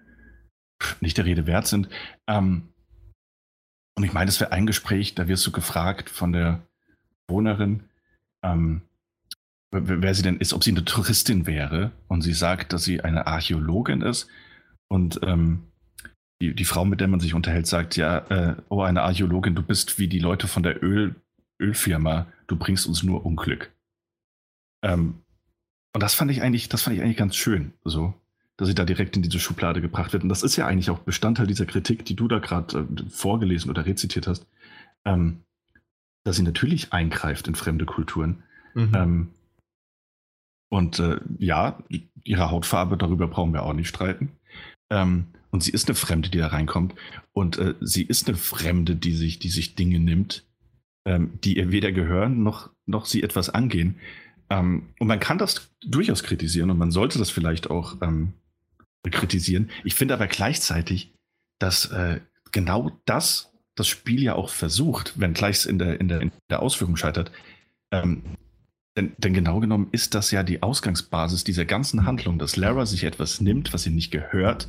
[0.99, 1.88] nicht der Rede wert sind.
[2.28, 2.73] Ähm,
[3.95, 6.61] und ich meine, es wäre ein Gespräch, da wirst du gefragt von der
[7.32, 7.82] Wohnerin,
[8.44, 8.82] ähm,
[9.72, 11.91] wer sie denn ist, ob sie eine Touristin wäre.
[12.08, 14.28] Und sie sagt, dass sie eine Archäologin ist.
[14.88, 15.64] Und ähm,
[16.41, 19.64] die, die Frau, mit der man sich unterhält, sagt, ja, äh, oh, eine Archäologin, du
[19.64, 21.16] bist wie die Leute von der Öl,
[21.60, 23.72] Ölfirma, du bringst uns nur Unglück.
[24.84, 25.22] Ähm,
[25.94, 28.14] und das fand ich eigentlich, das fand ich eigentlich ganz schön, so,
[28.58, 30.24] dass sie da direkt in diese Schublade gebracht wird.
[30.24, 33.70] Und das ist ja eigentlich auch Bestandteil dieser Kritik, die du da gerade äh, vorgelesen
[33.70, 34.48] oder rezitiert hast,
[35.06, 35.44] ähm,
[36.23, 38.43] dass sie natürlich eingreift in fremde Kulturen.
[38.73, 38.91] Mhm.
[38.95, 39.27] Ähm,
[40.69, 41.84] und äh, ja,
[42.23, 44.31] ihre Hautfarbe, darüber brauchen wir auch nicht streiten.
[44.89, 46.95] Ähm, und sie ist eine Fremde, die da reinkommt.
[47.34, 50.45] Und äh, sie ist eine Fremde, die sich, die sich Dinge nimmt,
[51.06, 53.98] ähm, die ihr weder gehören noch, noch sie etwas angehen.
[54.49, 58.34] Ähm, und man kann das durchaus kritisieren und man sollte das vielleicht auch ähm,
[59.03, 59.69] kritisieren.
[59.84, 61.14] Ich finde aber gleichzeitig,
[61.60, 62.22] dass äh,
[62.52, 66.61] genau das das Spiel ja auch versucht, wenn gleich in der, in der, in der
[66.61, 67.31] Ausführung scheitert.
[67.91, 68.23] Ähm,
[68.98, 73.06] denn, denn, genau genommen ist das ja die Ausgangsbasis dieser ganzen Handlung, dass Lara sich
[73.06, 74.68] etwas nimmt, was ihr nicht gehört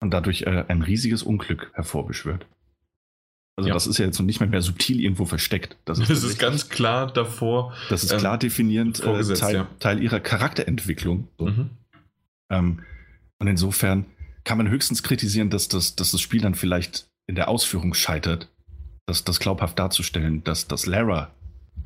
[0.00, 2.46] und dadurch äh, ein riesiges Unglück hervorbeschwört.
[3.56, 3.74] Also ja.
[3.74, 5.76] das ist ja jetzt noch nicht mehr, mehr subtil irgendwo versteckt.
[5.84, 7.74] Das ist, das ist ganz klar davor.
[7.88, 9.68] Das ist klar ähm, definierend äh, Teil, ja.
[9.80, 11.26] Teil, ihrer Charakterentwicklung.
[11.38, 11.46] So.
[11.46, 11.70] Mhm.
[12.50, 12.82] Ähm,
[13.40, 14.06] und insofern
[14.44, 18.48] kann man höchstens kritisieren, dass das, dass das Spiel dann vielleicht in der Ausführung scheitert,
[19.06, 21.30] das, das glaubhaft darzustellen, dass, dass Lara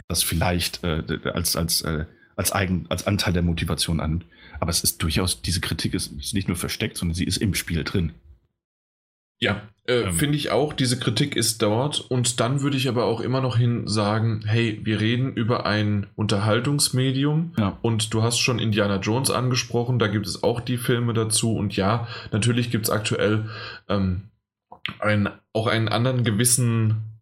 [0.09, 1.03] das vielleicht äh,
[1.35, 2.07] als, als, äh,
[2.37, 4.25] als, eigen, als Anteil der Motivation an.
[4.61, 7.55] Aber es ist durchaus, diese Kritik ist, ist nicht nur versteckt, sondern sie ist im
[7.55, 8.13] Spiel drin.
[9.39, 10.13] Ja, Äh, ähm.
[10.13, 12.01] Finde ich auch, diese Kritik ist dort.
[12.01, 16.07] Und dann würde ich aber auch immer noch hin sagen, hey, wir reden über ein
[16.15, 17.55] Unterhaltungsmedium.
[17.59, 17.79] Ja.
[17.83, 21.57] Und du hast schon Indiana Jones angesprochen, da gibt es auch die Filme dazu.
[21.57, 23.49] Und ja, natürlich gibt es aktuell
[23.89, 24.29] ähm,
[24.99, 27.13] ein, auch einen anderen gewissen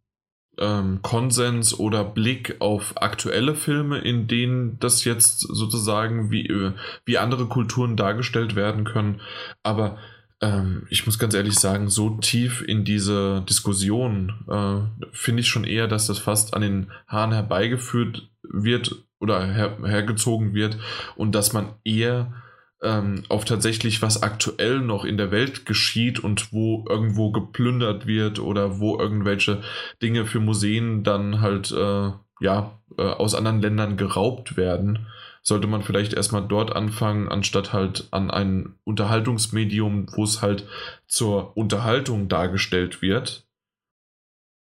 [0.59, 6.73] ähm, Konsens oder Blick auf aktuelle Filme, in denen das jetzt sozusagen wie, äh,
[7.05, 9.21] wie andere Kulturen dargestellt werden können.
[9.63, 9.99] Aber
[10.41, 15.65] ähm, ich muss ganz ehrlich sagen, so tief in diese Diskussion äh, finde ich schon
[15.65, 20.79] eher, dass das fast an den Haaren herbeigeführt wird oder her hergezogen wird
[21.17, 22.33] und dass man eher
[22.83, 28.39] ähm, auf tatsächlich, was aktuell noch in der Welt geschieht und wo irgendwo geplündert wird
[28.39, 29.63] oder wo irgendwelche
[30.03, 35.07] Dinge für Museen dann halt äh, ja äh, aus anderen Ländern geraubt werden,
[35.43, 40.67] sollte man vielleicht erstmal dort anfangen, anstatt halt an ein Unterhaltungsmedium, wo es halt
[41.07, 43.47] zur Unterhaltung dargestellt wird.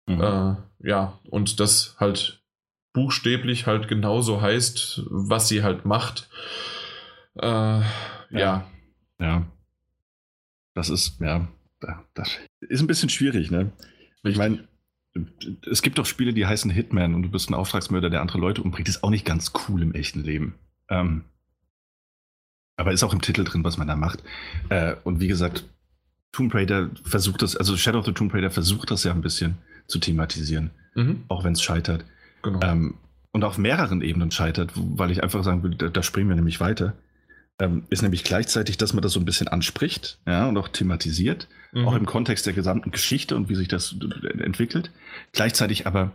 [0.07, 0.21] Mhm.
[0.21, 0.57] Äh,
[0.89, 2.43] ja, und das halt
[2.93, 6.31] buchstäblich halt genauso heißt, was sie halt macht.
[7.41, 7.85] Äh, ja.
[8.31, 8.71] ja.
[9.19, 9.47] Ja.
[10.75, 11.49] Das ist, ja,
[12.15, 13.73] das ist ein bisschen schwierig, ne?
[14.25, 14.69] Ich meine,
[15.71, 18.63] es gibt doch Spiele, die heißen Hitman und du bist ein Auftragsmörder, der andere Leute
[18.63, 18.89] umbringt.
[18.89, 20.55] Das ist auch nicht ganz cool im echten Leben.
[20.91, 21.25] Ähm,
[22.77, 24.23] aber ist auch im Titel drin, was man da macht.
[24.69, 25.65] Äh, und wie gesagt,
[26.33, 29.57] Tomb Raider versucht das, also Shadow of the Tomb Raider versucht das ja ein bisschen
[29.87, 31.25] zu thematisieren, mhm.
[31.29, 32.05] auch wenn es scheitert.
[32.43, 32.61] Genau.
[32.61, 32.99] Ähm,
[33.33, 36.61] und auf mehreren Ebenen scheitert, weil ich einfach sagen will, da, da springen wir nämlich
[36.61, 36.95] weiter
[37.59, 41.49] ähm, ist nämlich gleichzeitig, dass man das so ein bisschen anspricht ja, und auch thematisiert,
[41.73, 41.89] mhm.
[41.89, 43.95] auch im Kontext der gesamten Geschichte und wie sich das
[44.39, 44.91] entwickelt.
[45.33, 46.13] Gleichzeitig aber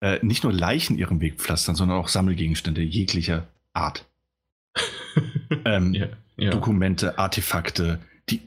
[0.00, 4.06] äh, nicht nur Leichen ihren Weg pflastern, sondern auch Sammelgegenstände jeglicher Art.
[5.64, 6.50] ähm, ja, ja.
[6.50, 8.00] Dokumente, Artefakte,
[8.30, 8.40] die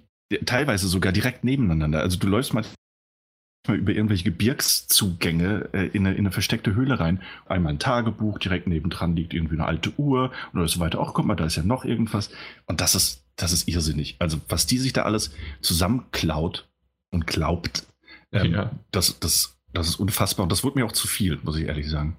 [0.45, 2.01] teilweise sogar direkt nebeneinander.
[2.01, 2.65] Also du läufst mal
[3.71, 7.21] über irgendwelche Gebirgszugänge äh, in, eine, in, eine, versteckte Höhle rein.
[7.45, 10.99] Einmal ein Tagebuch, direkt nebendran liegt irgendwie eine alte Uhr oder so weiter.
[10.99, 12.29] Auch guck mal, da ist ja noch irgendwas.
[12.65, 14.17] Und das ist, das ist irrsinnig.
[14.19, 16.67] Also, was die sich da alles zusammenklaut
[17.11, 17.87] und glaubt,
[18.33, 18.71] ähm, ja.
[18.91, 20.43] das, das, das ist unfassbar.
[20.43, 22.17] Und das wurde mir auch zu viel, muss ich ehrlich sagen.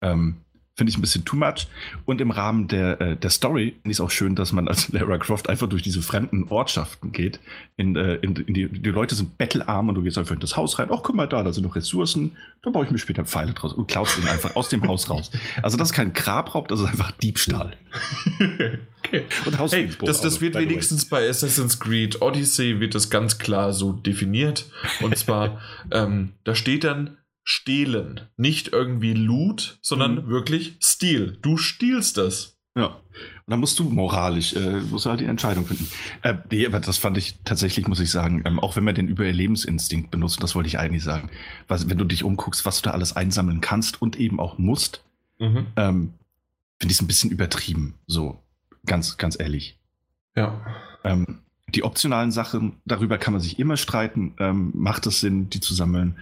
[0.00, 0.38] Ähm,
[0.78, 1.66] finde ich ein bisschen too much.
[2.06, 4.88] Und im Rahmen der, äh, der Story finde ich es auch schön, dass man als
[4.92, 7.40] Lara Croft einfach durch diese fremden Ortschaften geht.
[7.76, 10.56] In, äh, in, in die, die Leute sind bettelarm und du gehst einfach in das
[10.56, 10.88] Haus rein.
[10.92, 12.36] Ach, guck mal da, da sind noch Ressourcen.
[12.62, 15.32] Da baue ich mir später Pfeile draus und klaust ihn einfach aus dem Haus raus.
[15.62, 17.76] Also das ist kein Grabraub, das ist einfach Diebstahl.
[18.38, 19.24] okay.
[19.46, 23.92] Und hey, das, das wird wenigstens bei Assassin's Creed Odyssey wird das ganz klar so
[23.92, 24.66] definiert.
[25.00, 25.60] Und zwar,
[25.90, 27.16] ähm, da steht dann
[27.48, 28.20] stehlen.
[28.36, 30.28] Nicht irgendwie Loot, sondern mhm.
[30.28, 31.38] wirklich Stil.
[31.40, 32.58] Du stiehlst das.
[32.76, 32.88] Ja.
[32.88, 33.00] Und
[33.48, 35.88] dann musst du moralisch, äh, musst du halt die Entscheidung finden.
[36.22, 39.08] Äh, nee, aber das fand ich tatsächlich, muss ich sagen, ähm, auch wenn man den
[39.08, 41.30] Überlebensinstinkt benutzt, das wollte ich eigentlich sagen.
[41.68, 45.02] Was, wenn du dich umguckst, was du da alles einsammeln kannst und eben auch musst,
[45.38, 45.68] mhm.
[45.76, 46.12] ähm,
[46.78, 47.94] finde ich es ein bisschen übertrieben.
[48.06, 48.42] So,
[48.84, 49.78] ganz, ganz ehrlich.
[50.36, 50.60] Ja.
[51.02, 51.40] Ähm,
[51.74, 54.34] die optionalen Sachen, darüber kann man sich immer streiten.
[54.38, 56.18] Ähm, macht es Sinn, die zu sammeln?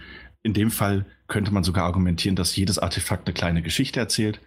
[0.47, 4.39] In dem Fall könnte man sogar argumentieren, dass jedes Artefakt eine kleine Geschichte erzählt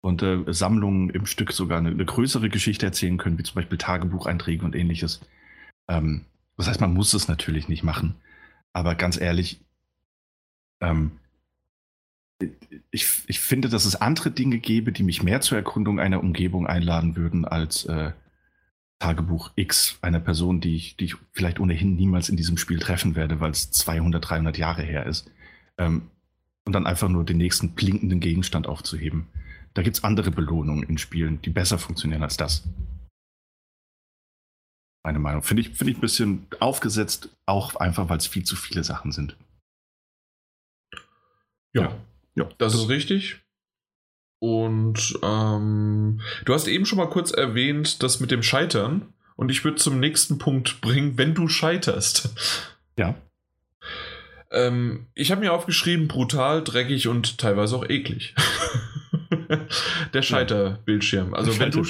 [0.00, 3.76] und äh, Sammlungen im Stück sogar eine, eine, größere Geschichte erzählen können, wie zum Beispiel
[3.76, 5.20] Tagebucheinträge und ähnliches.
[5.88, 6.24] Ähm,
[6.56, 8.14] das heißt, man muss es natürlich nicht machen.
[8.72, 9.60] Aber ganz ehrlich,
[10.80, 11.18] ähm,
[12.90, 16.66] ich, ich finde, dass es andere Dinge gäbe, die mich mehr zur Erkundung einer Umgebung
[16.66, 18.12] einladen würden, als äh,
[19.00, 23.16] Tagebuch X einer Person, die ich, die ich vielleicht ohnehin niemals in diesem Spiel treffen
[23.16, 25.30] werde, weil es 200, 300 Jahre her ist
[25.78, 26.10] ähm,
[26.64, 29.28] und dann einfach nur den nächsten blinkenden Gegenstand aufzuheben.
[29.74, 32.68] Da gibt es andere Belohnungen in Spielen, die besser funktionieren als das.
[35.04, 35.42] Meine Meinung.
[35.42, 39.10] Finde ich, find ich ein bisschen aufgesetzt, auch einfach, weil es viel zu viele Sachen
[39.10, 39.36] sind.
[41.74, 41.96] Ja,
[42.34, 42.48] ja.
[42.58, 43.40] das ist richtig.
[44.40, 49.12] Und ähm, du hast eben schon mal kurz erwähnt, das mit dem Scheitern.
[49.36, 52.30] Und ich würde zum nächsten Punkt bringen, wenn du scheiterst.
[52.98, 53.14] Ja.
[54.52, 58.34] Ähm, ich habe mir aufgeschrieben, brutal, dreckig und teilweise auch eklig.
[60.14, 61.34] Der Scheiterbildschirm.
[61.34, 61.82] Also wenn du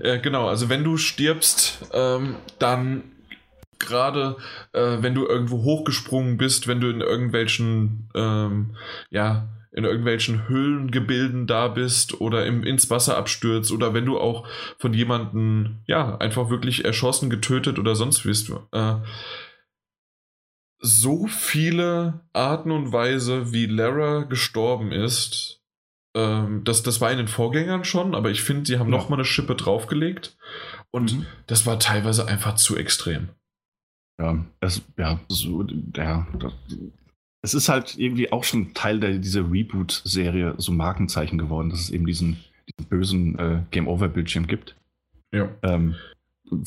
[0.00, 3.02] äh, genau, also wenn du stirbst, ähm, dann
[3.78, 4.36] gerade
[4.72, 8.76] äh, wenn du irgendwo hochgesprungen bist, wenn du in irgendwelchen ähm,
[9.10, 14.48] ja in irgendwelchen Höhlengebilden da bist oder im, ins Wasser abstürzt oder wenn du auch
[14.78, 18.94] von jemandem ja einfach wirklich erschossen, getötet oder sonst wirst, äh,
[20.78, 25.62] so viele Arten und Weise, wie Lara gestorben ist.
[26.14, 28.96] Ähm, das, das war in den Vorgängern schon, aber ich finde, sie haben ja.
[28.96, 30.36] noch mal eine Schippe draufgelegt.
[30.90, 31.26] Und mhm.
[31.46, 33.30] das war teilweise einfach zu extrem.
[34.20, 36.52] Ja, es, ja, so, ja, das,
[37.42, 41.90] es ist halt irgendwie auch schon Teil der, dieser Reboot-Serie so Markenzeichen geworden, dass es
[41.90, 44.74] eben diesen, diesen bösen äh, Game-Over-Bildschirm gibt.
[45.32, 45.50] Ja.
[45.62, 45.96] Ähm,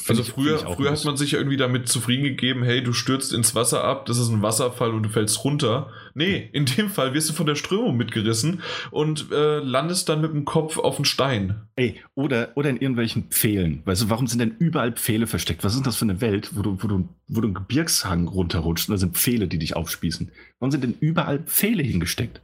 [0.07, 3.55] also früher, früher hat man sich ja irgendwie damit zufrieden gegeben, hey, du stürzt ins
[3.55, 5.89] Wasser ab, das ist ein Wasserfall und du fällst runter.
[6.13, 10.33] Nee, in dem Fall wirst du von der Strömung mitgerissen und äh, landest dann mit
[10.33, 11.61] dem Kopf auf einen Stein.
[11.77, 13.81] Ey, oder, oder in irgendwelchen Pfählen.
[13.85, 15.63] Weißt du, warum sind denn überall Pfähle versteckt?
[15.63, 18.89] Was ist das für eine Welt, wo du, wo du, wo du einen Gebirgshang runterrutscht
[18.89, 20.31] und da sind Pfähle, die dich aufspießen?
[20.59, 22.41] Warum sind denn überall Pfähle hingesteckt?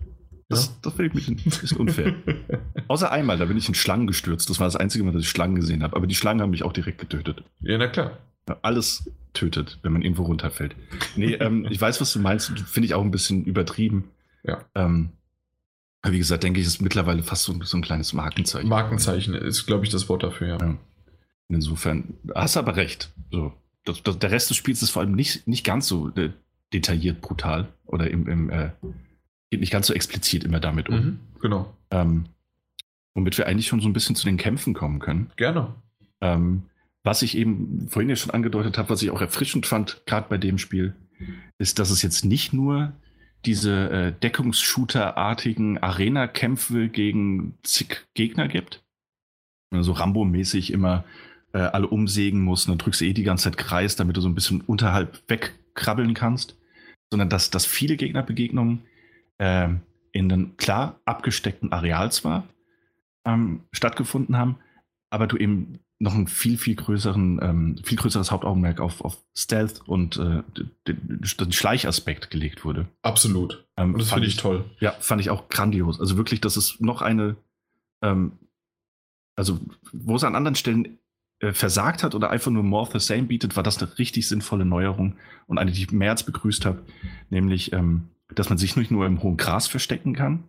[0.48, 0.74] Das, ja.
[0.84, 2.14] das finde ich ein bisschen unfair.
[2.88, 4.50] Außer einmal, da bin ich in Schlangen gestürzt.
[4.50, 5.96] Das war das einzige Mal, dass ich Schlangen gesehen habe.
[5.96, 7.44] Aber die Schlangen haben mich auch direkt getötet.
[7.62, 8.20] Ja, na klar.
[8.62, 10.76] Alles tötet, wenn man irgendwo runterfällt.
[11.16, 12.52] Nee, ähm, ich weiß, was du meinst.
[12.60, 14.12] Finde ich auch ein bisschen übertrieben.
[14.44, 14.64] Ja.
[14.76, 15.10] Ähm,
[16.08, 18.70] wie gesagt, denke ich, ist mittlerweile fast so, so ein kleines Markenzeichen.
[18.70, 20.58] Markenzeichen ist, glaube ich, das Wort dafür, ja.
[20.60, 20.78] ja.
[21.48, 23.12] Insofern, hast du aber recht.
[23.32, 26.32] So, das, das, der Rest des Spiels ist vor allem nicht, nicht ganz so äh,
[26.74, 28.70] detailliert brutal oder im, im äh,
[29.56, 30.96] geht nicht ganz so explizit immer damit um.
[30.96, 31.74] Mhm, genau.
[31.90, 32.26] Ähm,
[33.14, 35.32] womit wir eigentlich schon so ein bisschen zu den Kämpfen kommen können.
[35.38, 35.74] Gerne.
[36.20, 36.64] Ähm,
[37.06, 40.38] was ich eben vorhin ja schon angedeutet habe, was ich auch erfrischend fand, gerade bei
[40.38, 40.94] dem Spiel,
[41.58, 42.92] ist, dass es jetzt nicht nur
[43.46, 48.84] diese äh, Deckungsshooter-artigen Arena-Kämpfe gegen zig Gegner gibt.
[49.72, 51.06] So Rambo-mäßig immer
[51.54, 54.22] äh, alle umsägen musst und dann drückst du eh die ganze Zeit Kreis, damit du
[54.22, 56.58] so ein bisschen unterhalb wegkrabbeln kannst.
[57.10, 58.82] Sondern dass, dass viele Gegnerbegegnungen
[59.38, 59.70] äh,
[60.12, 62.48] in einem klar abgesteckten Areal zwar
[63.26, 64.58] ähm, stattgefunden haben,
[65.10, 69.82] aber du eben noch ein viel, viel größeren, ähm, viel größeres Hauptaugenmerk auf, auf Stealth
[69.88, 70.44] und äh,
[70.88, 72.88] den, den Schleichaspekt gelegt wurde.
[73.02, 73.66] Absolut.
[73.78, 74.66] Ähm, und das finde ich toll.
[74.80, 76.00] Ja, fand ich auch grandios.
[76.00, 77.38] Also wirklich, das ist noch eine,
[78.02, 78.34] ähm,
[79.36, 79.60] also
[79.94, 81.00] wo es an anderen Stellen
[81.40, 84.28] äh, versagt hat oder einfach nur more of the same bietet, war das eine richtig
[84.28, 85.16] sinnvolle Neuerung
[85.48, 86.84] und eine, die ich mehr als begrüßt habe,
[87.30, 90.46] nämlich ähm, dass man sich nicht nur im hohen Gras verstecken kann,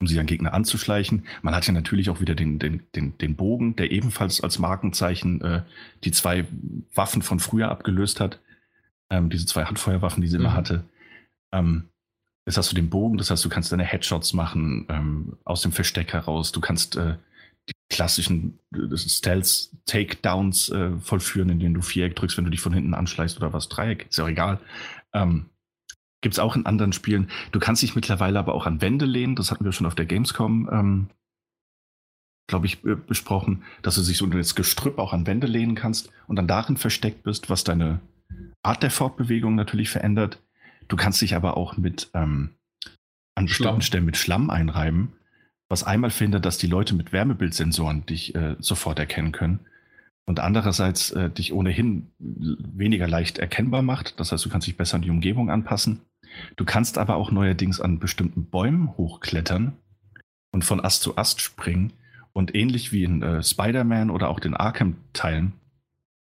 [0.00, 1.26] um sich an Gegner anzuschleichen.
[1.42, 5.40] Man hat ja natürlich auch wieder den, den, den, den Bogen, der ebenfalls als Markenzeichen
[5.42, 5.62] äh,
[6.04, 6.46] die zwei
[6.94, 8.40] Waffen von früher abgelöst hat.
[9.10, 10.44] Ähm, diese zwei Handfeuerwaffen, die sie mhm.
[10.44, 10.84] immer hatte.
[11.52, 11.88] Ähm,
[12.46, 15.72] jetzt hast du den Bogen, das heißt, du kannst deine Headshots machen ähm, aus dem
[15.72, 16.52] Versteck heraus.
[16.52, 17.16] Du kannst äh,
[17.68, 22.94] die klassischen äh, Stealth-Takedowns äh, vollführen, indem du Viereck drückst, wenn du dich von hinten
[22.94, 23.68] anschleichst oder was.
[23.68, 24.60] Dreieck, ist ja auch egal.
[25.12, 25.46] Ähm,
[26.22, 27.30] Gibt es auch in anderen Spielen.
[27.52, 29.36] Du kannst dich mittlerweile aber auch an Wände lehnen.
[29.36, 31.06] Das hatten wir schon auf der Gamescom, ähm,
[32.46, 36.10] glaube ich, äh, besprochen, dass du sich so das Gestrüpp auch an Wände lehnen kannst
[36.26, 38.00] und dann darin versteckt bist, was deine
[38.62, 40.42] Art der Fortbewegung natürlich verändert.
[40.88, 42.50] Du kannst dich aber auch mit ähm,
[43.34, 45.12] an bestimmten Stellen mit Schlamm einreiben,
[45.68, 49.60] was einmal verhindert, dass die Leute mit Wärmebildsensoren dich äh, sofort erkennen können
[50.26, 54.20] und andererseits äh, dich ohnehin weniger leicht erkennbar macht.
[54.20, 56.00] Das heißt, du kannst dich besser an die Umgebung anpassen.
[56.56, 59.74] Du kannst aber auch neuerdings an bestimmten Bäumen hochklettern
[60.52, 61.92] und von Ast zu Ast springen.
[62.32, 65.52] Und ähnlich wie in äh, Spider-Man oder auch den Arkham-Teilen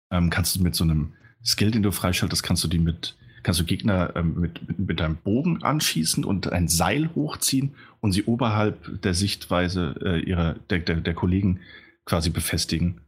[0.10, 1.14] ähm, kannst du mit so einem
[1.44, 5.00] Skill, den du freischaltest, kannst du die mit, kannst du Gegner ähm, mit, mit, mit
[5.00, 10.80] deinem Bogen anschießen und ein Seil hochziehen und sie oberhalb der Sichtweise äh, ihrer, der,
[10.80, 11.60] der, der Kollegen
[12.06, 13.02] quasi befestigen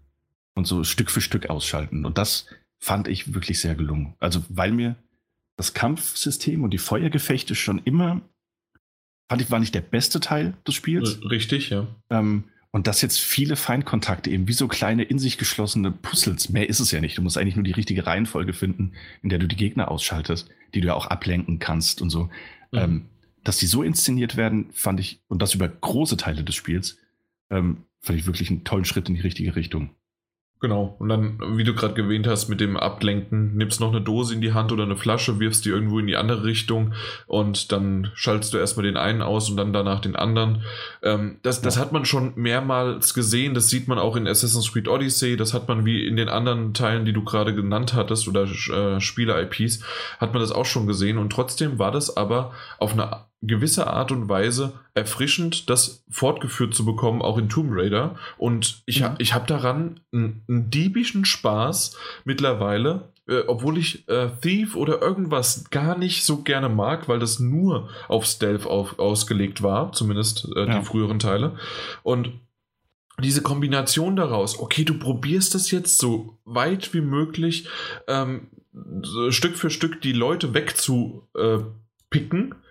[0.55, 2.05] und so Stück für Stück ausschalten.
[2.05, 2.47] Und das
[2.79, 4.15] fand ich wirklich sehr gelungen.
[4.19, 4.95] Also, weil mir
[5.55, 8.21] das Kampfsystem und die Feuergefechte schon immer,
[9.29, 11.19] fand ich, war nicht der beste Teil des Spiels.
[11.29, 11.87] Richtig, ja.
[12.09, 16.49] Ähm, und das jetzt viele Feindkontakte eben wie so kleine in sich geschlossene Puzzles.
[16.49, 17.17] Mehr ist es ja nicht.
[17.17, 20.81] Du musst eigentlich nur die richtige Reihenfolge finden, in der du die Gegner ausschaltest, die
[20.81, 22.23] du ja auch ablenken kannst und so.
[22.71, 22.79] Mhm.
[22.79, 23.05] Ähm,
[23.43, 26.97] dass die so inszeniert werden, fand ich, und das über große Teile des Spiels,
[27.51, 29.91] ähm, fand ich wirklich einen tollen Schritt in die richtige Richtung.
[30.63, 30.95] Genau.
[30.97, 34.39] Und dann, wie du gerade gewähnt hast, mit dem Ablenken, nimmst noch eine Dose in
[34.39, 36.93] die Hand oder eine Flasche, wirfst die irgendwo in die andere Richtung
[37.27, 40.63] und dann schaltest du erstmal den einen aus und dann danach den anderen.
[41.01, 43.55] Ähm, das, das hat man schon mehrmals gesehen.
[43.55, 45.35] Das sieht man auch in Assassin's Creed Odyssey.
[45.35, 49.01] Das hat man wie in den anderen Teilen, die du gerade genannt hattest oder äh,
[49.01, 49.83] Spieler-IPs,
[50.17, 51.17] hat man das auch schon gesehen.
[51.17, 56.85] Und trotzdem war das aber auf eine gewisse Art und Weise erfrischend, das fortgeführt zu
[56.85, 58.15] bekommen, auch in Tomb Raider.
[58.37, 59.15] Und ich, mhm.
[59.17, 65.69] ich habe daran einen, einen, diebischen Spaß mittlerweile, äh, obwohl ich äh, Thief oder irgendwas
[65.71, 70.65] gar nicht so gerne mag, weil das nur auf Stealth auf, ausgelegt war, zumindest äh,
[70.65, 70.79] ja.
[70.79, 71.57] die früheren Teile.
[72.01, 72.31] Und
[73.21, 77.67] diese Kombination daraus, okay, du probierst das jetzt so weit wie möglich,
[78.07, 78.47] ähm,
[79.03, 81.59] so Stück für Stück die Leute wegzu äh.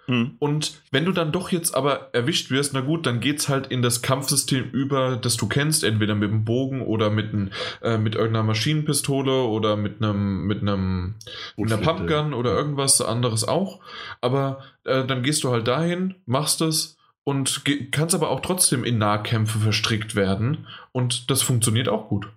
[0.06, 0.36] Mhm.
[0.38, 3.82] Und wenn du dann doch jetzt aber erwischt wirst, na gut, dann geht's halt in
[3.82, 8.14] das Kampfsystem über, das du kennst, entweder mit dem Bogen oder mit, ein, äh, mit
[8.14, 11.14] irgendeiner Maschinenpistole oder mit einem mit einem
[11.56, 13.80] mit einer Pumpgun oder irgendwas anderes auch.
[14.20, 18.98] Aber äh, dann gehst du halt dahin, machst es und kannst aber auch trotzdem in
[18.98, 22.28] Nahkämpfe verstrickt werden und das funktioniert auch gut.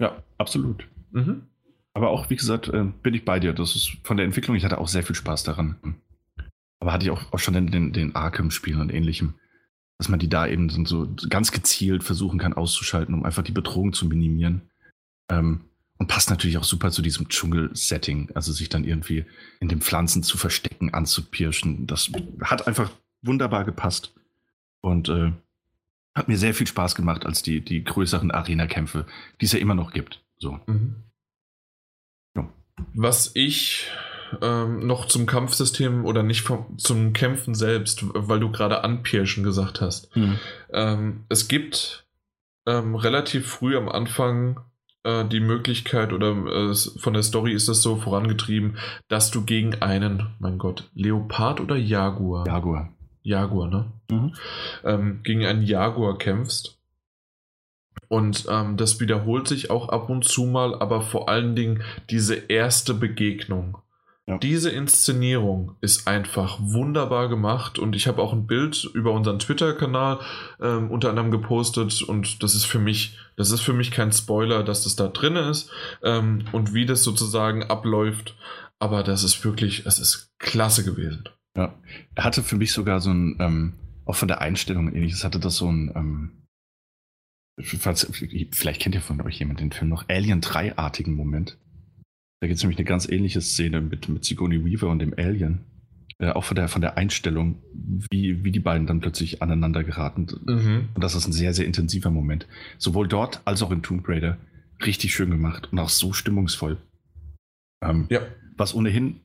[0.00, 0.84] Ja, absolut.
[1.12, 1.46] Mhm.
[1.94, 3.52] Aber auch, wie gesagt, äh, bin ich bei dir.
[3.52, 5.76] Das ist von der Entwicklung, ich hatte auch sehr viel Spaß daran.
[6.82, 9.34] Aber hatte ich auch, auch schon in den, den Arkham-Spielen und ähnlichem,
[9.98, 13.92] dass man die da eben so ganz gezielt versuchen kann auszuschalten, um einfach die Bedrohung
[13.92, 14.62] zu minimieren.
[15.30, 15.60] Ähm,
[15.98, 18.32] und passt natürlich auch super zu diesem Dschungel-Setting.
[18.34, 19.26] Also sich dann irgendwie
[19.60, 21.86] in den Pflanzen zu verstecken, anzupirschen.
[21.86, 24.12] Das hat einfach wunderbar gepasst.
[24.80, 25.30] Und äh,
[26.16, 29.06] hat mir sehr viel Spaß gemacht als die, die größeren Arena-Kämpfe,
[29.40, 30.24] die es ja immer noch gibt.
[30.36, 30.58] So.
[30.66, 30.96] Mhm.
[32.34, 32.52] Ja.
[32.92, 33.86] Was ich
[34.40, 39.80] ähm, noch zum Kampfsystem oder nicht vom, zum Kämpfen selbst, weil du gerade anpirschen gesagt
[39.80, 40.14] hast.
[40.16, 40.38] Mhm.
[40.72, 42.06] Ähm, es gibt
[42.66, 44.60] ähm, relativ früh am Anfang
[45.04, 48.78] äh, die Möglichkeit oder äh, von der Story ist das so vorangetrieben,
[49.08, 52.46] dass du gegen einen, mein Gott, Leopard oder Jaguar?
[52.46, 52.92] Jaguar.
[53.22, 53.92] Jaguar, ne?
[54.10, 54.34] Mhm.
[54.84, 56.78] Ähm, gegen einen Jaguar kämpfst.
[58.08, 62.34] Und ähm, das wiederholt sich auch ab und zu mal, aber vor allen Dingen diese
[62.34, 63.78] erste Begegnung.
[64.28, 64.38] Ja.
[64.38, 70.20] Diese Inszenierung ist einfach wunderbar gemacht und ich habe auch ein Bild über unseren Twitter-Kanal
[70.60, 74.62] ähm, unter anderem gepostet und das ist für mich, das ist für mich kein Spoiler,
[74.62, 75.70] dass das da drin ist
[76.04, 78.36] ähm, und wie das sozusagen abläuft.
[78.78, 81.24] Aber das ist wirklich, es ist klasse gewesen.
[81.56, 81.74] Ja,
[82.14, 83.72] er hatte für mich sogar so ein, ähm,
[84.04, 86.46] auch von der Einstellung ähnliches, hatte das so ein, ähm,
[87.60, 91.58] vielleicht kennt ihr von euch jemand den Film noch, Alien 3-artigen Moment.
[92.42, 95.60] Da gibt es nämlich eine ganz ähnliche Szene mit, mit Sigourney Weaver und dem Alien.
[96.18, 97.62] Äh, auch von der, von der Einstellung,
[98.10, 100.26] wie, wie die beiden dann plötzlich aneinander geraten.
[100.44, 100.88] Mhm.
[100.92, 102.48] Und das ist ein sehr, sehr intensiver Moment.
[102.78, 104.38] Sowohl dort als auch in Tomb Raider.
[104.84, 106.78] Richtig schön gemacht und auch so stimmungsvoll.
[107.80, 108.22] Ähm, ja.
[108.56, 109.20] Was ohnehin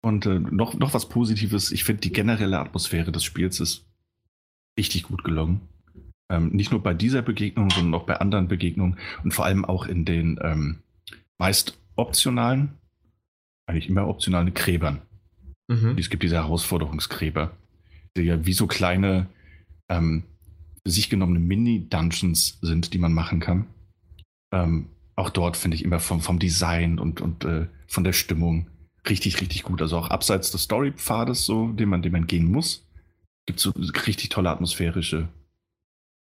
[0.00, 3.84] und äh, noch, noch was Positives, ich finde die generelle Atmosphäre des Spiels ist
[4.78, 5.62] richtig gut gelungen.
[6.30, 9.86] Ähm, nicht nur bei dieser Begegnung, sondern auch bei anderen Begegnungen und vor allem auch
[9.86, 10.78] in den ähm,
[11.36, 12.78] meist optionalen,
[13.66, 15.02] eigentlich immer optionalen Gräbern.
[15.68, 15.96] Mhm.
[15.98, 17.56] Es gibt diese Herausforderungsgräber,
[18.16, 19.28] die ja wie so kleine,
[19.88, 20.24] ähm,
[20.84, 23.66] für sich genommene Mini-Dungeons sind, die man machen kann.
[24.52, 28.70] Ähm, auch dort finde ich immer vom, vom Design und, und äh, von der Stimmung
[29.08, 29.82] richtig, richtig gut.
[29.82, 32.88] Also auch abseits des Story-Pfades, so, den man, den man gehen muss,
[33.46, 33.72] gibt es so
[34.06, 35.28] richtig tolle atmosphärische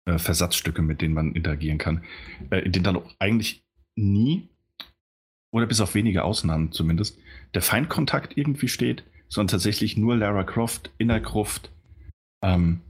[0.06, 2.03] äh, Versatzstücke, mit denen man interagieren kann,
[2.50, 3.64] äh, in denen dann auch eigentlich
[3.95, 4.50] nie
[5.51, 7.17] oder bis auf wenige Ausnahmen zumindest,
[7.53, 11.71] der Feindkontakt irgendwie steht, sondern tatsächlich nur Lara Croft in der Gruft,
[12.43, 12.81] ähm,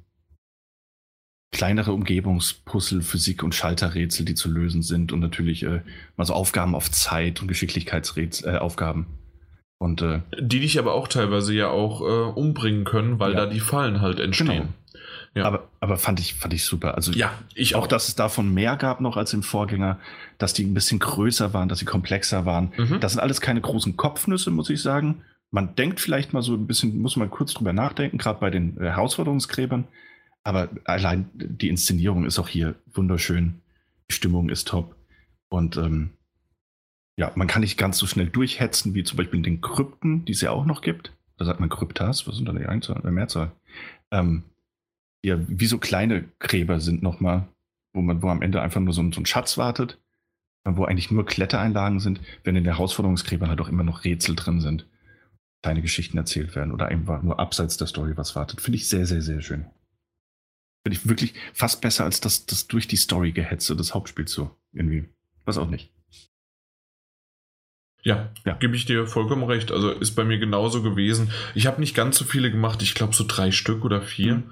[1.52, 5.82] kleinere Umgebungspuzzle, Physik und Schalterrätsel, die zu lösen sind und natürlich äh,
[6.16, 9.04] mal so Aufgaben auf Zeit und Geschicklichkeitsaufgaben.
[9.04, 13.40] Äh, und, äh, die dich aber auch teilweise ja auch äh, umbringen können, weil ja.
[13.40, 14.48] da die Fallen halt entstehen.
[14.48, 14.74] Genau.
[15.34, 15.46] Ja.
[15.46, 16.96] Aber, aber fand, ich, fand ich super.
[16.96, 19.98] Also ja, ich auch, auch, dass es davon mehr gab noch als im Vorgänger,
[20.38, 22.74] dass die ein bisschen größer waren, dass sie komplexer waren.
[22.78, 23.00] Mhm.
[23.00, 25.24] Das sind alles keine großen Kopfnüsse, muss ich sagen.
[25.50, 28.78] Man denkt vielleicht mal so ein bisschen, muss man kurz drüber nachdenken, gerade bei den
[28.78, 29.88] äh, Herausforderungsgräbern.
[30.44, 33.62] Aber allein die Inszenierung ist auch hier wunderschön.
[34.10, 34.96] Die Stimmung ist top.
[35.50, 36.12] Und ähm,
[37.16, 40.32] ja, man kann nicht ganz so schnell durchhetzen, wie zum Beispiel in den Krypten, die
[40.32, 41.14] es ja auch noch gibt.
[41.38, 43.52] Da sagt man Kryptas, was sind da die Einzahl, die Mehrzahl?
[44.12, 44.44] Ähm,
[45.24, 47.48] ja, wie so kleine Gräber sind nochmal,
[47.94, 50.00] wo man, wo am Ende einfach nur so, ein, so ein Schatz wartet,
[50.64, 54.62] wo eigentlich nur Klettereinlagen sind, wenn in den Herausforderungsgräbern halt auch immer noch Rätsel drin
[54.62, 54.88] sind,
[55.62, 58.62] kleine Geschichten erzählt werden oder einfach nur abseits der Story was wartet.
[58.62, 59.66] Finde ich sehr, sehr, sehr schön.
[60.84, 64.56] Finde ich wirklich fast besser als das, das durch die Story gehetze des Hauptspiels so.
[64.74, 65.06] Irgendwie.
[65.46, 65.92] Was auch nicht.
[68.04, 68.54] Ja, ja.
[68.54, 69.72] gebe ich dir vollkommen recht.
[69.72, 71.32] Also ist bei mir genauso gewesen.
[71.54, 74.38] Ich habe nicht ganz so viele gemacht, ich glaube so drei Stück oder vier.
[74.38, 74.52] Mhm.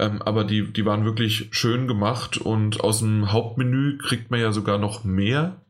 [0.00, 4.50] Ähm, aber die, die waren wirklich schön gemacht und aus dem Hauptmenü kriegt man ja
[4.50, 5.60] sogar noch mehr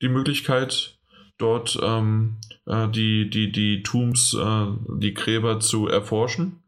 [0.00, 0.98] die Möglichkeit,
[1.36, 4.66] dort ähm, äh, die, die, die Tombs, äh,
[4.96, 6.62] die Gräber zu erforschen.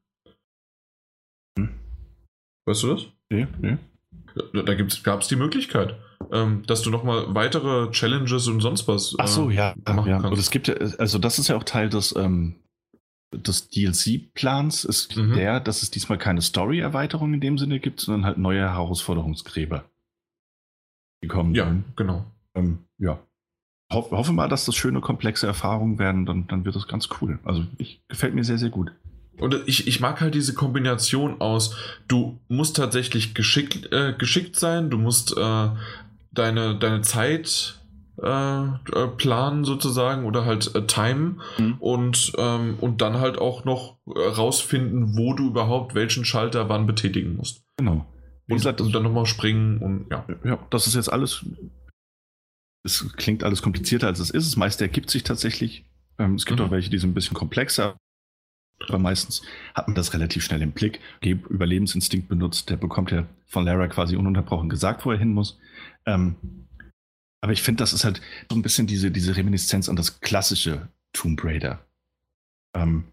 [1.58, 1.70] Hm.
[2.66, 3.06] Weißt du das?
[3.30, 3.78] Nee, nee.
[4.52, 5.98] Da, da gab es die Möglichkeit,
[6.30, 9.12] ähm, dass du nochmal weitere Challenges und sonst was.
[9.12, 9.74] Äh, Ach so, ja.
[9.88, 10.18] Machen ja.
[10.18, 10.32] Kannst.
[10.32, 12.56] Und es gibt ja, also das ist ja auch Teil des, ähm,
[13.32, 15.34] des DLC-Plans ist mhm.
[15.34, 19.84] der, dass es diesmal keine Story-Erweiterung in dem Sinne gibt, sondern halt neue Herausforderungsgräber.
[21.22, 21.54] Die kommen.
[21.54, 21.84] Ja, dann.
[21.96, 22.24] genau.
[22.54, 23.18] Ähm, ja.
[23.92, 27.38] Ho hoffe mal, dass das schöne, komplexe Erfahrungen werden, dann, dann wird das ganz cool.
[27.44, 28.92] Also ich, gefällt mir sehr, sehr gut.
[29.38, 31.74] Und ich, ich mag halt diese Kombination aus,
[32.06, 35.68] du musst tatsächlich geschickt, äh, geschickt sein, du musst äh,
[36.30, 37.79] deine, deine Zeit
[38.22, 41.76] äh, äh planen sozusagen oder halt äh, timen mhm.
[41.78, 46.86] und, ähm, und dann halt auch noch äh, rausfinden, wo du überhaupt welchen Schalter wann
[46.86, 47.64] betätigen musst.
[47.76, 48.06] Genau.
[48.46, 50.26] Wie gesagt, und dann nochmal springen und ja.
[50.44, 51.44] Ja, das ist jetzt alles.
[52.82, 54.46] Es klingt alles komplizierter als es ist.
[54.46, 55.84] Das meiste ergibt sich tatsächlich.
[56.18, 56.66] Ähm, es gibt mhm.
[56.66, 57.96] auch welche, die sind ein bisschen komplexer.
[58.88, 59.42] Aber meistens
[59.74, 61.00] hat man das relativ schnell im Blick.
[61.22, 65.58] Überlebensinstinkt benutzt, der bekommt ja von Lara quasi ununterbrochen gesagt, wo er hin muss.
[66.06, 66.36] Ähm,
[67.40, 70.88] aber ich finde, das ist halt so ein bisschen diese, diese Reminiszenz an das klassische
[71.12, 71.80] Tomb Raider.
[72.74, 73.04] Ähm,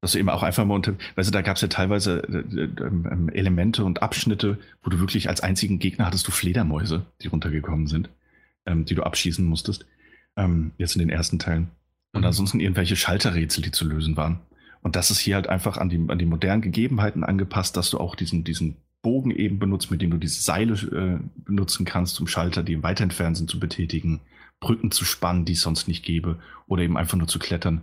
[0.00, 2.60] dass du eben auch einfach mal unter, weißt du, da gab es ja teilweise äh,
[2.60, 7.28] äh, ähm, Elemente und Abschnitte, wo du wirklich als einzigen Gegner hattest du Fledermäuse, die
[7.28, 8.08] runtergekommen sind,
[8.66, 9.86] ähm, die du abschießen musstest.
[10.36, 11.68] Ähm, jetzt in den ersten Teilen.
[12.12, 12.26] Und mhm.
[12.26, 14.40] ansonsten irgendwelche Schalterrätsel, die zu lösen waren.
[14.80, 17.98] Und das ist hier halt einfach an die, an die modernen Gegebenheiten angepasst, dass du
[17.98, 22.26] auch diesen, diesen Bogen eben benutzt, mit dem du diese Seile äh, benutzen kannst, um
[22.26, 24.20] Schalter, die im weiter entfernt sind, zu betätigen,
[24.60, 27.82] Brücken zu spannen, die es sonst nicht gäbe, oder eben einfach nur zu klettern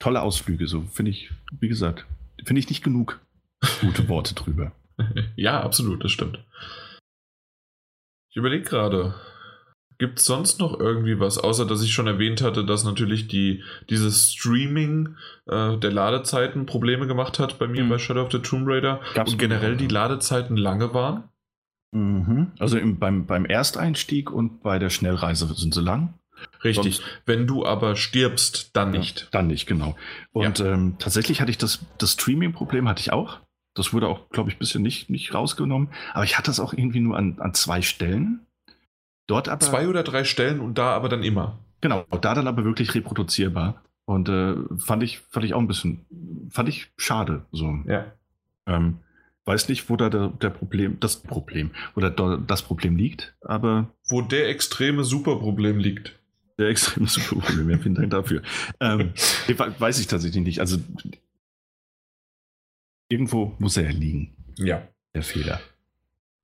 [0.00, 2.06] tolle Ausflüge, so finde ich, wie gesagt,
[2.44, 3.20] finde ich nicht genug
[3.80, 4.72] gute Worte drüber.
[5.36, 6.42] ja, absolut, das stimmt.
[8.30, 9.14] Ich überlege gerade,
[10.00, 13.62] gibt es sonst noch irgendwie was, außer dass ich schon erwähnt hatte, dass natürlich die,
[13.90, 15.14] dieses Streaming
[15.46, 17.90] äh, der Ladezeiten Probleme gemacht hat bei mir mhm.
[17.90, 21.24] bei Shadow of the Tomb Raider Gab's und generell die Ladezeiten lange waren?
[21.92, 22.52] Mhm.
[22.58, 26.14] Also im, beim, beim Ersteinstieg und bei der Schnellreise sind sie lang.
[26.64, 26.96] Richtig.
[26.96, 29.20] Sonst, Wenn du aber stirbst, dann nicht.
[29.20, 29.96] Ja, dann nicht, genau.
[30.32, 30.72] Und ja.
[30.72, 33.40] ähm, tatsächlich hatte ich das, das Streaming-Problem hatte ich auch.
[33.74, 35.90] Das wurde auch, glaube ich, ein bisschen nicht, nicht rausgenommen.
[36.14, 38.46] Aber ich hatte das auch irgendwie nur an, an zwei Stellen.
[39.30, 39.60] Dort aber.
[39.60, 41.60] Zwei oder drei Stellen und da aber dann immer.
[41.80, 43.80] Genau, da dann aber wirklich reproduzierbar.
[44.04, 46.04] Und äh, fand, ich, fand ich auch ein bisschen,
[46.50, 47.46] fand ich schade.
[47.52, 47.78] So.
[47.86, 48.12] Ja.
[48.66, 48.98] Ähm,
[49.44, 53.94] weiß nicht, wo da der, der, Problem, das Problem, wo da das Problem liegt, aber.
[54.08, 56.18] Wo der extreme Superproblem liegt.
[56.58, 58.42] Der extreme Superproblem, ja, vielen Dank dafür.
[58.80, 59.12] ähm,
[59.46, 60.58] weiß ich tatsächlich nicht.
[60.58, 60.78] Also
[63.08, 64.34] irgendwo muss er ja liegen.
[64.56, 64.88] Ja.
[65.14, 65.60] Der Fehler.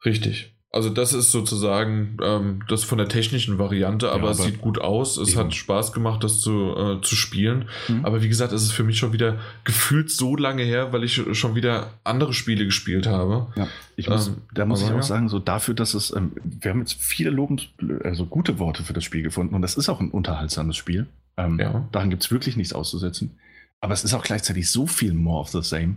[0.04, 0.55] Richtig.
[0.76, 4.60] Also das ist sozusagen ähm, das von der technischen Variante, aber, ja, aber es sieht
[4.60, 5.16] gut aus.
[5.16, 5.38] Es eben.
[5.38, 7.70] hat Spaß gemacht, das zu, äh, zu spielen.
[7.88, 8.04] Mhm.
[8.04, 11.14] Aber wie gesagt, es ist für mich schon wieder gefühlt so lange her, weil ich
[11.32, 13.46] schon wieder andere Spiele gespielt habe.
[13.56, 15.02] Ja, ich muss, ähm, da muss ich auch ja.
[15.02, 17.70] sagen, so dafür, dass es, ähm, wir haben jetzt viele lobend,
[18.04, 21.06] also gute Worte für das Spiel gefunden und das ist auch ein unterhaltsames Spiel.
[21.38, 21.88] Ähm, ja.
[21.90, 23.38] Daran gibt es wirklich nichts auszusetzen.
[23.80, 25.96] Aber es ist auch gleichzeitig so viel more of the same,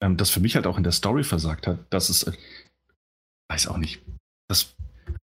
[0.00, 2.32] ähm, das für mich halt auch in der Story versagt hat, dass es, äh,
[3.48, 4.02] weiß auch nicht.
[4.48, 4.74] Das,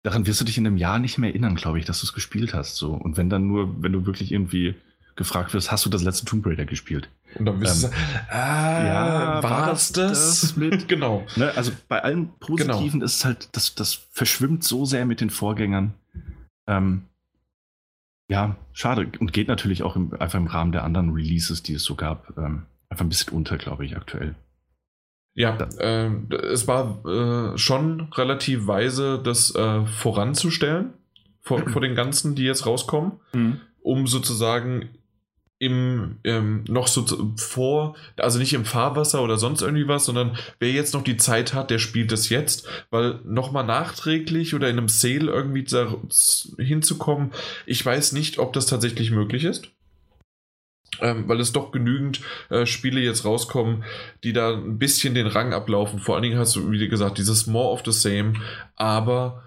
[0.03, 2.13] daran wirst du dich in einem Jahr nicht mehr erinnern, glaube ich, dass du es
[2.13, 2.75] gespielt hast.
[2.75, 2.93] So.
[2.93, 4.75] Und wenn dann nur, wenn du wirklich irgendwie
[5.15, 7.09] gefragt wirst, hast du das letzte Tomb Raider gespielt?
[7.35, 10.41] Und dann wirst ähm, du sagen, ah, ja, war das das?
[10.41, 10.87] das mit?
[10.87, 11.25] genau.
[11.35, 13.05] Ne, also bei allen Positiven genau.
[13.05, 15.93] ist es halt, das, das verschwimmt so sehr mit den Vorgängern.
[16.67, 17.03] Ähm,
[18.29, 19.11] ja, schade.
[19.19, 22.37] Und geht natürlich auch im, einfach im Rahmen der anderen Releases, die es so gab,
[22.37, 24.35] ähm, einfach ein bisschen unter, glaube ich, aktuell.
[25.33, 26.09] Ja, äh,
[26.51, 30.93] es war äh, schon relativ weise, das äh, voranzustellen
[31.41, 33.61] vor, vor, den ganzen, die jetzt rauskommen, mhm.
[33.81, 34.89] um sozusagen
[35.61, 40.71] im ähm, noch so vor, also nicht im Fahrwasser oder sonst irgendwie was, sondern wer
[40.71, 44.87] jetzt noch die Zeit hat, der spielt das jetzt, weil nochmal nachträglich oder in einem
[44.87, 45.65] Sale irgendwie
[46.63, 47.31] hinzukommen,
[47.65, 49.69] ich weiß nicht, ob das tatsächlich möglich ist
[51.01, 53.83] ähm, weil es doch genügend äh, Spiele jetzt rauskommen,
[54.23, 55.99] die da ein bisschen den Rang ablaufen.
[55.99, 58.33] Vor allen Dingen hast du, wie gesagt, dieses More of the Same,
[58.75, 59.43] aber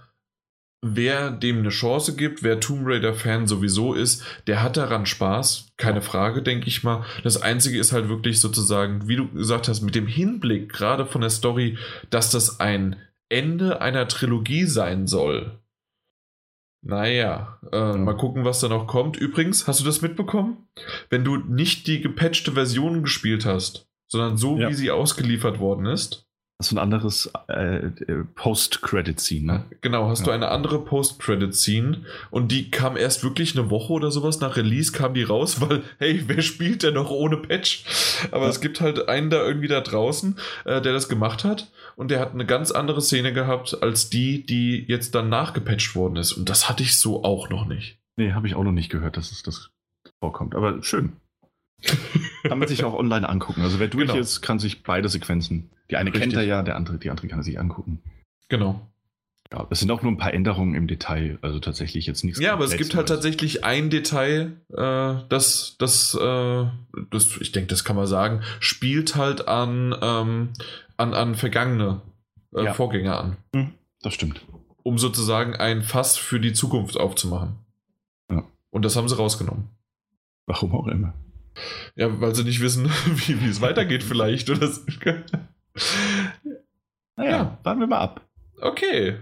[0.82, 6.02] wer dem eine Chance gibt, wer Tomb Raider-Fan sowieso ist, der hat daran Spaß, keine
[6.02, 7.04] Frage, denke ich mal.
[7.22, 11.20] Das Einzige ist halt wirklich sozusagen, wie du gesagt hast, mit dem Hinblick gerade von
[11.20, 11.78] der Story,
[12.10, 12.96] dass das ein
[13.28, 15.61] Ende einer Trilogie sein soll
[16.82, 17.96] naja, äh, ja.
[17.96, 19.16] mal gucken, was da noch kommt.
[19.16, 20.68] Übrigens, hast du das mitbekommen?
[21.10, 24.68] Wenn du nicht die gepatchte Version gespielt hast, sondern so, ja.
[24.68, 26.28] wie sie ausgeliefert worden ist,
[26.62, 29.64] Hast du ein anderes äh, äh, Post-Credit-Scene, ne?
[29.80, 30.26] Genau, hast ja.
[30.26, 34.92] du eine andere Post-Credit-Scene und die kam erst wirklich eine Woche oder sowas nach Release,
[34.92, 37.84] kam die raus, weil, hey, wer spielt denn noch ohne Patch?
[38.30, 38.50] Aber ja.
[38.50, 42.20] es gibt halt einen da irgendwie da draußen, äh, der das gemacht hat und der
[42.20, 46.30] hat eine ganz andere Szene gehabt als die, die jetzt dann nachgepatcht worden ist.
[46.30, 47.98] Und das hatte ich so auch noch nicht.
[48.14, 49.70] Nee, habe ich auch noch nicht gehört, dass es das
[50.20, 50.54] vorkommt.
[50.54, 51.14] Aber schön.
[52.42, 53.62] Kann man sich auch online angucken.
[53.62, 54.20] Also wer durch genau.
[54.20, 55.70] ist, kann sich beide Sequenzen.
[55.90, 56.22] Die eine Richtig.
[56.22, 58.02] kennt er ja, der andere, die andere kann er sich angucken.
[58.48, 58.80] Genau.
[59.52, 62.40] Ja, es sind auch nur ein paar Änderungen im Detail, also tatsächlich jetzt nichts.
[62.40, 66.66] Ja, aber es gibt halt tatsächlich ein Detail, äh, das, das, äh,
[67.10, 70.48] das, ich denke, das kann man sagen, spielt halt an, ähm,
[70.96, 72.00] an, an vergangene
[72.54, 72.72] äh, ja.
[72.72, 73.36] Vorgänger an.
[73.54, 74.40] Mhm, das stimmt.
[74.84, 77.56] Um sozusagen ein Fass für die Zukunft aufzumachen.
[78.30, 78.44] Ja.
[78.70, 79.68] Und das haben sie rausgenommen.
[80.46, 81.12] Warum auch immer.
[81.94, 84.50] Ja, weil sie nicht wissen, wie, wie es weitergeht, vielleicht.
[84.50, 84.82] Oder so.
[87.16, 87.58] naja, ja.
[87.62, 88.26] warten wir mal ab.
[88.60, 89.16] Okay.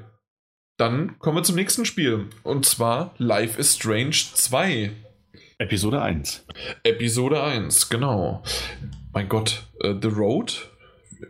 [0.77, 2.27] Dann kommen wir zum nächsten Spiel.
[2.43, 4.93] Und zwar Life is Strange 2.
[5.59, 6.47] Episode 1.
[6.85, 8.43] Episode 1, genau.
[9.13, 10.71] Mein Gott, uh, The Road?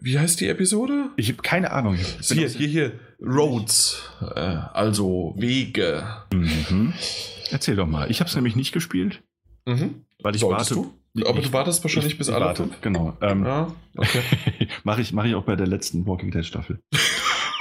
[0.01, 1.11] Wie heißt die Episode?
[1.17, 1.97] Ich habe keine Ahnung.
[1.97, 2.93] Hier, hier, hier.
[3.21, 4.09] Roads.
[4.21, 6.05] Äh, also Wege.
[6.33, 6.95] Mhm.
[7.51, 8.11] Erzähl doch mal.
[8.11, 9.23] Ich habe es nämlich nicht gespielt.
[9.67, 10.05] Mhm.
[10.23, 10.89] Weil ich Solltest warte.
[11.15, 11.27] Du?
[11.27, 12.69] Aber du wartest wahrscheinlich ich, bis ich alle warte?
[12.83, 13.17] Genau.
[13.21, 14.23] Ähm, ja, okay.
[14.85, 16.81] Mache ich, mach ich auch bei der letzten Walking Dead Staffel.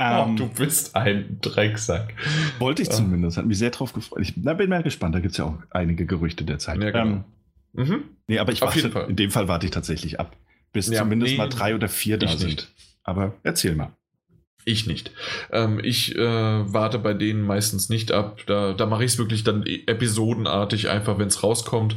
[0.01, 2.13] Ähm, oh, du bist ein Drecksack.
[2.59, 3.35] Wollte ich zumindest.
[3.35, 4.21] Hat mich sehr drauf gefreut.
[4.21, 5.13] Ich na, bin mal gespannt.
[5.13, 6.81] Da gibt es ja auch einige Gerüchte derzeit.
[6.81, 7.05] Ja, genau.
[7.05, 7.23] Ähm,
[7.73, 8.03] mhm.
[8.27, 10.37] Nee, aber ich Auf warte, in dem Fall warte ich tatsächlich ab.
[10.71, 12.47] Bis ja, zumindest nee, mal drei oder vier da sind.
[12.47, 12.73] Nicht.
[13.03, 13.91] Aber erzähl mal.
[14.69, 15.11] Ich nicht.
[15.51, 18.41] Ähm, ich äh, warte bei denen meistens nicht ab.
[18.45, 21.95] Da, da mache ich es wirklich dann e-, episodenartig, einfach wenn es rauskommt.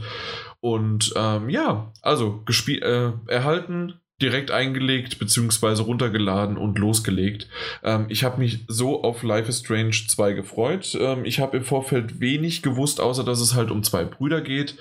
[0.61, 5.83] Und ähm, ja, also äh, erhalten, direkt eingelegt bzw.
[5.83, 7.47] runtergeladen und losgelegt.
[7.83, 10.97] Ähm, ich habe mich so auf Life is Strange 2 gefreut.
[10.99, 14.79] Ähm, ich habe im Vorfeld wenig gewusst, außer dass es halt um zwei Brüder geht.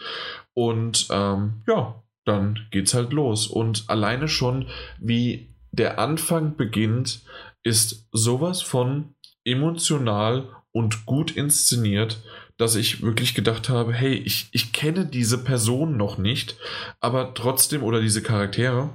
[0.54, 3.48] Und ähm, ja, dann geht's halt los.
[3.48, 7.22] Und alleine schon, wie der Anfang beginnt,
[7.64, 12.22] ist sowas von emotional und gut inszeniert,
[12.58, 16.58] dass ich wirklich gedacht habe, hey, ich, ich kenne diese Person noch nicht,
[17.00, 18.90] aber trotzdem, oder diese Charaktere,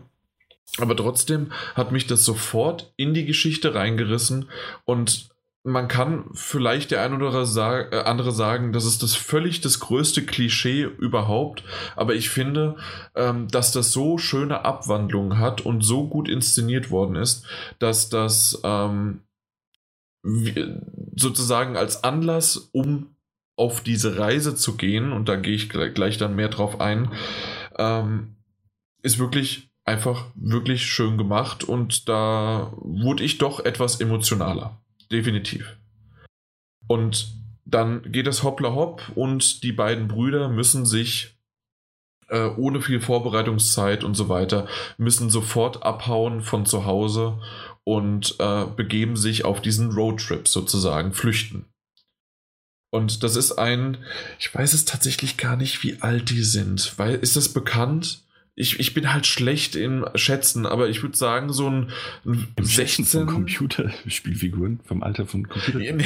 [0.78, 4.48] aber trotzdem hat mich das sofort in die Geschichte reingerissen
[4.84, 5.28] und
[5.66, 10.24] man kann vielleicht der ein oder äh, andere sagen, das ist das völlig das größte
[10.24, 11.64] Klischee überhaupt,
[11.96, 12.76] aber ich finde,
[13.16, 17.44] ähm, dass das so schöne Abwandlungen hat und so gut inszeniert worden ist,
[17.80, 19.22] dass das ähm,
[21.16, 23.16] sozusagen als Anlass, um
[23.56, 27.10] auf diese Reise zu gehen, und da gehe ich gleich dann mehr drauf ein,
[27.76, 28.36] ähm,
[29.02, 34.78] ist wirklich einfach wirklich schön gemacht und da wurde ich doch etwas emotionaler.
[35.10, 35.76] Definitiv.
[36.86, 37.32] Und
[37.64, 41.36] dann geht es hoppla hopp und die beiden Brüder müssen sich
[42.28, 44.66] äh, ohne viel Vorbereitungszeit und so weiter,
[44.98, 47.40] müssen sofort abhauen von zu Hause
[47.84, 51.66] und äh, begeben sich auf diesen Roadtrip sozusagen, flüchten.
[52.90, 53.98] Und das ist ein,
[54.38, 58.22] ich weiß es tatsächlich gar nicht, wie alt die sind, weil ist das bekannt?
[58.58, 61.90] Ich, ich bin halt schlecht im Schätzen, aber ich würde sagen, so ein,
[62.24, 66.02] ein Im 16 von Computerspielfiguren, vom Alter von Computern.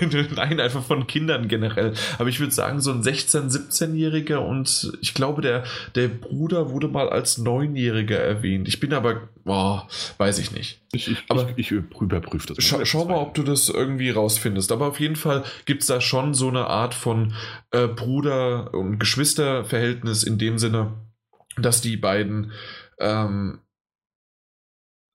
[0.36, 1.94] Nein, einfach von Kindern generell.
[2.18, 6.88] Aber ich würde sagen, so ein 16-, 17-Jähriger und ich glaube, der, der Bruder wurde
[6.88, 8.68] mal als Neunjähriger erwähnt.
[8.68, 10.82] Ich bin aber, boah, weiß ich nicht.
[10.92, 12.62] Ich, ich, aber ich, ich überprüfe das.
[12.62, 14.72] Schau, schau mal, ob du das irgendwie rausfindest.
[14.72, 17.32] Aber auf jeden Fall gibt es da schon so eine Art von
[17.70, 20.92] äh, Bruder- und Geschwisterverhältnis in dem Sinne,
[21.58, 22.52] dass die beiden
[22.98, 23.60] ähm,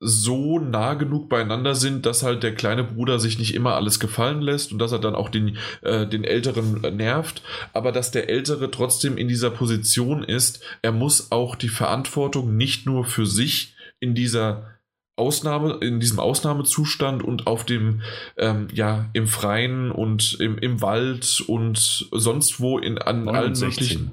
[0.02, 4.42] so nah genug beieinander sind, dass halt der kleine Bruder sich nicht immer alles gefallen
[4.42, 7.42] lässt und dass er dann auch den, äh, den Älteren nervt,
[7.74, 12.86] aber dass der Ältere trotzdem in dieser Position ist, er muss auch die Verantwortung nicht
[12.86, 14.80] nur für sich in dieser
[15.18, 18.02] Ausnahme, in diesem Ausnahmezustand und auf dem,
[18.38, 24.12] ähm, ja, im Freien und im, im Wald und sonst wo in an allen möglichen.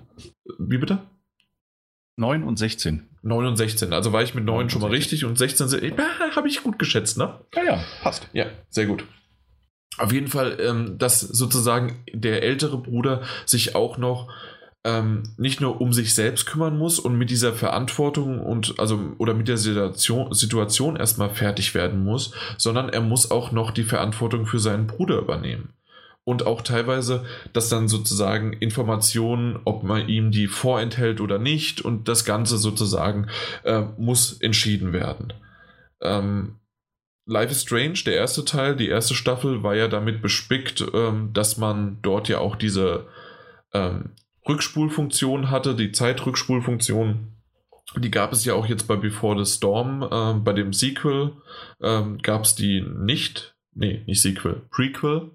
[0.58, 0.98] Wie bitte?
[2.16, 3.06] 9 und 16.
[3.22, 3.92] 9 und 16.
[3.92, 5.92] Also war ich mit 9 schon mal richtig und 16 äh,
[6.34, 7.40] habe ich gut geschätzt, ne?
[7.54, 8.28] Ja, ja, passt.
[8.32, 9.04] Ja, sehr gut.
[9.98, 14.30] Auf jeden Fall, ähm, dass sozusagen der ältere Bruder sich auch noch
[14.84, 19.34] ähm, nicht nur um sich selbst kümmern muss und mit dieser Verantwortung und also oder
[19.34, 24.46] mit der Situation, Situation erstmal fertig werden muss, sondern er muss auch noch die Verantwortung
[24.46, 25.75] für seinen Bruder übernehmen
[26.26, 32.08] und auch teilweise, dass dann sozusagen Informationen, ob man ihm die vorenthält oder nicht und
[32.08, 33.28] das Ganze sozusagen
[33.62, 35.32] äh, muss entschieden werden.
[36.02, 36.56] Ähm,
[37.26, 41.58] Life is Strange, der erste Teil, die erste Staffel war ja damit bespickt, ähm, dass
[41.58, 43.06] man dort ja auch diese
[43.72, 44.10] ähm,
[44.48, 47.36] Rückspulfunktion hatte, die Zeitrückspulfunktion.
[47.98, 51.34] Die gab es ja auch jetzt bei Before the Storm, äh, bei dem Sequel
[51.80, 53.54] ähm, gab es die nicht.
[53.74, 55.30] Nee, nicht Sequel, Prequel.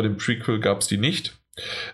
[0.00, 1.38] Bei dem Prequel gab es die nicht.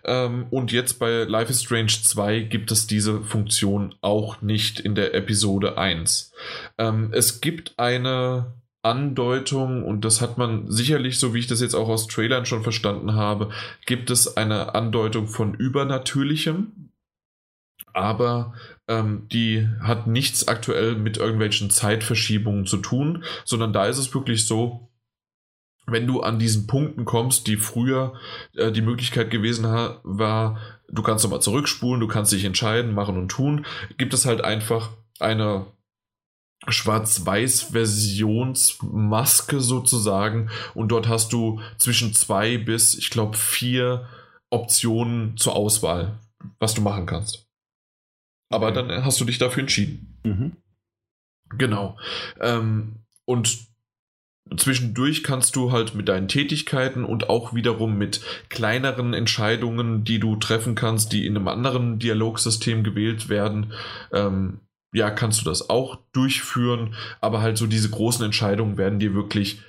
[0.04, 4.94] Ähm, und jetzt bei Life is Strange 2 gibt es diese Funktion auch nicht in
[4.94, 6.32] der Episode 1.
[6.78, 11.74] Ähm, es gibt eine Andeutung, und das hat man sicherlich, so wie ich das jetzt
[11.74, 13.50] auch aus Trailern schon verstanden habe,
[13.86, 16.92] gibt es eine Andeutung von Übernatürlichem,
[17.92, 18.54] aber
[18.86, 24.46] ähm, die hat nichts aktuell mit irgendwelchen Zeitverschiebungen zu tun, sondern da ist es wirklich
[24.46, 24.88] so,
[25.86, 28.14] wenn du an diesen Punkten kommst, die früher
[28.54, 30.58] äh, die Möglichkeit gewesen war,
[30.88, 33.64] du kannst nochmal zurückspulen, du kannst dich entscheiden, machen und tun,
[33.96, 35.66] gibt es halt einfach eine
[36.66, 44.08] Schwarz-Weiß-Versionsmaske sozusagen und dort hast du zwischen zwei bis, ich glaube, vier
[44.50, 46.18] Optionen zur Auswahl,
[46.58, 47.46] was du machen kannst.
[48.48, 50.18] Aber dann hast du dich dafür entschieden.
[50.24, 50.56] Mhm.
[51.50, 51.96] Genau.
[52.40, 53.68] Ähm, und
[54.56, 60.36] zwischendurch kannst du halt mit deinen Tätigkeiten und auch wiederum mit kleineren Entscheidungen, die du
[60.36, 63.72] treffen kannst, die in einem anderen Dialogsystem gewählt werden,
[64.12, 64.60] ähm,
[64.92, 69.60] ja, kannst du das auch durchführen, aber halt so diese großen Entscheidungen werden dir wirklich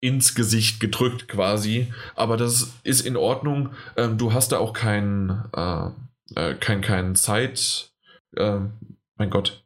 [0.00, 1.92] ins Gesicht gedrückt quasi.
[2.14, 3.70] Aber das ist in Ordnung.
[3.96, 5.90] Ähm, du hast da auch keinen äh,
[6.34, 7.92] äh, kein, kein Zeit,
[8.36, 8.60] äh,
[9.16, 9.64] mein Gott,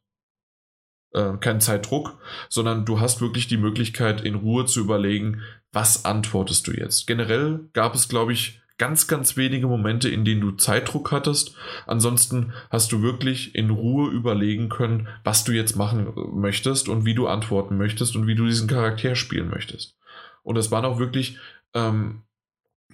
[1.14, 2.18] äh, keinen Zeitdruck,
[2.48, 5.42] sondern du hast wirklich die Möglichkeit, in Ruhe zu überlegen,
[5.72, 7.06] was antwortest du jetzt.
[7.06, 11.54] Generell gab es, glaube ich, ganz, ganz wenige Momente, in denen du Zeitdruck hattest.
[11.86, 17.14] Ansonsten hast du wirklich in Ruhe überlegen können, was du jetzt machen möchtest und wie
[17.14, 19.96] du antworten möchtest und wie du diesen Charakter spielen möchtest.
[20.42, 21.38] Und es waren auch wirklich
[21.74, 22.22] ähm,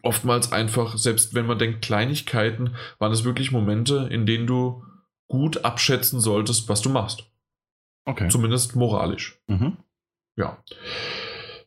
[0.02, 4.84] oftmals einfach, selbst wenn man denkt Kleinigkeiten, waren es wirklich Momente, in denen du
[5.26, 7.24] gut abschätzen solltest, was du machst.
[8.08, 8.28] Okay.
[8.30, 9.38] Zumindest moralisch.
[9.48, 9.76] Mhm.
[10.36, 10.56] Ja.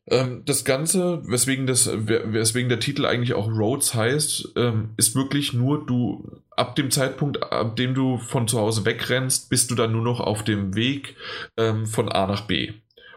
[0.08, 5.54] Ähm, das Ganze, weswegen, das, weswegen der Titel eigentlich auch Roads heißt, ähm, ist wirklich
[5.54, 9.92] nur du, ab dem Zeitpunkt, ab dem du von zu Hause wegrennst, bist du dann
[9.92, 11.16] nur noch auf dem Weg
[11.58, 12.74] ähm, von A nach B.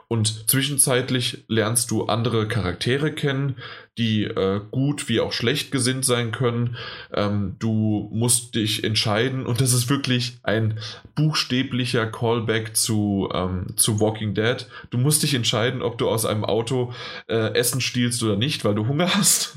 [0.08, 3.56] Und zwischenzeitlich lernst du andere Charaktere kennen,
[3.96, 6.76] die äh, gut wie auch schlecht gesinnt sein können.
[7.12, 10.78] Ähm, du musst dich entscheiden und das ist wirklich ein
[11.14, 14.66] buchstäblicher Callback zu, ähm, zu Walking Dead.
[14.90, 16.92] Du musst dich entscheiden, ob du aus einem Auto
[17.28, 19.56] äh, Essen stiehlst oder nicht, weil du Hunger hast.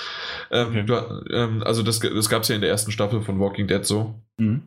[0.50, 0.84] ähm, okay.
[0.84, 3.84] du, ähm, also das, das gab es ja in der ersten Staffel von Walking Dead
[3.84, 4.14] so.
[4.36, 4.62] Mhm.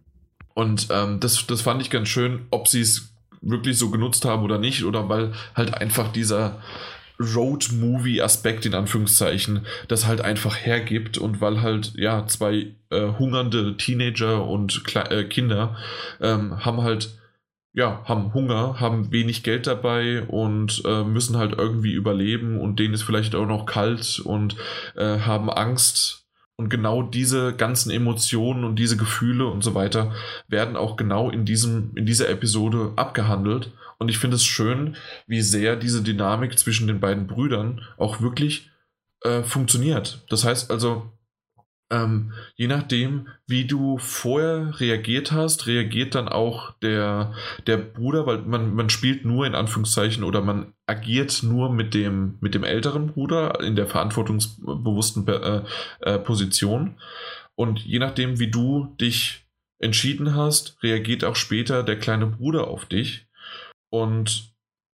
[0.53, 3.08] Und ähm, das, das fand ich ganz schön, ob sie es
[3.41, 6.61] wirklich so genutzt haben oder nicht, oder weil halt einfach dieser
[7.19, 14.45] Road-Movie-Aspekt in Anführungszeichen das halt einfach hergibt und weil halt ja zwei äh, hungernde Teenager
[14.47, 15.75] und Kle äh, Kinder
[16.21, 17.17] ähm, haben halt
[17.73, 22.93] ja haben Hunger, haben wenig Geld dabei und äh, müssen halt irgendwie überleben und denen
[22.93, 24.55] ist vielleicht auch noch kalt und
[24.95, 26.25] äh, haben Angst
[26.59, 30.11] und genau diese ganzen Emotionen und diese Gefühle und so weiter
[30.49, 33.71] werden auch genau in, diesem, in dieser Episode abgehandelt.
[33.97, 38.71] Und ich finde es schön, wie sehr diese Dynamik zwischen den beiden Brüdern auch wirklich
[39.21, 40.25] äh, funktioniert.
[40.27, 41.09] Das heißt also,
[41.91, 47.33] ähm, je nachdem, wie du vorher reagiert hast, reagiert dann auch der,
[47.65, 52.37] der Bruder, weil man, man spielt nur in Anführungszeichen oder man agiert nur mit dem,
[52.41, 55.63] mit dem älteren Bruder in der verantwortungsbewussten äh,
[56.01, 56.97] äh, Position.
[57.55, 59.47] Und je nachdem, wie du dich
[59.79, 63.27] entschieden hast, reagiert auch später der kleine Bruder auf dich.
[63.89, 64.48] Und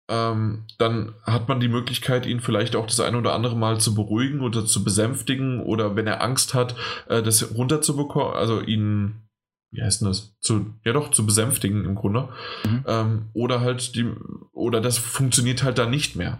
[0.09, 3.95] ähm, dann hat man die Möglichkeit, ihn vielleicht auch das ein oder andere Mal zu
[3.95, 6.75] beruhigen oder zu besänftigen oder wenn er Angst hat,
[7.09, 9.29] äh, das runterzubekommen, also ihn,
[9.71, 12.29] wie heißt denn das, zu, ja doch, zu besänftigen im Grunde.
[12.65, 12.85] Mhm.
[12.87, 14.11] Ähm, oder halt die,
[14.53, 16.39] oder das funktioniert halt dann nicht mehr.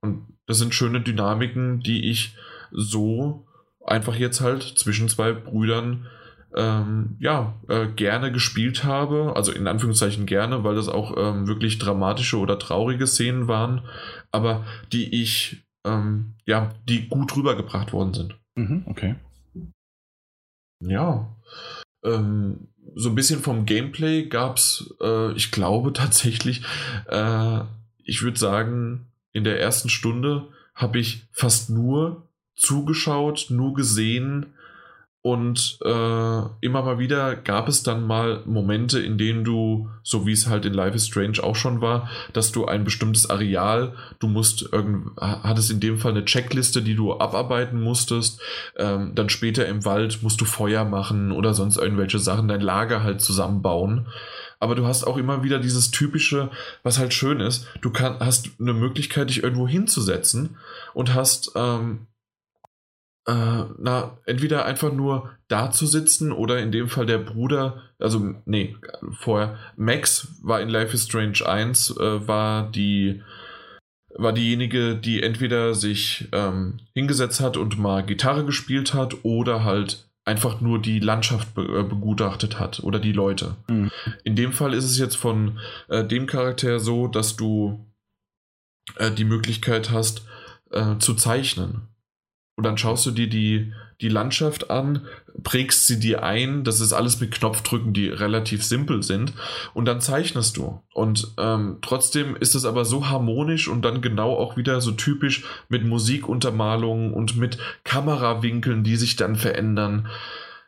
[0.00, 2.36] Und das sind schöne Dynamiken, die ich
[2.70, 3.46] so
[3.84, 6.06] einfach jetzt halt zwischen zwei Brüdern
[6.54, 9.34] ähm, ja, äh, gerne gespielt habe.
[9.36, 13.82] Also in Anführungszeichen gerne, weil das auch ähm, wirklich dramatische oder traurige Szenen waren,
[14.30, 18.38] aber die ich, ähm, ja, die gut rübergebracht worden sind.
[18.54, 19.16] Mhm, okay.
[20.80, 21.36] Ja.
[22.04, 26.62] Ähm, so ein bisschen vom Gameplay gab es, äh, ich glaube tatsächlich,
[27.08, 27.60] äh,
[28.04, 34.54] ich würde sagen, in der ersten Stunde habe ich fast nur zugeschaut, nur gesehen,
[35.20, 35.88] und äh,
[36.60, 40.64] immer mal wieder gab es dann mal Momente, in denen du, so wie es halt
[40.64, 45.10] in Life is Strange auch schon war, dass du ein bestimmtes Areal, du musst irgend,
[45.20, 48.40] hattest in dem Fall eine Checkliste, die du abarbeiten musstest.
[48.76, 53.02] Ähm, dann später im Wald musst du Feuer machen oder sonst irgendwelche Sachen, dein Lager
[53.02, 54.06] halt zusammenbauen.
[54.60, 56.50] Aber du hast auch immer wieder dieses typische,
[56.84, 60.56] was halt schön ist, du kann, hast eine Möglichkeit, dich irgendwo hinzusetzen
[60.94, 62.06] und hast ähm,
[63.28, 68.34] äh, na, entweder einfach nur da zu sitzen oder in dem Fall der Bruder, also
[68.46, 68.74] nee,
[69.12, 73.20] vorher, Max war in Life is Strange 1, äh, war die,
[74.14, 80.08] war diejenige, die entweder sich ähm, hingesetzt hat und mal Gitarre gespielt hat oder halt
[80.24, 83.56] einfach nur die Landschaft be äh, begutachtet hat oder die Leute.
[83.68, 83.90] Mhm.
[84.24, 85.58] In dem Fall ist es jetzt von
[85.88, 87.86] äh, dem Charakter so, dass du
[88.96, 90.22] äh, die Möglichkeit hast
[90.98, 91.87] zu zeichnen.
[92.58, 95.06] Und dann schaust du dir die, die Landschaft an,
[95.44, 96.64] prägst sie dir ein.
[96.64, 99.32] Das ist alles mit Knopfdrücken, die relativ simpel sind.
[99.74, 100.82] Und dann zeichnest du.
[100.92, 105.44] Und ähm, trotzdem ist es aber so harmonisch und dann genau auch wieder so typisch
[105.68, 110.08] mit Musikuntermalungen und mit Kamerawinkeln, die sich dann verändern.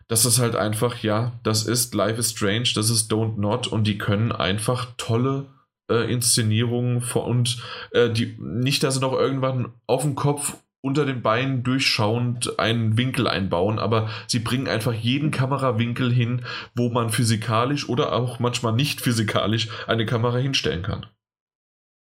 [0.06, 3.82] Das ist halt einfach, ja, das ist Life is Strange, das ist Don't Not und
[3.88, 5.46] die können einfach tolle
[5.90, 7.60] äh, Inszenierungen und
[7.90, 12.96] äh, die nicht, dass sie noch irgendwann auf dem Kopf unter den Beinen durchschauend einen
[12.96, 16.44] Winkel einbauen, aber sie bringen einfach jeden Kamerawinkel hin,
[16.74, 21.06] wo man physikalisch oder auch manchmal nicht physikalisch eine Kamera hinstellen kann.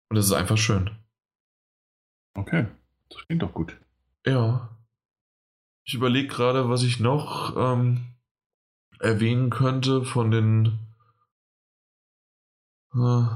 [0.08, 0.90] Und das ist einfach schön.
[2.34, 2.66] Okay,
[3.08, 3.76] das klingt doch gut.
[4.26, 4.68] Ja.
[5.84, 8.12] Ich überlege gerade, was ich noch ähm,
[9.00, 10.78] erwähnen könnte von den.
[12.94, 13.26] Äh,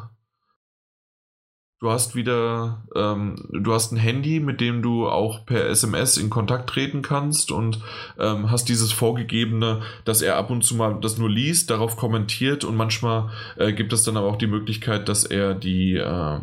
[1.78, 6.30] Du hast wieder, ähm, du hast ein Handy, mit dem du auch per SMS in
[6.30, 7.80] Kontakt treten kannst und
[8.18, 12.64] ähm, hast dieses vorgegebene, dass er ab und zu mal das nur liest, darauf kommentiert
[12.64, 16.40] und manchmal äh, gibt es dann aber auch die Möglichkeit, dass er die, äh,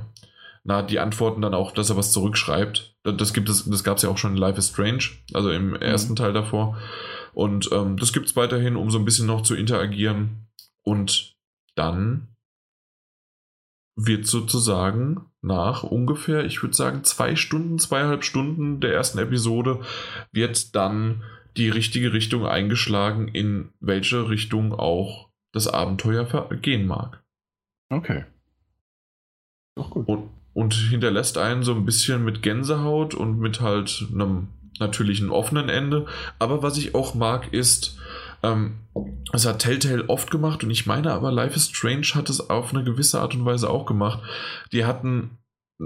[0.66, 2.95] na, die Antworten dann auch, dass er was zurückschreibt.
[3.03, 5.70] Das gibt es, das gab es ja auch schon in Life is Strange, also im
[5.70, 5.76] mhm.
[5.78, 6.78] ersten Teil davor.
[7.34, 10.48] Und ähm, das gibt es weiterhin, um so ein bisschen noch zu interagieren.
[10.84, 11.34] Und
[11.74, 12.33] dann
[13.96, 19.82] wird sozusagen nach ungefähr, ich würde sagen, zwei Stunden, zweieinhalb Stunden der ersten Episode,
[20.32, 21.24] wird dann
[21.58, 27.24] die richtige Richtung eingeschlagen, in welche Richtung auch das Abenteuer gehen mag.
[27.90, 28.26] Okay.
[29.76, 30.08] Doch gut.
[30.08, 34.48] Und, und hinterlässt einen so ein bisschen mit Gänsehaut und mit halt einem
[34.80, 36.08] natürlichen offenen Ende.
[36.40, 38.00] Aber was ich auch mag, ist,
[38.44, 38.80] ähm,
[39.32, 42.74] das hat Telltale oft gemacht und ich meine aber, Life is Strange hat es auf
[42.74, 44.20] eine gewisse Art und Weise auch gemacht.
[44.72, 45.38] Die hatten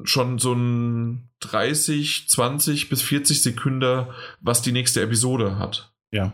[0.03, 4.07] schon so ein 30, 20 bis 40 Sekunden,
[4.41, 5.93] was die nächste Episode hat.
[6.11, 6.33] Ja.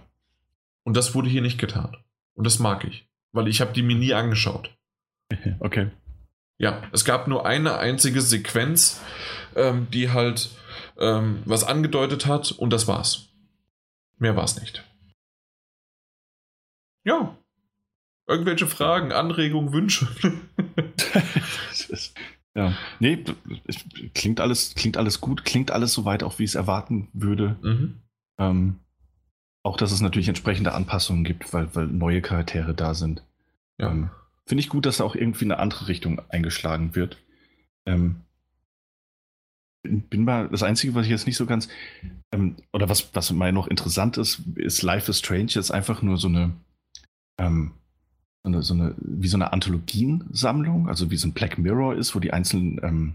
[0.84, 1.95] Und das wurde hier nicht getan.
[2.34, 4.76] Und das mag ich, weil ich habe die mir nie angeschaut.
[5.60, 5.90] Okay.
[6.60, 9.02] Ja, es gab nur eine einzige Sequenz,
[9.56, 10.52] ähm, die halt
[11.00, 13.30] ähm, was angedeutet hat und das war's.
[14.19, 14.84] Mehr war's nicht.
[17.03, 17.38] Ja.
[18.27, 20.07] Irgendwelche Fragen, Anregungen, Wünsche?
[22.56, 23.23] ja, nee,
[24.14, 27.57] klingt alles, klingt alles gut, klingt alles soweit auch, wie ich es erwarten würde.
[27.61, 28.01] Mhm.
[28.40, 28.80] Ähm,
[29.64, 33.23] auch, dass es natürlich entsprechende Anpassungen gibt, weil, weil neue Charaktere da sind.
[33.77, 33.91] Ja.
[33.91, 34.09] Ähm,
[34.45, 37.17] Finde ich gut, dass da auch irgendwie eine andere Richtung eingeschlagen wird.
[37.85, 38.17] Ähm,
[39.83, 41.67] bin mal, das Einzige, was ich jetzt nicht so ganz,
[42.32, 46.17] ähm, oder was, was mal noch interessant ist, ist Life is Strange jetzt einfach nur
[46.17, 46.53] so eine,
[47.38, 47.72] ähm,
[48.44, 52.14] so eine, so eine, wie so eine Anthologiensammlung, also wie so ein Black Mirror ist,
[52.16, 53.14] wo die einzelnen ähm,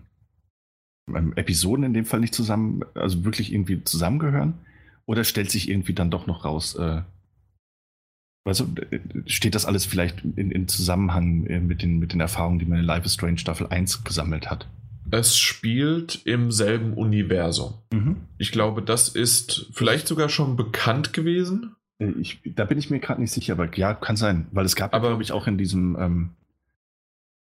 [1.15, 4.55] ähm, Episoden in dem Fall nicht zusammen, also wirklich irgendwie zusammengehören?
[5.07, 7.03] Oder stellt sich irgendwie dann doch noch raus, äh,
[8.49, 8.67] also
[9.27, 12.79] steht das alles vielleicht in, in Zusammenhang äh, mit den, mit den Erfahrungen, die man
[12.79, 14.67] in Life is Strange Staffel 1 gesammelt hat?
[15.11, 17.75] Es spielt im selben Universum.
[17.93, 18.17] Mhm.
[18.39, 21.75] Ich glaube, das ist vielleicht sogar schon bekannt gewesen.
[21.99, 24.77] Äh, ich, da bin ich mir gerade nicht sicher, aber ja, kann sein, weil es
[24.77, 26.31] gab, glaube ich, auch in diesem ähm,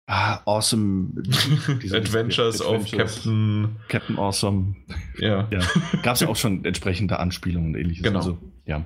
[0.06, 1.10] ah, Awesome
[1.92, 4.76] Adventures, of Captain Captain Awesome.
[5.18, 5.48] Ja.
[5.50, 5.60] ja.
[6.02, 8.02] Gab es ja auch schon entsprechende Anspielungen und ähnliches.
[8.02, 8.18] Genau.
[8.18, 8.84] Also, ja.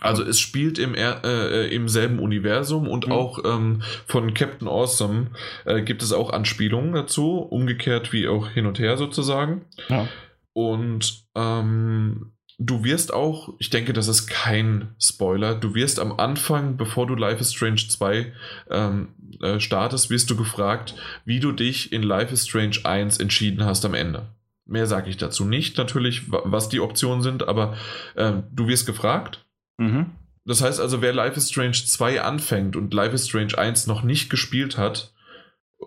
[0.00, 3.12] Also es spielt im, äh, im selben Universum und mhm.
[3.12, 5.28] auch ähm, von Captain Awesome
[5.64, 9.62] äh, gibt es auch Anspielungen dazu, umgekehrt wie auch hin und her sozusagen.
[9.88, 10.06] Ja.
[10.52, 16.76] Und ähm, du wirst auch, ich denke, das ist kein Spoiler, du wirst am Anfang,
[16.76, 18.32] bevor du Life is Strange 2
[18.70, 19.08] ähm,
[19.40, 23.84] äh, startest, wirst du gefragt, wie du dich in Life is Strange 1 entschieden hast
[23.84, 24.28] am Ende.
[24.66, 27.76] Mehr sage ich dazu nicht, natürlich, was die Optionen sind, aber
[28.14, 29.44] äh, du wirst gefragt.
[29.76, 30.12] Mhm.
[30.46, 34.02] Das heißt also, wer Life is Strange 2 anfängt und Life is Strange 1 noch
[34.02, 35.12] nicht gespielt hat,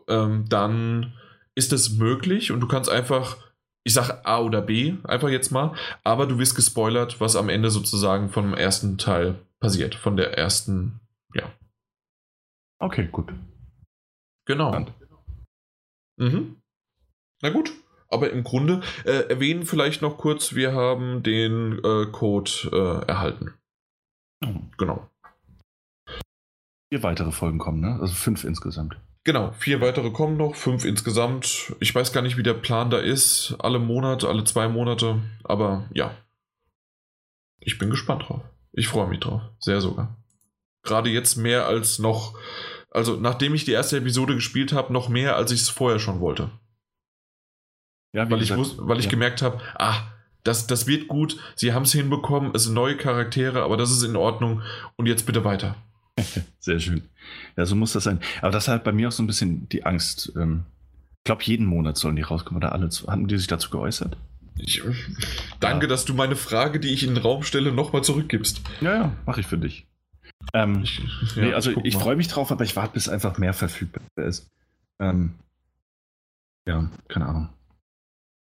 [0.08, 1.14] ähm, dann
[1.56, 3.38] ist es möglich und du kannst einfach
[3.88, 7.72] ich sage A oder B, einfach jetzt mal, aber du wirst gespoilert, was am Ende
[7.72, 11.00] sozusagen vom ersten Teil passiert, von der ersten,
[11.34, 11.50] ja.
[12.80, 13.34] Okay, gut.
[14.46, 14.86] Genau.
[16.18, 16.62] Mhm.
[17.42, 17.72] Na gut,
[18.10, 23.54] aber im Grunde äh, erwähnen vielleicht noch kurz, wir haben den äh, Code äh, erhalten.
[24.46, 24.54] Oh.
[24.78, 25.10] Genau.
[26.92, 27.98] Vier weitere Folgen kommen, ne?
[28.02, 29.00] Also fünf insgesamt.
[29.28, 31.74] Genau, vier weitere kommen noch, fünf insgesamt.
[31.82, 33.58] Ich weiß gar nicht, wie der Plan da ist.
[33.60, 35.22] Alle Monate, alle zwei Monate.
[35.44, 36.16] Aber ja.
[37.60, 38.40] Ich bin gespannt drauf.
[38.72, 39.42] Ich freue mich drauf.
[39.60, 40.16] Sehr sogar.
[40.82, 42.40] Gerade jetzt mehr als noch.
[42.90, 46.22] Also, nachdem ich die erste Episode gespielt habe, noch mehr, als ich es vorher schon
[46.22, 46.50] wollte.
[48.14, 50.04] Ja, weil, gesagt, ich wus weil ich gemerkt habe, ah,
[50.46, 51.38] das, das wird gut.
[51.58, 52.52] Sie haben es hinbekommen.
[52.56, 54.62] Es sind neue Charaktere, aber das ist in Ordnung.
[54.96, 55.76] Und jetzt bitte weiter.
[56.60, 57.10] Sehr schön.
[57.58, 58.20] Ja, so muss das sein.
[58.42, 60.32] Aber das hat bei mir auch so ein bisschen die Angst.
[60.38, 60.64] Ähm,
[61.18, 62.90] ich glaube, jeden Monat sollen die rauskommen oder alle.
[63.08, 64.16] Haben die sich dazu geäußert?
[64.60, 64.82] Ich,
[65.60, 65.90] danke, ja.
[65.90, 68.62] dass du meine Frage, die ich in den Raum stelle, nochmal zurückgibst.
[68.82, 69.86] Ja, ja, mache ich für dich.
[70.54, 71.00] Ähm, ich,
[71.36, 74.04] ja, nee, also ich, ich freue mich drauf, aber ich warte, bis einfach mehr verfügbar
[74.16, 74.50] ist.
[75.00, 75.34] Ähm,
[76.68, 77.50] ja, keine Ahnung.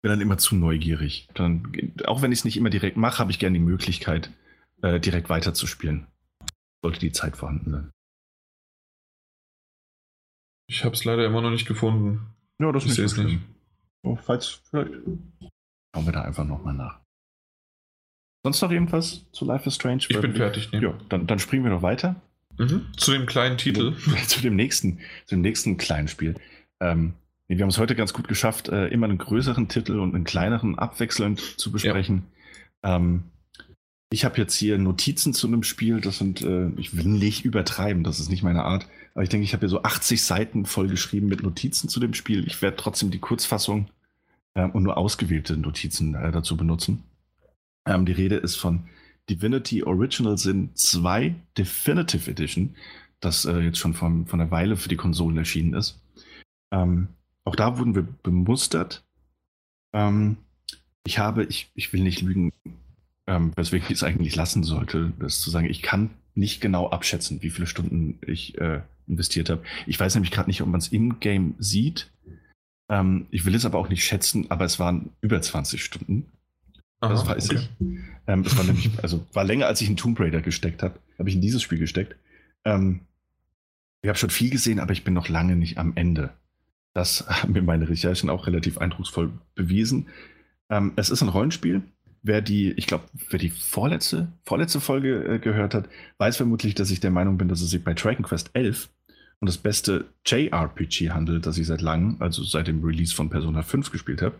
[0.01, 1.27] Bin dann immer zu neugierig.
[1.33, 1.73] Dann,
[2.05, 4.31] auch wenn ich es nicht immer direkt mache, habe ich gerne die Möglichkeit,
[4.81, 6.07] äh, direkt weiterzuspielen.
[6.83, 7.91] Sollte die Zeit vorhanden sein.
[10.67, 12.27] Ich habe es leider immer noch nicht gefunden.
[12.59, 13.39] Ja, das ich ist nicht.
[14.03, 16.99] Oh, falls, vielleicht schauen wir da einfach nochmal nach.
[18.43, 20.03] Sonst noch irgendwas zu Life is Strange?
[20.07, 20.71] Ich bin fertig.
[20.71, 20.81] Ne?
[20.81, 22.15] Ja, dann, dann springen wir noch weiter.
[22.57, 22.87] Mhm.
[22.97, 23.95] Zu dem kleinen Titel.
[24.27, 26.35] Zu dem nächsten, zu dem nächsten kleinen Spiel.
[26.79, 27.13] Ähm,
[27.47, 30.77] wir haben es heute ganz gut geschafft, äh, immer einen größeren Titel und einen kleineren
[30.77, 32.23] abwechselnd zu besprechen.
[32.83, 32.95] Ja.
[32.95, 33.23] Ähm,
[34.09, 38.03] ich habe jetzt hier Notizen zu einem Spiel, das sind, äh, ich will nicht übertreiben,
[38.03, 38.87] das ist nicht meine Art,
[39.17, 42.13] aber ich denke, ich habe hier so 80 Seiten voll geschrieben mit Notizen zu dem
[42.13, 42.45] Spiel.
[42.45, 43.87] Ich werde trotzdem die Kurzfassung
[44.53, 47.01] äh, und nur ausgewählte Notizen äh, dazu benutzen.
[47.87, 48.83] Ähm, die Rede ist von
[49.27, 52.75] Divinity Original Sin 2 Definitive Edition,
[53.19, 55.99] das äh, jetzt schon von, von einer Weile für die Konsolen erschienen ist.
[56.69, 57.07] Ähm,
[57.43, 59.03] auch da wurden wir bemustert.
[59.93, 60.37] Ähm,
[61.07, 62.51] ich habe, ich, ich will nicht lügen,
[63.25, 67.41] ähm, weswegen ich es eigentlich lassen sollte, das zu sagen, ich kann nicht genau abschätzen,
[67.41, 69.63] wie viele Stunden ich äh, investiert habe.
[69.85, 72.11] Ich weiß nämlich gerade nicht, ob man es in-game sieht.
[72.89, 76.25] Ähm, ich will es aber auch nicht schätzen, aber es waren über 20 Stunden.
[76.99, 77.59] Aha, das weiß okay.
[77.79, 77.87] ich.
[78.27, 81.29] Ähm, es war nämlich, also war länger, als ich in Tomb Raider gesteckt habe, habe
[81.29, 82.15] ich in dieses Spiel gesteckt.
[82.65, 83.01] Ähm,
[84.01, 86.33] ich habe schon viel gesehen, aber ich bin noch lange nicht am Ende.
[86.93, 90.07] Das haben mir meine Recherchen auch relativ eindrucksvoll bewiesen.
[90.69, 91.83] Ähm, es ist ein Rollenspiel
[92.27, 96.91] wer die, ich glaube, wer die vorletzte, vorletzte Folge äh, gehört hat, weiß vermutlich, dass
[96.91, 98.89] ich der Meinung bin, dass es sich bei Dragon Quest 11
[99.39, 103.61] um das beste JRPG handelt, das ich seit langem, also seit dem Release von Persona
[103.61, 104.35] 5 gespielt habe.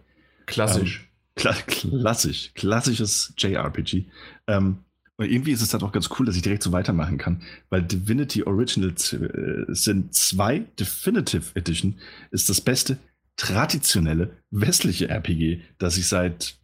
[0.46, 1.02] Klassisch.
[1.02, 4.06] Ähm, kla klassisch, klassisches JRPG.
[4.48, 4.80] Ähm,
[5.18, 7.82] und irgendwie ist es dann auch ganz cool, dass ich direkt so weitermachen kann, weil
[7.82, 11.96] Divinity Originals äh, sind zwei Definitive Edition
[12.32, 12.98] ist das beste
[13.36, 16.58] traditionelle westliche RPG, das ich seit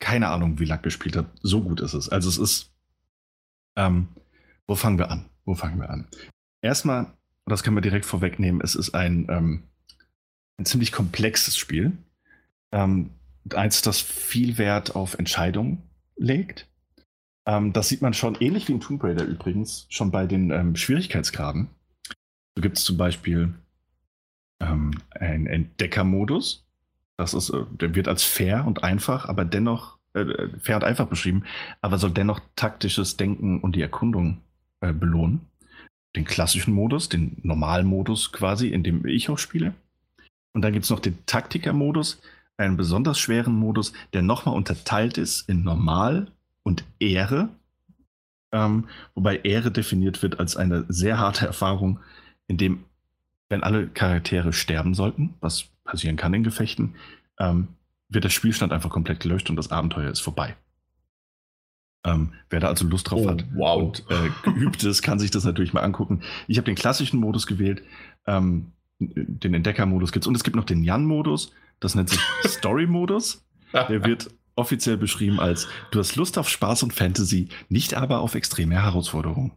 [0.00, 1.26] keine Ahnung, wie Lack gespielt hat.
[1.42, 2.08] So gut ist es.
[2.08, 2.72] Also es ist.
[3.76, 4.08] Ähm,
[4.66, 5.26] wo fangen wir an?
[5.44, 6.08] Wo fangen wir an?
[6.62, 7.12] Erstmal,
[7.50, 9.62] das können wir direkt vorwegnehmen, es ist ein, ähm,
[10.58, 11.92] ein ziemlich komplexes Spiel.
[12.72, 13.10] Ähm,
[13.54, 15.82] eins, das viel Wert auf Entscheidungen
[16.16, 16.68] legt.
[17.46, 20.76] Ähm, das sieht man schon, ähnlich wie in Tomb Raider übrigens, schon bei den ähm,
[20.76, 21.68] Schwierigkeitsgraden.
[22.54, 23.54] So gibt es zum Beispiel
[24.60, 26.66] ähm, einen Entdeckermodus.
[27.16, 31.06] Das ist, äh, der wird als fair und einfach, aber dennoch äh, fair und einfach
[31.06, 31.44] beschrieben,
[31.80, 34.42] aber soll dennoch taktisches Denken und die Erkundung
[34.80, 35.40] äh, belohnen.
[36.16, 39.74] Den klassischen Modus, den Normalmodus quasi, in dem ich auch spiele.
[40.52, 42.20] Und dann gibt es noch den Taktiker-Modus,
[42.56, 46.30] einen besonders schweren Modus, der nochmal unterteilt ist in Normal
[46.62, 47.48] und Ehre.
[48.52, 52.00] Ähm, wobei Ehre definiert wird als eine sehr harte Erfahrung,
[52.48, 52.84] in dem,
[53.48, 56.96] wenn alle Charaktere sterben sollten, was passieren kann in Gefechten,
[57.38, 57.68] ähm,
[58.08, 60.56] wird der Spielstand einfach komplett gelöscht und das Abenteuer ist vorbei.
[62.04, 63.82] Ähm, wer da also Lust drauf oh, hat wow.
[63.82, 66.22] und äh, geübt ist, kann sich das natürlich mal angucken.
[66.48, 67.82] Ich habe den klassischen Modus gewählt,
[68.26, 73.44] ähm, den Entdecker-Modus gibt es und es gibt noch den Jan-Modus, das nennt sich Story-Modus.
[73.72, 78.34] Der wird offiziell beschrieben als du hast Lust auf Spaß und Fantasy, nicht aber auf
[78.34, 79.52] extreme Herausforderungen.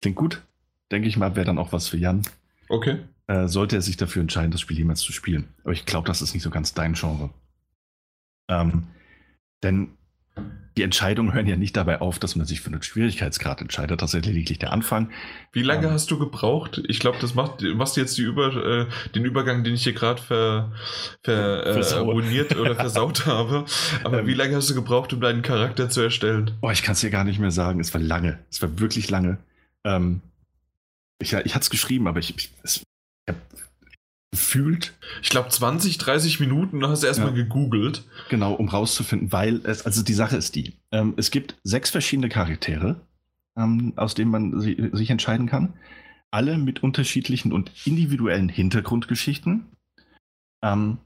[0.00, 0.42] Klingt gut,
[0.90, 2.22] denke ich mal, wäre dann auch was für Jan.
[2.68, 5.48] Okay äh, sollte er sich dafür entscheiden, das Spiel jemals zu spielen.
[5.62, 7.30] Aber ich glaube, das ist nicht so ganz dein Genre.
[8.48, 8.84] Ähm,
[9.62, 9.90] denn
[10.76, 14.02] die Entscheidungen hören ja nicht dabei auf, dass man sich für einen Schwierigkeitsgrad entscheidet.
[14.02, 15.10] Das ist lediglich der Anfang.
[15.52, 16.82] Wie lange ähm, hast du gebraucht?
[16.88, 20.20] Ich glaube, das macht, machst du jetzt Über, äh, den Übergang, den ich hier gerade
[20.20, 20.72] ver,
[21.22, 23.66] ver, äh, ruiniert oder versaut habe.
[24.02, 26.50] Aber ähm, wie lange hast du gebraucht, um deinen Charakter zu erstellen?
[26.60, 27.78] Oh, ich kann es dir gar nicht mehr sagen.
[27.78, 28.40] Es war lange.
[28.50, 29.38] Es war wirklich lange.
[29.84, 30.22] Ähm,
[31.20, 32.82] ich, ich hatte es geschrieben, aber ich, ich, ich
[34.34, 34.94] gefühlt.
[35.22, 37.44] Ich glaube 20, 30 Minuten hast du erstmal ja.
[37.44, 38.02] gegoogelt.
[38.30, 40.74] Genau, um rauszufinden, weil es, also die Sache ist die.
[40.90, 43.00] Ähm, es gibt sechs verschiedene Charaktere,
[43.56, 45.74] ähm, aus denen man si sich entscheiden kann.
[46.32, 49.66] alle mit unterschiedlichen und individuellen Hintergrundgeschichten,
[50.64, 50.98] ähm,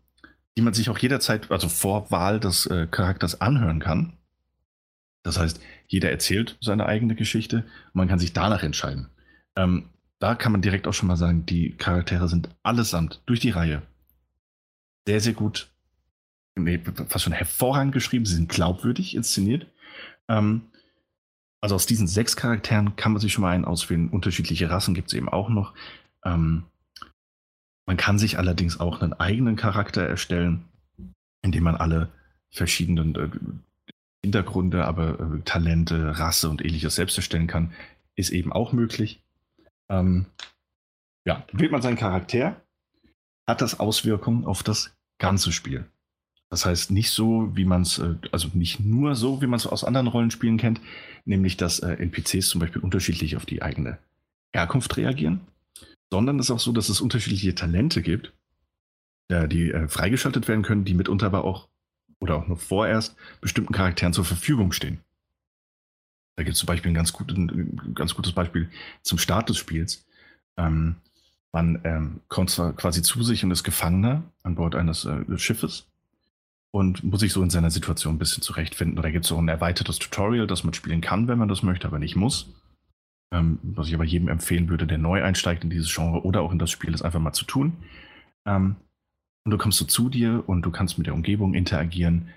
[0.57, 4.15] die man sich auch jederzeit, also vor Wahl des äh, Charakters anhören kann.
[5.23, 9.11] Das heißt, jeder erzählt seine eigene Geschichte und man kann sich danach entscheiden.
[9.55, 9.91] Ähm,
[10.21, 13.83] da kann man direkt auch schon mal sagen, die Charaktere sind allesamt durch die Reihe
[15.09, 15.71] sehr, sehr gut,
[16.55, 18.27] nee, fast schon hervorragend geschrieben.
[18.27, 19.67] Sie sind glaubwürdig inszeniert.
[20.29, 20.69] Ähm,
[21.63, 24.11] also aus diesen sechs Charakteren kann man sich schon mal einen auswählen.
[24.11, 25.73] Unterschiedliche Rassen gibt es eben auch noch.
[26.27, 26.65] Ähm,
[27.87, 30.67] man kann sich allerdings auch einen eigenen Charakter erstellen,
[31.41, 32.11] indem man alle
[32.51, 33.31] verschiedenen äh,
[34.23, 37.73] Hintergründe, aber äh, Talente, Rasse und ähnliches selbst erstellen kann.
[38.15, 39.23] Ist eben auch möglich.
[39.91, 40.27] Ähm,
[41.27, 42.61] ja, wählt man seinen Charakter,
[43.47, 45.87] hat das Auswirkungen auf das ganze Spiel.
[46.51, 49.67] Das heißt, nicht so, wie man es, äh, also nicht nur so, wie man es
[49.67, 50.81] aus anderen Rollenspielen kennt,
[51.25, 53.99] nämlich dass äh, NPCs zum Beispiel unterschiedlich auf die eigene
[54.55, 55.41] Herkunft reagieren,
[56.11, 58.33] sondern es ist auch so, dass es unterschiedliche Talente gibt,
[59.31, 61.69] die äh, freigeschaltet werden können, die mitunter aber auch
[62.19, 65.01] oder auch nur vorerst bestimmten Charakteren zur Verfügung stehen.
[66.39, 68.71] Da gibt es zum Beispiel ein ganz, gut, ein ganz, gutes Beispiel
[69.03, 70.07] zum Start des Spiels.
[70.57, 70.95] Ähm,
[71.51, 75.89] man ähm, kommt quasi zu sich und ist Gefangener an Bord eines äh, Schiffes
[76.71, 79.03] und muss sich so in seiner Situation ein bisschen zurechtfinden.
[79.03, 81.89] Da gibt es so ein erweitertes Tutorial, das man spielen kann, wenn man das möchte,
[81.89, 82.55] aber nicht muss.
[83.33, 86.53] Ähm, was ich aber jedem empfehlen würde, der neu einsteigt in dieses Genre oder auch
[86.53, 87.79] in das Spiel, ist einfach mal zu tun.
[88.47, 88.77] Ähm,
[89.45, 92.29] und du kommst so zu dir und du kannst mit der Umgebung interagieren.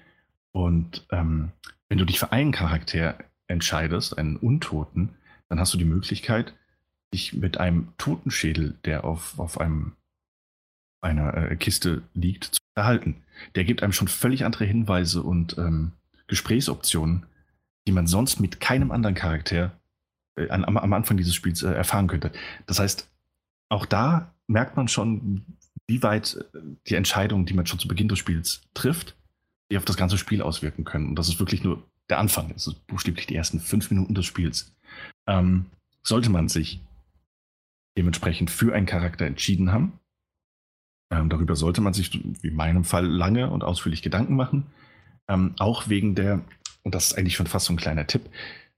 [0.54, 1.52] Und ähm,
[1.88, 3.16] wenn du dich für einen Charakter
[3.52, 5.10] entscheidest, einen Untoten,
[5.50, 6.54] dann hast du die Möglichkeit,
[7.14, 9.94] dich mit einem Totenschädel, der auf, auf einem,
[11.02, 13.24] einer äh, Kiste liegt, zu erhalten.
[13.56, 15.92] Der gibt einem schon völlig andere Hinweise und ähm,
[16.28, 17.26] Gesprächsoptionen,
[17.88, 19.80] die man sonst mit keinem anderen Charakter
[20.38, 22.32] äh, am, am, Anfang dieses Spiels äh, erfahren könnte.
[22.66, 23.10] Das heißt,
[23.70, 25.46] auch da merkt man schon,
[25.88, 29.18] wie weit äh, die Entscheidungen, die man schon zu Beginn des Spiels trifft,
[29.70, 31.10] die auf das ganze Spiel auswirken können.
[31.10, 32.52] Und das ist wirklich nur der Anfang.
[32.52, 34.74] Ist buchstäblich die ersten fünf Minuten des Spiels.
[35.28, 35.66] Ähm,
[36.04, 36.82] sollte man sich
[37.98, 40.00] dementsprechend für einen Charakter entschieden haben.
[41.12, 44.68] Ähm, darüber sollte man sich, wie in meinem Fall, lange und ausführlich Gedanken machen.
[45.28, 46.42] Ähm, auch wegen der,
[46.84, 48.30] und das ist eigentlich schon fast so ein kleiner Tipp,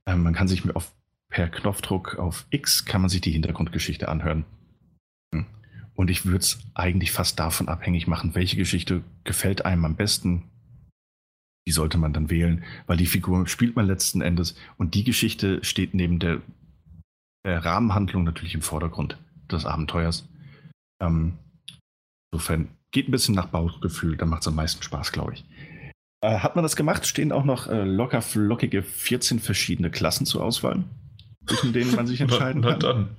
[0.05, 0.93] ähm, man kann sich auf,
[1.29, 4.45] per Knopfdruck auf X kann man sich die Hintergrundgeschichte anhören.
[5.95, 10.43] Und ich würde es eigentlich fast davon abhängig machen, welche Geschichte gefällt einem am besten.
[11.67, 15.63] Die sollte man dann wählen, weil die Figur spielt man letzten Endes und die Geschichte
[15.63, 16.41] steht neben der
[17.43, 19.17] äh, Rahmenhandlung natürlich im Vordergrund
[19.51, 20.27] des Abenteuers.
[21.01, 21.33] Ähm,
[22.31, 25.45] insofern geht ein bisschen nach Bauchgefühl, dann macht es am meisten Spaß, glaube ich.
[26.21, 30.43] Äh, hat man das gemacht, stehen auch noch äh, locker flockige 14 verschiedene Klassen zur
[30.43, 30.83] Auswahl,
[31.45, 33.09] zwischen denen man sich entscheiden na, na kann.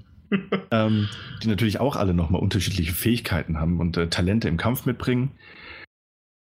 [0.71, 1.09] ähm,
[1.43, 5.33] die natürlich auch alle nochmal unterschiedliche Fähigkeiten haben und äh, Talente im Kampf mitbringen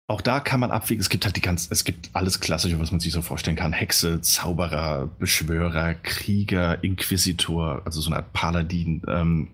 [0.10, 1.00] auch da kann man abwägen.
[1.00, 3.74] Es gibt halt die ganz, es gibt alles Klassische, was man sich so vorstellen kann.
[3.74, 9.50] Hexe, Zauberer, Beschwörer, Krieger, Inquisitor, also so eine Art Paladin, ähm,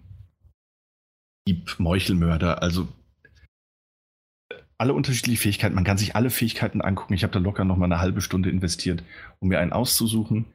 [1.46, 2.88] Dieb, Meuchelmörder, also
[4.78, 5.76] alle unterschiedliche Fähigkeiten.
[5.76, 7.14] Man kann sich alle Fähigkeiten angucken.
[7.14, 9.04] Ich habe da locker noch mal eine halbe Stunde investiert,
[9.40, 10.46] um mir einen auszusuchen.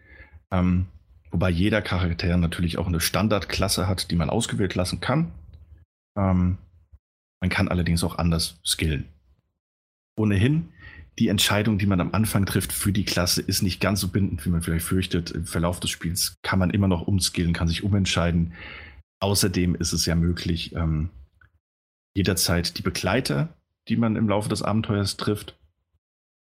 [0.50, 0.86] Ähm,
[1.30, 5.32] wobei jeder Charakter natürlich auch eine Standardklasse hat, die man ausgewählt lassen kann.
[6.16, 6.56] Ähm,
[7.42, 9.04] man kann allerdings auch anders skillen
[10.16, 10.68] ohnehin
[11.20, 14.44] die Entscheidung, die man am Anfang trifft für die Klasse, ist nicht ganz so bindend,
[14.46, 15.30] wie man vielleicht fürchtet.
[15.30, 18.54] Im Verlauf des Spiels kann man immer noch umskillen, kann sich umentscheiden.
[19.20, 21.10] Außerdem ist es ja möglich, ähm,
[22.14, 23.54] jederzeit die Begleiter,
[23.88, 25.58] die man im Laufe des Abenteuers trifft,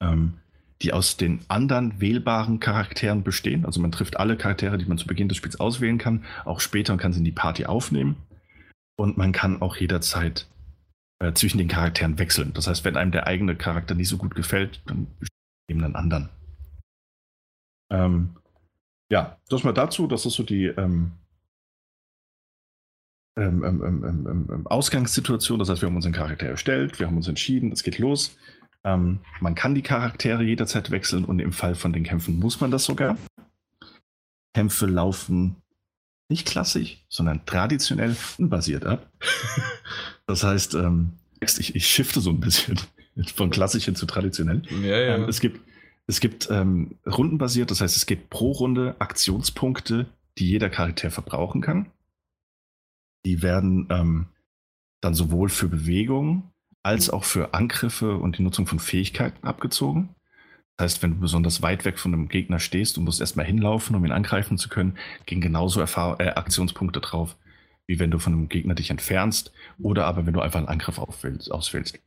[0.01, 0.35] ähm,
[0.81, 3.65] die aus den anderen wählbaren Charakteren bestehen.
[3.65, 6.93] Also man trifft alle Charaktere, die man zu Beginn des Spiels auswählen kann, auch später
[6.93, 8.15] und kann sie in die Party aufnehmen.
[8.95, 10.47] Und man kann auch jederzeit
[11.23, 12.53] äh, zwischen den Charakteren wechseln.
[12.53, 15.07] Das heißt, wenn einem der eigene Charakter nicht so gut gefällt, dann
[15.69, 16.29] eben einen anderen.
[17.89, 18.35] Ähm,
[19.09, 20.07] ja, das mal dazu.
[20.07, 21.13] Das ist so die ähm
[23.37, 25.59] ähm ähm, ähm, ähm, Ausgangssituation.
[25.59, 28.37] Das heißt, wir haben unseren Charakter erstellt, wir haben uns entschieden, es geht los.
[28.83, 32.83] man kann die Charaktere jederzeit wechseln und im Fall von den Kämpfen muss man das
[32.83, 33.17] sogar.
[34.53, 35.55] Kämpfe laufen
[36.29, 39.09] nicht klassisch, sondern traditionell unbasiert ab.
[40.27, 42.79] das heißt, ähm, ich, ich shifte so ein bisschen
[43.35, 44.61] von klassisch hin zu traditionell.
[44.81, 45.15] Ja, ja.
[45.15, 45.61] Ähm, es gibt,
[46.07, 51.61] es gibt ähm, rundenbasiert, das heißt, es gibt pro Runde Aktionspunkte, die jeder Charakter verbrauchen
[51.61, 51.87] kann.
[53.25, 54.27] Die werden ähm,
[55.01, 60.15] dann sowohl für Bewegung als auch für Angriffe und die Nutzung von Fähigkeiten abgezogen.
[60.75, 63.95] Das heißt, wenn du besonders weit weg von einem Gegner stehst und musst erstmal hinlaufen,
[63.95, 67.37] um ihn angreifen zu können, gehen genauso Erfahr äh, Aktionspunkte drauf,
[67.87, 70.99] wie wenn du von einem Gegner dich entfernst oder aber wenn du einfach einen Angriff
[70.99, 71.99] auswählst.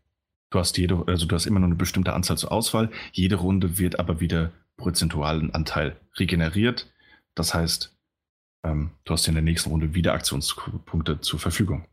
[0.50, 2.90] Du hast jede, also du hast immer nur eine bestimmte Anzahl zur Auswahl.
[3.12, 6.92] Jede Runde wird aber wieder prozentualen Anteil regeneriert.
[7.34, 7.96] Das heißt,
[8.64, 11.86] ähm, du hast in der nächsten Runde wieder Aktionspunkte zur Verfügung.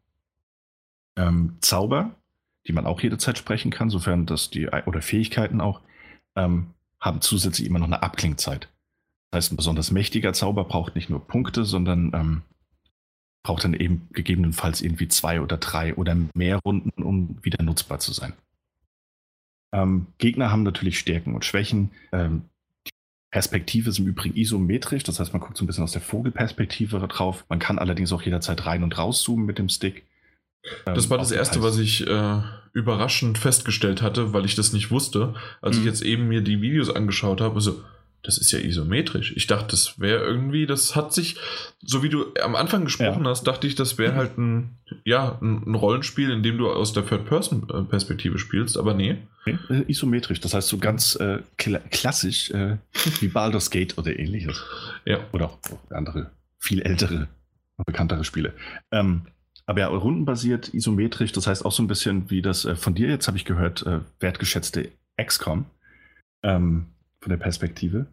[1.15, 2.15] Ähm, Zauber,
[2.67, 5.81] die man auch jederzeit sprechen kann, sofern das die, oder Fähigkeiten auch,
[6.35, 8.69] ähm, haben zusätzlich immer noch eine Abklingzeit.
[9.29, 12.41] Das heißt, ein besonders mächtiger Zauber braucht nicht nur Punkte, sondern ähm,
[13.43, 18.13] braucht dann eben gegebenenfalls irgendwie zwei oder drei oder mehr Runden, um wieder nutzbar zu
[18.13, 18.33] sein.
[19.73, 21.91] Ähm, Gegner haben natürlich Stärken und Schwächen.
[22.11, 22.43] Ähm,
[22.87, 22.91] die
[23.31, 26.99] Perspektive ist im Übrigen isometrisch, das heißt, man guckt so ein bisschen aus der Vogelperspektive
[27.07, 27.43] drauf.
[27.49, 30.05] Man kann allerdings auch jederzeit rein und rauszoomen mit dem Stick.
[30.85, 32.41] Ähm, das war das Erste, was ich äh,
[32.71, 35.81] überraschend festgestellt hatte, weil ich das nicht wusste, als mhm.
[35.81, 37.55] ich jetzt eben mir die Videos angeschaut habe.
[37.55, 37.83] Also,
[38.23, 39.33] das ist ja isometrisch.
[39.35, 41.35] Ich dachte, das wäre irgendwie, das hat sich,
[41.81, 43.29] so wie du am Anfang gesprochen ja.
[43.29, 47.05] hast, dachte ich, das wäre halt ein, ja, ein Rollenspiel, in dem du aus der
[47.05, 49.17] Third-Person-Perspektive spielst, aber nee.
[49.41, 49.57] Okay.
[49.69, 52.77] Äh, isometrisch, das heißt so ganz äh, kla klassisch äh,
[53.19, 54.63] wie Baldur's Gate oder ähnliches.
[55.03, 55.19] Ja.
[55.33, 57.27] Oder auch andere, viel ältere,
[57.85, 58.53] bekanntere Spiele.
[58.91, 59.23] Ähm,
[59.65, 63.09] aber ja, rundenbasiert, isometrisch, das heißt auch so ein bisschen wie das äh, von dir
[63.09, 64.89] jetzt, habe ich gehört, äh, wertgeschätzte
[65.21, 65.65] XCOM.
[66.41, 66.87] Ähm,
[67.23, 68.05] von der Perspektive.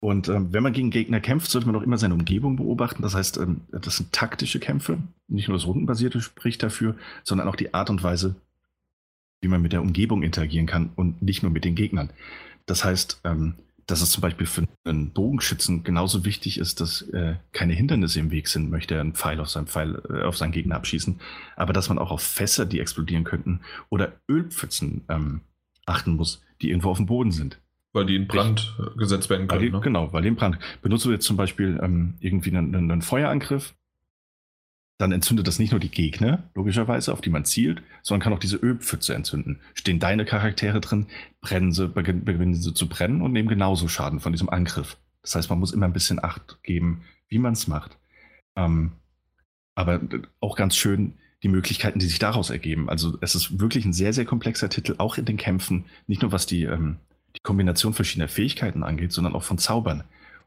[0.00, 3.02] Und ähm, wenn man gegen Gegner kämpft, sollte man auch immer seine Umgebung beobachten.
[3.02, 4.98] Das heißt, ähm, das sind taktische Kämpfe.
[5.26, 8.36] Nicht nur das Rundenbasierte spricht dafür, sondern auch die Art und Weise,
[9.40, 12.10] wie man mit der Umgebung interagieren kann und nicht nur mit den Gegnern.
[12.66, 13.54] Das heißt, ähm,
[13.86, 18.30] dass es zum Beispiel für einen Bogenschützen genauso wichtig ist, dass äh, keine Hindernisse im
[18.30, 21.20] Weg sind, möchte er einen Pfeil auf seinen Pfeil äh, auf seinen Gegner abschießen,
[21.54, 25.40] aber dass man auch auf Fässer, die explodieren könnten, oder Ölpfützen ähm,
[25.86, 27.58] achten muss, die irgendwo auf dem Boden sind.
[27.96, 29.62] Weil die in Brand ich, gesetzt werden können.
[29.62, 29.80] Die, ne?
[29.80, 30.58] Genau, weil die in Brand.
[30.82, 33.74] Benutzt du jetzt zum Beispiel ähm, irgendwie einen, einen, Feuerangriff,
[34.98, 38.38] dann entzündet das nicht nur die Gegner, logischerweise, auf die man zielt, sondern kann auch
[38.38, 39.60] diese Ölpfütze entzünden.
[39.72, 41.06] Stehen deine Charaktere drin,
[41.40, 44.98] brennen sie, beginnen sie zu brennen und nehmen genauso Schaden von diesem Angriff.
[45.22, 47.96] Das heißt, man muss immer ein bisschen Acht geben, wie man es macht.
[48.56, 48.92] Ähm,
[49.74, 50.00] aber
[50.40, 52.90] auch ganz schön die Möglichkeiten, die sich daraus ergeben.
[52.90, 56.32] Also es ist wirklich ein sehr, sehr komplexer Titel, auch in den Kämpfen, nicht nur
[56.32, 56.96] was die ähm,
[57.36, 60.04] die Kombination verschiedener Fähigkeiten angeht, sondern auch von Zaubern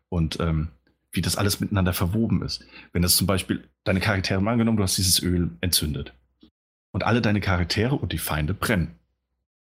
[0.10, 0.70] und ähm,
[1.12, 2.66] wie das alles miteinander verwoben ist.
[2.94, 6.14] Wenn das zum Beispiel deine Charaktere mal angenommen, du hast dieses Öl entzündet
[6.92, 8.96] und alle deine Charaktere und die Feinde brennen.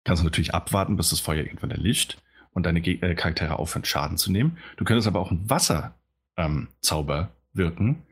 [0.03, 2.17] Kannst du natürlich abwarten, bis das Feuer irgendwann erlischt
[2.51, 4.57] und deine Ge äh, Charaktere aufhören, Schaden zu nehmen.
[4.77, 8.03] Du könntest aber auch einen Wasserzauber ähm, wirken.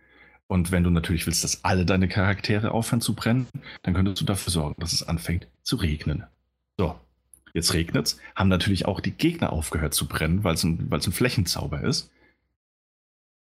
[0.48, 3.48] Und wenn du natürlich willst, dass alle deine Charaktere aufhören zu brennen,
[3.84, 6.24] dann könntest du dafür sorgen, dass es anfängt zu regnen.
[6.77, 6.98] So,
[7.58, 11.02] jetzt regnet es, haben natürlich auch die Gegner aufgehört zu brennen, weil es ein, ein
[11.02, 12.11] Flächenzauber ist.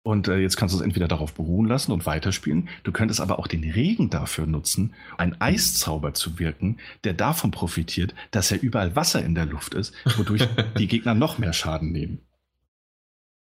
[0.07, 2.69] Und äh, jetzt kannst du es entweder darauf beruhen lassen und weiterspielen.
[2.83, 8.15] Du könntest aber auch den Regen dafür nutzen, einen Eiszauber zu wirken, der davon profitiert,
[8.31, 10.47] dass ja überall Wasser in der Luft ist, wodurch
[10.79, 12.19] die Gegner noch mehr Schaden nehmen.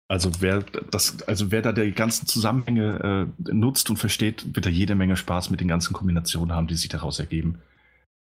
[0.08, 4.70] Also wer, das, also wer da die ganzen Zusammenhänge äh, nutzt und versteht, wird da
[4.70, 7.62] jede Menge Spaß mit den ganzen Kombinationen haben, die sich daraus ergeben.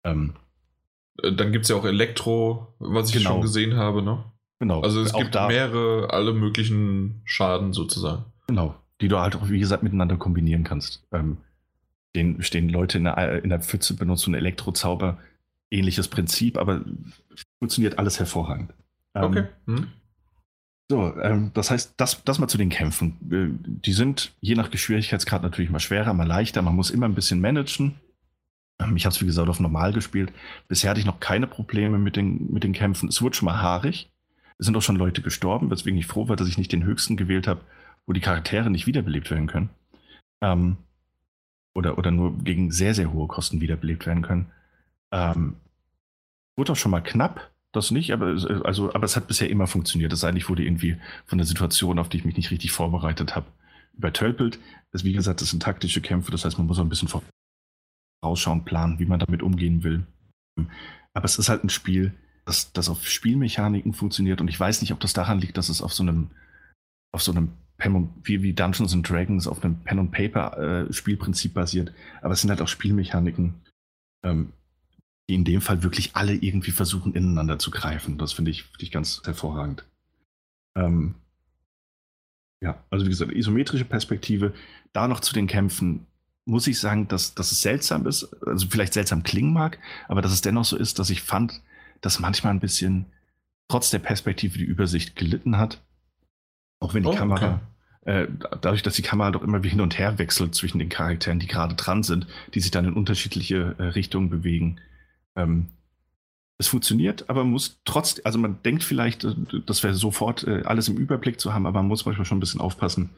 [0.03, 0.48] Ähm, äh,
[1.23, 3.31] dann gibt es ja auch Elektro, was ich genau.
[3.31, 4.23] schon gesehen habe, ne?
[4.59, 4.81] Genau.
[4.81, 8.25] Also es auch gibt mehrere, alle möglichen Schaden sozusagen.
[8.47, 11.03] Genau, die du halt auch, wie gesagt, miteinander kombinieren kannst.
[11.11, 11.37] Ähm,
[12.11, 15.17] stehen, stehen Leute in der, in der Pfütze, benutzen Elektrozauber,
[15.71, 16.81] ähnliches Prinzip, aber
[17.59, 18.73] funktioniert alles hervorragend.
[19.15, 19.43] Ähm, okay.
[19.65, 19.87] Hm.
[20.91, 23.17] So, ähm, das heißt, das, das mal zu den Kämpfen.
[23.31, 26.61] Äh, die sind je nach Schwierigkeitsgrad natürlich mal schwerer, mal leichter.
[26.63, 27.95] Man muss immer ein bisschen managen.
[28.79, 30.31] Ähm, ich habe es, wie gesagt, auf normal gespielt.
[30.67, 33.09] Bisher hatte ich noch keine Probleme mit den, mit den Kämpfen.
[33.09, 34.11] Es wurde schon mal haarig.
[34.57, 37.15] Es sind auch schon Leute gestorben, weswegen ich froh war, dass ich nicht den höchsten
[37.15, 37.61] gewählt habe,
[38.05, 39.69] wo die Charaktere nicht wiederbelebt werden können.
[40.41, 40.77] Ähm,
[41.73, 44.51] oder, oder nur gegen sehr, sehr hohe Kosten wiederbelebt werden können.
[45.11, 45.55] Ähm,
[46.57, 48.35] wurde auch schon mal knapp, das nicht, aber,
[48.65, 50.11] also, aber es hat bisher immer funktioniert.
[50.11, 53.45] Es eigentlich wurde irgendwie von der Situation, auf die ich mich nicht richtig vorbereitet habe,
[53.93, 54.59] übertölpelt.
[54.91, 57.07] Das, wie gesagt, das sind taktische Kämpfe, das heißt, man muss auch ein bisschen
[58.23, 60.05] rausschauen, planen, wie man damit umgehen will.
[61.13, 62.13] Aber es ist halt ein Spiel,
[62.45, 65.81] das, das auf Spielmechaniken funktioniert und ich weiß nicht, ob das daran liegt, dass es
[65.81, 66.31] auf so einem,
[67.11, 70.57] auf so einem Pen wie, wie Dungeons and Dragons auf einem Pen and Paper
[70.89, 73.61] äh, Spielprinzip basiert, aber es sind halt auch Spielmechaniken,
[74.23, 74.53] ähm,
[75.29, 78.17] die in dem Fall wirklich alle irgendwie versuchen, ineinander zu greifen.
[78.17, 79.85] Das finde ich, find ich ganz hervorragend.
[80.75, 81.15] Ähm,
[82.61, 84.53] ja, also wie gesagt, isometrische Perspektive,
[84.91, 86.07] da noch zu den Kämpfen,
[86.49, 90.31] muss ich sagen, dass, dass es seltsam ist, also vielleicht seltsam klingen mag, aber dass
[90.31, 91.61] es dennoch so ist, dass ich fand,
[92.01, 93.05] dass manchmal ein bisschen
[93.67, 95.81] trotz der Perspektive die Übersicht gelitten hat.
[96.79, 97.61] Auch wenn die oh, Kamera
[98.01, 98.23] okay.
[98.23, 98.27] äh,
[98.61, 101.47] dadurch, dass die Kamera doch immer wie hin und her wechselt zwischen den Charakteren, die
[101.47, 104.79] gerade dran sind, die sich dann in unterschiedliche äh, Richtungen bewegen.
[105.35, 105.67] Ähm,
[106.57, 110.63] es funktioniert, aber man muss trotzdem, also man denkt vielleicht, äh, das wäre sofort äh,
[110.63, 113.11] alles im Überblick zu haben, aber man muss manchmal schon ein bisschen aufpassen,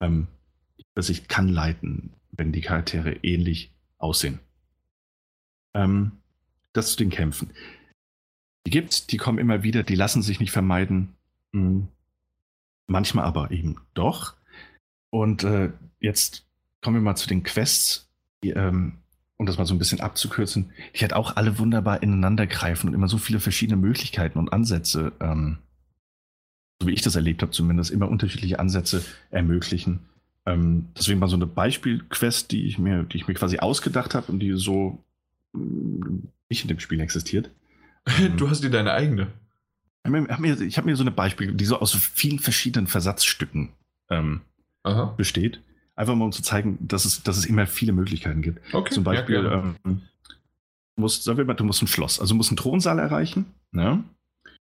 [0.00, 0.28] ähm,
[0.94, 4.40] dass ich kann leiten, wenn die Charaktere ähnlich aussehen.
[5.74, 6.12] Ähm,
[6.72, 7.50] das zu den Kämpfen.
[8.66, 11.14] Die gibt's, die kommen immer wieder, die lassen sich nicht vermeiden.
[11.52, 11.88] Mhm.
[12.88, 14.34] Manchmal aber eben doch.
[15.10, 16.46] Und äh, jetzt
[16.82, 18.08] kommen wir mal zu den Quests,
[18.42, 18.98] die, ähm,
[19.36, 22.94] um das mal so ein bisschen abzukürzen, die halt auch alle wunderbar ineinander greifen und
[22.94, 25.58] immer so viele verschiedene Möglichkeiten und Ansätze, ähm,
[26.80, 30.00] so wie ich das erlebt habe, zumindest immer unterschiedliche Ansätze ermöglichen.
[30.46, 34.30] Ähm, deswegen mal so eine Beispielquest, die ich mir, die ich mir quasi ausgedacht habe
[34.30, 35.02] und die so
[35.52, 37.50] mm, nicht in dem Spiel existiert.
[38.36, 39.32] Du hast dir deine eigene.
[40.04, 43.70] Ich habe mir so eine Beispiel, die so aus vielen verschiedenen Versatzstücken
[44.08, 44.42] ähm,
[45.16, 45.60] besteht.
[45.96, 48.60] Einfach mal um zu zeigen, dass es, dass es immer viele Möglichkeiten gibt.
[48.72, 52.34] Okay, Zum Beispiel, ja, ähm, du, musst, sagen wir mal, du musst ein Schloss, also
[52.34, 54.04] du musst einen Thronsaal erreichen ne?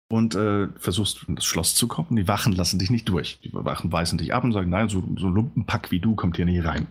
[0.09, 2.17] Und äh, versuchst das Schloss zu kommen.
[2.17, 3.39] Die Wachen lassen dich nicht durch.
[3.45, 6.37] Die Wachen weisen dich ab und sagen, nein, so, so ein Lumpenpack wie du kommt
[6.37, 6.89] hier nicht rein.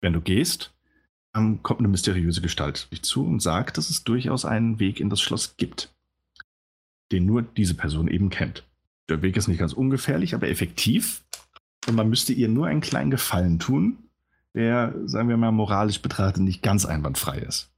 [0.00, 0.72] Wenn du gehst,
[1.34, 5.10] ähm, kommt eine mysteriöse Gestalt dich zu und sagt, dass es durchaus einen Weg in
[5.10, 5.90] das Schloss gibt
[7.12, 8.64] den nur diese Person eben kennt.
[9.08, 11.22] Der Weg ist nicht ganz ungefährlich, aber effektiv.
[11.88, 13.98] Und man müsste ihr nur einen kleinen Gefallen tun,
[14.54, 17.69] der, sagen wir mal, moralisch betrachtet nicht ganz einwandfrei ist.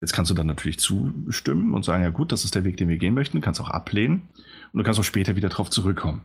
[0.00, 2.88] Jetzt kannst du dann natürlich zustimmen und sagen, ja gut, das ist der Weg, den
[2.88, 3.38] wir gehen möchten.
[3.38, 4.28] Du kannst auch ablehnen
[4.72, 6.24] und du kannst auch später wieder darauf zurückkommen.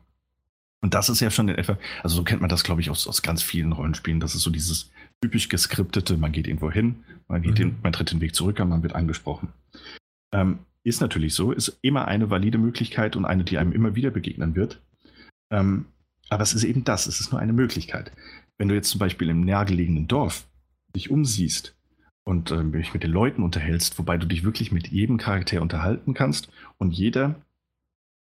[0.82, 3.08] Und das ist ja schon in etwa, also so kennt man das, glaube ich, aus,
[3.08, 4.20] aus ganz vielen Rollenspielen.
[4.20, 7.56] Das ist so dieses typisch geskriptete, man geht irgendwo hin, man, geht mhm.
[7.56, 9.54] den, man tritt den Weg zurück und man wird angesprochen.
[10.34, 14.12] Ähm, ist natürlich so, ist immer eine valide Möglichkeit und eine, die einem immer wieder
[14.12, 14.82] begegnen wird.
[15.50, 15.86] Ähm,
[16.30, 18.12] aber es ist eben das, es ist nur eine Möglichkeit.
[18.58, 20.46] Wenn du jetzt zum Beispiel im nahegelegenen Dorf
[20.96, 21.76] dich umsiehst
[22.24, 26.14] und äh, dich mit den Leuten unterhältst, wobei du dich wirklich mit jedem Charakter unterhalten
[26.14, 27.36] kannst und jeder,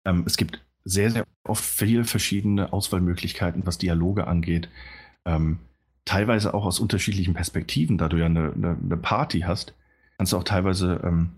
[0.07, 4.69] ähm, es gibt sehr, sehr oft viele verschiedene Auswahlmöglichkeiten, was Dialoge angeht.
[5.25, 5.59] Ähm,
[6.05, 9.75] teilweise auch aus unterschiedlichen Perspektiven, da du ja eine, eine, eine Party hast,
[10.19, 11.31] kannst du auch teilweise ähm,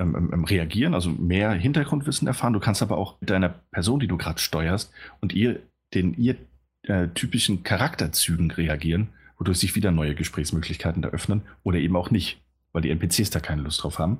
[0.00, 2.52] ähm, ähm, ähm, reagieren, also mehr Hintergrundwissen erfahren.
[2.52, 5.60] Du kannst aber auch mit deiner Person, die du gerade steuerst, und ihr
[5.94, 6.36] den ihr
[6.82, 9.08] äh, typischen Charakterzügen reagieren,
[9.40, 12.40] wodurch sich wieder neue Gesprächsmöglichkeiten eröffnen oder eben auch nicht,
[12.72, 14.18] weil die NPCs da keine Lust drauf haben.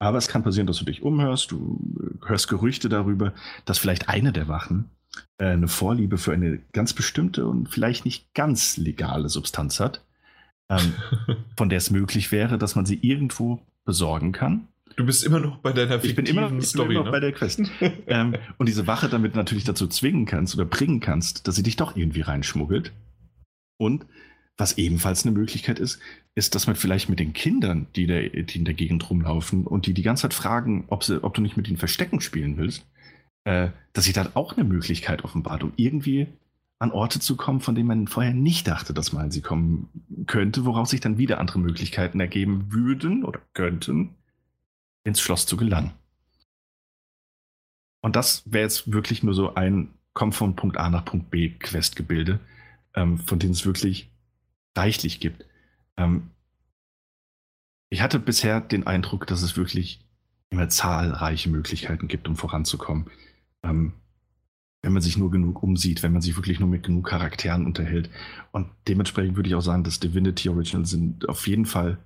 [0.00, 3.32] Aber es kann passieren, dass du dich umhörst, du äh, hörst Gerüchte darüber,
[3.64, 4.90] dass vielleicht eine der Wachen
[5.38, 10.02] äh, eine Vorliebe für eine ganz bestimmte und vielleicht nicht ganz legale Substanz hat,
[10.68, 10.94] ähm,
[11.56, 15.58] von der es möglich wäre, dass man sie irgendwo besorgen kann Du bist immer noch
[15.58, 17.12] bei deiner ich bin immer, ich Story, bin immer noch ne?
[17.12, 17.62] bei der Quest.
[18.06, 21.76] ähm, und diese Wache damit natürlich dazu zwingen kannst oder bringen kannst, dass sie dich
[21.76, 22.92] doch irgendwie reinschmuggelt.
[23.76, 24.06] Und
[24.56, 25.98] was ebenfalls eine Möglichkeit ist,
[26.34, 29.86] ist, dass man vielleicht mit den Kindern, die, der, die in der Gegend rumlaufen und
[29.86, 32.86] die die ganze Zeit fragen, ob, sie, ob du nicht mit ihnen Verstecken spielen willst,
[33.44, 36.28] äh, dass sich dann auch eine Möglichkeit offenbart, um irgendwie
[36.78, 39.88] an Orte zu kommen, von denen man vorher nicht dachte, dass man sie kommen
[40.26, 44.14] könnte, woraus sich dann wieder andere Möglichkeiten ergeben würden oder könnten,
[45.04, 45.92] ins Schloss zu gelangen.
[48.02, 51.50] Und das wäre jetzt wirklich nur so ein Komm von Punkt A nach Punkt B
[51.50, 52.38] Questgebilde,
[52.94, 54.10] ähm, von denen es wirklich
[54.76, 55.44] reichlich gibt.
[55.96, 56.30] Ähm,
[57.90, 60.04] ich hatte bisher den Eindruck, dass es wirklich
[60.50, 63.10] immer zahlreiche Möglichkeiten gibt, um voranzukommen.
[63.62, 63.92] Ähm,
[64.82, 68.10] wenn man sich nur genug umsieht, wenn man sich wirklich nur mit genug Charakteren unterhält.
[68.52, 71.98] Und dementsprechend würde ich auch sagen, dass Divinity Original sind auf jeden Fall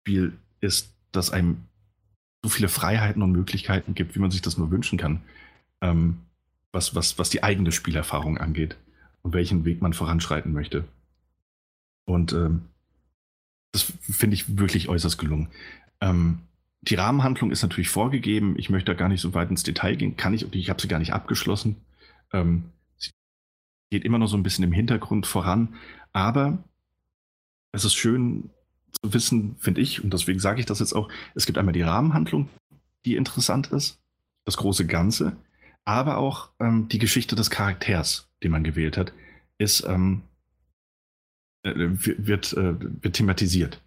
[0.00, 1.58] Spiel ist, das einem
[2.42, 5.22] so viele Freiheiten und Möglichkeiten gibt, wie man sich das nur wünschen kann,
[5.80, 6.18] ähm,
[6.72, 8.76] was, was, was die eigene Spielerfahrung angeht
[9.22, 10.84] und welchen Weg man voranschreiten möchte.
[12.04, 12.62] Und ähm,
[13.72, 15.48] das finde ich wirklich äußerst gelungen.
[16.00, 16.40] Ähm,
[16.82, 18.54] die Rahmenhandlung ist natürlich vorgegeben.
[18.58, 20.16] Ich möchte da gar nicht so weit ins Detail gehen.
[20.16, 21.76] Kann ich, ich habe sie gar nicht abgeschlossen.
[22.32, 22.64] Ähm,
[22.98, 23.10] sie
[23.90, 25.74] geht immer noch so ein bisschen im Hintergrund voran.
[26.12, 26.58] Aber
[27.72, 28.50] es ist schön,
[29.02, 31.82] zu wissen, finde ich, und deswegen sage ich das jetzt auch, es gibt einmal die
[31.82, 32.48] Rahmenhandlung,
[33.04, 33.98] die interessant ist,
[34.44, 35.36] das große Ganze,
[35.84, 39.12] aber auch ähm, die Geschichte des Charakters, den man gewählt hat,
[39.58, 40.22] ist, ähm,
[41.62, 43.80] äh, wird, äh, wird thematisiert.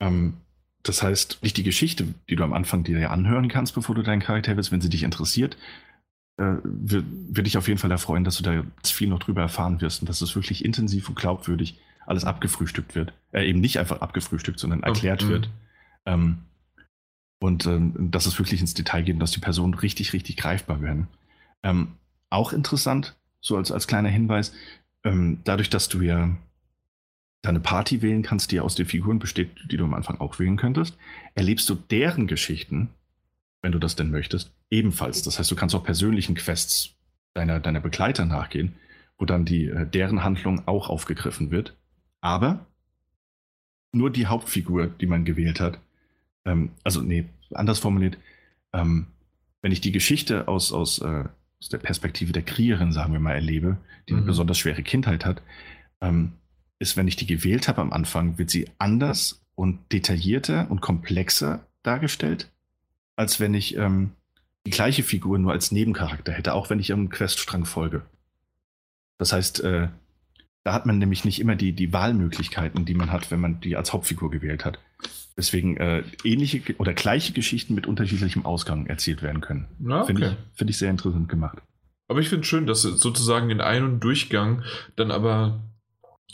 [0.00, 0.34] Ähm,
[0.82, 4.20] das heißt, nicht die Geschichte, die du am Anfang dir anhören kannst, bevor du deinen
[4.20, 5.56] Charakter willst, wenn sie dich interessiert,
[6.38, 9.80] äh, würde würd dich auf jeden Fall erfreuen, dass du da viel noch drüber erfahren
[9.80, 13.12] wirst und dass es wirklich intensiv und glaubwürdig alles abgefrühstückt wird.
[13.32, 15.50] Äh, eben nicht einfach abgefrühstückt, sondern erklärt oh, wird.
[16.06, 16.38] Ähm,
[17.40, 20.80] und ähm, dass es wirklich ins Detail geht und dass die Personen richtig, richtig greifbar
[20.80, 21.08] werden.
[21.62, 21.88] Ähm,
[22.30, 24.52] auch interessant, so als, als kleiner Hinweis,
[25.04, 26.36] ähm, dadurch, dass du ja
[27.42, 30.56] deine Party wählen kannst, die aus den Figuren besteht, die du am Anfang auch wählen
[30.56, 30.96] könntest,
[31.34, 32.90] erlebst du deren Geschichten,
[33.62, 35.22] wenn du das denn möchtest, ebenfalls.
[35.22, 36.94] Das heißt, du kannst auch persönlichen Quests
[37.34, 38.74] deiner, deiner Begleiter nachgehen,
[39.18, 41.76] wo dann die, äh, deren Handlung auch aufgegriffen wird.
[42.20, 42.66] Aber
[43.92, 45.78] nur die Hauptfigur, die man gewählt hat,
[46.44, 48.18] ähm, also nee, anders formuliert,
[48.72, 49.06] ähm,
[49.62, 51.24] wenn ich die Geschichte aus, aus, äh,
[51.60, 53.78] aus der Perspektive der Kriegerin, sagen wir mal, erlebe,
[54.08, 54.26] die eine Mhm.
[54.26, 55.42] besonders schwere Kindheit hat,
[56.00, 56.32] ähm,
[56.80, 61.64] ist, wenn ich die gewählt habe am Anfang, wird sie anders und detaillierter und komplexer
[61.82, 62.50] dargestellt,
[63.14, 64.12] als wenn ich ähm,
[64.66, 68.02] die gleiche Figur nur als Nebencharakter hätte, auch wenn ich ihrem Queststrang folge.
[69.18, 69.88] Das heißt, äh,
[70.64, 73.76] da hat man nämlich nicht immer die, die Wahlmöglichkeiten, die man hat, wenn man die
[73.76, 74.78] als Hauptfigur gewählt hat.
[75.36, 79.68] Deswegen äh, ähnliche oder gleiche Geschichten mit unterschiedlichem Ausgang erzählt werden können.
[79.86, 80.36] Ja, Finde okay.
[80.52, 81.58] ich, find ich sehr interessant gemacht.
[82.08, 84.62] Aber ich finde schön, dass sozusagen in einem Durchgang
[84.96, 85.60] dann aber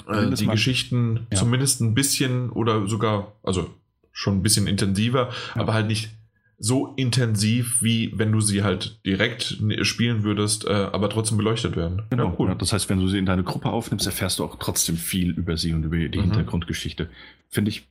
[0.08, 1.38] äh, die Geschichten Ja.
[1.38, 3.70] zumindest ein bisschen oder sogar, also
[4.12, 5.60] schon ein bisschen intensiver, Ja.
[5.62, 6.10] aber halt nicht
[6.58, 12.02] so intensiv, wie wenn du sie halt direkt spielen würdest, äh, aber trotzdem beleuchtet werden.
[12.08, 12.48] Genau, Ja, cool.
[12.48, 15.30] Ja, das heißt, wenn du sie in deine Gruppe aufnimmst, erfährst du auch trotzdem viel
[15.32, 16.22] über sie und über die Mhm.
[16.24, 17.10] Hintergrundgeschichte.
[17.50, 17.86] Finde ich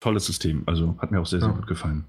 [0.00, 0.64] tolles System.
[0.66, 1.54] Also hat mir auch sehr, sehr Ja.
[1.54, 2.06] gut gefallen.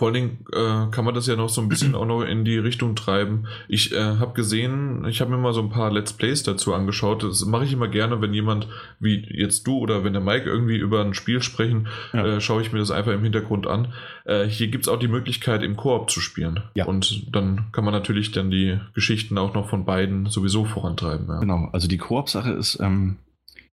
[0.00, 2.46] Vor allen Dingen äh, kann man das ja noch so ein bisschen auch noch in
[2.46, 3.46] die Richtung treiben.
[3.68, 7.22] Ich äh, habe gesehen, ich habe mir mal so ein paar Let's Plays dazu angeschaut.
[7.22, 8.66] Das mache ich immer gerne, wenn jemand
[8.98, 12.24] wie jetzt du oder wenn der Mike irgendwie über ein Spiel sprechen, Ja.
[12.24, 13.92] äh, schaue ich mir das einfach im Hintergrund an.
[14.24, 16.60] Äh, hier gibt es auch die Möglichkeit, im Koop zu spielen.
[16.72, 16.86] Ja.
[16.86, 21.26] Und dann kann man natürlich dann die Geschichten auch noch von beiden sowieso vorantreiben.
[21.28, 21.40] Ja.
[21.40, 23.16] Genau, also die Koop-Sache ist ähm,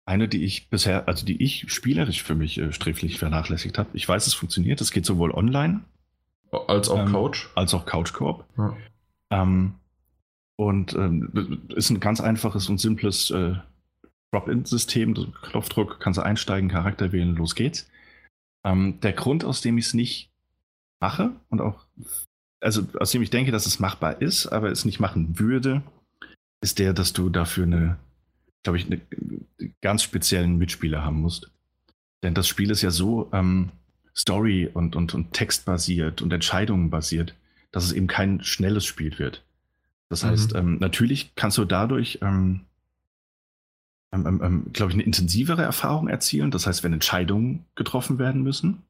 [0.06, 3.90] eine, die ich bisher, also die ich spielerisch für mich äh, sträflich vernachlässigt habe.
[3.94, 4.82] Ich weiß, es funktioniert.
[4.82, 5.82] Es geht sowohl online
[6.52, 7.48] Als auch Ähm, Couch.
[7.56, 8.46] als auch Couch-Koop.
[8.58, 8.78] Ja.
[9.32, 9.76] Ähm,
[10.58, 13.56] und ähm, ist ein ganz einfaches und simples äh,
[14.32, 15.34] Drop-in-System.
[15.42, 17.90] Knopfdruck, kannst du einsteigen, Charakter wählen, los geht's.
[18.64, 20.30] Ähm, der Grund, aus dem ich es nicht
[21.00, 21.86] mache und auch,
[22.60, 25.82] also aus dem ich denke, dass es machbar ist, aber es nicht machen würde,
[26.62, 27.98] ist der, dass du dafür eine,
[28.64, 29.02] glaube ich, eine,
[29.82, 31.50] ganz speziellen Mitspieler haben musst.
[32.24, 33.72] Denn das Spiel ist ja so ähm,
[34.16, 37.36] Story- und, und, und textbasiert und Entscheidungen basiert,
[37.72, 39.44] dass es eben kein schnelles Spiel wird.
[40.10, 40.28] Das Mhm.
[40.28, 42.62] heißt, ähm, natürlich kannst du dadurch, ähm,
[44.14, 46.52] ähm, ähm, ähm, glaube ich, eine intensivere Erfahrung erzielen.
[46.52, 48.84] Das heißt, wenn Entscheidungen getroffen werden müssen,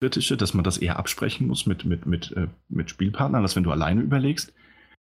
[0.00, 3.64] kritische, dass man das eher absprechen muss mit, mit, mit, äh, mit Spielpartnern, als wenn
[3.64, 4.54] du alleine überlegst.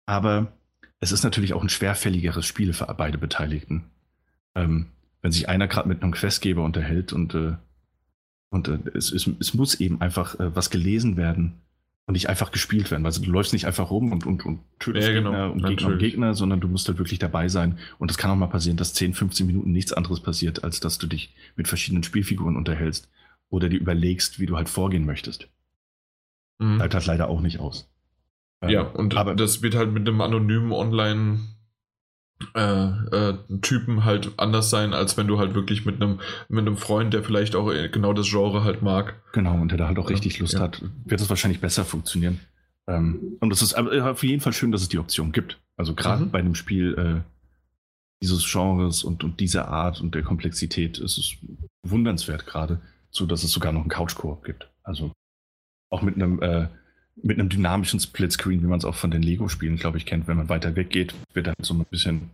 [0.05, 0.53] Aber
[0.99, 3.85] es ist natürlich auch ein schwerfälligeres Spiel für beide Beteiligten.
[4.53, 4.87] Ähm,
[5.23, 7.53] wenn sich einer gerade mit einem Questgeber unterhält und, äh,
[8.53, 11.53] und äh, es, es, es muss eben einfach äh, was gelesen werden
[12.05, 13.05] und nicht einfach gespielt werden.
[13.05, 15.69] Also du läufst nicht einfach rum und, und, und tötest Ja, genau, Gegner und Gegner
[15.69, 16.11] und natürlich.
[16.11, 17.79] Gegner, sondern du musst halt wirklich dabei sein.
[17.97, 20.97] Und es kann auch mal passieren, dass 10, 15 Minuten nichts anderes passiert, als dass
[20.97, 23.09] du dich mit verschiedenen Spielfiguren unterhältst
[23.49, 25.47] oder dir überlegst, wie du halt vorgehen möchtest.
[26.59, 26.77] Mhm.
[26.77, 27.89] Bleibt halt leider auch nicht aus.
[28.61, 31.39] Ähm, Ja, und aber das wird halt mit einem anonymen Online-
[32.55, 32.85] äh,
[33.29, 37.13] äh, Typen halt anders sein, als wenn du halt wirklich mit einem, mit einem Freund,
[37.13, 39.21] der vielleicht auch äh, genau das Genre halt mag.
[39.33, 40.59] Genau, und der da halt auch richtig Lust ja.
[40.61, 42.39] hat, wird es wahrscheinlich besser funktionieren.
[42.87, 45.59] Ähm, und es ist aber auf jeden Fall schön, dass es die Option gibt.
[45.77, 46.31] Also gerade Mhm.
[46.31, 47.21] bei einem Spiel äh,
[48.21, 51.35] dieses Genres und, und dieser Art und der Komplexität ist es
[51.83, 54.69] wundernswert gerade, so dass es sogar noch einen Couch-Koop gibt.
[54.83, 55.11] Also
[55.89, 56.67] auch mit einem äh,
[57.21, 60.27] mit einem dynamischen Splitscreen, wie man es auch von den Lego-Spielen, glaube ich, kennt.
[60.27, 62.29] Wenn man weiter weggeht, wird dann so ein bisschen,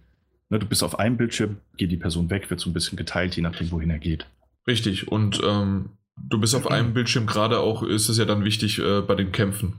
[0.49, 3.35] ne, du bist auf einem Bildschirm, geht die Person weg, wird so ein bisschen geteilt,
[3.35, 4.25] je nachdem, wohin er geht.
[4.67, 6.71] Richtig, und ähm, du bist auf Mhm.
[6.71, 9.73] einem Bildschirm gerade auch, ist es ja dann wichtig äh, bei den Kämpfen.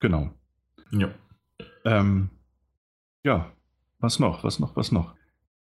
[0.00, 0.30] Genau.
[0.90, 1.10] Ja.
[1.84, 2.30] Ähm,
[3.24, 3.50] ja,
[3.98, 5.14] was noch, was noch, was noch?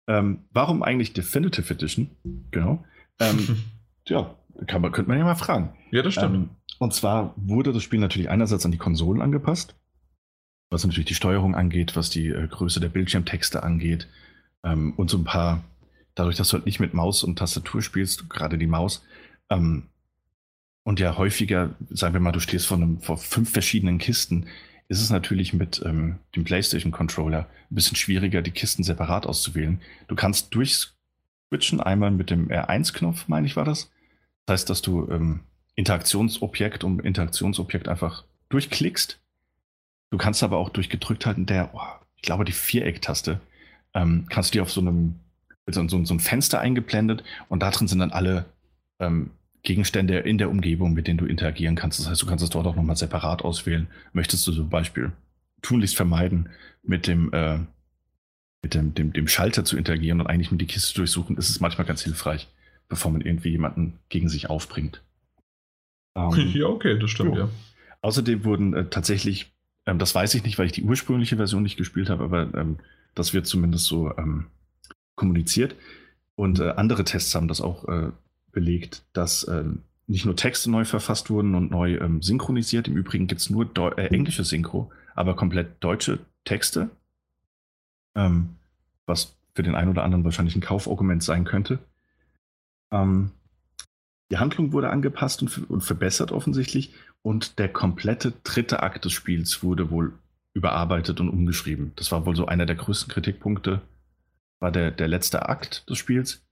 [0.07, 2.09] Ähm, warum eigentlich Definitive Edition?
[2.51, 2.85] Genau.
[3.19, 3.57] Ähm,
[4.07, 4.33] ja,
[4.67, 5.75] kann man, könnte man ja mal fragen.
[5.91, 6.35] ja, das stimmt.
[6.35, 6.49] Ähm,
[6.79, 9.75] und zwar wurde das Spiel natürlich einerseits an die Konsolen angepasst,
[10.69, 14.07] was natürlich die Steuerung angeht, was die äh, Größe der Bildschirmtexte angeht
[14.63, 15.63] ähm, und so ein paar,
[16.15, 19.03] dadurch, dass du halt nicht mit Maus und Tastatur spielst, gerade die Maus,
[19.49, 19.83] ähm,
[20.83, 24.47] und ja häufiger, sagen wir mal, du stehst vor, einem, vor fünf verschiedenen Kisten,
[24.87, 29.81] ist es natürlich mit ähm, dem PlayStation-Controller ein bisschen schwieriger, die Kisten separat auszuwählen.
[30.07, 33.91] Du kannst durchswitchen, einmal mit dem R1-Knopf, meine ich, war das.
[34.45, 35.41] Das heißt, dass du ähm,
[35.77, 39.19] Interaktionsobjekt um Interaktionsobjekt einfach durchklickst.
[40.09, 41.81] Du kannst aber auch durch gedrückt halten der, oh,
[42.15, 43.39] ich glaube, die Viereck-Taste,
[43.93, 45.15] ähm, kannst du die auf so einem,
[45.67, 48.45] so, so, so ein Fenster eingeblendet und da drin sind dann alle
[48.99, 49.31] ähm,
[49.63, 51.99] Gegenstände in der Umgebung, mit denen du interagieren kannst.
[51.99, 53.87] Das heißt, du kannst es dort auch nochmal separat auswählen.
[54.13, 55.11] Möchtest du zum Beispiel
[55.61, 56.49] tunlichst vermeiden,
[56.83, 57.59] mit dem, äh,
[58.63, 61.59] mit dem, dem, dem Schalter zu interagieren und eigentlich nur die Kiste durchsuchen, ist es
[61.59, 62.47] manchmal ganz hilfreich,
[62.87, 65.03] bevor man irgendwie jemanden gegen sich aufbringt.
[66.17, 67.43] Ähm, ja, okay, das stimmt, jo.
[67.43, 67.49] ja.
[68.01, 69.53] Außerdem wurden äh, tatsächlich,
[69.85, 72.79] ähm, das weiß ich nicht, weil ich die ursprüngliche Version nicht gespielt habe, aber ähm,
[73.15, 74.47] das wird zumindest so ähm,
[75.15, 75.75] kommuniziert.
[76.35, 78.11] Und äh, andere Tests haben das auch äh,
[78.51, 82.87] belegt, dass ähm, nicht nur Texte neu verfasst wurden und neu ähm, synchronisiert.
[82.87, 86.89] Im Übrigen gibt es nur Deu äh, englische Synchro, aber komplett deutsche Texte.
[89.05, 91.77] Was für den einen oder anderen wahrscheinlich ein Kaufargument sein könnte.
[92.89, 93.29] Ähm,
[94.31, 99.63] die Handlung wurde angepasst und, und, verbessert offensichtlich und der komplette dritte Akt des Spiels
[99.63, 100.13] wurde wohl
[100.53, 101.93] überarbeitet und umgeschrieben.
[101.95, 103.81] Das war wohl so einer der größten Kritikpunkte,
[104.59, 106.43] war der, der letzte Akt des Spiels.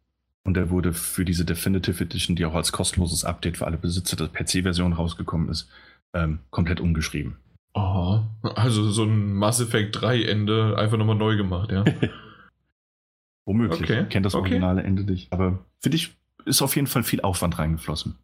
[0.43, 4.15] Und der wurde für diese Definitive Edition, die auch als kostenloses Update für alle Besitzer
[4.15, 5.67] der PC-Version rausgekommen ist,
[6.13, 7.37] ähm, komplett umgeschrieben.
[7.73, 8.29] Aha.
[8.55, 11.83] Also so ein Mass Effect 3 Ende einfach nochmal neu gemacht, ja.
[13.45, 13.81] Womöglich.
[13.81, 14.03] Okay.
[14.03, 14.87] Ich kenne das originale okay.
[14.87, 15.33] Ende nicht.
[15.33, 18.15] Aber finde ich, ist auf jeden Fall viel Aufwand reingeflossen.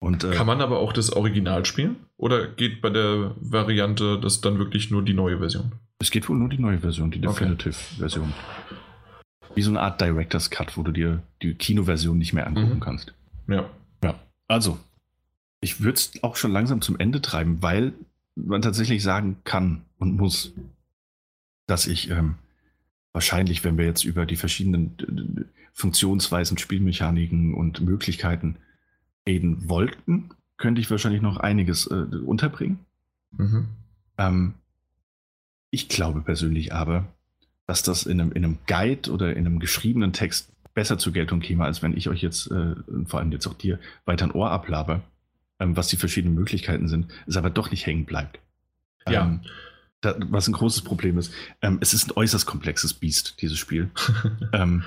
[0.00, 1.96] Und, äh, Kann man aber auch das Original spielen?
[2.16, 5.72] Oder geht bei der Variante das dann wirklich nur die neue Version?
[5.98, 8.32] Es geht wohl nur die neue Version, die Definitive-Version.
[9.54, 12.80] Wie so eine Art Director's Cut, wo du dir die Kinoversion nicht mehr angucken mhm.
[12.80, 13.12] kannst.
[13.46, 13.68] Ja.
[14.02, 14.18] Ja.
[14.48, 14.78] Also,
[15.60, 17.92] ich würde es auch schon langsam zum Ende treiben, weil
[18.34, 20.54] man tatsächlich sagen kann und muss,
[21.66, 22.36] dass ich ähm,
[23.12, 28.56] wahrscheinlich, wenn wir jetzt über die verschiedenen Funktionsweisen, Spielmechaniken und Möglichkeiten
[29.26, 32.80] reden wollten, könnte ich wahrscheinlich noch einiges äh, unterbringen.
[33.32, 33.68] Mhm.
[34.18, 34.54] Ähm,
[35.70, 37.06] ich glaube persönlich aber,
[37.66, 41.40] dass das in einem, in einem Guide oder in einem geschriebenen Text besser zur Geltung
[41.40, 42.74] käme, als wenn ich euch jetzt, äh,
[43.06, 45.02] vor allem jetzt auch dir, weiter ein Ohr ablaber,
[45.58, 48.40] ähm, was die verschiedenen Möglichkeiten sind, es aber doch nicht hängen bleibt.
[49.08, 49.24] Ja.
[49.24, 49.40] Ähm,
[50.00, 51.32] da, was ein großes Problem ist.
[51.62, 53.90] Ähm, es ist ein äußerst komplexes Biest, dieses Spiel.
[54.52, 54.82] Ähm,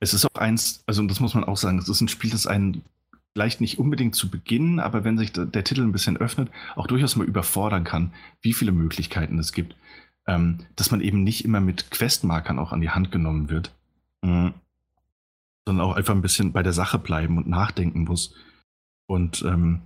[0.00, 2.46] es ist auch eins, also das muss man auch sagen, es ist ein Spiel, das
[2.48, 2.82] einen
[3.34, 7.14] vielleicht nicht unbedingt zu Beginn, aber wenn sich der, Titel ein bisschen öffnet, auch durchaus
[7.14, 9.76] mal überfordern kann, wie viele Möglichkeiten es gibt
[10.26, 13.74] ähm, dass man eben nicht immer mit Questmarkern auch an die Hand genommen wird,
[14.22, 14.50] äh,
[15.66, 18.34] sondern auch einfach ein bisschen bei der Sache bleiben und nachdenken muss.
[19.06, 19.82] Und ähm,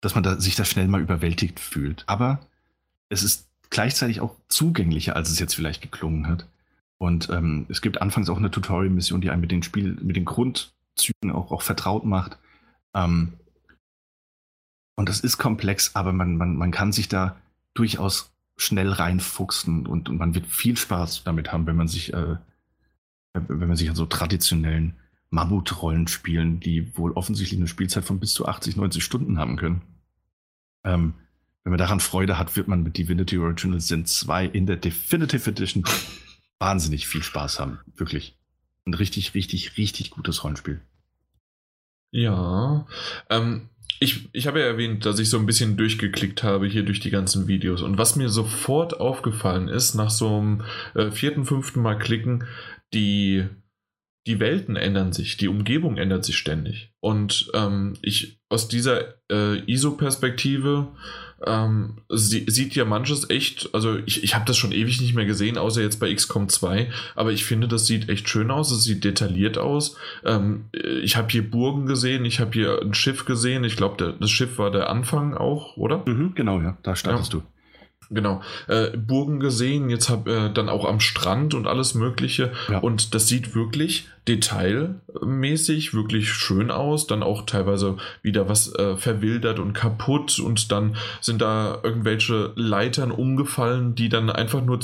[0.00, 2.04] dass man da, sich da schnell mal überwältigt fühlt.
[2.06, 2.40] Aber
[3.08, 6.46] es ist gleichzeitig auch zugänglicher, als es jetzt vielleicht geklungen hat.
[6.98, 10.26] Und ähm, es gibt anfangs auch eine Tutorial-Mission, die einem mit den Spiel, mit den
[10.26, 12.38] Grundzügen auch, auch vertraut macht.
[12.94, 13.32] Ähm,
[14.94, 17.36] und das ist komplex, aber man, man, man kann sich da
[17.72, 22.36] durchaus schnell reinfuchsen und, und man wird viel Spaß damit haben, wenn man sich, äh,
[23.32, 24.96] wenn man sich an so traditionellen
[25.30, 29.80] Mammut-Rollenspielen, die wohl offensichtlich eine Spielzeit von bis zu 80, 90 Stunden haben können.
[30.84, 31.14] Ähm,
[31.64, 35.50] wenn man daran Freude hat, wird man mit Divinity Original Sin 2 in der Definitive
[35.50, 35.84] Edition
[36.58, 37.78] wahnsinnig viel Spaß haben.
[37.96, 38.38] Wirklich.
[38.84, 40.80] Ein richtig, richtig, richtig gutes Rollenspiel.
[42.10, 42.86] Ja.
[43.30, 43.68] Ähm,
[44.00, 47.10] ich, ich habe ja erwähnt, dass ich so ein bisschen durchgeklickt habe hier durch die
[47.10, 47.82] ganzen Videos.
[47.82, 52.44] Und was mir sofort aufgefallen ist, nach so einem äh, vierten, fünften Mal klicken,
[52.92, 53.46] die,
[54.26, 56.92] die Welten ändern sich, die Umgebung ändert sich ständig.
[56.98, 60.88] Und ähm, ich aus dieser äh, ISO-Perspektive
[61.46, 65.24] ähm, sie, sieht ja manches echt, also ich, ich habe das schon ewig nicht mehr
[65.24, 68.84] gesehen, außer jetzt bei XCOM 2, aber ich finde, das sieht echt schön aus, es
[68.84, 69.96] sieht detailliert aus.
[70.24, 74.30] Ähm, ich habe hier Burgen gesehen, ich habe hier ein Schiff gesehen, ich glaube, das
[74.30, 76.02] Schiff war der Anfang auch, oder?
[76.06, 77.40] Mhm, genau, ja, da startest ja.
[77.40, 77.51] du
[78.14, 82.52] genau, äh, Burgen gesehen, jetzt habe äh, dann auch am Strand und alles Mögliche.
[82.68, 82.78] Ja.
[82.78, 87.06] Und das sieht wirklich detailmäßig wirklich schön aus.
[87.06, 93.10] Dann auch teilweise wieder was äh, verwildert und kaputt und dann sind da irgendwelche Leitern
[93.10, 94.78] umgefallen, die dann einfach nur,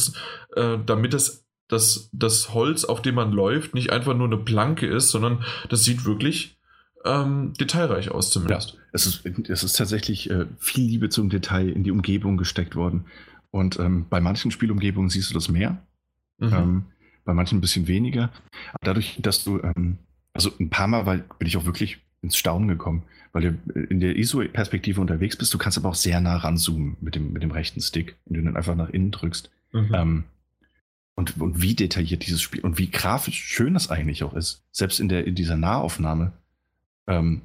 [0.57, 4.87] äh, damit es das, das Holz, auf dem man läuft, nicht einfach nur eine Planke
[4.87, 6.58] ist, sondern das sieht wirklich
[7.09, 8.75] ähm, detailreich aus zumindest.
[8.75, 12.77] Ja, es ist, es ist tatsächlich äh, viel Liebe zum Detail in die Umgebung gesteckt
[12.77, 13.07] worden.
[13.51, 15.83] Und ähm, bei manchen Spielumgebungen siehst du das mehr,
[16.39, 16.53] mhm.
[16.53, 16.85] ähm,
[17.25, 18.31] bei manchen ein bisschen weniger.
[18.73, 19.99] Aber dadurch, dass du, ähm,
[20.33, 24.01] also ein paar Mal weil, bin ich auch wirklich ins Staunen gekommen, weil du in
[24.01, 25.53] der ISO-Perspektive unterwegs bist.
[25.55, 28.45] Du kannst aber auch sehr nah ranzoomen mit dem, mit dem rechten Stick, wenn du
[28.45, 29.51] dann einfach nach innen drückst.
[29.73, 29.95] Mhm.
[29.95, 30.25] Ähm,
[31.15, 34.63] und, und wie detailliert dieses Spiel und wie grafisch schön das eigentlich auch ist.
[34.71, 36.33] Selbst in, der, in dieser Nahaufnahme
[37.09, 37.43] ähm,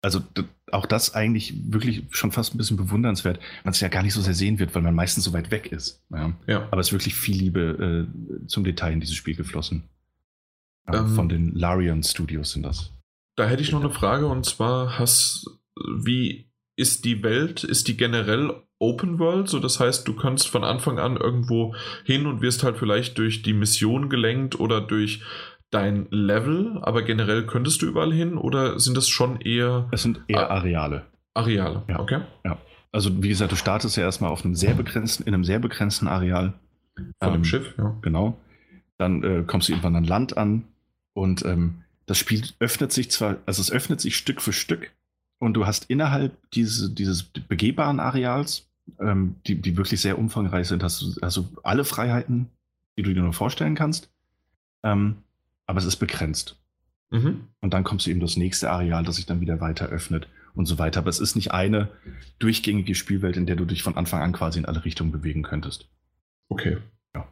[0.00, 0.22] also
[0.70, 4.20] auch das eigentlich wirklich schon fast ein bisschen bewundernswert, man es ja gar nicht so
[4.20, 6.04] sehr sehen wird, weil man meistens so weit weg ist.
[6.10, 6.32] Ja.
[6.46, 6.68] ja.
[6.70, 9.88] Aber es ist wirklich viel Liebe äh, zum Detail in dieses Spiel geflossen.
[10.86, 12.92] Ja, ähm, von den Larian Studios sind das.
[13.36, 17.96] Da hätte ich noch eine Frage und zwar hast, wie ist die Welt, ist die
[17.96, 21.74] generell Open World, so das heißt, du kannst von Anfang an irgendwo
[22.04, 25.22] hin und wirst halt vielleicht durch die Mission gelenkt oder durch
[25.70, 29.88] dein Level, aber generell könntest du überall hin oder sind das schon eher.
[29.92, 31.06] Es sind eher Areale.
[31.34, 32.00] Areale, Ja.
[32.00, 32.20] okay.
[32.44, 32.58] Ja.
[32.90, 36.08] Also wie gesagt, du startest ja erstmal auf einem sehr begrenzten, in einem sehr begrenzten
[36.08, 36.54] Areal.
[37.22, 37.96] Von dem Ähm, Schiff, ja.
[38.02, 38.38] Genau.
[38.96, 40.64] Dann äh, kommst du irgendwann an Land an
[41.12, 44.90] und ähm, das Spiel öffnet sich zwar, also es öffnet sich Stück für Stück
[45.38, 48.68] und du hast innerhalb diese, dieses begehbaren Areals,
[49.00, 52.48] ähm, die, die wirklich sehr umfangreich sind, hast du also alle Freiheiten,
[52.96, 54.10] die du dir nur vorstellen kannst.
[54.82, 55.18] Ähm,
[55.68, 56.56] aber es ist begrenzt.
[57.10, 57.44] Mhm.
[57.60, 60.66] Und dann kommst du eben das nächste Areal, das sich dann wieder weiter öffnet und
[60.66, 61.00] so weiter.
[61.00, 61.88] Aber es ist nicht eine
[62.40, 65.88] durchgängige Spielwelt, in der du dich von Anfang an quasi in alle Richtungen bewegen könntest.
[66.48, 66.78] Okay.
[67.14, 67.28] Ja.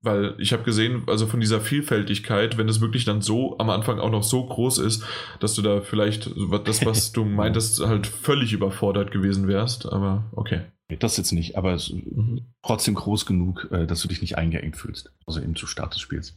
[0.00, 4.00] Weil ich habe gesehen, also von dieser Vielfältigkeit, wenn es wirklich dann so am Anfang
[4.00, 5.04] auch noch so groß ist,
[5.40, 6.30] dass du da vielleicht
[6.64, 9.86] das, was du meintest, halt völlig überfordert gewesen wärst.
[9.86, 10.62] Aber okay.
[10.98, 12.52] Das jetzt nicht, aber es ist Mhm.
[12.62, 15.10] trotzdem groß genug, äh, dass du dich nicht eingeengt fühlst.
[15.26, 16.36] Also eben zu Start des Spiels.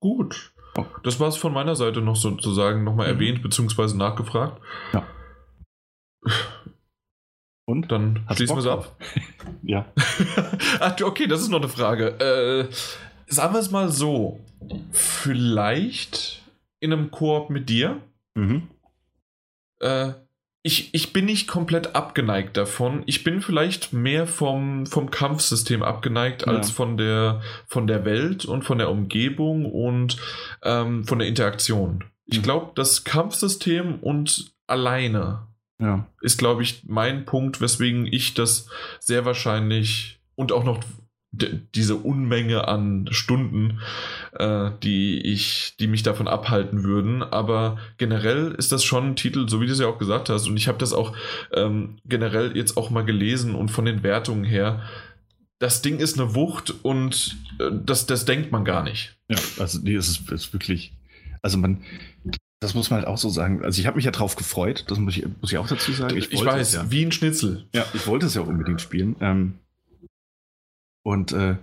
[0.00, 0.52] Gut.
[1.02, 3.14] Das war es von meiner Seite noch sozusagen nochmal Mhm.
[3.14, 3.96] erwähnt bzw.
[3.96, 4.60] nachgefragt.
[4.92, 5.06] Ja.
[7.66, 7.90] Und?
[7.92, 8.96] Dann Hast schließen wir es ab.
[9.62, 9.86] Ja.
[10.80, 12.08] Ach, okay, das ist noch eine Frage.
[12.20, 12.72] Äh,
[13.26, 14.40] sagen wir es mal so.
[14.92, 16.42] Vielleicht
[16.80, 18.00] in einem Koop mit dir.
[18.34, 18.68] Mhm.
[19.80, 20.12] Äh,
[20.68, 23.02] ich, ich bin nicht komplett abgeneigt davon.
[23.06, 26.52] Ich bin vielleicht mehr vom, vom Kampfsystem abgeneigt Ja.
[26.52, 30.18] als von der, von der Welt und von der Umgebung und
[30.62, 32.04] ähm, von der Interaktion.
[32.26, 32.42] Ich Mhm.
[32.42, 35.46] glaube, das Kampfsystem und alleine
[35.80, 36.06] Ja.
[36.20, 38.68] ist, glaube ich, mein Punkt, weswegen ich das
[39.00, 40.80] sehr wahrscheinlich und auch noch
[41.30, 43.80] diese Unmenge an Stunden,
[44.32, 47.22] äh, die ich, die mich davon abhalten würden.
[47.22, 50.48] Aber generell ist das schon ein Titel, so wie du es ja auch gesagt hast.
[50.48, 51.14] Und ich habe das auch
[51.52, 54.82] ähm, generell jetzt auch mal gelesen und von den Wertungen her.
[55.58, 59.16] Das Ding ist eine Wucht und äh, das, das denkt man gar nicht.
[59.28, 60.92] Ja, also nee, es ist, es ist wirklich,
[61.42, 61.82] also man,
[62.60, 63.64] das muss man halt auch so sagen.
[63.64, 66.16] Also ich habe mich ja drauf gefreut, das muss ich, muss ich auch dazu sagen.
[66.16, 66.90] Ich, wollte weiß, ja.
[66.90, 67.66] wie ein Schnitzel.
[67.74, 69.16] Ja, ich wollte es ja auch unbedingt spielen.
[69.20, 69.54] Ähm,
[71.02, 71.56] und äh,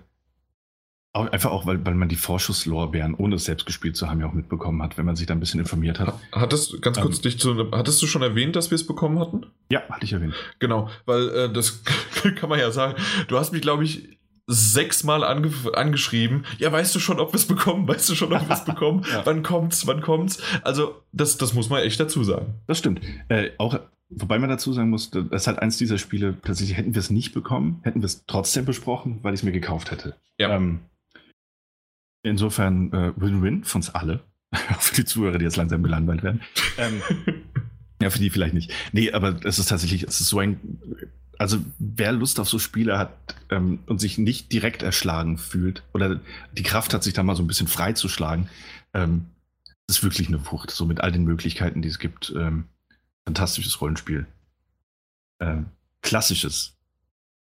[1.13, 4.27] auch, einfach auch, weil, weil man die Vorschusslorbeeren, ohne es selbst gespielt zu haben, ja
[4.27, 6.13] auch mitbekommen hat, wenn man sich da ein bisschen informiert hat.
[6.33, 7.21] Hattest, ganz kurz Ähm.
[7.21, 9.45] dich zu, hattest du schon erwähnt, dass wir es bekommen hatten?
[9.71, 10.33] Ja, hatte ich erwähnt.
[10.59, 11.83] Genau, weil äh, das
[12.35, 12.95] kann man ja sagen.
[13.29, 16.45] Du hast mich, glaube ich, sechsmal ange angeschrieben.
[16.57, 17.87] Ja, weißt du schon, ob wir es bekommen?
[17.87, 19.05] Weißt du schon, ob wir es bekommen?
[19.09, 19.25] Ja.
[19.25, 19.87] Wann kommt's?
[19.87, 20.41] Wann kommt's?
[20.63, 22.55] Also, das, das muss man echt dazu sagen.
[22.67, 23.01] Das stimmt.
[23.29, 23.79] Äh, auch,
[24.15, 27.09] wobei man dazu sagen muss, das ist halt eins dieser Spiele, tatsächlich hätten wir es
[27.09, 30.15] nicht bekommen, hätten wir es trotzdem besprochen, weil ich es mir gekauft hätte.
[30.37, 30.55] Ja.
[30.55, 30.81] Ähm,
[32.23, 34.23] insofern äh, Win-Win für uns alle.
[34.79, 36.41] für die Zuhörer, die jetzt langsam gelangweilt werden.
[36.77, 37.01] Ähm,
[38.01, 38.71] ja, für die vielleicht nicht.
[38.91, 40.79] Nee, aber es ist tatsächlich, es ist so ein.
[41.37, 46.21] Also, wer Lust auf so Spiele hat ähm, und sich nicht direkt erschlagen fühlt oder
[46.53, 48.47] die Kraft hat, sich da mal so ein bisschen freizuschlagen,
[48.93, 49.25] ähm,
[49.89, 50.71] ist wirklich eine Wucht.
[50.71, 52.33] So mit all den Möglichkeiten, die es gibt.
[52.37, 52.65] Ähm,
[53.25, 54.25] fantastisches Rollenspiel.
[55.39, 55.67] Ähm,
[56.01, 56.77] klassisches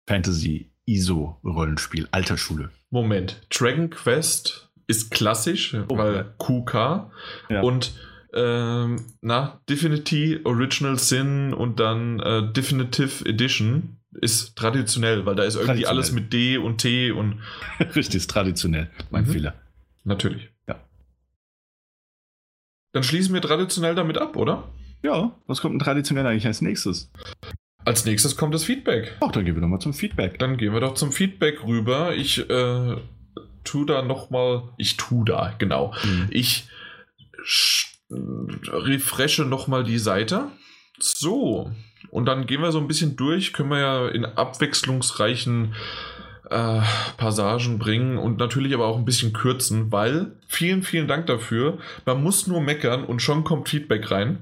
[0.09, 2.71] Fantasy-ISO-Rollenspiel, Altersschule.
[2.91, 5.99] Moment, Dragon Quest ist klassisch, Oh.
[5.99, 7.11] weil QK
[7.51, 7.61] Ja.
[7.63, 7.93] und
[8.33, 15.57] ähm, na, Divinity, Original Sin und dann äh, Definitive Edition ist traditionell, weil da ist
[15.57, 17.41] irgendwie alles mit D und T und
[17.81, 18.91] Richtig, ist traditionell.
[19.11, 19.33] Mein Mhm.
[19.33, 19.55] Fehler.
[20.05, 20.51] natürlich.
[20.69, 20.81] Ja.
[22.93, 24.69] Dann schließen wir traditionell damit ab, oder?
[25.07, 27.13] Ja, was kommt denn traditionell eigentlich als nächstes?
[27.85, 29.17] Als nächstes kommt das Feedback.
[29.21, 30.41] Ach, dann gehen wir nochmal zum Feedback.
[30.41, 32.17] Dann gehen wir doch zum Feedback rüber.
[32.17, 32.97] Ich äh,
[33.63, 34.65] tu da nochmal.
[34.79, 35.95] Ich tu da, genau.
[36.03, 36.27] Mhm.
[36.31, 36.69] Ich
[38.11, 40.49] refreshe nochmal die Seite.
[40.99, 41.71] So.
[42.11, 43.53] Und dann gehen wir so ein bisschen durch.
[43.53, 45.77] Können wir ja in abwechslungsreichen
[46.51, 46.81] äh,
[47.17, 51.79] Passagen bringen und natürlich aber auch ein bisschen kürzen, weil vielen, vielen Dank dafür.
[52.05, 54.39] Man muss nur meckern und schon kommt Feedback rein.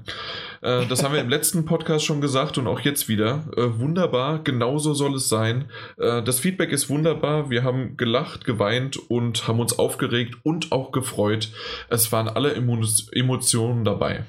[0.61, 3.45] Äh, das haben wir im letzten Podcast schon gesagt und auch jetzt wieder.
[3.57, 5.65] Äh, wunderbar, genauso soll es sein.
[5.97, 7.49] Äh, das Feedback ist wunderbar.
[7.49, 11.51] Wir haben gelacht, geweint und haben uns aufgeregt und auch gefreut.
[11.89, 12.79] Es waren alle Emo
[13.11, 14.25] Emotionen dabei.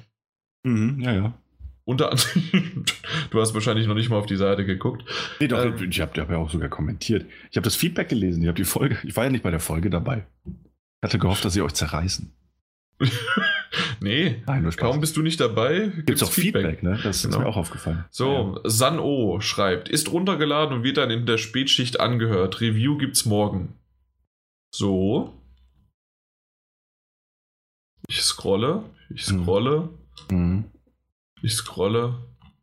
[0.65, 1.35] Mhm, ja, ja.
[1.89, 2.85] Unter anderem,
[3.31, 5.05] du hast wahrscheinlich noch nicht mal auf die Seite geguckt.
[5.39, 5.89] Nee, doch, Ähm.
[5.89, 7.27] ich habe hab ja auch sogar kommentiert.
[7.51, 9.61] Ich habe das Feedback gelesen, ich habe die Folge, ich war ja nicht bei der
[9.61, 10.27] Folge dabei.
[10.45, 10.53] Ich
[11.05, 12.33] hatte gehofft, dass sie euch zerreißen.
[14.01, 16.99] Nee, Nein, kaum bist du nicht dabei, Gibt's auch Feedback, ne?
[17.03, 17.41] Das ist Genau.
[17.41, 18.05] mir auch aufgefallen.
[18.11, 22.61] So, San O schreibt, ist runtergeladen und wird dann in der Spätschicht angehört.
[22.61, 23.75] Review gibt's morgen.
[24.75, 25.35] So.
[28.09, 29.43] Ich scrolle, ich Mhm.
[29.43, 29.89] scrolle,
[30.31, 30.37] Ja.
[30.37, 30.65] Mhm.
[31.47, 32.19] Ich scrolle.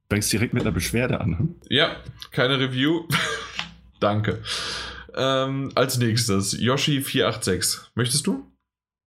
[0.09, 1.39] Fängst direkt mit einer Beschwerde an.
[1.39, 1.55] Hm?
[1.69, 1.95] Ja,
[2.31, 3.07] keine Review.
[3.99, 4.41] Danke.
[5.15, 7.87] Ähm, als nächstes, Yoshi486.
[7.95, 8.45] Möchtest du?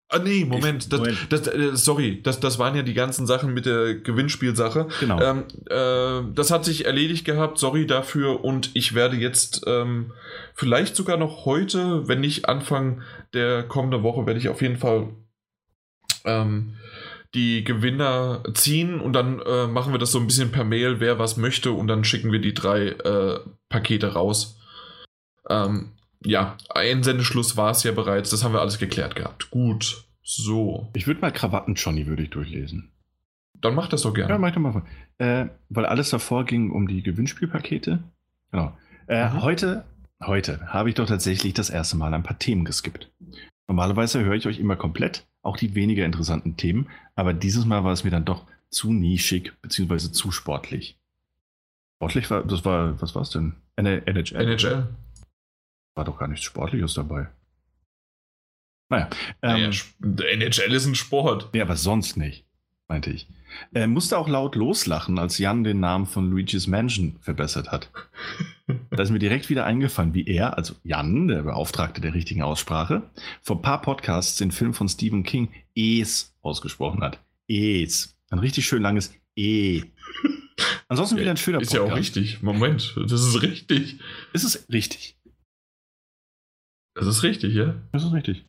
[0.07, 0.93] Ah, nee, Moment.
[0.93, 1.27] Das, Moment.
[1.29, 4.87] Das, das, äh, sorry, das, das waren ja die ganzen Sachen mit der Gewinnspielsache.
[4.99, 5.19] Genau.
[5.19, 8.43] Ähm, äh, das hat sich erledigt gehabt, sorry dafür.
[8.43, 10.13] Und ich werde jetzt ähm,
[10.53, 13.01] vielleicht sogar noch heute, wenn nicht Anfang
[13.33, 15.09] der kommenden Woche, werde ich auf jeden Fall
[16.23, 16.75] ähm,
[17.35, 21.19] die Gewinner ziehen und dann äh, machen wir das so ein bisschen per Mail, wer
[21.19, 23.39] was möchte und dann schicken wir die drei äh,
[23.69, 24.59] Pakete raus.
[25.49, 25.91] Ähm,
[26.23, 29.51] ja, Einsendeschluss war es ja bereits, das haben wir alles geklärt gehabt.
[29.51, 30.89] Gut, so.
[30.95, 32.91] Ich würde mal Krawatten Johnny würde ich durchlesen.
[33.61, 34.33] Dann mach das doch gerne.
[34.33, 34.83] Ja, mach doch mal.
[35.17, 38.03] Äh, weil alles davor ging um die Gewinnspielpakete.
[38.51, 38.77] Genau.
[39.07, 39.41] Äh, mhm.
[39.41, 39.85] Heute,
[40.23, 43.11] heute habe ich doch tatsächlich das erste Mal ein paar Themen geskippt.
[43.67, 47.93] Normalerweise höre ich euch immer komplett, auch die weniger interessanten Themen, aber dieses Mal war
[47.93, 50.99] es mir dann doch zu nischig, beziehungsweise zu sportlich.
[51.97, 53.55] Sportlich war, das war, was war es denn?
[53.77, 54.35] NHL.
[54.35, 54.87] NHL.
[55.95, 57.29] War doch gar nichts Sportliches dabei.
[58.89, 59.09] Naja.
[59.41, 61.49] Ähm, naja, NHL ist ein Sport.
[61.53, 62.45] Ja, aber sonst nicht,
[62.87, 63.27] meinte ich.
[63.73, 67.89] Er musste auch laut loslachen, als Jan den Namen von Luigi's Mansion verbessert hat.
[68.91, 73.03] da ist mir direkt wieder eingefallen, wie er, also Jan, der Beauftragte der richtigen Aussprache,
[73.41, 77.19] vor ein paar Podcasts den Film von Stephen King Es ausgesprochen hat.
[77.47, 78.17] Es.
[78.29, 79.83] Ein richtig schön langes E.
[80.87, 81.73] Ansonsten wieder ein schöner Podcast.
[81.73, 82.41] Ist ja auch richtig.
[82.41, 83.99] Moment, das ist richtig.
[84.33, 85.17] Ist es richtig?
[86.93, 87.75] Das ist richtig, ja?
[87.91, 88.45] Das ist richtig.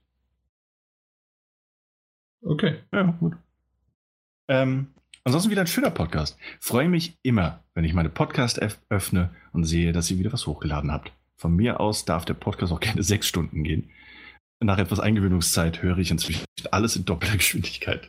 [2.42, 2.76] Okay.
[2.92, 3.36] Ja, gut.
[4.48, 4.88] Ähm,
[5.26, 6.38] ansonsten wieder ein schöner Podcast.
[6.60, 10.92] Freue mich immer, wenn ich meine Podcast-App öffne und sehe, dass ihr wieder was hochgeladen
[10.92, 11.12] habt.
[11.36, 13.90] Von mir aus darf der Podcast auch gerne sechs Stunden gehen.
[14.60, 18.08] Nach etwas Eingewöhnungszeit höre ich inzwischen alles in doppelter Geschwindigkeit.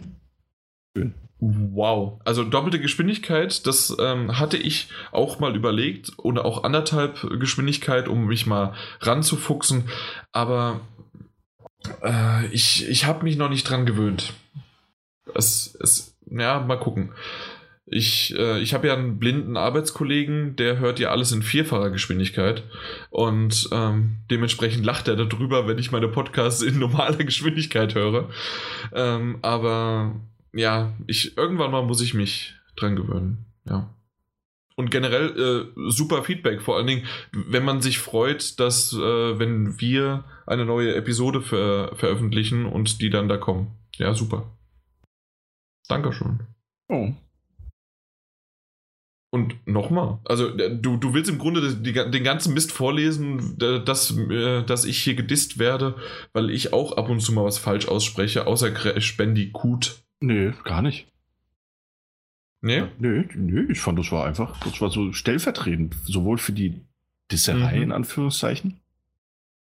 [0.96, 1.16] Schön.
[1.40, 2.22] Wow.
[2.24, 6.14] Also doppelte Geschwindigkeit, das ähm, hatte ich auch mal überlegt.
[6.18, 9.90] Oder auch anderthalb Geschwindigkeit, um mich mal ranzufuchsen.
[10.32, 10.82] Aber
[12.04, 14.34] äh, ich, ich habe mich noch nicht dran gewöhnt.
[15.36, 17.11] Es, es, ja, mal gucken.
[17.89, 22.64] Ich, äh, ich habe ja einen blinden Arbeitskollegen, der hört ja alles in vierfacher Geschwindigkeit
[23.09, 28.30] und ähm, dementsprechend lacht er darüber, wenn ich meine Podcasts in normaler Geschwindigkeit höre.
[28.93, 30.19] Ähm, aber
[30.53, 33.45] ja, ich irgendwann mal muss ich mich dran gewöhnen.
[33.65, 33.93] Ja.
[34.75, 39.80] Und generell äh, super Feedback, vor allen Dingen, wenn man sich freut, dass äh, wenn
[39.80, 43.72] wir eine neue Episode ver veröffentlichen und die dann da kommen.
[43.95, 44.57] Ja, super.
[45.88, 46.40] Dankeschön.
[46.90, 47.14] Oh.
[49.30, 54.16] Und nochmal, also du, du willst im Grunde den ganzen Mist vorlesen, dass,
[54.66, 55.95] dass ich hier gedisst werde,
[56.32, 58.72] weil ich auch ab und zu mal was falsch ausspreche, außer
[59.17, 60.01] Bandicoot.
[60.22, 61.11] Nö, gar nicht.
[62.61, 62.85] Nee?
[62.98, 66.82] Nö, nö, ich fand, das war einfach, das war so stellvertretend, sowohl für die
[67.32, 67.83] Disserei mhm.
[67.83, 68.80] in Anführungszeichen,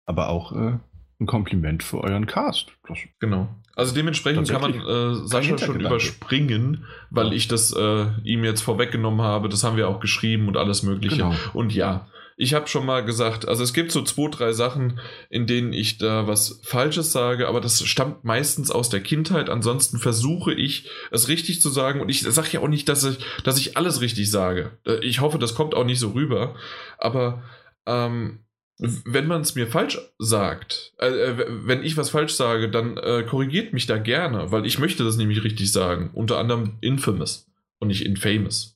[0.05, 0.79] aber auch äh,
[1.21, 2.73] ein Kompliment für euren Cast.
[2.87, 3.47] Das genau.
[3.75, 9.21] Also dementsprechend kann man äh, Sascha schon überspringen, weil ich das äh, ihm jetzt vorweggenommen
[9.21, 9.47] habe.
[9.47, 11.17] Das haben wir auch geschrieben und alles Mögliche.
[11.17, 11.33] Genau.
[11.53, 15.45] Und ja, ich habe schon mal gesagt, also es gibt so zwei, drei Sachen, in
[15.45, 19.49] denen ich da was Falsches sage, aber das stammt meistens aus der Kindheit.
[19.49, 22.01] Ansonsten versuche ich, es richtig zu sagen.
[22.01, 24.71] Und ich sage ja auch nicht, dass ich, dass ich alles richtig sage.
[24.85, 26.55] Äh, ich hoffe, das kommt auch nicht so rüber.
[26.97, 27.43] Aber
[27.85, 28.39] ähm,
[28.81, 33.23] wenn man es mir falsch sagt, äh, äh, wenn ich was falsch sage, dann äh,
[33.23, 36.09] korrigiert mich da gerne, weil ich möchte das nämlich richtig sagen.
[36.13, 38.75] Unter anderem infamous und nicht infamous.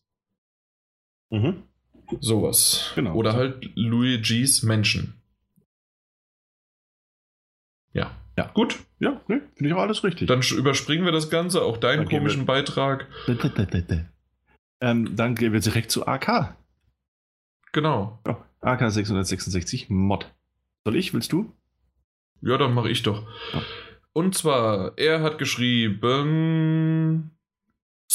[1.31, 1.63] Mhm.
[2.19, 2.91] Sowas.
[2.93, 3.15] Genau.
[3.15, 5.15] Oder halt Luigi's Menschen.
[7.93, 8.15] Ja.
[8.37, 8.51] Ja.
[8.53, 8.77] Gut.
[8.99, 10.27] Ja, nee, finde ich auch alles richtig.
[10.27, 13.07] Dann überspringen wir das Ganze, auch deinen dann komischen Beitrag.
[14.81, 16.55] ähm, dann gehen wir direkt zu AK.
[17.71, 18.19] Genau.
[18.25, 20.33] Ja, AK 666 Mod.
[20.83, 21.13] Soll ich?
[21.13, 21.53] Willst du?
[22.41, 23.23] Ja, dann mache ich doch.
[23.53, 23.61] Ja.
[24.13, 27.31] Und zwar, er hat geschrieben,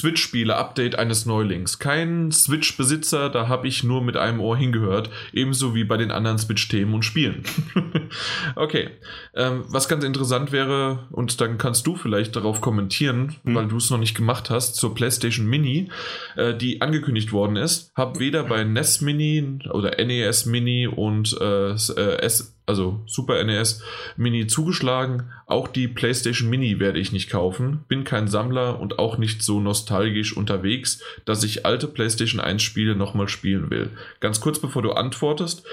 [0.01, 1.79] Switch-Spiele, Update eines Neulings.
[1.79, 5.11] Kein Switch-Besitzer, da habe ich nur mit einem Ohr hingehört.
[5.35, 7.43] Ebenso wie bei den anderen Switch-Themen und Spielen.
[8.57, 8.89] okay.
[9.35, 13.55] Ähm, was ganz interessant wäre, und dann kannst du vielleicht darauf kommentieren, hm.
[13.55, 15.91] weil du es noch nicht gemacht hast, zur PlayStation Mini,
[16.37, 17.93] äh, die angekündigt worden ist.
[17.95, 23.83] Hab weder bei NES Mini oder NES Mini und äh, äh S also Super NES
[24.17, 25.33] Mini zugeschlagen.
[25.47, 27.85] Auch die PlayStation Mini werde ich nicht kaufen.
[27.89, 32.95] Bin kein Sammler und auch nicht so nostalgisch unterwegs, dass ich alte PlayStation 1 Spiele
[32.95, 33.91] nochmal spielen will.
[34.21, 35.65] Ganz kurz bevor du antwortest,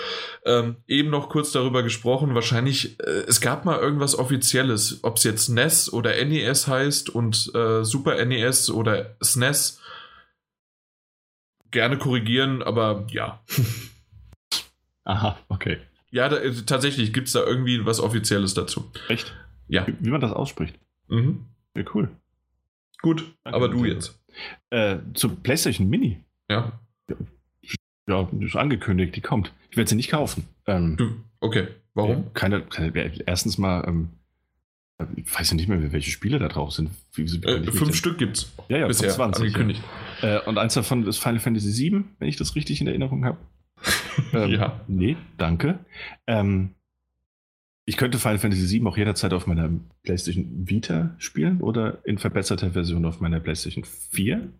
[0.43, 2.33] ähm, eben noch kurz darüber gesprochen.
[2.33, 7.51] Wahrscheinlich, äh, es gab mal irgendwas Offizielles, ob es jetzt NES oder NES heißt und
[7.53, 9.79] äh, Super NES oder SNES
[11.69, 13.43] gerne korrigieren, aber ja.
[15.03, 15.77] Aha, okay.
[16.11, 18.89] Ja, da, äh, tatsächlich gibt es da irgendwie was Offizielles dazu.
[19.09, 19.33] Echt?
[19.67, 19.85] Ja.
[19.87, 20.77] Wie, wie man das ausspricht.
[21.09, 21.45] Mhm.
[21.75, 22.09] Ja, cool.
[23.01, 24.19] Gut, Danke, aber du jetzt.
[24.69, 26.23] Äh, zur PlayStation Mini.
[26.49, 26.79] Ja.
[28.07, 29.53] Ja, ist angekündigt, die kommt.
[29.69, 30.45] Ich werde sie nicht kaufen.
[30.65, 31.11] Ähm, Du,
[31.41, 31.67] okay.
[31.93, 32.33] Warum?
[32.33, 32.93] Keine, keine,
[33.25, 34.09] erstens mal, ähm,
[35.15, 36.89] ich weiß ja nicht mehr, welche Spiele da drauf sind.
[37.13, 39.81] Wie, wie, Äh, fünf Stück gibt's Ja, ja, bisher 20, angekündigt.
[40.21, 43.37] Äh, und eins davon ist Final Fantasy VII, wenn ich das richtig in Erinnerung habe.
[44.33, 44.81] Ähm, Ja.
[44.87, 45.79] Nee, danke.
[46.25, 46.75] Ähm,
[47.85, 49.69] ich könnte Final Fantasy VII auch jederzeit auf meiner
[50.03, 54.51] PlayStation Vita spielen oder in verbesserter Version auf meiner PlayStation 4.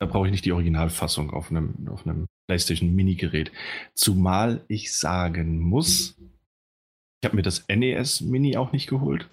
[0.00, 3.52] Da brauche ich nicht die Originalfassung auf einem, auf einem PlayStation Mini-Gerät.
[3.94, 9.30] Zumal ich sagen muss, ich habe mir das NES Mini auch nicht geholt,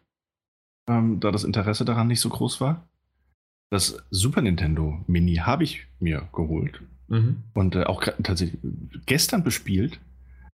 [0.87, 2.87] ähm, da das Interesse daran nicht so groß war.
[3.71, 7.43] Das Super Nintendo Mini habe ich mir geholt Mhm.
[7.53, 8.57] und äh, auch tatsächlich
[9.05, 9.99] gestern bespielt.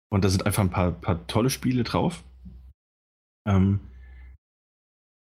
[0.09, 2.23] Und da sind einfach ein paar, paar tolle Spiele drauf.
[3.45, 3.81] Ähm,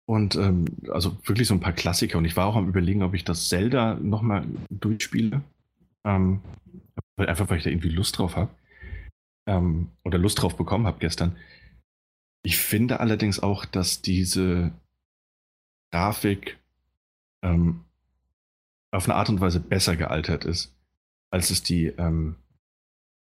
[0.09, 2.17] und ähm, also wirklich so ein paar Klassiker.
[2.17, 5.43] Und ich war auch am überlegen, ob ich das Zelda nochmal durchspiele.
[6.05, 6.41] Ähm,
[7.17, 8.49] einfach weil ich da irgendwie Lust drauf habe.
[9.47, 11.37] Ähm, oder Lust drauf bekommen habe gestern.
[12.43, 14.71] Ich finde allerdings auch, dass diese
[15.93, 16.57] Grafik
[17.43, 17.85] ähm,
[18.91, 20.73] auf eine Art und Weise besser gealtert ist,
[21.31, 22.35] als es die ähm,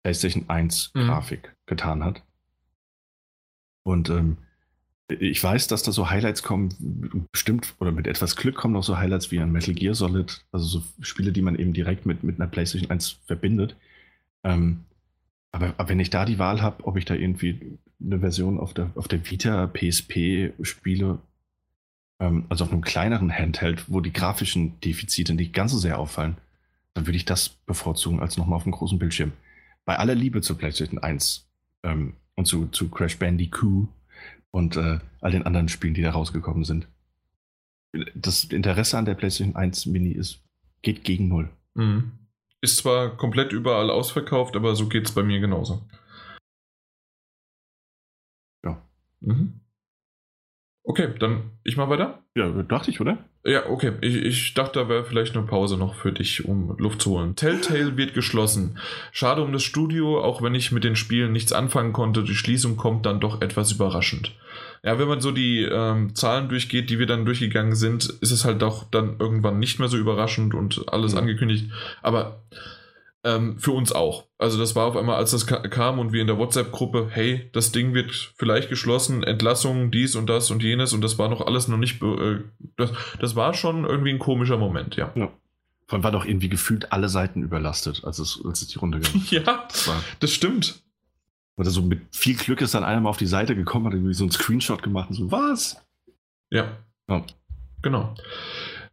[0.04, 1.00] PlayStation 1 Mhm.
[1.02, 2.24] Grafik getan hat.
[3.84, 4.38] Und ähm,
[5.08, 8.98] ich weiß, dass da so Highlights kommen, bestimmt, oder mit etwas Glück kommen noch so
[8.98, 12.40] Highlights wie ein Metal Gear Solid, also so Spiele, die man eben direkt mit, mit
[12.40, 13.76] einer PlayStation 1 verbindet.
[14.44, 14.86] Ähm,
[15.52, 18.74] aber, aber wenn ich da die Wahl habe, ob ich da irgendwie eine Version auf
[18.74, 21.20] der, auf der Vita PSP spiele,
[22.20, 26.38] ähm, also auf einem kleineren Handheld, wo die grafischen Defizite nicht ganz so sehr auffallen,
[26.94, 29.32] dann würde ich das bevorzugen als nochmal auf dem großen Bildschirm.
[29.86, 31.48] Bei aller Liebe zur PlayStation 1
[31.84, 33.88] ähm, und zu, zu Crash Bandicoot
[34.52, 36.88] und äh, all den anderen Spielen, die da rausgekommen sind.
[38.16, 40.42] Das Interesse an der PlayStation 1 Mini ist,
[40.82, 41.50] geht gegen null.
[41.74, 42.12] Mhm.
[42.62, 45.82] Ist zwar komplett überall ausverkauft, aber so geht's bei mir genauso.
[48.64, 48.82] Ja.
[49.22, 49.61] Mhm.
[50.84, 52.24] Okay, dann ich mal weiter.
[52.36, 53.20] Ja, dachte ich, oder?
[53.46, 53.94] Ja, okay.
[54.02, 57.36] Ich, ich dachte, da wäre vielleicht eine Pause noch für dich, um Luft zu holen.
[57.36, 58.80] Telltale wird geschlossen.
[59.12, 62.24] Schade um das Studio, auch wenn ich mit den Spielen nichts anfangen konnte.
[62.24, 64.34] Die Schließung kommt dann doch etwas überraschend.
[64.84, 68.46] Ja, wenn man so die ähm, Zahlen durchgeht, die wir dann durchgegangen sind, ist es
[68.46, 71.20] halt doch dann irgendwann nicht mehr so überraschend und alles Mhm.
[71.20, 71.66] angekündigt.
[72.02, 72.42] Aber
[73.24, 74.26] ähm, für uns auch.
[74.38, 77.50] Also das war auf einmal, als das ka kam und wir in der WhatsApp-Gruppe, hey,
[77.54, 81.42] das Ding wird vielleicht geschlossen, Entlassungen, dies und das und jenes und das war noch
[81.46, 82.40] alles noch nicht, äh,
[82.78, 85.12] das, das war schon irgendwie ein komischer Moment, ja.
[85.16, 85.32] Ja.
[85.88, 89.00] Vor allem war doch irgendwie gefühlt alle Seiten überlastet, als es, als es die Runde
[89.00, 89.22] ging.
[89.30, 90.82] Ja, Das war, das stimmt.
[91.58, 94.14] oder so mit viel Glück ist dann einer mal auf die Seite gekommen, hat irgendwie
[94.14, 95.78] so einen Screenshot gemacht und so, was?
[96.50, 96.78] Ja.
[97.10, 97.24] Ja.
[97.84, 98.16] Genau.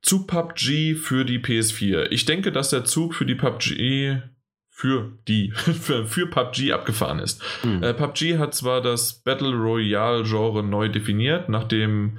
[0.02, 2.08] Zu PUBG für die PS4.
[2.10, 4.22] Ich denke, dass der Zug für die PUBG
[4.70, 7.42] für die für, für PUBG abgefahren ist.
[7.62, 7.82] Hm.
[7.82, 12.18] Äh, PUBG hat zwar das Battle Royale Genre neu definiert, nachdem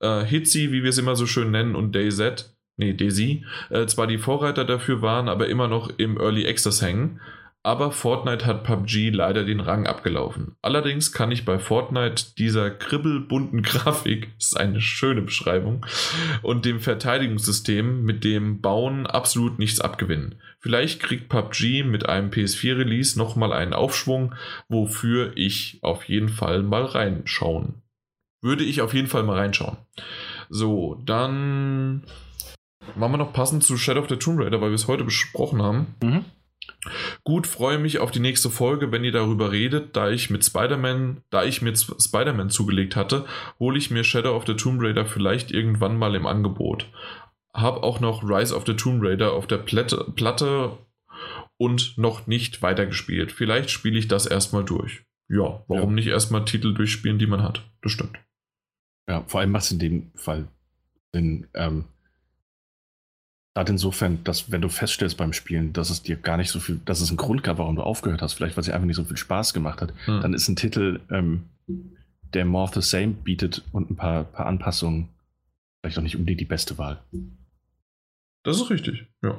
[0.00, 3.20] äh, Hitzi, wie wir es immer so schön nennen, und DayZ, nee, DayZ,
[3.70, 7.20] äh, zwar die Vorreiter dafür waren, aber immer noch im Early Access hängen.
[7.62, 10.56] Aber Fortnite hat PUBG leider den Rang abgelaufen.
[10.62, 15.84] Allerdings kann ich bei Fortnite dieser kribbelbunten Grafik, ist eine schöne Beschreibung,
[16.42, 20.36] und dem Verteidigungssystem mit dem Bauen absolut nichts abgewinnen.
[20.58, 24.34] Vielleicht kriegt PUBG mit einem PS4-Release nochmal einen Aufschwung,
[24.68, 27.82] wofür ich auf jeden Fall mal reinschauen.
[28.42, 29.76] Würde ich auf jeden Fall mal reinschauen.
[30.48, 32.04] So, dann
[32.96, 35.60] machen wir noch passend zu Shadow of the Tomb Raider, weil wir es heute besprochen
[35.60, 35.94] haben.
[36.02, 36.24] Mhm.
[37.24, 41.22] Gut, freue mich auf die nächste Folge, wenn ihr darüber redet, da ich mit Spider-Man,
[41.30, 43.26] da ich mir Spider-Man zugelegt hatte,
[43.58, 46.86] hole ich mir Shadow of the Tomb Raider vielleicht irgendwann mal im Angebot.
[47.52, 50.78] Hab auch noch Rise of the Tomb Raider auf der Platte, Platte
[51.56, 53.32] und noch nicht weitergespielt.
[53.32, 55.02] Vielleicht spiele ich das erstmal durch.
[55.28, 55.94] Ja, warum Ja.
[55.96, 57.62] nicht erstmal Titel durchspielen, die man hat?
[57.82, 58.18] Das stimmt.
[59.08, 60.48] Ja, vor allem macht es in dem Fall
[61.12, 61.84] Sinn, ähm,
[63.54, 66.80] gerade insofern, dass wenn du feststellst beim Spielen, dass es dir gar nicht so viel,
[66.84, 68.96] dass es einen Grund gab, warum du aufgehört hast, vielleicht weil es dir einfach nicht
[68.96, 70.20] so viel Spaß gemacht hat, Hm.
[70.20, 71.44] dann ist ein Titel, ähm,
[72.32, 75.08] der more of the same bietet und ein paar, paar Anpassungen
[75.80, 77.02] vielleicht auch nicht unbedingt die beste Wahl.
[78.44, 79.36] Das ist richtig, ja.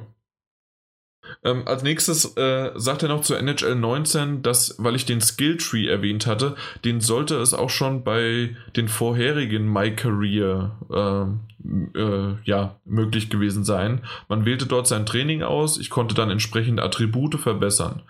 [1.44, 5.86] Ähm, als nächstes äh, sagt er noch zu NHL 19, dass, weil ich den Skilltree
[5.86, 12.80] erwähnt hatte, den sollte es auch schon bei den vorherigen My Career äh, äh, ja,
[12.84, 14.02] möglich gewesen sein.
[14.28, 18.02] Man wählte dort sein Training aus, ich konnte dann entsprechend Attribute verbessern.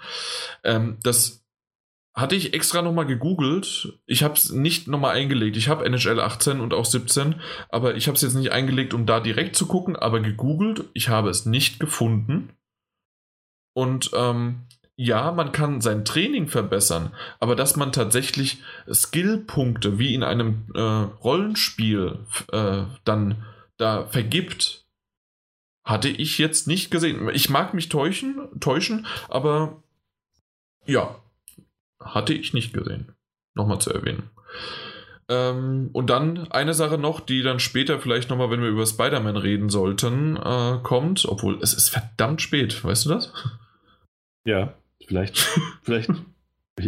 [0.65, 1.43] Ähm, das
[2.15, 3.99] hatte ich extra nochmal gegoogelt.
[4.07, 5.57] Ich habe es nicht nochmal eingelegt.
[5.57, 7.37] Ich habe NHL 18 und auch 17,
[7.71, 10.85] aber ich habe es jetzt nicht eingelegt, um da direkt zu gucken, aber gegoogelt.
[10.93, 12.51] Ich habe es nicht gefunden.
[13.75, 14.63] Und ähm,
[14.97, 20.81] ja, man kann sein Training verbessern, aber dass man tatsächlich Skillpunkte wie in einem äh,
[20.81, 22.21] Rollenspiel
[22.53, 23.45] äh, dann
[23.79, 24.87] da vergibt,
[25.85, 27.29] hatte ich jetzt nicht gesehen.
[27.33, 29.83] Ich mag mich täuschen, täuschen, aber
[30.87, 31.17] ja,
[32.01, 33.15] hatte ich nicht gesehen.
[33.55, 34.31] Nochmal zu erwähnen.
[35.29, 39.37] Ähm, und dann eine Sache noch, die dann später vielleicht nochmal, wenn wir über Spider-Man
[39.37, 43.33] reden sollten, äh, kommt, obwohl es ist verdammt spät, weißt du das?
[44.45, 44.75] Ja,
[45.07, 45.39] vielleicht,
[45.83, 46.11] vielleicht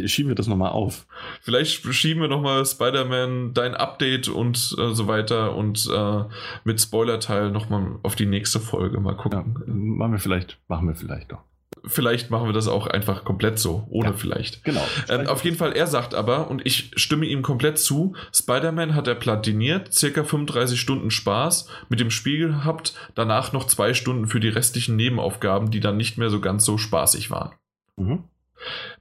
[0.06, 1.06] schieben wir das nochmal auf.
[1.40, 6.24] Vielleicht schieben wir nochmal Spider-Man, dein Update und äh, so weiter und äh,
[6.64, 9.62] mit Spoiler-Teil nochmal auf die nächste Folge mal gucken.
[9.66, 11.42] Ja, machen wir vielleicht, machen wir vielleicht doch
[11.84, 14.64] vielleicht machen wir das auch einfach komplett so, ohne ja, vielleicht.
[14.64, 14.86] Genau.
[15.08, 19.06] Ähm, auf jeden Fall, er sagt aber, und ich stimme ihm komplett zu, Spider-Man hat
[19.06, 24.40] er platiniert, circa 35 Stunden Spaß mit dem Spiel gehabt, danach noch zwei Stunden für
[24.40, 27.52] die restlichen Nebenaufgaben, die dann nicht mehr so ganz so spaßig waren.
[27.96, 28.24] Mhm.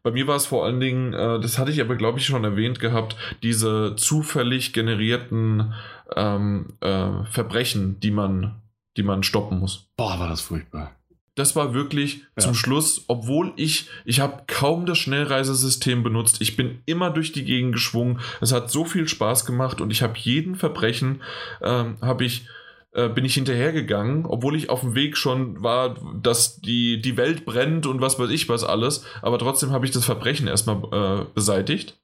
[0.01, 2.43] Bei mir war es vor allen Dingen, äh, das hatte ich aber glaube ich schon
[2.43, 5.73] erwähnt gehabt, diese zufällig generierten
[6.15, 8.61] ähm, äh, Verbrechen, die man,
[8.97, 9.87] die man stoppen muss.
[9.95, 10.91] Boah, war das furchtbar
[11.35, 12.43] das war wirklich ja.
[12.43, 16.41] zum Schluss, obwohl ich, ich habe kaum das Schnellreisesystem benutzt.
[16.41, 18.19] Ich bin immer durch die Gegend geschwungen.
[18.39, 21.23] Es hat so viel Spaß gemacht und ich habe jeden Verbrechen,
[21.61, 22.47] ähm, habe ich,
[22.91, 27.45] äh, bin ich hinterhergegangen, obwohl ich auf dem Weg schon war, dass die, die Welt
[27.45, 29.03] brennt und was weiß ich was alles.
[29.23, 31.99] Aber trotzdem habe ich das Verbrechen erstmal äh, beseitigt.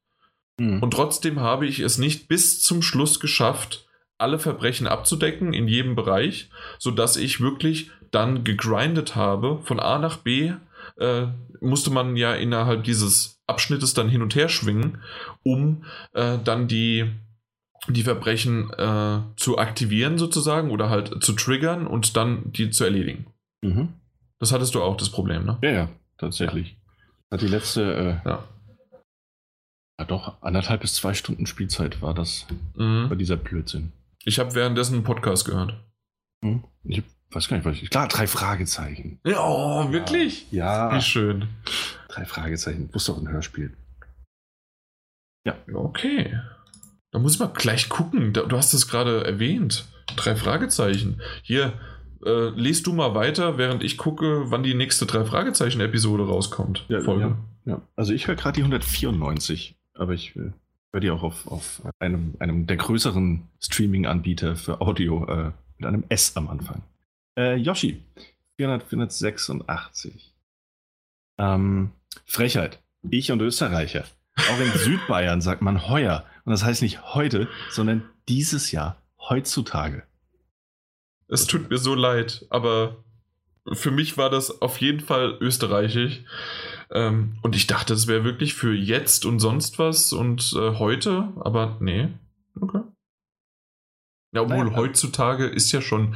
[0.60, 0.82] Mhm.
[0.82, 3.86] Und trotzdem habe ich es nicht bis zum Schluss geschafft,
[4.18, 10.18] alle Verbrechen abzudecken in jedem Bereich, sodass ich wirklich dann gegrindet habe, von A nach
[10.18, 10.54] B,
[10.98, 11.28] äh,
[11.62, 15.00] musste man ja innerhalb dieses Abschnittes dann hin und her schwingen,
[15.44, 17.12] um äh, dann die,
[17.88, 23.28] die Verbrechen äh, zu aktivieren sozusagen oder halt zu triggern und dann die zu erledigen.
[23.62, 23.94] Mhm.
[24.40, 25.58] Das hattest du auch das Problem, ne?
[25.62, 26.72] Ja, ja, tatsächlich.
[26.72, 26.76] Ja.
[27.32, 28.44] Hat die letzte, äh, ja.
[30.00, 30.06] ja.
[30.06, 33.08] doch, anderthalb bis zwei Stunden Spielzeit war das mhm.
[33.10, 33.92] bei dieser Blödsinn.
[34.24, 35.76] Ich habe währenddessen einen Podcast gehört.
[36.42, 36.64] Mhm.
[36.84, 37.90] Ich weiß gar nicht, was ich.
[37.90, 39.20] Klar, drei Fragezeichen.
[39.24, 40.52] Ja, oh, wirklich?
[40.52, 40.96] Ja.
[40.96, 41.48] Wie schön.
[42.08, 42.90] Drei Fragezeichen.
[42.94, 43.76] Wusste doch ein Hörspiel.
[45.46, 45.56] Ja.
[45.74, 46.40] Okay.
[47.12, 48.34] Da muss ich mal gleich gucken.
[48.34, 49.88] Du hast es gerade erwähnt.
[50.16, 51.22] Drei Fragezeichen.
[51.44, 51.74] Hier,
[52.26, 56.86] äh, lest du mal weiter, während ich gucke, wann die nächste drei Fragezeichen-Episode rauskommt.
[56.88, 57.38] Ja, Folge.
[57.66, 57.82] Ja, ja.
[57.96, 60.52] Also ich höre gerade die 194, aber ich äh,
[60.92, 66.04] höre die auch auf, auf einem, einem der größeren Streaming-Anbieter für Audio äh, mit einem
[66.10, 66.82] S am Anfang.
[67.40, 68.04] Äh, Yoshi,
[68.58, 70.36] 400, 486.
[71.38, 71.92] Ähm,
[72.26, 72.84] Frechheit.
[73.10, 74.04] Ich und Österreicher.
[74.36, 76.26] Auch in Südbayern sagt man heuer.
[76.44, 80.04] Und das heißt nicht heute, sondern dieses Jahr, heutzutage.
[81.30, 83.06] Es tut mir so leid, aber
[83.72, 86.24] für mich war das auf jeden Fall österreichisch.
[86.92, 91.32] Ähm, und ich dachte, es wäre wirklich für jetzt und sonst was und äh, heute,
[91.40, 92.10] aber nee.
[92.60, 92.82] Okay.
[94.34, 96.16] Ja, obwohl naja, heutzutage ist ja schon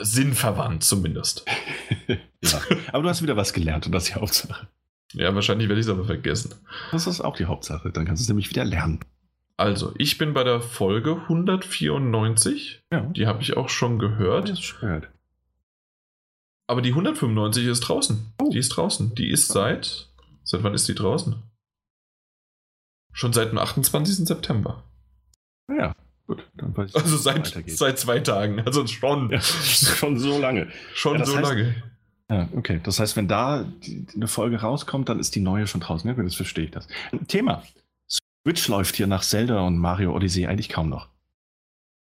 [0.00, 1.44] sinnverwandt zumindest.
[2.08, 2.60] ja.
[2.92, 4.68] Aber du hast wieder was gelernt und das ist die Hauptsache.
[5.12, 6.54] Ja, wahrscheinlich werde ich es aber vergessen.
[6.90, 7.90] Das ist auch die Hauptsache.
[7.90, 9.00] Dann kannst du es nämlich wieder lernen.
[9.58, 12.82] Also, ich bin bei der Folge 194.
[12.90, 13.00] Ja.
[13.00, 14.48] Die habe ich auch schon gehört.
[14.48, 15.08] Das ist gehört.
[16.66, 18.32] Aber die 195 ist draußen.
[18.40, 18.48] Oh.
[18.50, 19.14] Die ist draußen.
[19.14, 20.08] Die ist seit.
[20.44, 21.42] Seit wann ist die draußen?
[23.12, 24.26] Schon seit dem 28.
[24.26, 24.82] September.
[25.68, 25.94] Ja.
[26.26, 29.30] Gut, dann weiß ich, Also seit, seit zwei Tagen, also schon.
[29.30, 30.68] Ja, schon so lange.
[30.94, 31.74] Schon ja, so heißt, lange.
[32.30, 32.80] Ja, okay.
[32.82, 36.08] Das heißt, wenn da die, eine Folge rauskommt, dann ist die neue schon draußen.
[36.08, 36.86] Ja, das verstehe ich das.
[37.28, 37.62] Thema.
[38.08, 41.08] Switch läuft hier nach Zelda und Mario Odyssey eigentlich kaum noch.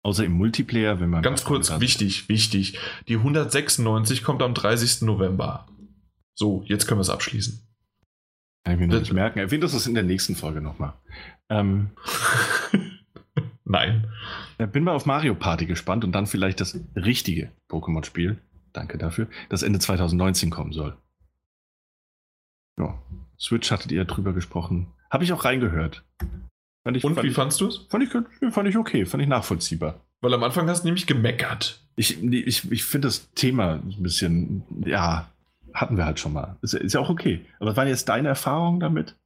[0.02, 1.22] Außer im Multiplayer, wenn man.
[1.22, 2.78] Ganz kurz, wichtig, wichtig.
[3.08, 5.02] Die 196 kommt am 30.
[5.02, 5.66] November.
[6.34, 7.60] So, jetzt können wir es abschließen.
[8.64, 9.38] Kann ich mir noch nicht merken.
[9.38, 10.94] Erwähnt das in der nächsten Folge nochmal.
[11.48, 11.90] Ähm.
[13.68, 14.08] Nein.
[14.72, 18.38] Bin mal auf Mario Party gespannt und dann vielleicht das richtige Pokémon-Spiel,
[18.72, 20.96] danke dafür, das Ende 2019 kommen soll.
[22.78, 23.00] Ja.
[23.38, 24.88] Switch hattet ihr drüber gesprochen.
[25.10, 26.04] Habe ich auch reingehört.
[26.90, 27.86] Ich, und wie ich, fandst du es?
[27.90, 28.10] Fand ich,
[28.52, 30.00] fand ich okay, fand ich nachvollziehbar.
[30.20, 31.80] Weil am Anfang hast du nämlich gemeckert.
[31.96, 35.30] Ich, ich, ich finde das Thema ein bisschen, ja,
[35.74, 36.56] hatten wir halt schon mal.
[36.62, 37.44] Ist, ist ja auch okay.
[37.58, 39.16] Aber was waren jetzt deine Erfahrungen damit?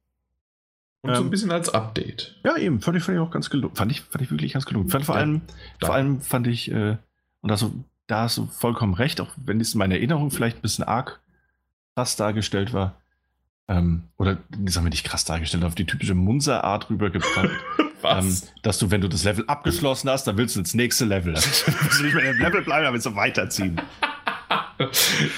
[1.03, 2.39] Und ähm, so ein ähm, bisschen als Update.
[2.43, 3.75] Ja, eben, fand ich, fand ich auch ganz gelungen.
[3.75, 4.89] Fand ich, fand ich wirklich ganz gelungen.
[4.89, 5.41] Fand vor, allem,
[5.81, 6.97] ja, vor allem fand ich, äh,
[7.41, 7.73] und also,
[8.07, 11.21] da hast du vollkommen recht, auch wenn es in meiner Erinnerung vielleicht ein bisschen arg
[11.95, 12.97] krass dargestellt war.
[13.67, 17.49] Ähm, oder sagen wir nicht krass dargestellt, auf die typische Munzer-Art rübergebracht.
[18.03, 21.33] ähm, dass du, wenn du das Level abgeschlossen hast, dann willst du ins nächste Level.
[21.33, 23.79] Dann willst du nicht mehr im Level bleiben, dann willst du weiterziehen.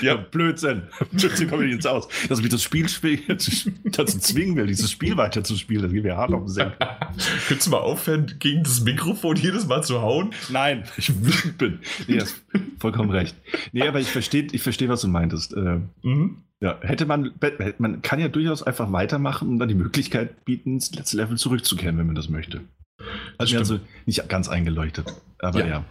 [0.02, 0.84] Ja, Blödsinn.
[1.12, 2.08] Blödsinn komme ich ins Aus.
[2.30, 2.86] Dass mich das Spiel
[3.28, 6.74] dazu zwingen will, dieses Spiel weiterzuspielen, das geht mir hart auf den Senk.
[7.48, 10.32] Könntest du mal aufhören, gegen das Mikrofon jedes Mal zu hauen?
[10.50, 11.80] Nein, ich wütend bin.
[12.08, 12.36] Nee, das
[12.80, 13.36] vollkommen recht.
[13.72, 15.54] Nee, aber ich verstehe, ich versteh, was du meintest.
[15.54, 16.44] Äh, mhm.
[16.62, 17.34] Ja, hätte man,
[17.78, 21.98] man kann ja durchaus einfach weitermachen und dann die Möglichkeit bieten, ins letzte Level zurückzukehren,
[21.98, 22.62] wenn man das möchte.
[23.38, 25.14] Also, also nicht ganz eingeleuchtet.
[25.40, 25.68] Aber ja.
[25.68, 25.86] ja.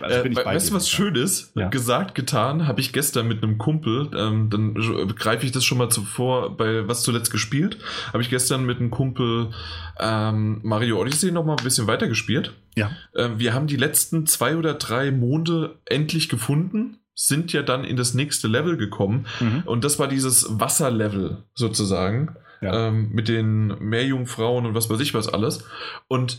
[0.00, 1.52] Also äh, weißt du, was schön ist?
[1.54, 1.68] Ja.
[1.68, 4.74] Gesagt, getan, habe ich gestern mit einem Kumpel, ähm, dann
[5.14, 7.78] greife ich das schon mal zuvor, bei was zuletzt gespielt,
[8.12, 9.50] habe ich gestern mit einem Kumpel
[9.98, 12.54] ähm, Mario Odyssey noch mal ein bisschen weiter gespielt.
[12.74, 12.90] Ja.
[13.16, 17.96] Ähm, wir haben die letzten zwei oder drei Monde endlich gefunden sind ja dann in
[17.96, 19.26] das nächste Level gekommen.
[19.40, 19.62] Mhm.
[19.66, 22.36] Und das war dieses Wasserlevel sozusagen.
[22.60, 22.88] Ja.
[22.88, 25.64] Ähm, mit den Meerjungfrauen und was weiß ich was alles.
[26.06, 26.38] Und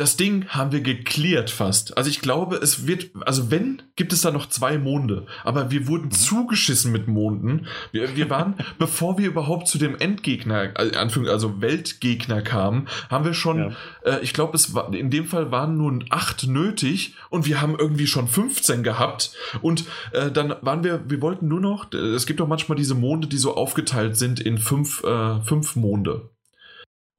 [0.00, 1.98] das Ding haben wir geklärt fast.
[1.98, 5.26] Also ich glaube, es wird, also wenn, gibt es da noch zwei Monde.
[5.44, 6.12] Aber wir wurden mhm.
[6.12, 7.66] zugeschissen mit Monden.
[7.92, 13.58] Wir, wir waren, bevor wir überhaupt zu dem Endgegner, also Weltgegner kamen, haben wir schon,
[13.58, 13.76] ja.
[14.04, 17.76] äh, ich glaube, es war, in dem Fall waren nur acht nötig und wir haben
[17.78, 19.32] irgendwie schon 15 gehabt.
[19.60, 23.28] Und äh, dann waren wir, wir wollten nur noch, es gibt doch manchmal diese Monde,
[23.28, 26.30] die so aufgeteilt sind in fünf, äh, fünf Monde.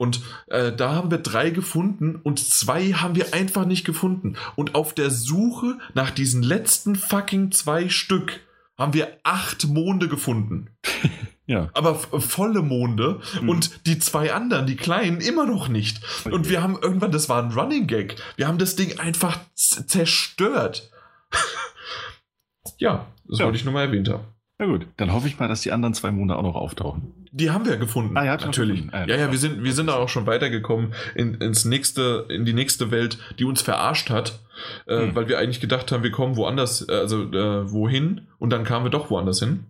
[0.02, 4.36] Und äh, da haben wir drei gefunden und zwei haben wir einfach nicht gefunden.
[4.56, 8.40] Und auf der Suche nach diesen letzten fucking zwei Stück
[8.80, 10.72] haben wir acht Monde gefunden.
[11.48, 11.70] Ja.
[11.74, 13.50] Aber volle Monde mhm.
[13.50, 16.00] und die zwei anderen, die kleinen, immer noch nicht.
[16.24, 16.34] Okay.
[16.34, 20.92] Und wir haben irgendwann, das war ein Running Gag, wir haben das Ding einfach zerstört.
[22.78, 23.46] ja, das ja.
[23.46, 24.24] wollte ich nur mal erwähnt haben.
[24.62, 27.14] Na gut, dann hoffe ich mal, dass die anderen zwei Monde auch noch auftauchen.
[27.32, 28.16] Die haben wir gefunden.
[28.16, 28.84] Ah, ja, natürlich.
[28.92, 32.46] Ah, ja, ja, wir sind, wir sind da auch schon weitergekommen in, ins nächste, in
[32.46, 34.40] die nächste Welt, die uns verarscht hat,
[34.86, 35.16] äh, hm.
[35.16, 38.86] weil wir eigentlich gedacht haben, wir kommen woanders, äh, also äh, wohin, und dann kamen
[38.86, 39.66] wir doch woanders hin.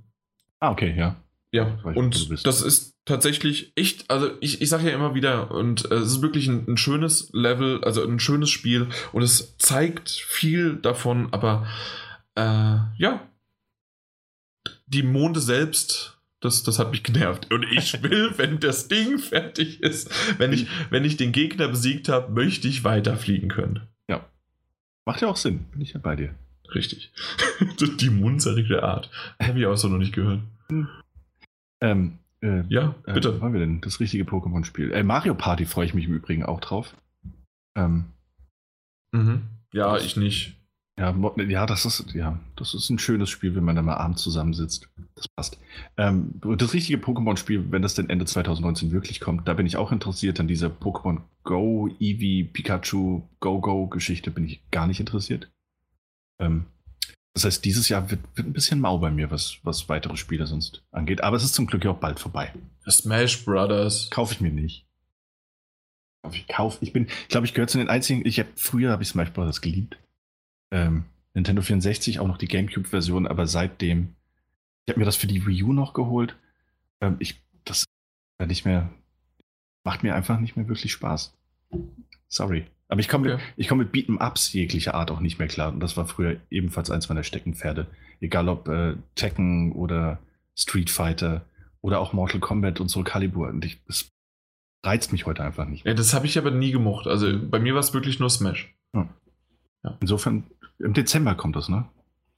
[0.60, 1.16] Ah, okay, ja.
[1.54, 5.96] Ja, und das ist tatsächlich echt, also ich, ich sage ja immer wieder, und äh,
[5.96, 10.76] es ist wirklich ein, ein, schönes Level, also ein schönes Spiel, und es zeigt viel
[10.76, 11.66] davon, aber
[12.36, 13.22] äh, ja,
[14.92, 17.52] die Monde selbst, das, das hat mich genervt.
[17.52, 22.10] Und ich will, wenn das Ding fertig ist, wenn ich, wenn ich den Gegner besiegt
[22.10, 23.82] habe, möchte ich weiterfliegen können.
[24.10, 24.26] Ja.
[25.06, 25.66] Macht ja auch Sinn.
[25.72, 26.36] Bin ich ja bei dir.
[26.74, 27.12] Richtig.
[28.00, 29.10] die munzerige Art.
[29.42, 30.42] Habe ich auch so noch nicht gehört.
[30.70, 30.88] Hm.
[31.82, 33.30] Ähm, äh, ja, äh, bitte.
[33.30, 34.92] Äh, wollen wir denn das richtige Pokémon-Spiel?
[34.92, 36.96] Äh, Mario Party freue ich mich im Übrigen auch drauf.
[37.76, 38.06] Ähm,
[39.12, 39.44] mhm.
[39.74, 40.61] Ja, ich nicht.
[41.02, 44.22] Ja, ja, das ist, ja, das ist ein schönes Spiel, wenn man da mal abends
[44.22, 44.88] zusammensitzt.
[45.16, 45.58] Das passt.
[45.98, 49.92] Ähm, das richtige Pokémon-Spiel, wenn das denn Ende 2019 wirklich kommt, da bin ich auch
[49.92, 50.40] interessiert.
[50.40, 55.50] An dieser Pokémon Go, Eevee, Pikachu, Go-Go-Geschichte bin ich gar nicht interessiert.
[56.38, 56.66] Ähm,
[57.34, 60.46] das heißt, dieses Jahr wird, wird, ein bisschen mau bei mir, was, was weitere Spiele
[60.46, 61.24] sonst angeht.
[61.24, 62.54] Aber es ist zum Glück ja auch bald vorbei.
[62.88, 64.12] Smash Brothers.
[64.12, 64.86] Kaufe ich mir nicht.
[66.32, 69.02] Ich kaufe, ich bin, ich glaube, ich gehöre zu den einzigen, ich habe früher habe
[69.02, 69.98] ich Smash Brothers geliebt
[70.72, 74.16] ähm, Nintendo 64, auch noch die GameCube-Version, aber seitdem,
[74.86, 76.36] ich habe mir das für die Wii U noch geholt.
[77.00, 77.86] Ähm, ich, das
[78.46, 78.90] nicht mehr,
[79.84, 81.34] macht mir einfach nicht mehr wirklich Spaß.
[82.28, 82.66] Sorry.
[82.88, 83.44] Aber ich komme okay.
[83.56, 85.72] mit, komm mit Beat'em-Ups jeglicher Art auch nicht mehr klar.
[85.72, 87.88] Und das war früher ebenfalls eins meiner Steckenpferde.
[88.20, 90.20] Egal ob äh, Tekken oder
[90.56, 91.46] Street Fighter
[91.80, 93.48] oder auch Mortal Kombat und so Calibur.
[93.48, 94.10] Und ich, das
[94.84, 95.86] reizt mich heute einfach nicht.
[95.86, 97.08] Ja, das habe ich aber nie gemocht.
[97.08, 98.74] Also bei mir war es wirklich nur Smash.
[98.94, 99.10] Hm.
[99.84, 99.98] Ja.
[100.02, 100.44] Insofern
[100.84, 101.86] im Dezember kommt das, ne?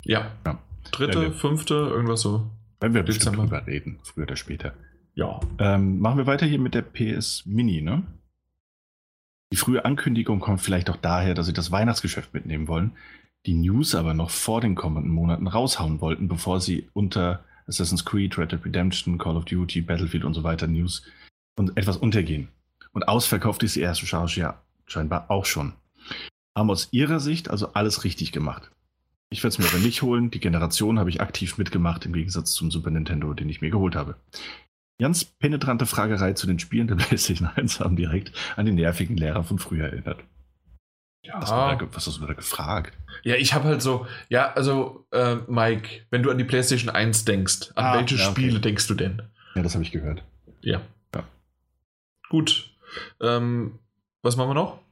[0.03, 0.31] Ja.
[0.45, 0.59] ja.
[0.91, 2.49] Dritte, wir, fünfte, irgendwas so.
[2.79, 4.73] Wenn wir Dezember drüber reden, früher oder später.
[5.15, 5.39] Ja.
[5.59, 8.03] Ähm, machen wir weiter hier mit der PS Mini, ne?
[9.51, 12.93] Die frühe Ankündigung kommt vielleicht auch daher, dass sie das Weihnachtsgeschäft mitnehmen wollen,
[13.45, 18.37] die News aber noch vor den kommenden Monaten raushauen wollten, bevor sie unter Assassin's Creed,
[18.37, 21.03] Red Dead Redemption, Call of Duty, Battlefield und so weiter News
[21.55, 22.47] und etwas untergehen.
[22.93, 25.73] Und ausverkauft ist die erste Charge ja scheinbar auch schon
[26.55, 28.71] haben aus ihrer Sicht also alles richtig gemacht.
[29.29, 30.29] Ich werde es mir aber nicht holen.
[30.29, 33.95] Die Generation habe ich aktiv mitgemacht, im Gegensatz zum Super Nintendo, den ich mir geholt
[33.95, 34.15] habe.
[34.99, 39.43] Ganz penetrante Fragerei zu den Spielen der PlayStation 1 haben direkt an die nervigen Lehrer
[39.43, 40.23] von früher erinnert.
[41.25, 41.41] Ja.
[41.41, 42.95] Was, da, was hast du da gefragt?
[43.23, 47.25] Ja, ich habe halt so, ja, also, äh, Mike, wenn du an die PlayStation 1
[47.25, 48.41] denkst, an Ah, welche ja, okay.
[48.41, 49.21] Spiele denkst du denn?
[49.55, 50.23] Ja, das habe ich gehört.
[50.61, 50.81] Ja.
[51.15, 51.23] Ja.
[52.29, 52.69] Gut.
[53.21, 53.79] Ähm,
[54.21, 54.82] was machen wir noch?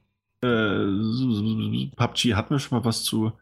[0.42, 3.32] Äh, PUBG hatten wir schon mal was zu.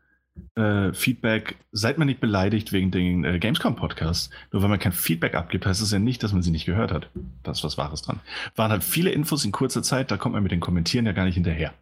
[0.55, 1.57] Äh, Feedback.
[1.73, 4.31] Seid mal nicht beleidigt wegen den äh, Gamescom-Podcasts.
[4.53, 6.93] Nur wenn man kein Feedback abgibt, heißt es ja nicht, dass man sie nicht gehört
[6.93, 7.11] hat.
[7.43, 8.21] Da ist was Wahres dran.
[8.57, 11.25] Waren halt viele Infos in kurzer Zeit, da kommt man mit den Kommentieren ja gar
[11.25, 11.75] nicht hinterher.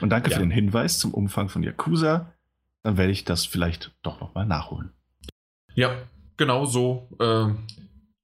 [0.00, 0.36] Und danke Ja.
[0.36, 2.32] für den Hinweis zum Umfang von Yakuza.
[2.82, 4.90] Dann werde ich das vielleicht doch nochmal nachholen.
[5.74, 5.94] Ja,
[6.36, 7.08] genau so.
[7.20, 7.48] Äh,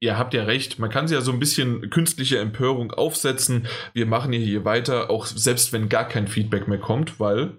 [0.01, 3.67] ihr habt ja recht, man kann sie ja so ein bisschen künstliche Empörung aufsetzen.
[3.93, 7.53] Wir machen hier, hier weiter, auch selbst wenn gar kein Feedback mehr kommt, weil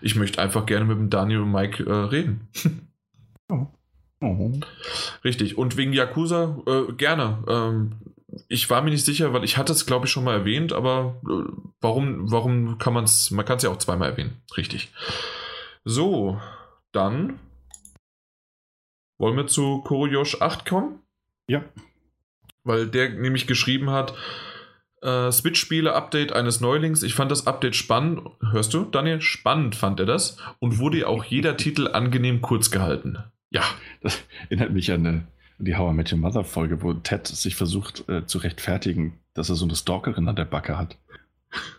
[0.00, 2.48] ich möchte einfach gerne mit dem Daniel und Mike äh, reden.
[4.22, 4.50] Oh.
[5.24, 5.58] Richtig.
[5.58, 7.44] Und wegen Yakuza, äh, gerne.
[7.46, 7.92] Ähm,
[8.48, 11.20] ich war mir nicht sicher, weil ich hatte es, glaube ich, schon mal erwähnt, aber
[11.28, 11.50] äh,
[11.80, 14.40] warum, warum kann man es, man kann es ja auch zweimal erwähnen.
[14.56, 14.90] Richtig.
[15.84, 16.40] So,
[16.92, 17.38] dann
[19.18, 21.00] wollen wir zu Koroyosh 8 kommen,
[21.48, 21.64] Ja.
[22.64, 24.14] weil der nämlich geschrieben hat,
[25.02, 27.02] äh, Switch-Spiele-Update eines Neulings.
[27.02, 28.22] Ich fand das Update spannend.
[28.50, 29.20] Hörst du, Daniel?
[29.20, 30.38] Spannend fand er das.
[30.58, 33.18] Und wurde auch jeder Titel angenehm kurz gehalten.
[33.50, 33.62] Ja,
[34.02, 37.54] Das erinnert mich an, an die How I Met Your Mother Folge, wo Ted sich
[37.54, 40.98] versucht äh, zu rechtfertigen, dass er so eine Stalkerin an der Backe hat.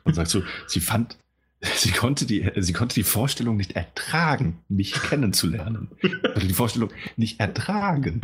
[0.05, 1.17] Und sagt so, sie fand,
[1.75, 5.89] sie konnte die, sie konnte die Vorstellung nicht ertragen, mich kennenzulernen.
[6.03, 8.21] Oder die Vorstellung nicht ertragen.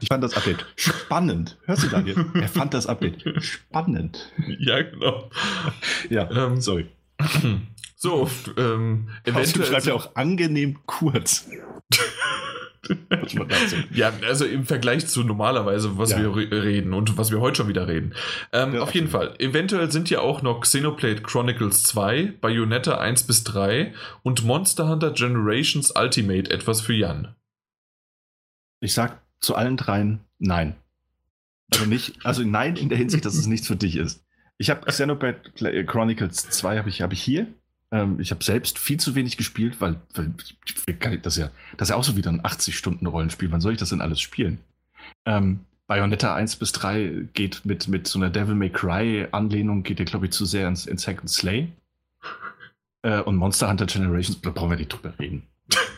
[0.00, 1.58] Ich fand das Update spannend.
[1.66, 2.26] Hörst du, Daniel?
[2.34, 4.32] Er fand das Update spannend.
[4.58, 5.30] ja, genau.
[6.10, 6.86] Ja, Ähm, sorry.
[7.94, 9.64] So, ähm, eventuell.
[9.64, 11.48] schreibt er auch angenehm kurz.
[13.92, 16.18] Ja, also im Vergleich zu normalerweise, was Ja.
[16.20, 18.14] wir re reden und was wir heute schon wieder reden.
[18.52, 19.34] Ähm, Ja, auf jeden Fall.
[19.38, 25.12] Eventuell sind ja auch noch Xenoblade Chronicles 2, Bayonetta 1 bis 3 und Monster Hunter
[25.12, 27.34] Generations Ultimate etwas für Jan.
[28.80, 30.74] Ich sag zu allen dreien nein.
[31.72, 34.24] Also nicht, also nein in der Hinsicht, dass es nichts für dich ist.
[34.58, 37.46] Ich habe Xenoblade Chronicles 2 habe ich, hab ich hier.
[37.92, 40.34] Ähm, ich habe selbst viel zu wenig gespielt, weil, weil
[41.22, 43.52] das, ja, das ist ja auch so wieder ein 80-Stunden-Rollenspiel.
[43.52, 44.58] Wann soll ich das denn alles spielen?
[45.26, 50.06] Ähm, Bayonetta 1 bis 3 geht mit, mit so einer Devil May Cry-Anlehnung, geht ja,
[50.06, 51.68] glaube ich, zu sehr ins, ins Hack Slay.
[53.02, 55.42] Äh, und Monster Hunter Generations, da brauchen wir nicht drüber reden.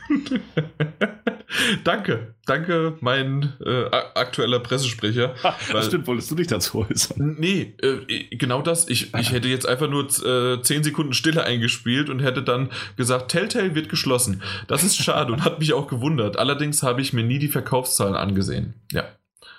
[1.84, 5.34] danke, danke, mein äh, aktueller Pressesprecher.
[5.42, 7.36] Weil- das stimmt, wolltest du dich dazu äußern?
[7.38, 8.88] Nee, äh, genau das.
[8.88, 13.30] Ich, ich hätte jetzt einfach nur äh, 10 Sekunden Stille eingespielt und hätte dann gesagt,
[13.30, 14.42] Telltale wird geschlossen.
[14.66, 16.38] Das ist schade und hat mich auch gewundert.
[16.38, 18.74] Allerdings habe ich mir nie die Verkaufszahlen angesehen.
[18.92, 19.04] Ja.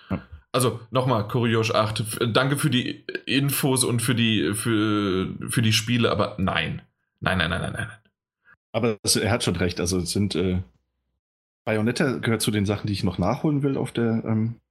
[0.09, 0.21] Ja.
[0.51, 5.73] Also nochmal, Kuriosch 8, f- danke für die Infos und für die, für, für die
[5.73, 6.81] Spiele, aber nein.
[7.19, 7.87] Nein, nein, nein, nein, nein.
[8.71, 9.79] Aber er hat schon recht.
[9.79, 10.59] Also es sind äh,
[11.65, 14.61] Bayonetta gehört zu den Sachen, die ich noch nachholen will auf der, ähm,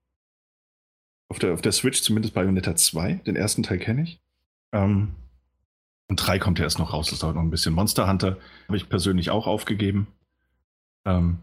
[1.28, 3.14] auf der auf der Switch, zumindest Bayonetta 2.
[3.26, 4.20] Den ersten Teil kenne ich.
[4.72, 5.14] Ähm,
[6.08, 7.74] und 3 kommt ja erst noch raus, das dauert noch ein bisschen.
[7.74, 10.06] Monster Hunter habe ich persönlich auch aufgegeben.
[11.04, 11.38] Ähm,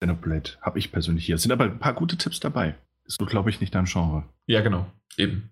[0.00, 1.36] Xenoblade habe ich persönlich hier.
[1.36, 2.76] Es sind aber ein paar gute Tipps dabei.
[3.04, 4.24] Ist so, glaube ich, nicht dein Genre.
[4.46, 4.86] Ja, genau.
[5.16, 5.50] Eben.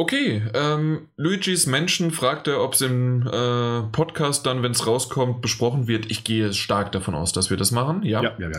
[0.00, 5.42] Okay, ähm, Luigi's Menschen fragt er, ob es im äh, Podcast dann, wenn es rauskommt,
[5.42, 6.08] besprochen wird.
[6.08, 8.04] Ich gehe stark davon aus, dass wir das machen.
[8.04, 8.22] Ja.
[8.22, 8.50] ja, ja.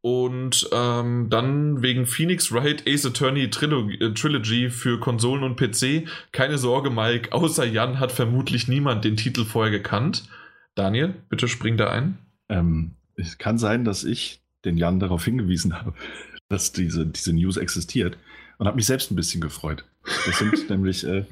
[0.00, 6.06] Und ähm, dann wegen Phoenix Wright Ace Attorney Trilo äh, Trilogy für Konsolen und PC.
[6.30, 10.28] Keine Sorge, Mike, außer Jan hat vermutlich niemand den Titel vorher gekannt.
[10.76, 12.18] Daniel, bitte spring da ein.
[12.48, 15.94] Ähm, es kann sein, dass ich den Jan darauf hingewiesen habe,
[16.48, 18.18] dass diese, diese News existiert
[18.58, 19.84] und habe mich selbst ein bisschen gefreut.
[20.26, 21.24] Das sind nämlich äh,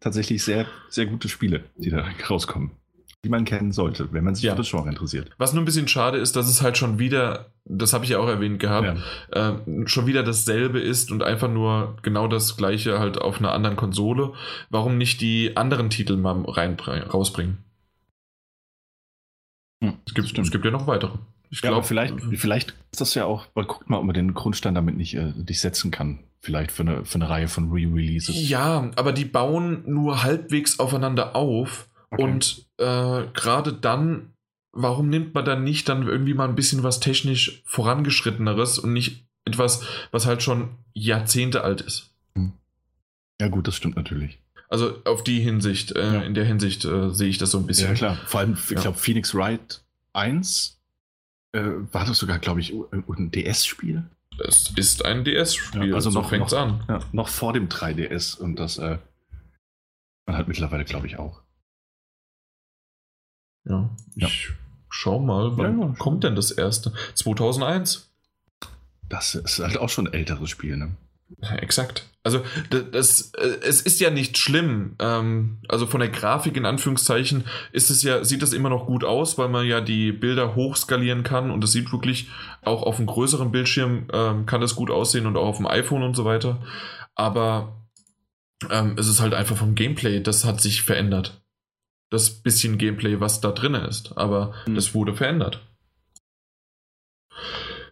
[0.00, 2.70] tatsächlich sehr, sehr gute Spiele, die da rauskommen,
[3.24, 4.52] die man kennen sollte, wenn man sich Ja.
[4.52, 5.30] für das Genre interessiert.
[5.38, 8.18] Was nur ein bisschen schade ist, dass es halt schon wieder, das habe ich ja
[8.18, 8.98] auch erwähnt gehabt,
[9.34, 9.50] Ja.
[9.50, 13.76] äh, schon wieder dasselbe ist und einfach nur genau das gleiche halt auf einer anderen
[13.76, 14.34] Konsole.
[14.70, 17.58] Warum nicht die anderen Titel mal rein, rausbringen?
[19.82, 21.18] Hm, Es gibt, es gibt ja noch weitere.
[21.50, 24.34] Ich Ja, glaube, vielleicht, vielleicht ist das ja auch, weil guckt mal, ob man den
[24.34, 26.18] Grundstein damit nicht, äh, nicht setzen kann.
[26.40, 28.48] Vielleicht für eine, für eine Reihe von Re-Releases.
[28.48, 31.88] Ja, aber die bauen nur halbwegs aufeinander auf.
[32.10, 32.22] Okay.
[32.22, 34.32] Und äh, gerade dann,
[34.72, 39.24] warum nimmt man dann nicht dann irgendwie mal ein bisschen was technisch vorangeschritteneres und nicht
[39.44, 42.10] etwas, was halt schon Jahrzehnte alt ist?
[43.40, 44.38] Ja, gut, das stimmt natürlich.
[44.68, 46.20] Also auf die Hinsicht, äh, Ja.
[46.22, 47.88] in der Hinsicht äh, sehe ich das so ein bisschen.
[47.88, 48.16] Ja, klar.
[48.26, 48.80] Vor allem, ich Ja.
[48.80, 50.78] glaube, Phoenix Wright 1
[51.52, 51.60] äh,
[51.92, 54.04] war das sogar, glaube ich, ein DS-Spiel.
[54.46, 56.84] Es ist ein DS-Spiel, Ja, also so noch- fängt's noch- an.
[56.88, 58.98] Ja, noch vor dem 3DS und das äh,
[60.26, 61.40] man hat mittlerweile, glaube ich, auch.
[63.64, 64.28] Ja, ich ja.
[64.90, 66.92] schau mal, wann kommt denn das erste?
[67.14, 68.10] 2001.
[69.08, 70.94] Das ist halt auch schon ein älteres Spiel, ne?
[71.42, 72.06] Ja, exakt.
[72.28, 74.96] Also das, das, äh, es ist ja nicht schlimm.
[74.98, 79.02] Ähm, also von der Grafik in Anführungszeichen ist es ja, sieht das immer noch gut
[79.02, 82.28] aus, weil man ja die Bilder hochskalieren kann und es sieht wirklich
[82.62, 86.02] auch auf einem größeren Bildschirm ähm, kann das gut aussehen und auch auf dem iPhone
[86.02, 86.62] und so weiter.
[87.14, 87.88] Aber
[88.70, 91.42] ähm, es ist halt einfach vom Gameplay, das hat sich verändert.
[92.10, 94.18] Das bisschen Gameplay, was da drin ist.
[94.18, 94.74] Aber mhm.
[94.74, 95.66] das wurde verändert.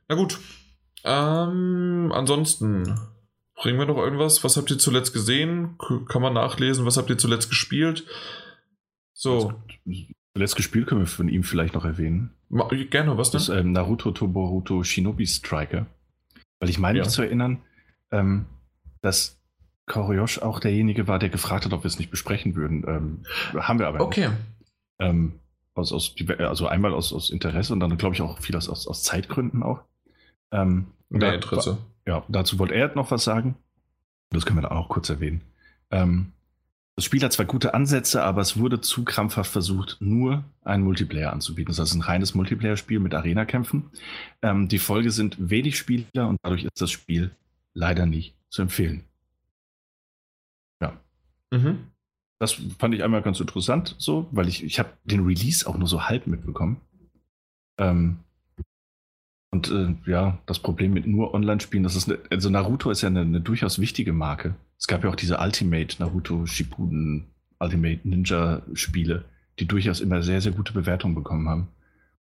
[0.09, 0.39] Na gut.
[1.05, 2.99] Ähm, ansonsten
[3.57, 4.45] Bringen wir noch irgendwas?
[4.45, 5.77] Was habt ihr zuletzt gesehen?
[6.09, 6.85] Kann man nachlesen?
[6.85, 8.07] Was habt ihr zuletzt gespielt?
[9.15, 9.55] So.
[10.35, 12.35] Zuletzt gespielt können wir von ihm vielleicht noch erwähnen.
[12.91, 13.39] Gerne, was denn?
[13.39, 15.87] Das ähm, Naruto Toboruto Shinobi Striker.
[16.61, 17.05] Weil ich meine ja.
[17.05, 17.63] mich zu erinnern,
[18.13, 18.45] ähm,
[19.01, 19.41] dass
[19.87, 22.85] Koryosh auch derjenige war, der gefragt hat, ob wir es nicht besprechen würden.
[22.87, 23.23] Ähm,
[23.59, 24.29] haben wir aber okay.
[24.29, 24.31] nicht.
[24.31, 24.37] Okay.
[24.99, 25.41] Ähm,
[25.75, 28.87] aus, aus, also einmal aus, aus Interesse und dann glaube ich auch viel aus, aus,
[28.87, 29.81] aus Zeitgründen auch.
[30.51, 31.79] Ähm, Mehr Interesse.
[32.07, 33.57] Ja, dazu wollte er noch was sagen.
[34.31, 35.43] Das können wir dann auch kurz erwähnen.
[35.91, 36.33] Ähm,
[36.97, 41.31] das Spiel hat zwar gute Ansätze, aber es wurde zu krampfhaft versucht, nur einen Multiplayer
[41.33, 41.71] anzubieten.
[41.71, 43.91] Das heißt, ein reines Multiplayer-Spiel mit Arena-Kämpfen.
[44.41, 47.33] Ähm, die Folge sind wenig Spieler und dadurch ist das Spiel
[47.75, 49.05] leider nicht zu empfehlen.
[50.81, 50.99] Ja.
[51.51, 51.89] Mhm.
[52.39, 55.89] Das fand ich einmal ganz interessant, so, weil ich, ich habe den Release auch nur
[55.89, 56.81] so halb mitbekommen.
[57.79, 58.21] Ähm,
[59.51, 63.09] und äh, ja, das Problem mit nur Online-Spielen, das ist eine, also Naruto ist ja
[63.09, 64.55] eine, eine, durchaus wichtige Marke.
[64.79, 67.27] Es gab ja auch diese Ultimate Naruto Shippuden
[67.59, 69.25] Ultimate Ninja Spiele,
[69.59, 71.69] die durchaus immer sehr, sehr gute Bewertungen bekommen haben.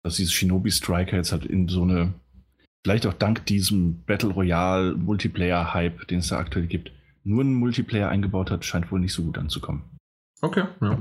[0.03, 2.14] Dass dieses Shinobi Striker jetzt halt in so eine,
[2.84, 6.92] vielleicht auch dank diesem Battle Royale Multiplayer Hype, den es da aktuell gibt,
[7.24, 9.82] nur einen Multiplayer eingebaut hat, scheint wohl nicht so gut anzukommen.
[10.42, 11.00] Okay, ja.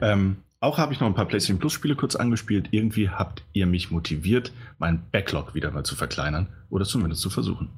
[0.00, 2.68] Ähm, auch habe ich noch ein paar PlayStation Plus Spiele kurz angespielt.
[2.70, 7.70] Irgendwie habt ihr mich motiviert, meinen Backlog wieder mal zu verkleinern oder zumindest zu versuchen.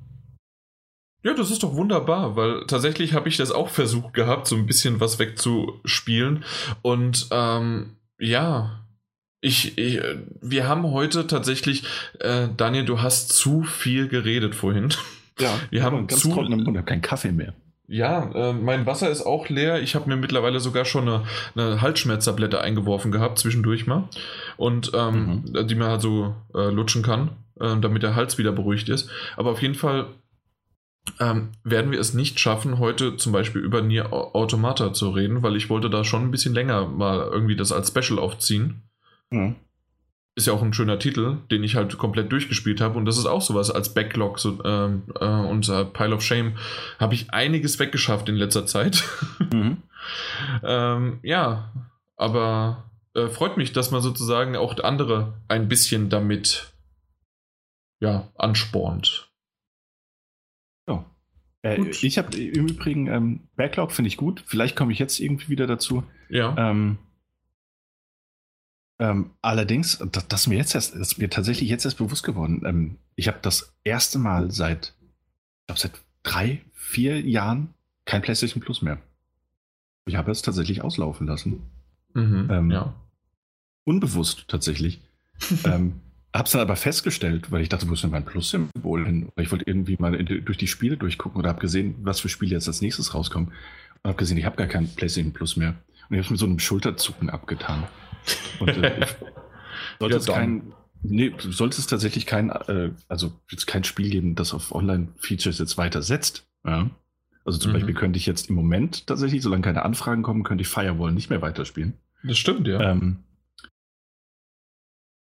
[1.25, 4.67] Ja, das ist doch wunderbar, weil tatsächlich habe ich das auch versucht gehabt, so ein
[4.67, 6.45] bisschen was wegzuspielen.
[6.83, 8.85] Und ähm, ja,
[9.41, 10.01] ich, ich,
[10.41, 11.85] wir haben heute tatsächlich,
[12.19, 14.89] äh, Daniel, du hast zu viel geredet vorhin.
[15.39, 17.55] Ja, wir haben ganz zu, trockenen Mund, keinen Kaffee mehr.
[17.93, 19.83] Ja, äh, mein Wasser ist auch leer.
[19.83, 24.09] Ich habe mir mittlerweile sogar schon eine, eine Halsschmerztablette eingeworfen gehabt, zwischendurch mal.
[24.57, 25.67] Und ähm, mhm.
[25.67, 29.11] die man halt so äh, lutschen kann, äh, damit der Hals wieder beruhigt ist.
[29.37, 30.07] Aber auf jeden Fall
[31.21, 35.55] ähm, werden wir es nicht schaffen, heute zum Beispiel über Nier Automata zu reden, weil
[35.55, 38.85] ich wollte da schon ein bisschen länger mal irgendwie das als Special aufziehen.
[39.29, 39.57] Mhm
[40.35, 42.99] ist ja auch ein schöner Titel, den ich halt komplett durchgespielt habe.
[42.99, 46.57] Und das ist auch sowas als Backlog so, äh, und äh, Pile of Shame.
[46.99, 49.05] Habe ich einiges weggeschafft in letzter Zeit.
[49.53, 49.83] Mhm.
[50.63, 51.73] ähm, ja,
[52.17, 56.73] aber äh, freut mich, dass man sozusagen auch andere ein bisschen damit
[58.01, 59.31] ja, anspornt.
[60.89, 61.05] Ja.
[61.63, 64.43] Äh, ich habe im Übrigen ähm, Backlog finde ich gut.
[64.47, 66.05] Vielleicht komme ich jetzt irgendwie wieder dazu.
[66.31, 66.55] Ja.
[66.57, 66.99] Ähm,
[69.03, 72.63] ähm, allerdings, das, das, mir jetzt erst, das ist mir tatsächlich jetzt erst bewusst geworden.
[72.65, 77.75] Ähm, ich habe das erste Mal seit, ich glaube, seit drei, vier Jahren
[78.05, 78.99] kein PlayStation Plus mehr.
[80.07, 81.63] Ich habe es tatsächlich auslaufen lassen.
[82.15, 82.95] Mhm, ähm, ja.
[83.83, 85.01] Unbewusst tatsächlich.
[85.65, 85.95] ähm,
[86.33, 89.33] hab's dann aber festgestellt, weil ich dachte, wo ist denn mein Plus-Symbol hin?
[89.35, 92.53] Ich wollte irgendwie mal in, durch die Spiele durchgucken oder habe gesehen, was für Spiele
[92.53, 93.49] jetzt als nächstes rauskommen.
[93.49, 95.75] Und habe gesehen, ich habe gar kein PlayStation Plus mehr.
[96.09, 97.83] Und ich habe es mit so einem Schulterzucken abgetan.
[98.61, 99.07] Und äh,
[99.99, 104.55] sollte, es kein, nee, sollte es tatsächlich kein, äh, also jetzt kein Spiel geben, das
[104.55, 106.47] auf Online-Features jetzt weiter setzt.
[106.65, 106.91] Ja?
[107.45, 107.75] Also zum mhm.
[107.75, 111.31] Beispiel könnte ich jetzt im Moment tatsächlich, solange keine Anfragen kommen, könnte ich Firewall nicht
[111.31, 111.95] mehr weiterspielen.
[112.23, 112.81] Das stimmt, ja.
[112.81, 113.19] Ähm,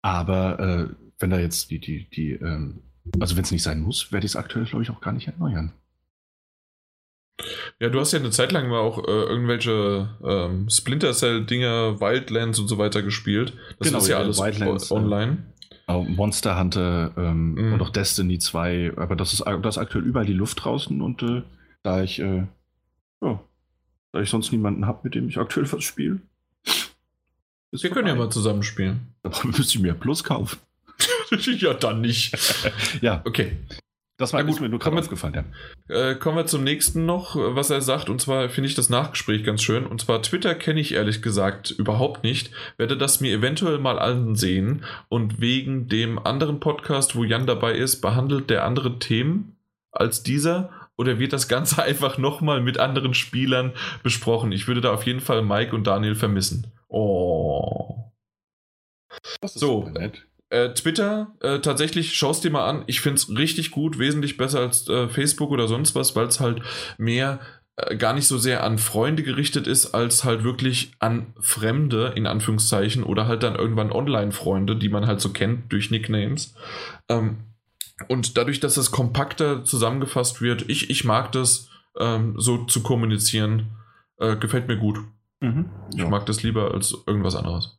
[0.02, 2.82] aber äh, wenn da jetzt die, die, die, ähm,
[3.20, 5.26] also wenn es nicht sein muss, werde ich es aktuell, glaube ich, auch gar nicht
[5.26, 5.72] erneuern.
[7.80, 12.58] Ja, du hast ja eine Zeit lang mal auch äh, irgendwelche ähm, Splinter Cell-Dinger, Wildlands
[12.58, 13.52] und so weiter gespielt.
[13.78, 15.38] Das genau, ist ja, ja alles Wildlands, online.
[15.86, 17.72] Äh, Monster Hunter ähm, mm.
[17.74, 21.22] und auch Destiny 2, aber das ist, das ist aktuell überall die Luft draußen und
[21.22, 21.42] äh,
[21.82, 22.46] da ich, äh,
[23.22, 23.40] ja,
[24.12, 26.20] da ich sonst niemanden habe, mit dem ich aktuell was spiele.
[27.70, 29.14] Wir können ja mal zusammen spielen.
[29.22, 30.58] Aber müsste ich mir Plus kaufen.
[31.58, 32.36] ja, dann nicht.
[33.00, 33.22] ja.
[33.24, 33.56] Okay.
[34.18, 35.44] Das war gut, mir nur gerade aufgefallen,
[35.88, 36.10] ja.
[36.10, 38.10] Äh, kommen wir zum nächsten noch, was er sagt.
[38.10, 39.86] Und zwar finde ich das Nachgespräch ganz schön.
[39.86, 42.50] Und zwar Twitter kenne ich ehrlich gesagt überhaupt nicht.
[42.78, 44.84] Werde das mir eventuell mal ansehen.
[45.08, 49.56] Und wegen dem anderen Podcast, wo Jan dabei ist, behandelt der andere Themen
[49.92, 50.70] als dieser.
[50.96, 53.72] Oder wird das Ganze einfach nochmal mit anderen Spielern
[54.02, 54.50] besprochen?
[54.50, 56.72] Ich würde da auf jeden Fall Mike und Daniel vermissen.
[56.88, 58.10] Oh.
[59.44, 59.88] so,
[60.50, 62.84] äh, Twitter, äh, tatsächlich, schaust dir mal an.
[62.86, 66.40] Ich finde es richtig gut, wesentlich besser als äh, Facebook oder sonst was, weil es
[66.40, 66.62] halt
[66.96, 67.40] mehr
[67.76, 72.26] äh, gar nicht so sehr an Freunde gerichtet ist, als halt wirklich an Fremde, in
[72.26, 76.54] Anführungszeichen, oder halt dann irgendwann Online-Freunde, die man halt so kennt durch Nicknames.
[77.08, 77.38] Ähm,
[78.06, 81.68] und dadurch, dass das kompakter zusammengefasst wird, ich, ich mag das
[81.98, 83.70] ähm, so zu kommunizieren,
[84.18, 84.98] äh, gefällt mir gut.
[85.40, 86.04] Mhm, ja.
[86.04, 87.77] Ich mag das lieber als irgendwas anderes.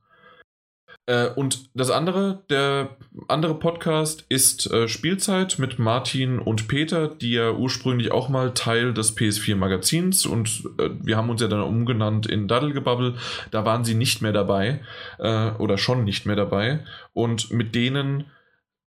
[1.09, 2.95] Äh, und das andere, der
[3.27, 8.93] andere Podcast ist äh, Spielzeit mit Martin und Peter, die ja ursprünglich auch mal Teil
[8.93, 13.15] des PS4 Magazins und äh, wir haben uns ja dann umgenannt in Daddelgebabbel.
[13.49, 14.81] Da waren sie nicht mehr dabei
[15.17, 18.25] äh, oder schon nicht mehr dabei und mit denen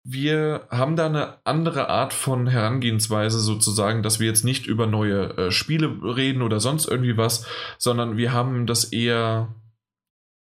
[0.04, 5.36] wir haben da eine andere Art von Herangehensweise sozusagen, dass wir jetzt nicht über neue
[5.38, 7.46] äh, Spiele reden oder sonst irgendwie was,
[7.78, 9.54] sondern wir haben das eher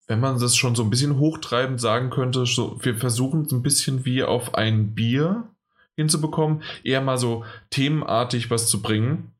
[0.06, 3.62] wenn man das schon so ein bisschen hochtreibend sagen könnte, so, wir versuchen es ein
[3.62, 5.48] bisschen wie auf ein Bier
[5.96, 9.32] hinzubekommen, eher mal so themenartig was zu bringen.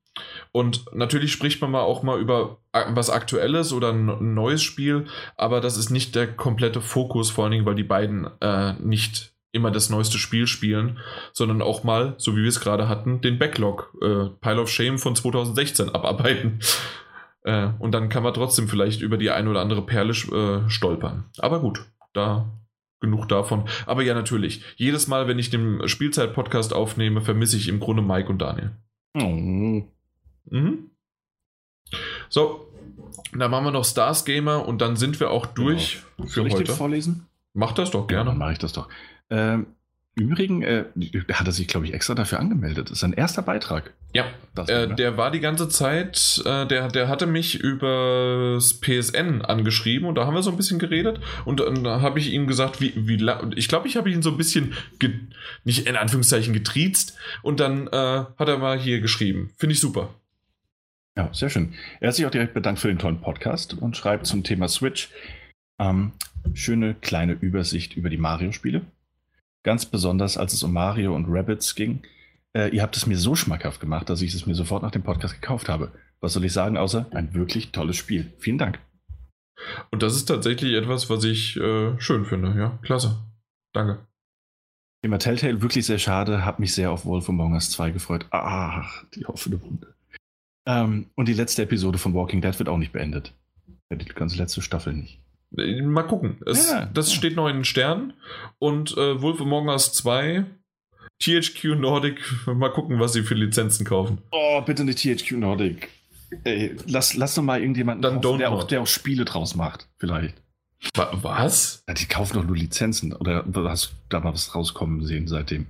[0.52, 5.60] Und natürlich spricht man mal auch mal über was Aktuelles oder ein neues Spiel, aber
[5.60, 9.70] das ist nicht der komplette Fokus, vor allen Dingen, weil die beiden äh, nicht immer
[9.70, 10.98] das neueste Spiel spielen,
[11.32, 14.98] sondern auch mal, so wie wir es gerade hatten, den Backlog, äh, Pile of Shame
[14.98, 16.60] von 2016 abarbeiten.
[17.44, 21.24] Äh, und dann kann man trotzdem vielleicht über die eine oder andere Perle äh, stolpern.
[21.38, 22.50] Aber gut, da
[23.00, 23.68] genug davon.
[23.86, 24.62] Aber ja, natürlich.
[24.76, 28.70] Jedes Mal, wenn ich den Spielzeit-Podcast aufnehme, vermisse ich im Grunde Mike und Daniel.
[29.16, 29.84] Oh.
[30.50, 30.90] Mhm.
[32.28, 32.72] So,
[33.32, 36.28] dann machen wir noch Stars Gamer und dann sind wir auch durch genau.
[36.28, 36.62] für Soll heute.
[36.62, 37.26] Ich den vorlesen?
[37.52, 38.24] Mach das doch gerne.
[38.24, 38.88] Ja, dann mache ich das doch.
[39.30, 39.66] Ähm,
[40.16, 40.84] Übrigen äh,
[41.32, 42.86] hat er sich, glaube ich, extra dafür angemeldet.
[42.86, 43.92] Das ist sein erster Beitrag.
[44.12, 44.26] Ja,
[44.68, 50.14] äh, der war die ganze Zeit, äh, der, der hatte mich übers PSN angeschrieben und
[50.14, 53.14] da haben wir so ein bisschen geredet und dann habe ich ihm gesagt, wie, wie
[53.56, 54.74] ich glaube, ich habe ihn so ein bisschen,
[55.64, 59.50] nicht in Anführungszeichen getriezt und dann äh, hat er mal hier geschrieben.
[59.56, 60.14] Finde ich super.
[61.16, 61.74] Ja, sehr schön.
[62.00, 65.10] Er hat sich auch direkt bedankt für den tollen Podcast und schreibt zum Thema Switch.
[65.80, 66.12] Ähm,
[66.54, 68.82] schöne kleine Übersicht über die Mario-Spiele.
[69.64, 72.02] Ganz besonders, als es um Mario und Rabbits ging.
[72.56, 75.02] Äh, ihr habt es mir so schmackhaft gemacht, dass ich es mir sofort nach dem
[75.02, 75.92] Podcast gekauft habe.
[76.20, 78.32] Was soll ich sagen, außer ein wirklich tolles Spiel.
[78.38, 78.78] Vielen Dank.
[79.90, 82.54] Und das ist tatsächlich etwas, was ich äh, schön finde.
[82.58, 83.24] Ja, klasse.
[83.72, 84.06] Danke.
[85.02, 86.44] Thema Telltale wirklich sehr schade.
[86.44, 88.26] Hab mich sehr auf Wolf Among Us 2 gefreut.
[88.30, 89.94] Ach, die offene Wunde.
[90.66, 93.34] Ähm, und die letzte Episode von Walking Dead wird auch nicht beendet.
[93.92, 95.23] Die ganze letzte Staffel nicht.
[95.56, 96.38] Mal gucken.
[96.46, 97.16] Es, ja, das ja.
[97.16, 98.14] steht noch in den Sternen.
[98.58, 100.44] Und äh, Wolf Among Us 2,
[101.22, 104.18] THQ Nordic, mal gucken, was sie für Lizenzen kaufen.
[104.30, 105.90] Oh, bitte nicht THQ Nordic.
[106.42, 109.88] Ey, lass, lass doch mal irgendjemanden Dann kaufen, der, auch, der auch Spiele draus macht,
[109.98, 110.34] vielleicht.
[110.94, 111.82] Was?
[111.88, 113.12] Ja, die kaufen doch nur Lizenzen.
[113.12, 115.66] Oder hast du da mal was rauskommen sehen seitdem?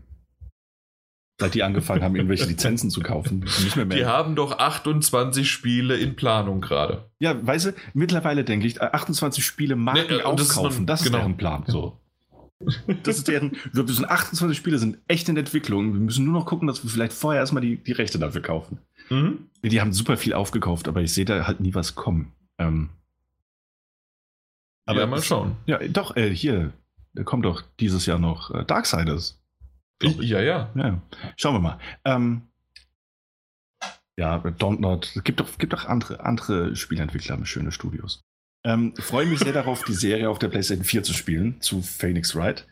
[1.40, 3.40] Seit die angefangen haben, irgendwelche Lizenzen zu kaufen.
[3.40, 3.98] Nicht mehr mehr.
[3.98, 7.10] Die haben doch 28 Spiele in Planung gerade.
[7.18, 11.18] Ja, weißt du, mittlerweile denke ich, 28 Spiele Marken nee, aufkaufen, das ist, genau.
[11.18, 11.64] deren Plan.
[11.66, 11.98] So.
[13.02, 15.92] Das ist deren, wir müssen 28 Spiele sind echt in Entwicklung.
[15.92, 18.78] Wir müssen nur noch gucken, dass wir vielleicht vorher erstmal die, die Rechte dafür kaufen.
[19.10, 19.48] Mhm.
[19.62, 22.32] Die haben super viel aufgekauft, aber ich sehe da halt nie was kommen.
[22.58, 22.90] Ähm,
[24.86, 25.56] aber ja, mal schauen.
[25.66, 26.72] Ja, doch, äh, hier,
[27.24, 29.40] kommt doch dieses Jahr noch äh, Darksiders.
[30.02, 31.02] Ja, ja, ja.
[31.36, 31.78] Schauen wir mal.
[32.04, 32.42] Ähm,
[34.16, 35.12] ja, Don't Not.
[35.16, 38.22] Es gibt doch, gibt doch andere, andere Spielentwickler mit schönen Studios.
[38.64, 42.34] Ähm, freue mich sehr darauf, die Serie auf der PlayStation 4 zu spielen, zu Phoenix
[42.34, 42.66] Wright.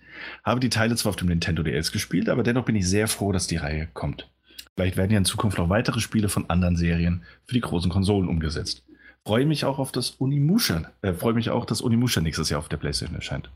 [0.45, 3.33] Habe die Teile zwar auf dem Nintendo DS gespielt, aber dennoch bin ich sehr froh,
[3.33, 4.31] dass die Reihe kommt.
[4.75, 8.29] Vielleicht werden ja in Zukunft noch weitere Spiele von anderen Serien für die großen Konsolen
[8.29, 8.85] umgesetzt.
[9.27, 10.91] Freue mich auch auf das Unimusha.
[11.03, 13.51] Äh, freue mich auch, dass Unimusha nächstes Jahr auf der PlayStation erscheint.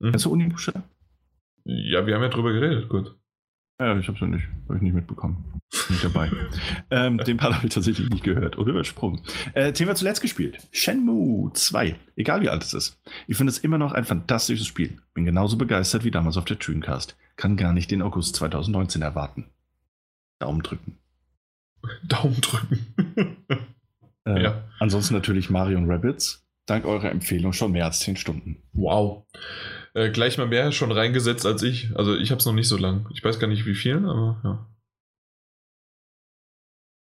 [0.00, 0.10] Mhm.
[0.10, 0.72] Kennst du Unimusha?
[1.64, 3.16] Ja, wir haben ja drüber geredet, gut.
[3.78, 5.60] Ja, ich habe es ja nicht, hab ich nicht mitbekommen.
[5.88, 6.30] Nicht dabei.
[6.90, 9.22] ähm, den Part habe ich tatsächlich nicht gehört oder übersprungen.
[9.54, 10.58] Äh, Thema zuletzt gespielt.
[10.70, 11.96] Shenmue 2.
[12.14, 13.00] Egal wie alt es ist.
[13.26, 14.98] Ich finde es immer noch ein fantastisches Spiel.
[15.14, 17.16] Bin genauso begeistert wie damals auf der Dreamcast.
[17.36, 19.46] Kann gar nicht den August 2019 erwarten.
[20.38, 20.98] Daumen drücken.
[22.04, 22.86] Daumen drücken.
[24.26, 24.62] äh, ja.
[24.78, 26.46] Ansonsten natürlich Mario und Rabbits.
[26.66, 28.62] Dank eurer Empfehlung schon mehr als 10 Stunden.
[28.72, 29.26] Wow
[29.94, 31.90] äh, gleich mal mehr schon reingesetzt als ich.
[31.96, 33.06] Also ich habe es noch nicht so lang.
[33.12, 34.66] Ich weiß gar nicht wie viel, aber ja.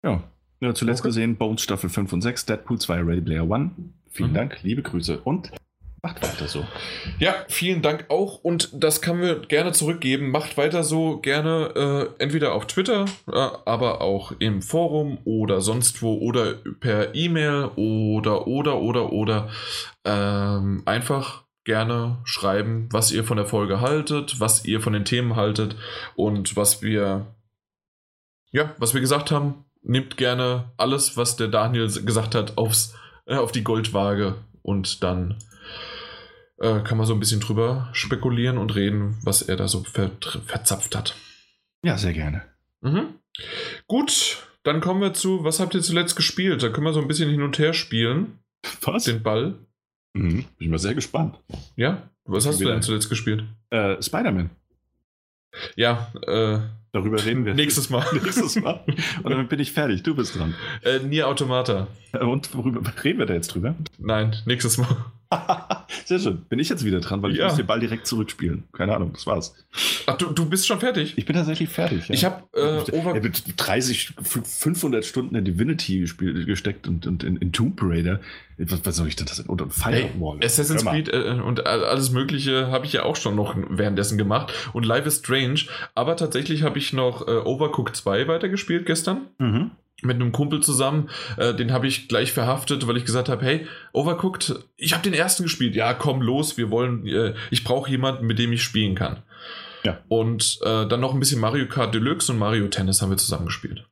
[0.02, 0.23] Ja,
[0.60, 1.09] ja zuletzt okay.
[1.09, 3.70] gesehen Bones Staffel 5 und 6, Deadpool 2, Ready Player One.
[4.09, 4.35] Vielen mhm.
[4.35, 5.20] Dank, liebe Grüße.
[5.20, 5.52] Und
[6.02, 6.65] Macht weiter so.
[7.19, 10.31] Ja, vielen Dank auch und das kann wir gerne zurückgeben.
[10.31, 13.33] Macht weiter so gerne äh, entweder auf Twitter, äh,
[13.67, 19.51] aber auch im Forum oder sonst wo oder per E-Mail oder oder oder oder
[20.07, 25.37] ähm, einfach gerne schreiben, was ihr von der Folge haltet, was ihr von den Themen
[25.37, 25.77] haltet
[26.17, 27.35] und was wir
[28.51, 29.65] ja, was wir gesagt haben.
[29.83, 32.95] Nehmt gerne alles, was der Daniel gesagt hat, aufs,
[33.27, 35.39] äh, auf die Goldwaage und dann
[36.59, 40.11] äh, kann man so ein bisschen drüber spekulieren und reden, was er da so ver
[40.47, 41.15] verzapft hat.
[41.83, 42.45] Ja, sehr gerne.
[42.83, 43.15] Mhm.
[43.87, 46.63] Gut, dann kommen wir zu, was habt ihr zuletzt gespielt?
[46.63, 48.41] Da können wir so ein bisschen hin und her spielen.
[48.83, 49.05] Was?
[49.05, 49.55] Den Ball.
[50.13, 50.29] Mhm.
[50.29, 51.39] Bin ich mal sehr gespannt.
[51.77, 52.11] Ja?
[52.25, 53.45] Was hast du denn zuletzt gespielt?
[53.71, 54.51] Äh, Spider-Man.
[55.77, 56.61] Ja, äh,
[56.93, 57.55] Darüber reden wir.
[57.55, 58.05] nächstes Mal.
[58.13, 58.85] Nächstes Mal.
[59.23, 60.03] Und dann bin ich fertig.
[60.03, 60.55] Du bist dran.
[60.83, 61.87] äh, Nier Automata.
[62.21, 63.75] Und worüber reden wir da jetzt drüber?
[63.99, 64.97] Nein, nächstes Mal.
[66.05, 66.42] Sehr schön.
[66.49, 67.47] Bin ich jetzt wieder dran, weil ich Ja.
[67.47, 68.65] muss den Ball direkt zurückspielen.
[68.73, 69.55] Keine Ahnung, das war's.
[70.07, 71.15] Ach, du, du bist schon fertig?
[71.17, 72.09] Ich bin tatsächlich fertig.
[72.09, 72.15] Ja.
[72.15, 77.36] Ich habe äh, Over mit 30, 500 Stunden in Divinity gespielt, gesteckt und, und in,
[77.36, 78.20] in Tomb Raider.
[78.59, 79.41] Was, was soll ich denn das?
[79.41, 80.39] Und, und Hey, Firewall.
[80.44, 81.02] Assassin's Hör mal.
[81.02, 84.52] Creed äh, und all- alles Mögliche habe ich ja auch schon noch währenddessen gemacht.
[84.73, 85.60] Und Life is Strange.
[85.94, 89.28] Aber tatsächlich habe ich noch äh, Overcooked 2 weitergespielt gestern.
[89.39, 89.70] Mhm.
[90.03, 91.11] Mit einem Kumpel zusammen.
[91.37, 95.15] Äh, den habe ich gleich verhaftet, weil ich gesagt habe: Hey, Overcooked, ich habe den
[95.15, 95.75] ersten gespielt.
[95.75, 97.07] Ja, komm los, wir wollen.
[97.07, 99.23] Äh, ich brauche jemanden, mit dem ich spielen kann.
[99.85, 99.99] Ja.
[100.09, 103.47] Und äh, dann noch ein bisschen Mario Kart Deluxe und Mario Tennis haben wir zusammen
[103.47, 103.89] gespielt.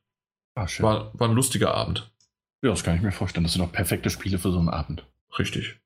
[0.55, 0.85] Ah, schön.
[0.85, 2.11] War, war ein lustiger Abend.
[2.61, 3.43] ja, das kann ich mir vorstellen.
[3.43, 5.05] Das sind auch perfekte Spiele für so einen Abend.
[5.37, 5.79] Richtig.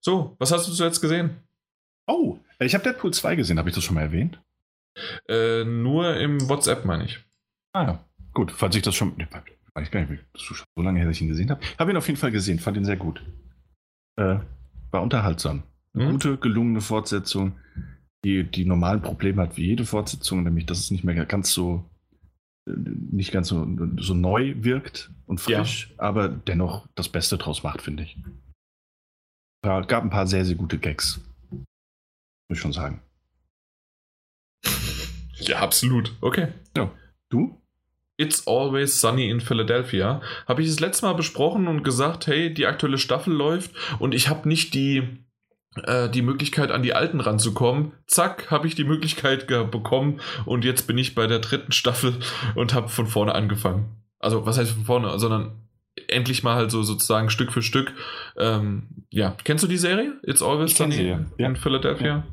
[0.00, 1.36] So, was hast du zuletzt gesehen?
[2.06, 3.58] Oh, ich habe Deadpool 2 gesehen.
[3.58, 4.40] Habe ich das schon mal erwähnt?
[5.28, 7.18] Äh, nur im WhatsApp, meine ich.
[7.72, 8.04] Ah ja.
[8.34, 9.14] Gut, falls ich das schon.
[9.74, 11.62] Weiß gar nicht, so lange her, dass ich ihn gesehen habe.
[11.78, 13.24] Habe ihn auf jeden Fall gesehen, fand ihn sehr gut.
[14.16, 14.38] Äh,
[14.90, 15.62] war unterhaltsam.
[15.94, 16.10] Eine Mhm.
[16.12, 17.58] gute, gelungene Fortsetzung,
[18.24, 21.88] die die normalen Probleme hat wie jede Fortsetzung, nämlich dass es nicht mehr ganz so
[22.68, 23.66] äh, nicht ganz so,
[23.98, 28.16] so neu wirkt und frisch, aber dennoch das Beste draus macht, finde ich.
[29.64, 31.20] Ja, gab ein paar sehr, sehr gute Gags.
[31.50, 31.64] Muss
[32.50, 33.00] ich schon sagen.
[35.36, 36.16] Ja, absolut.
[36.20, 36.48] Okay.
[37.30, 37.58] Du?
[38.16, 40.20] It's Always Sunny in Philadelphia.
[40.46, 44.28] Habe ich das letzte Mal besprochen und gesagt, hey, die aktuelle Staffel läuft und ich
[44.28, 45.24] habe nicht die,
[45.84, 47.92] äh, die Möglichkeit, an die alten ranzukommen.
[48.06, 52.14] Zack, habe ich die Möglichkeit bekommen und jetzt bin ich bei der dritten Staffel
[52.54, 53.96] und habe von vorne angefangen.
[54.18, 55.62] Also, was heißt von vorne, sondern
[56.08, 57.92] endlich mal halt so sozusagen Stück für Stück.
[58.36, 60.18] Ähm, ja, kennst du die Serie?
[60.22, 61.16] It's Always Sunny ja.
[61.16, 61.54] in Ja.
[61.54, 62.24] Philadelphia?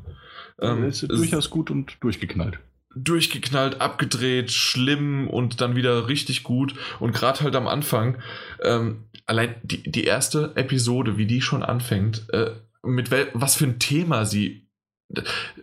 [0.60, 2.58] Ähm, ist durchaus gut und durchgeknallt.
[2.94, 6.74] Durchgeknallt, abgedreht, schlimm und dann wieder richtig gut.
[6.98, 8.18] Und gerade halt am Anfang,
[8.62, 12.52] ähm, allein die, die erste Episode, wie die schon anfängt, äh,
[12.82, 14.66] mit wel was für ein Thema sie.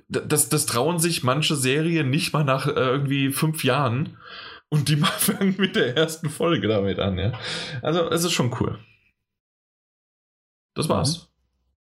[0.10, 4.18] Das, das trauen sich manche Serien nicht mal nach äh, irgendwie fünf Jahren.
[4.70, 7.34] Und die mal fangen mit der ersten Folge damit an, ja.
[7.82, 8.80] Also, es ist schon cool.
[10.76, 11.32] Das war's.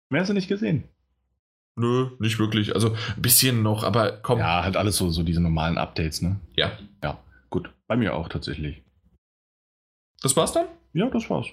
[0.09, 0.89] Mehr hast du nicht gesehen.
[1.75, 2.75] Nö, nicht wirklich.
[2.75, 4.39] Also, ein bisschen noch, aber komm.
[4.39, 6.39] Ja, halt alles so, so diese normalen Updates, ne?
[6.55, 6.71] ja.
[7.03, 7.19] Ja,
[7.49, 7.71] gut.
[7.87, 8.83] Bei mir auch tatsächlich.
[10.21, 10.67] Das war's dann?
[10.95, 11.47] Ja, das war's.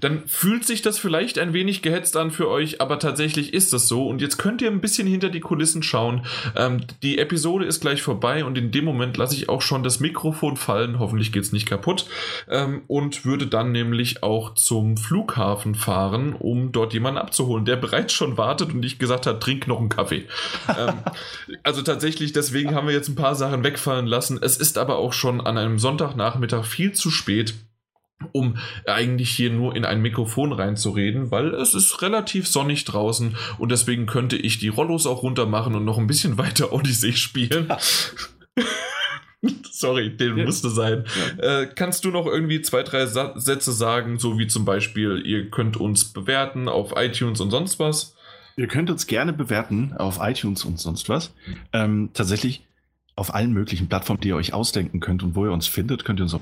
[0.00, 3.88] dann fühlt sich das vielleicht ein wenig gehetzt an für euch, aber tatsächlich ist das
[3.88, 4.06] so.
[4.06, 6.24] Und jetzt könnt ihr ein bisschen hinter die Kulissen schauen.
[6.54, 9.98] Ähm, die Episode ist gleich vorbei und in dem Moment lasse ich auch schon das
[9.98, 11.00] Mikrofon fallen.
[11.00, 12.06] Hoffentlich geht es nicht kaputt.
[12.48, 18.12] Ähm, und würde dann nämlich auch zum Flughafen fahren, um dort jemanden abzuholen, der bereits
[18.12, 20.28] schon wartet und ich gesagt hat, trink noch einen Kaffee.
[20.68, 20.94] ähm,
[21.64, 24.38] also tatsächlich, deswegen haben wir jetzt ein paar Sachen wegfallen lassen.
[24.40, 27.54] Es ist aber auch schon an einem Sonntagnachmittag viel zu spät
[28.32, 33.70] um eigentlich hier nur in ein Mikrofon reinzureden, weil es ist relativ sonnig draußen und
[33.72, 37.68] deswegen könnte ich die Rollos auch runter machen und noch ein bisschen weiter Odyssey spielen.
[39.70, 40.44] Sorry, den Ja.
[40.46, 41.04] musste sein.
[41.38, 45.50] Äh, kannst du noch irgendwie zwei, drei Sa Sätze sagen, so wie zum Beispiel, ihr
[45.50, 48.14] könnt uns bewerten auf iTunes und sonst was?
[48.56, 51.34] Ihr könnt uns gerne bewerten auf iTunes und sonst was.
[51.72, 52.64] Ähm, tatsächlich
[53.16, 56.20] auf allen möglichen Plattformen, die ihr euch ausdenken könnt und wo ihr uns findet, könnt
[56.20, 56.40] ihr uns auch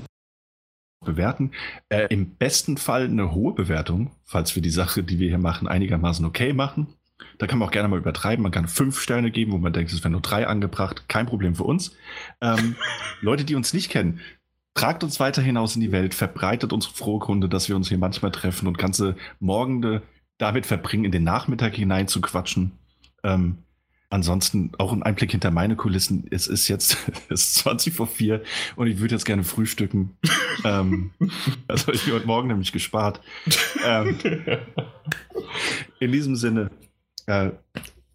[1.02, 1.52] bewerten.
[1.88, 5.68] Äh, Im besten Fall eine hohe Bewertung, falls wir die Sache, die wir hier machen,
[5.68, 6.88] einigermaßen okay machen.
[7.38, 8.42] Da kann man auch gerne mal übertreiben.
[8.42, 11.08] Man kann fünf Sterne geben, wo man denkt, es wären nur drei angebracht.
[11.08, 11.94] Kein Problem für uns.
[12.40, 12.76] Ähm,
[13.20, 14.20] Leute, die uns nicht kennen,
[14.74, 17.98] tragt uns weiter hinaus in die Welt, verbreitet unsere frohe Kunde, dass wir uns hier
[17.98, 20.02] manchmal treffen und ganze Morgende
[20.38, 22.72] damit verbringen, in den Nachmittag hinein zu quatschen.
[23.22, 23.58] Ähm,
[24.12, 26.26] ansonsten auch ein Einblick hinter meine Kulissen.
[26.30, 26.96] Es ist jetzt
[27.28, 28.42] es ist 20 vor 4
[28.76, 30.16] und ich würde jetzt gerne frühstücken.
[30.64, 31.10] ähm,
[31.66, 33.20] das habe ich mir heute Morgen nämlich gespart.
[33.84, 34.18] Ähm,
[35.98, 36.70] in diesem Sinne,
[37.26, 37.52] Äh,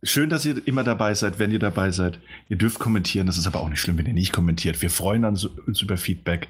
[0.03, 2.19] schön, dass ihr immer dabei seid, wenn ihr dabei seid.
[2.49, 4.81] Ihr dürft kommentieren, das ist aber auch nicht schlimm, wenn ihr nicht kommentiert.
[4.81, 6.49] Wir freuen uns über Feedback,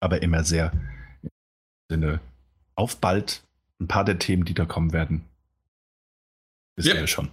[0.00, 0.72] aber immer sehr
[1.22, 1.30] im
[1.88, 2.20] Sinne
[2.74, 3.44] auf bald
[3.80, 5.24] ein paar der Themen, die da kommen werden.
[6.78, 6.94] Ja.
[6.94, 7.30] ihr schon.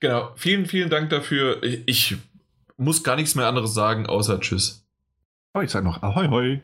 [0.00, 0.32] Genau.
[0.36, 1.62] Vielen, vielen Dank dafür.
[1.62, 2.16] Ich
[2.76, 4.86] muss gar nichts mehr anderes sagen, außer Tschüss.
[5.54, 6.62] Oh, ich sage noch Ahoi, hoi.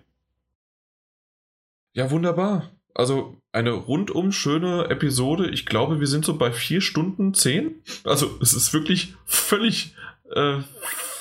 [1.93, 2.71] Ja, wunderbar.
[2.95, 5.51] Also eine rundum schöne Episode.
[5.51, 7.83] Ich glaube, wir sind so bei vier Stunden zehn.
[8.05, 9.95] Also es ist wirklich völlig
[10.33, 10.59] äh,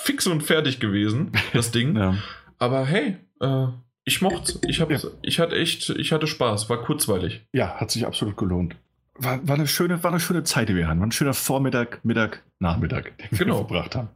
[0.03, 1.95] fix und fertig gewesen, das Ding.
[1.95, 2.17] ja.
[2.59, 3.67] Aber hey, äh,
[4.05, 4.87] ich mochte ich, ja.
[5.21, 7.41] ich hatte echt, ich hatte Spaß, war kurzweilig.
[7.51, 8.75] Ja, hat sich absolut gelohnt.
[9.15, 10.99] War, war, eine, schöne, war eine schöne Zeit, die wir hatten.
[10.99, 13.57] War ein schöner Vormittag, Mittag, Nachmittag, den wir genau.
[13.57, 14.09] verbracht haben.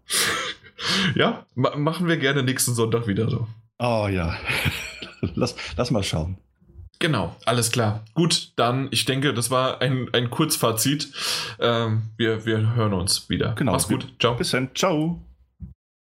[1.16, 3.48] ja, ma machen wir gerne nächsten Sonntag wieder so.
[3.78, 4.36] Oh ja.
[5.36, 6.38] lass, lass mal schauen.
[7.00, 8.04] Genau, alles klar.
[8.16, 11.12] Gut, dann, ich denke, das war ein, ein Kurzfazit.
[11.60, 13.54] Ähm, wir, wir hören uns wieder.
[13.54, 13.74] Genau.
[13.74, 14.08] Mach's gut.
[14.20, 14.36] Ciao.
[14.36, 14.70] Bis dann.
[14.74, 15.22] Ciao.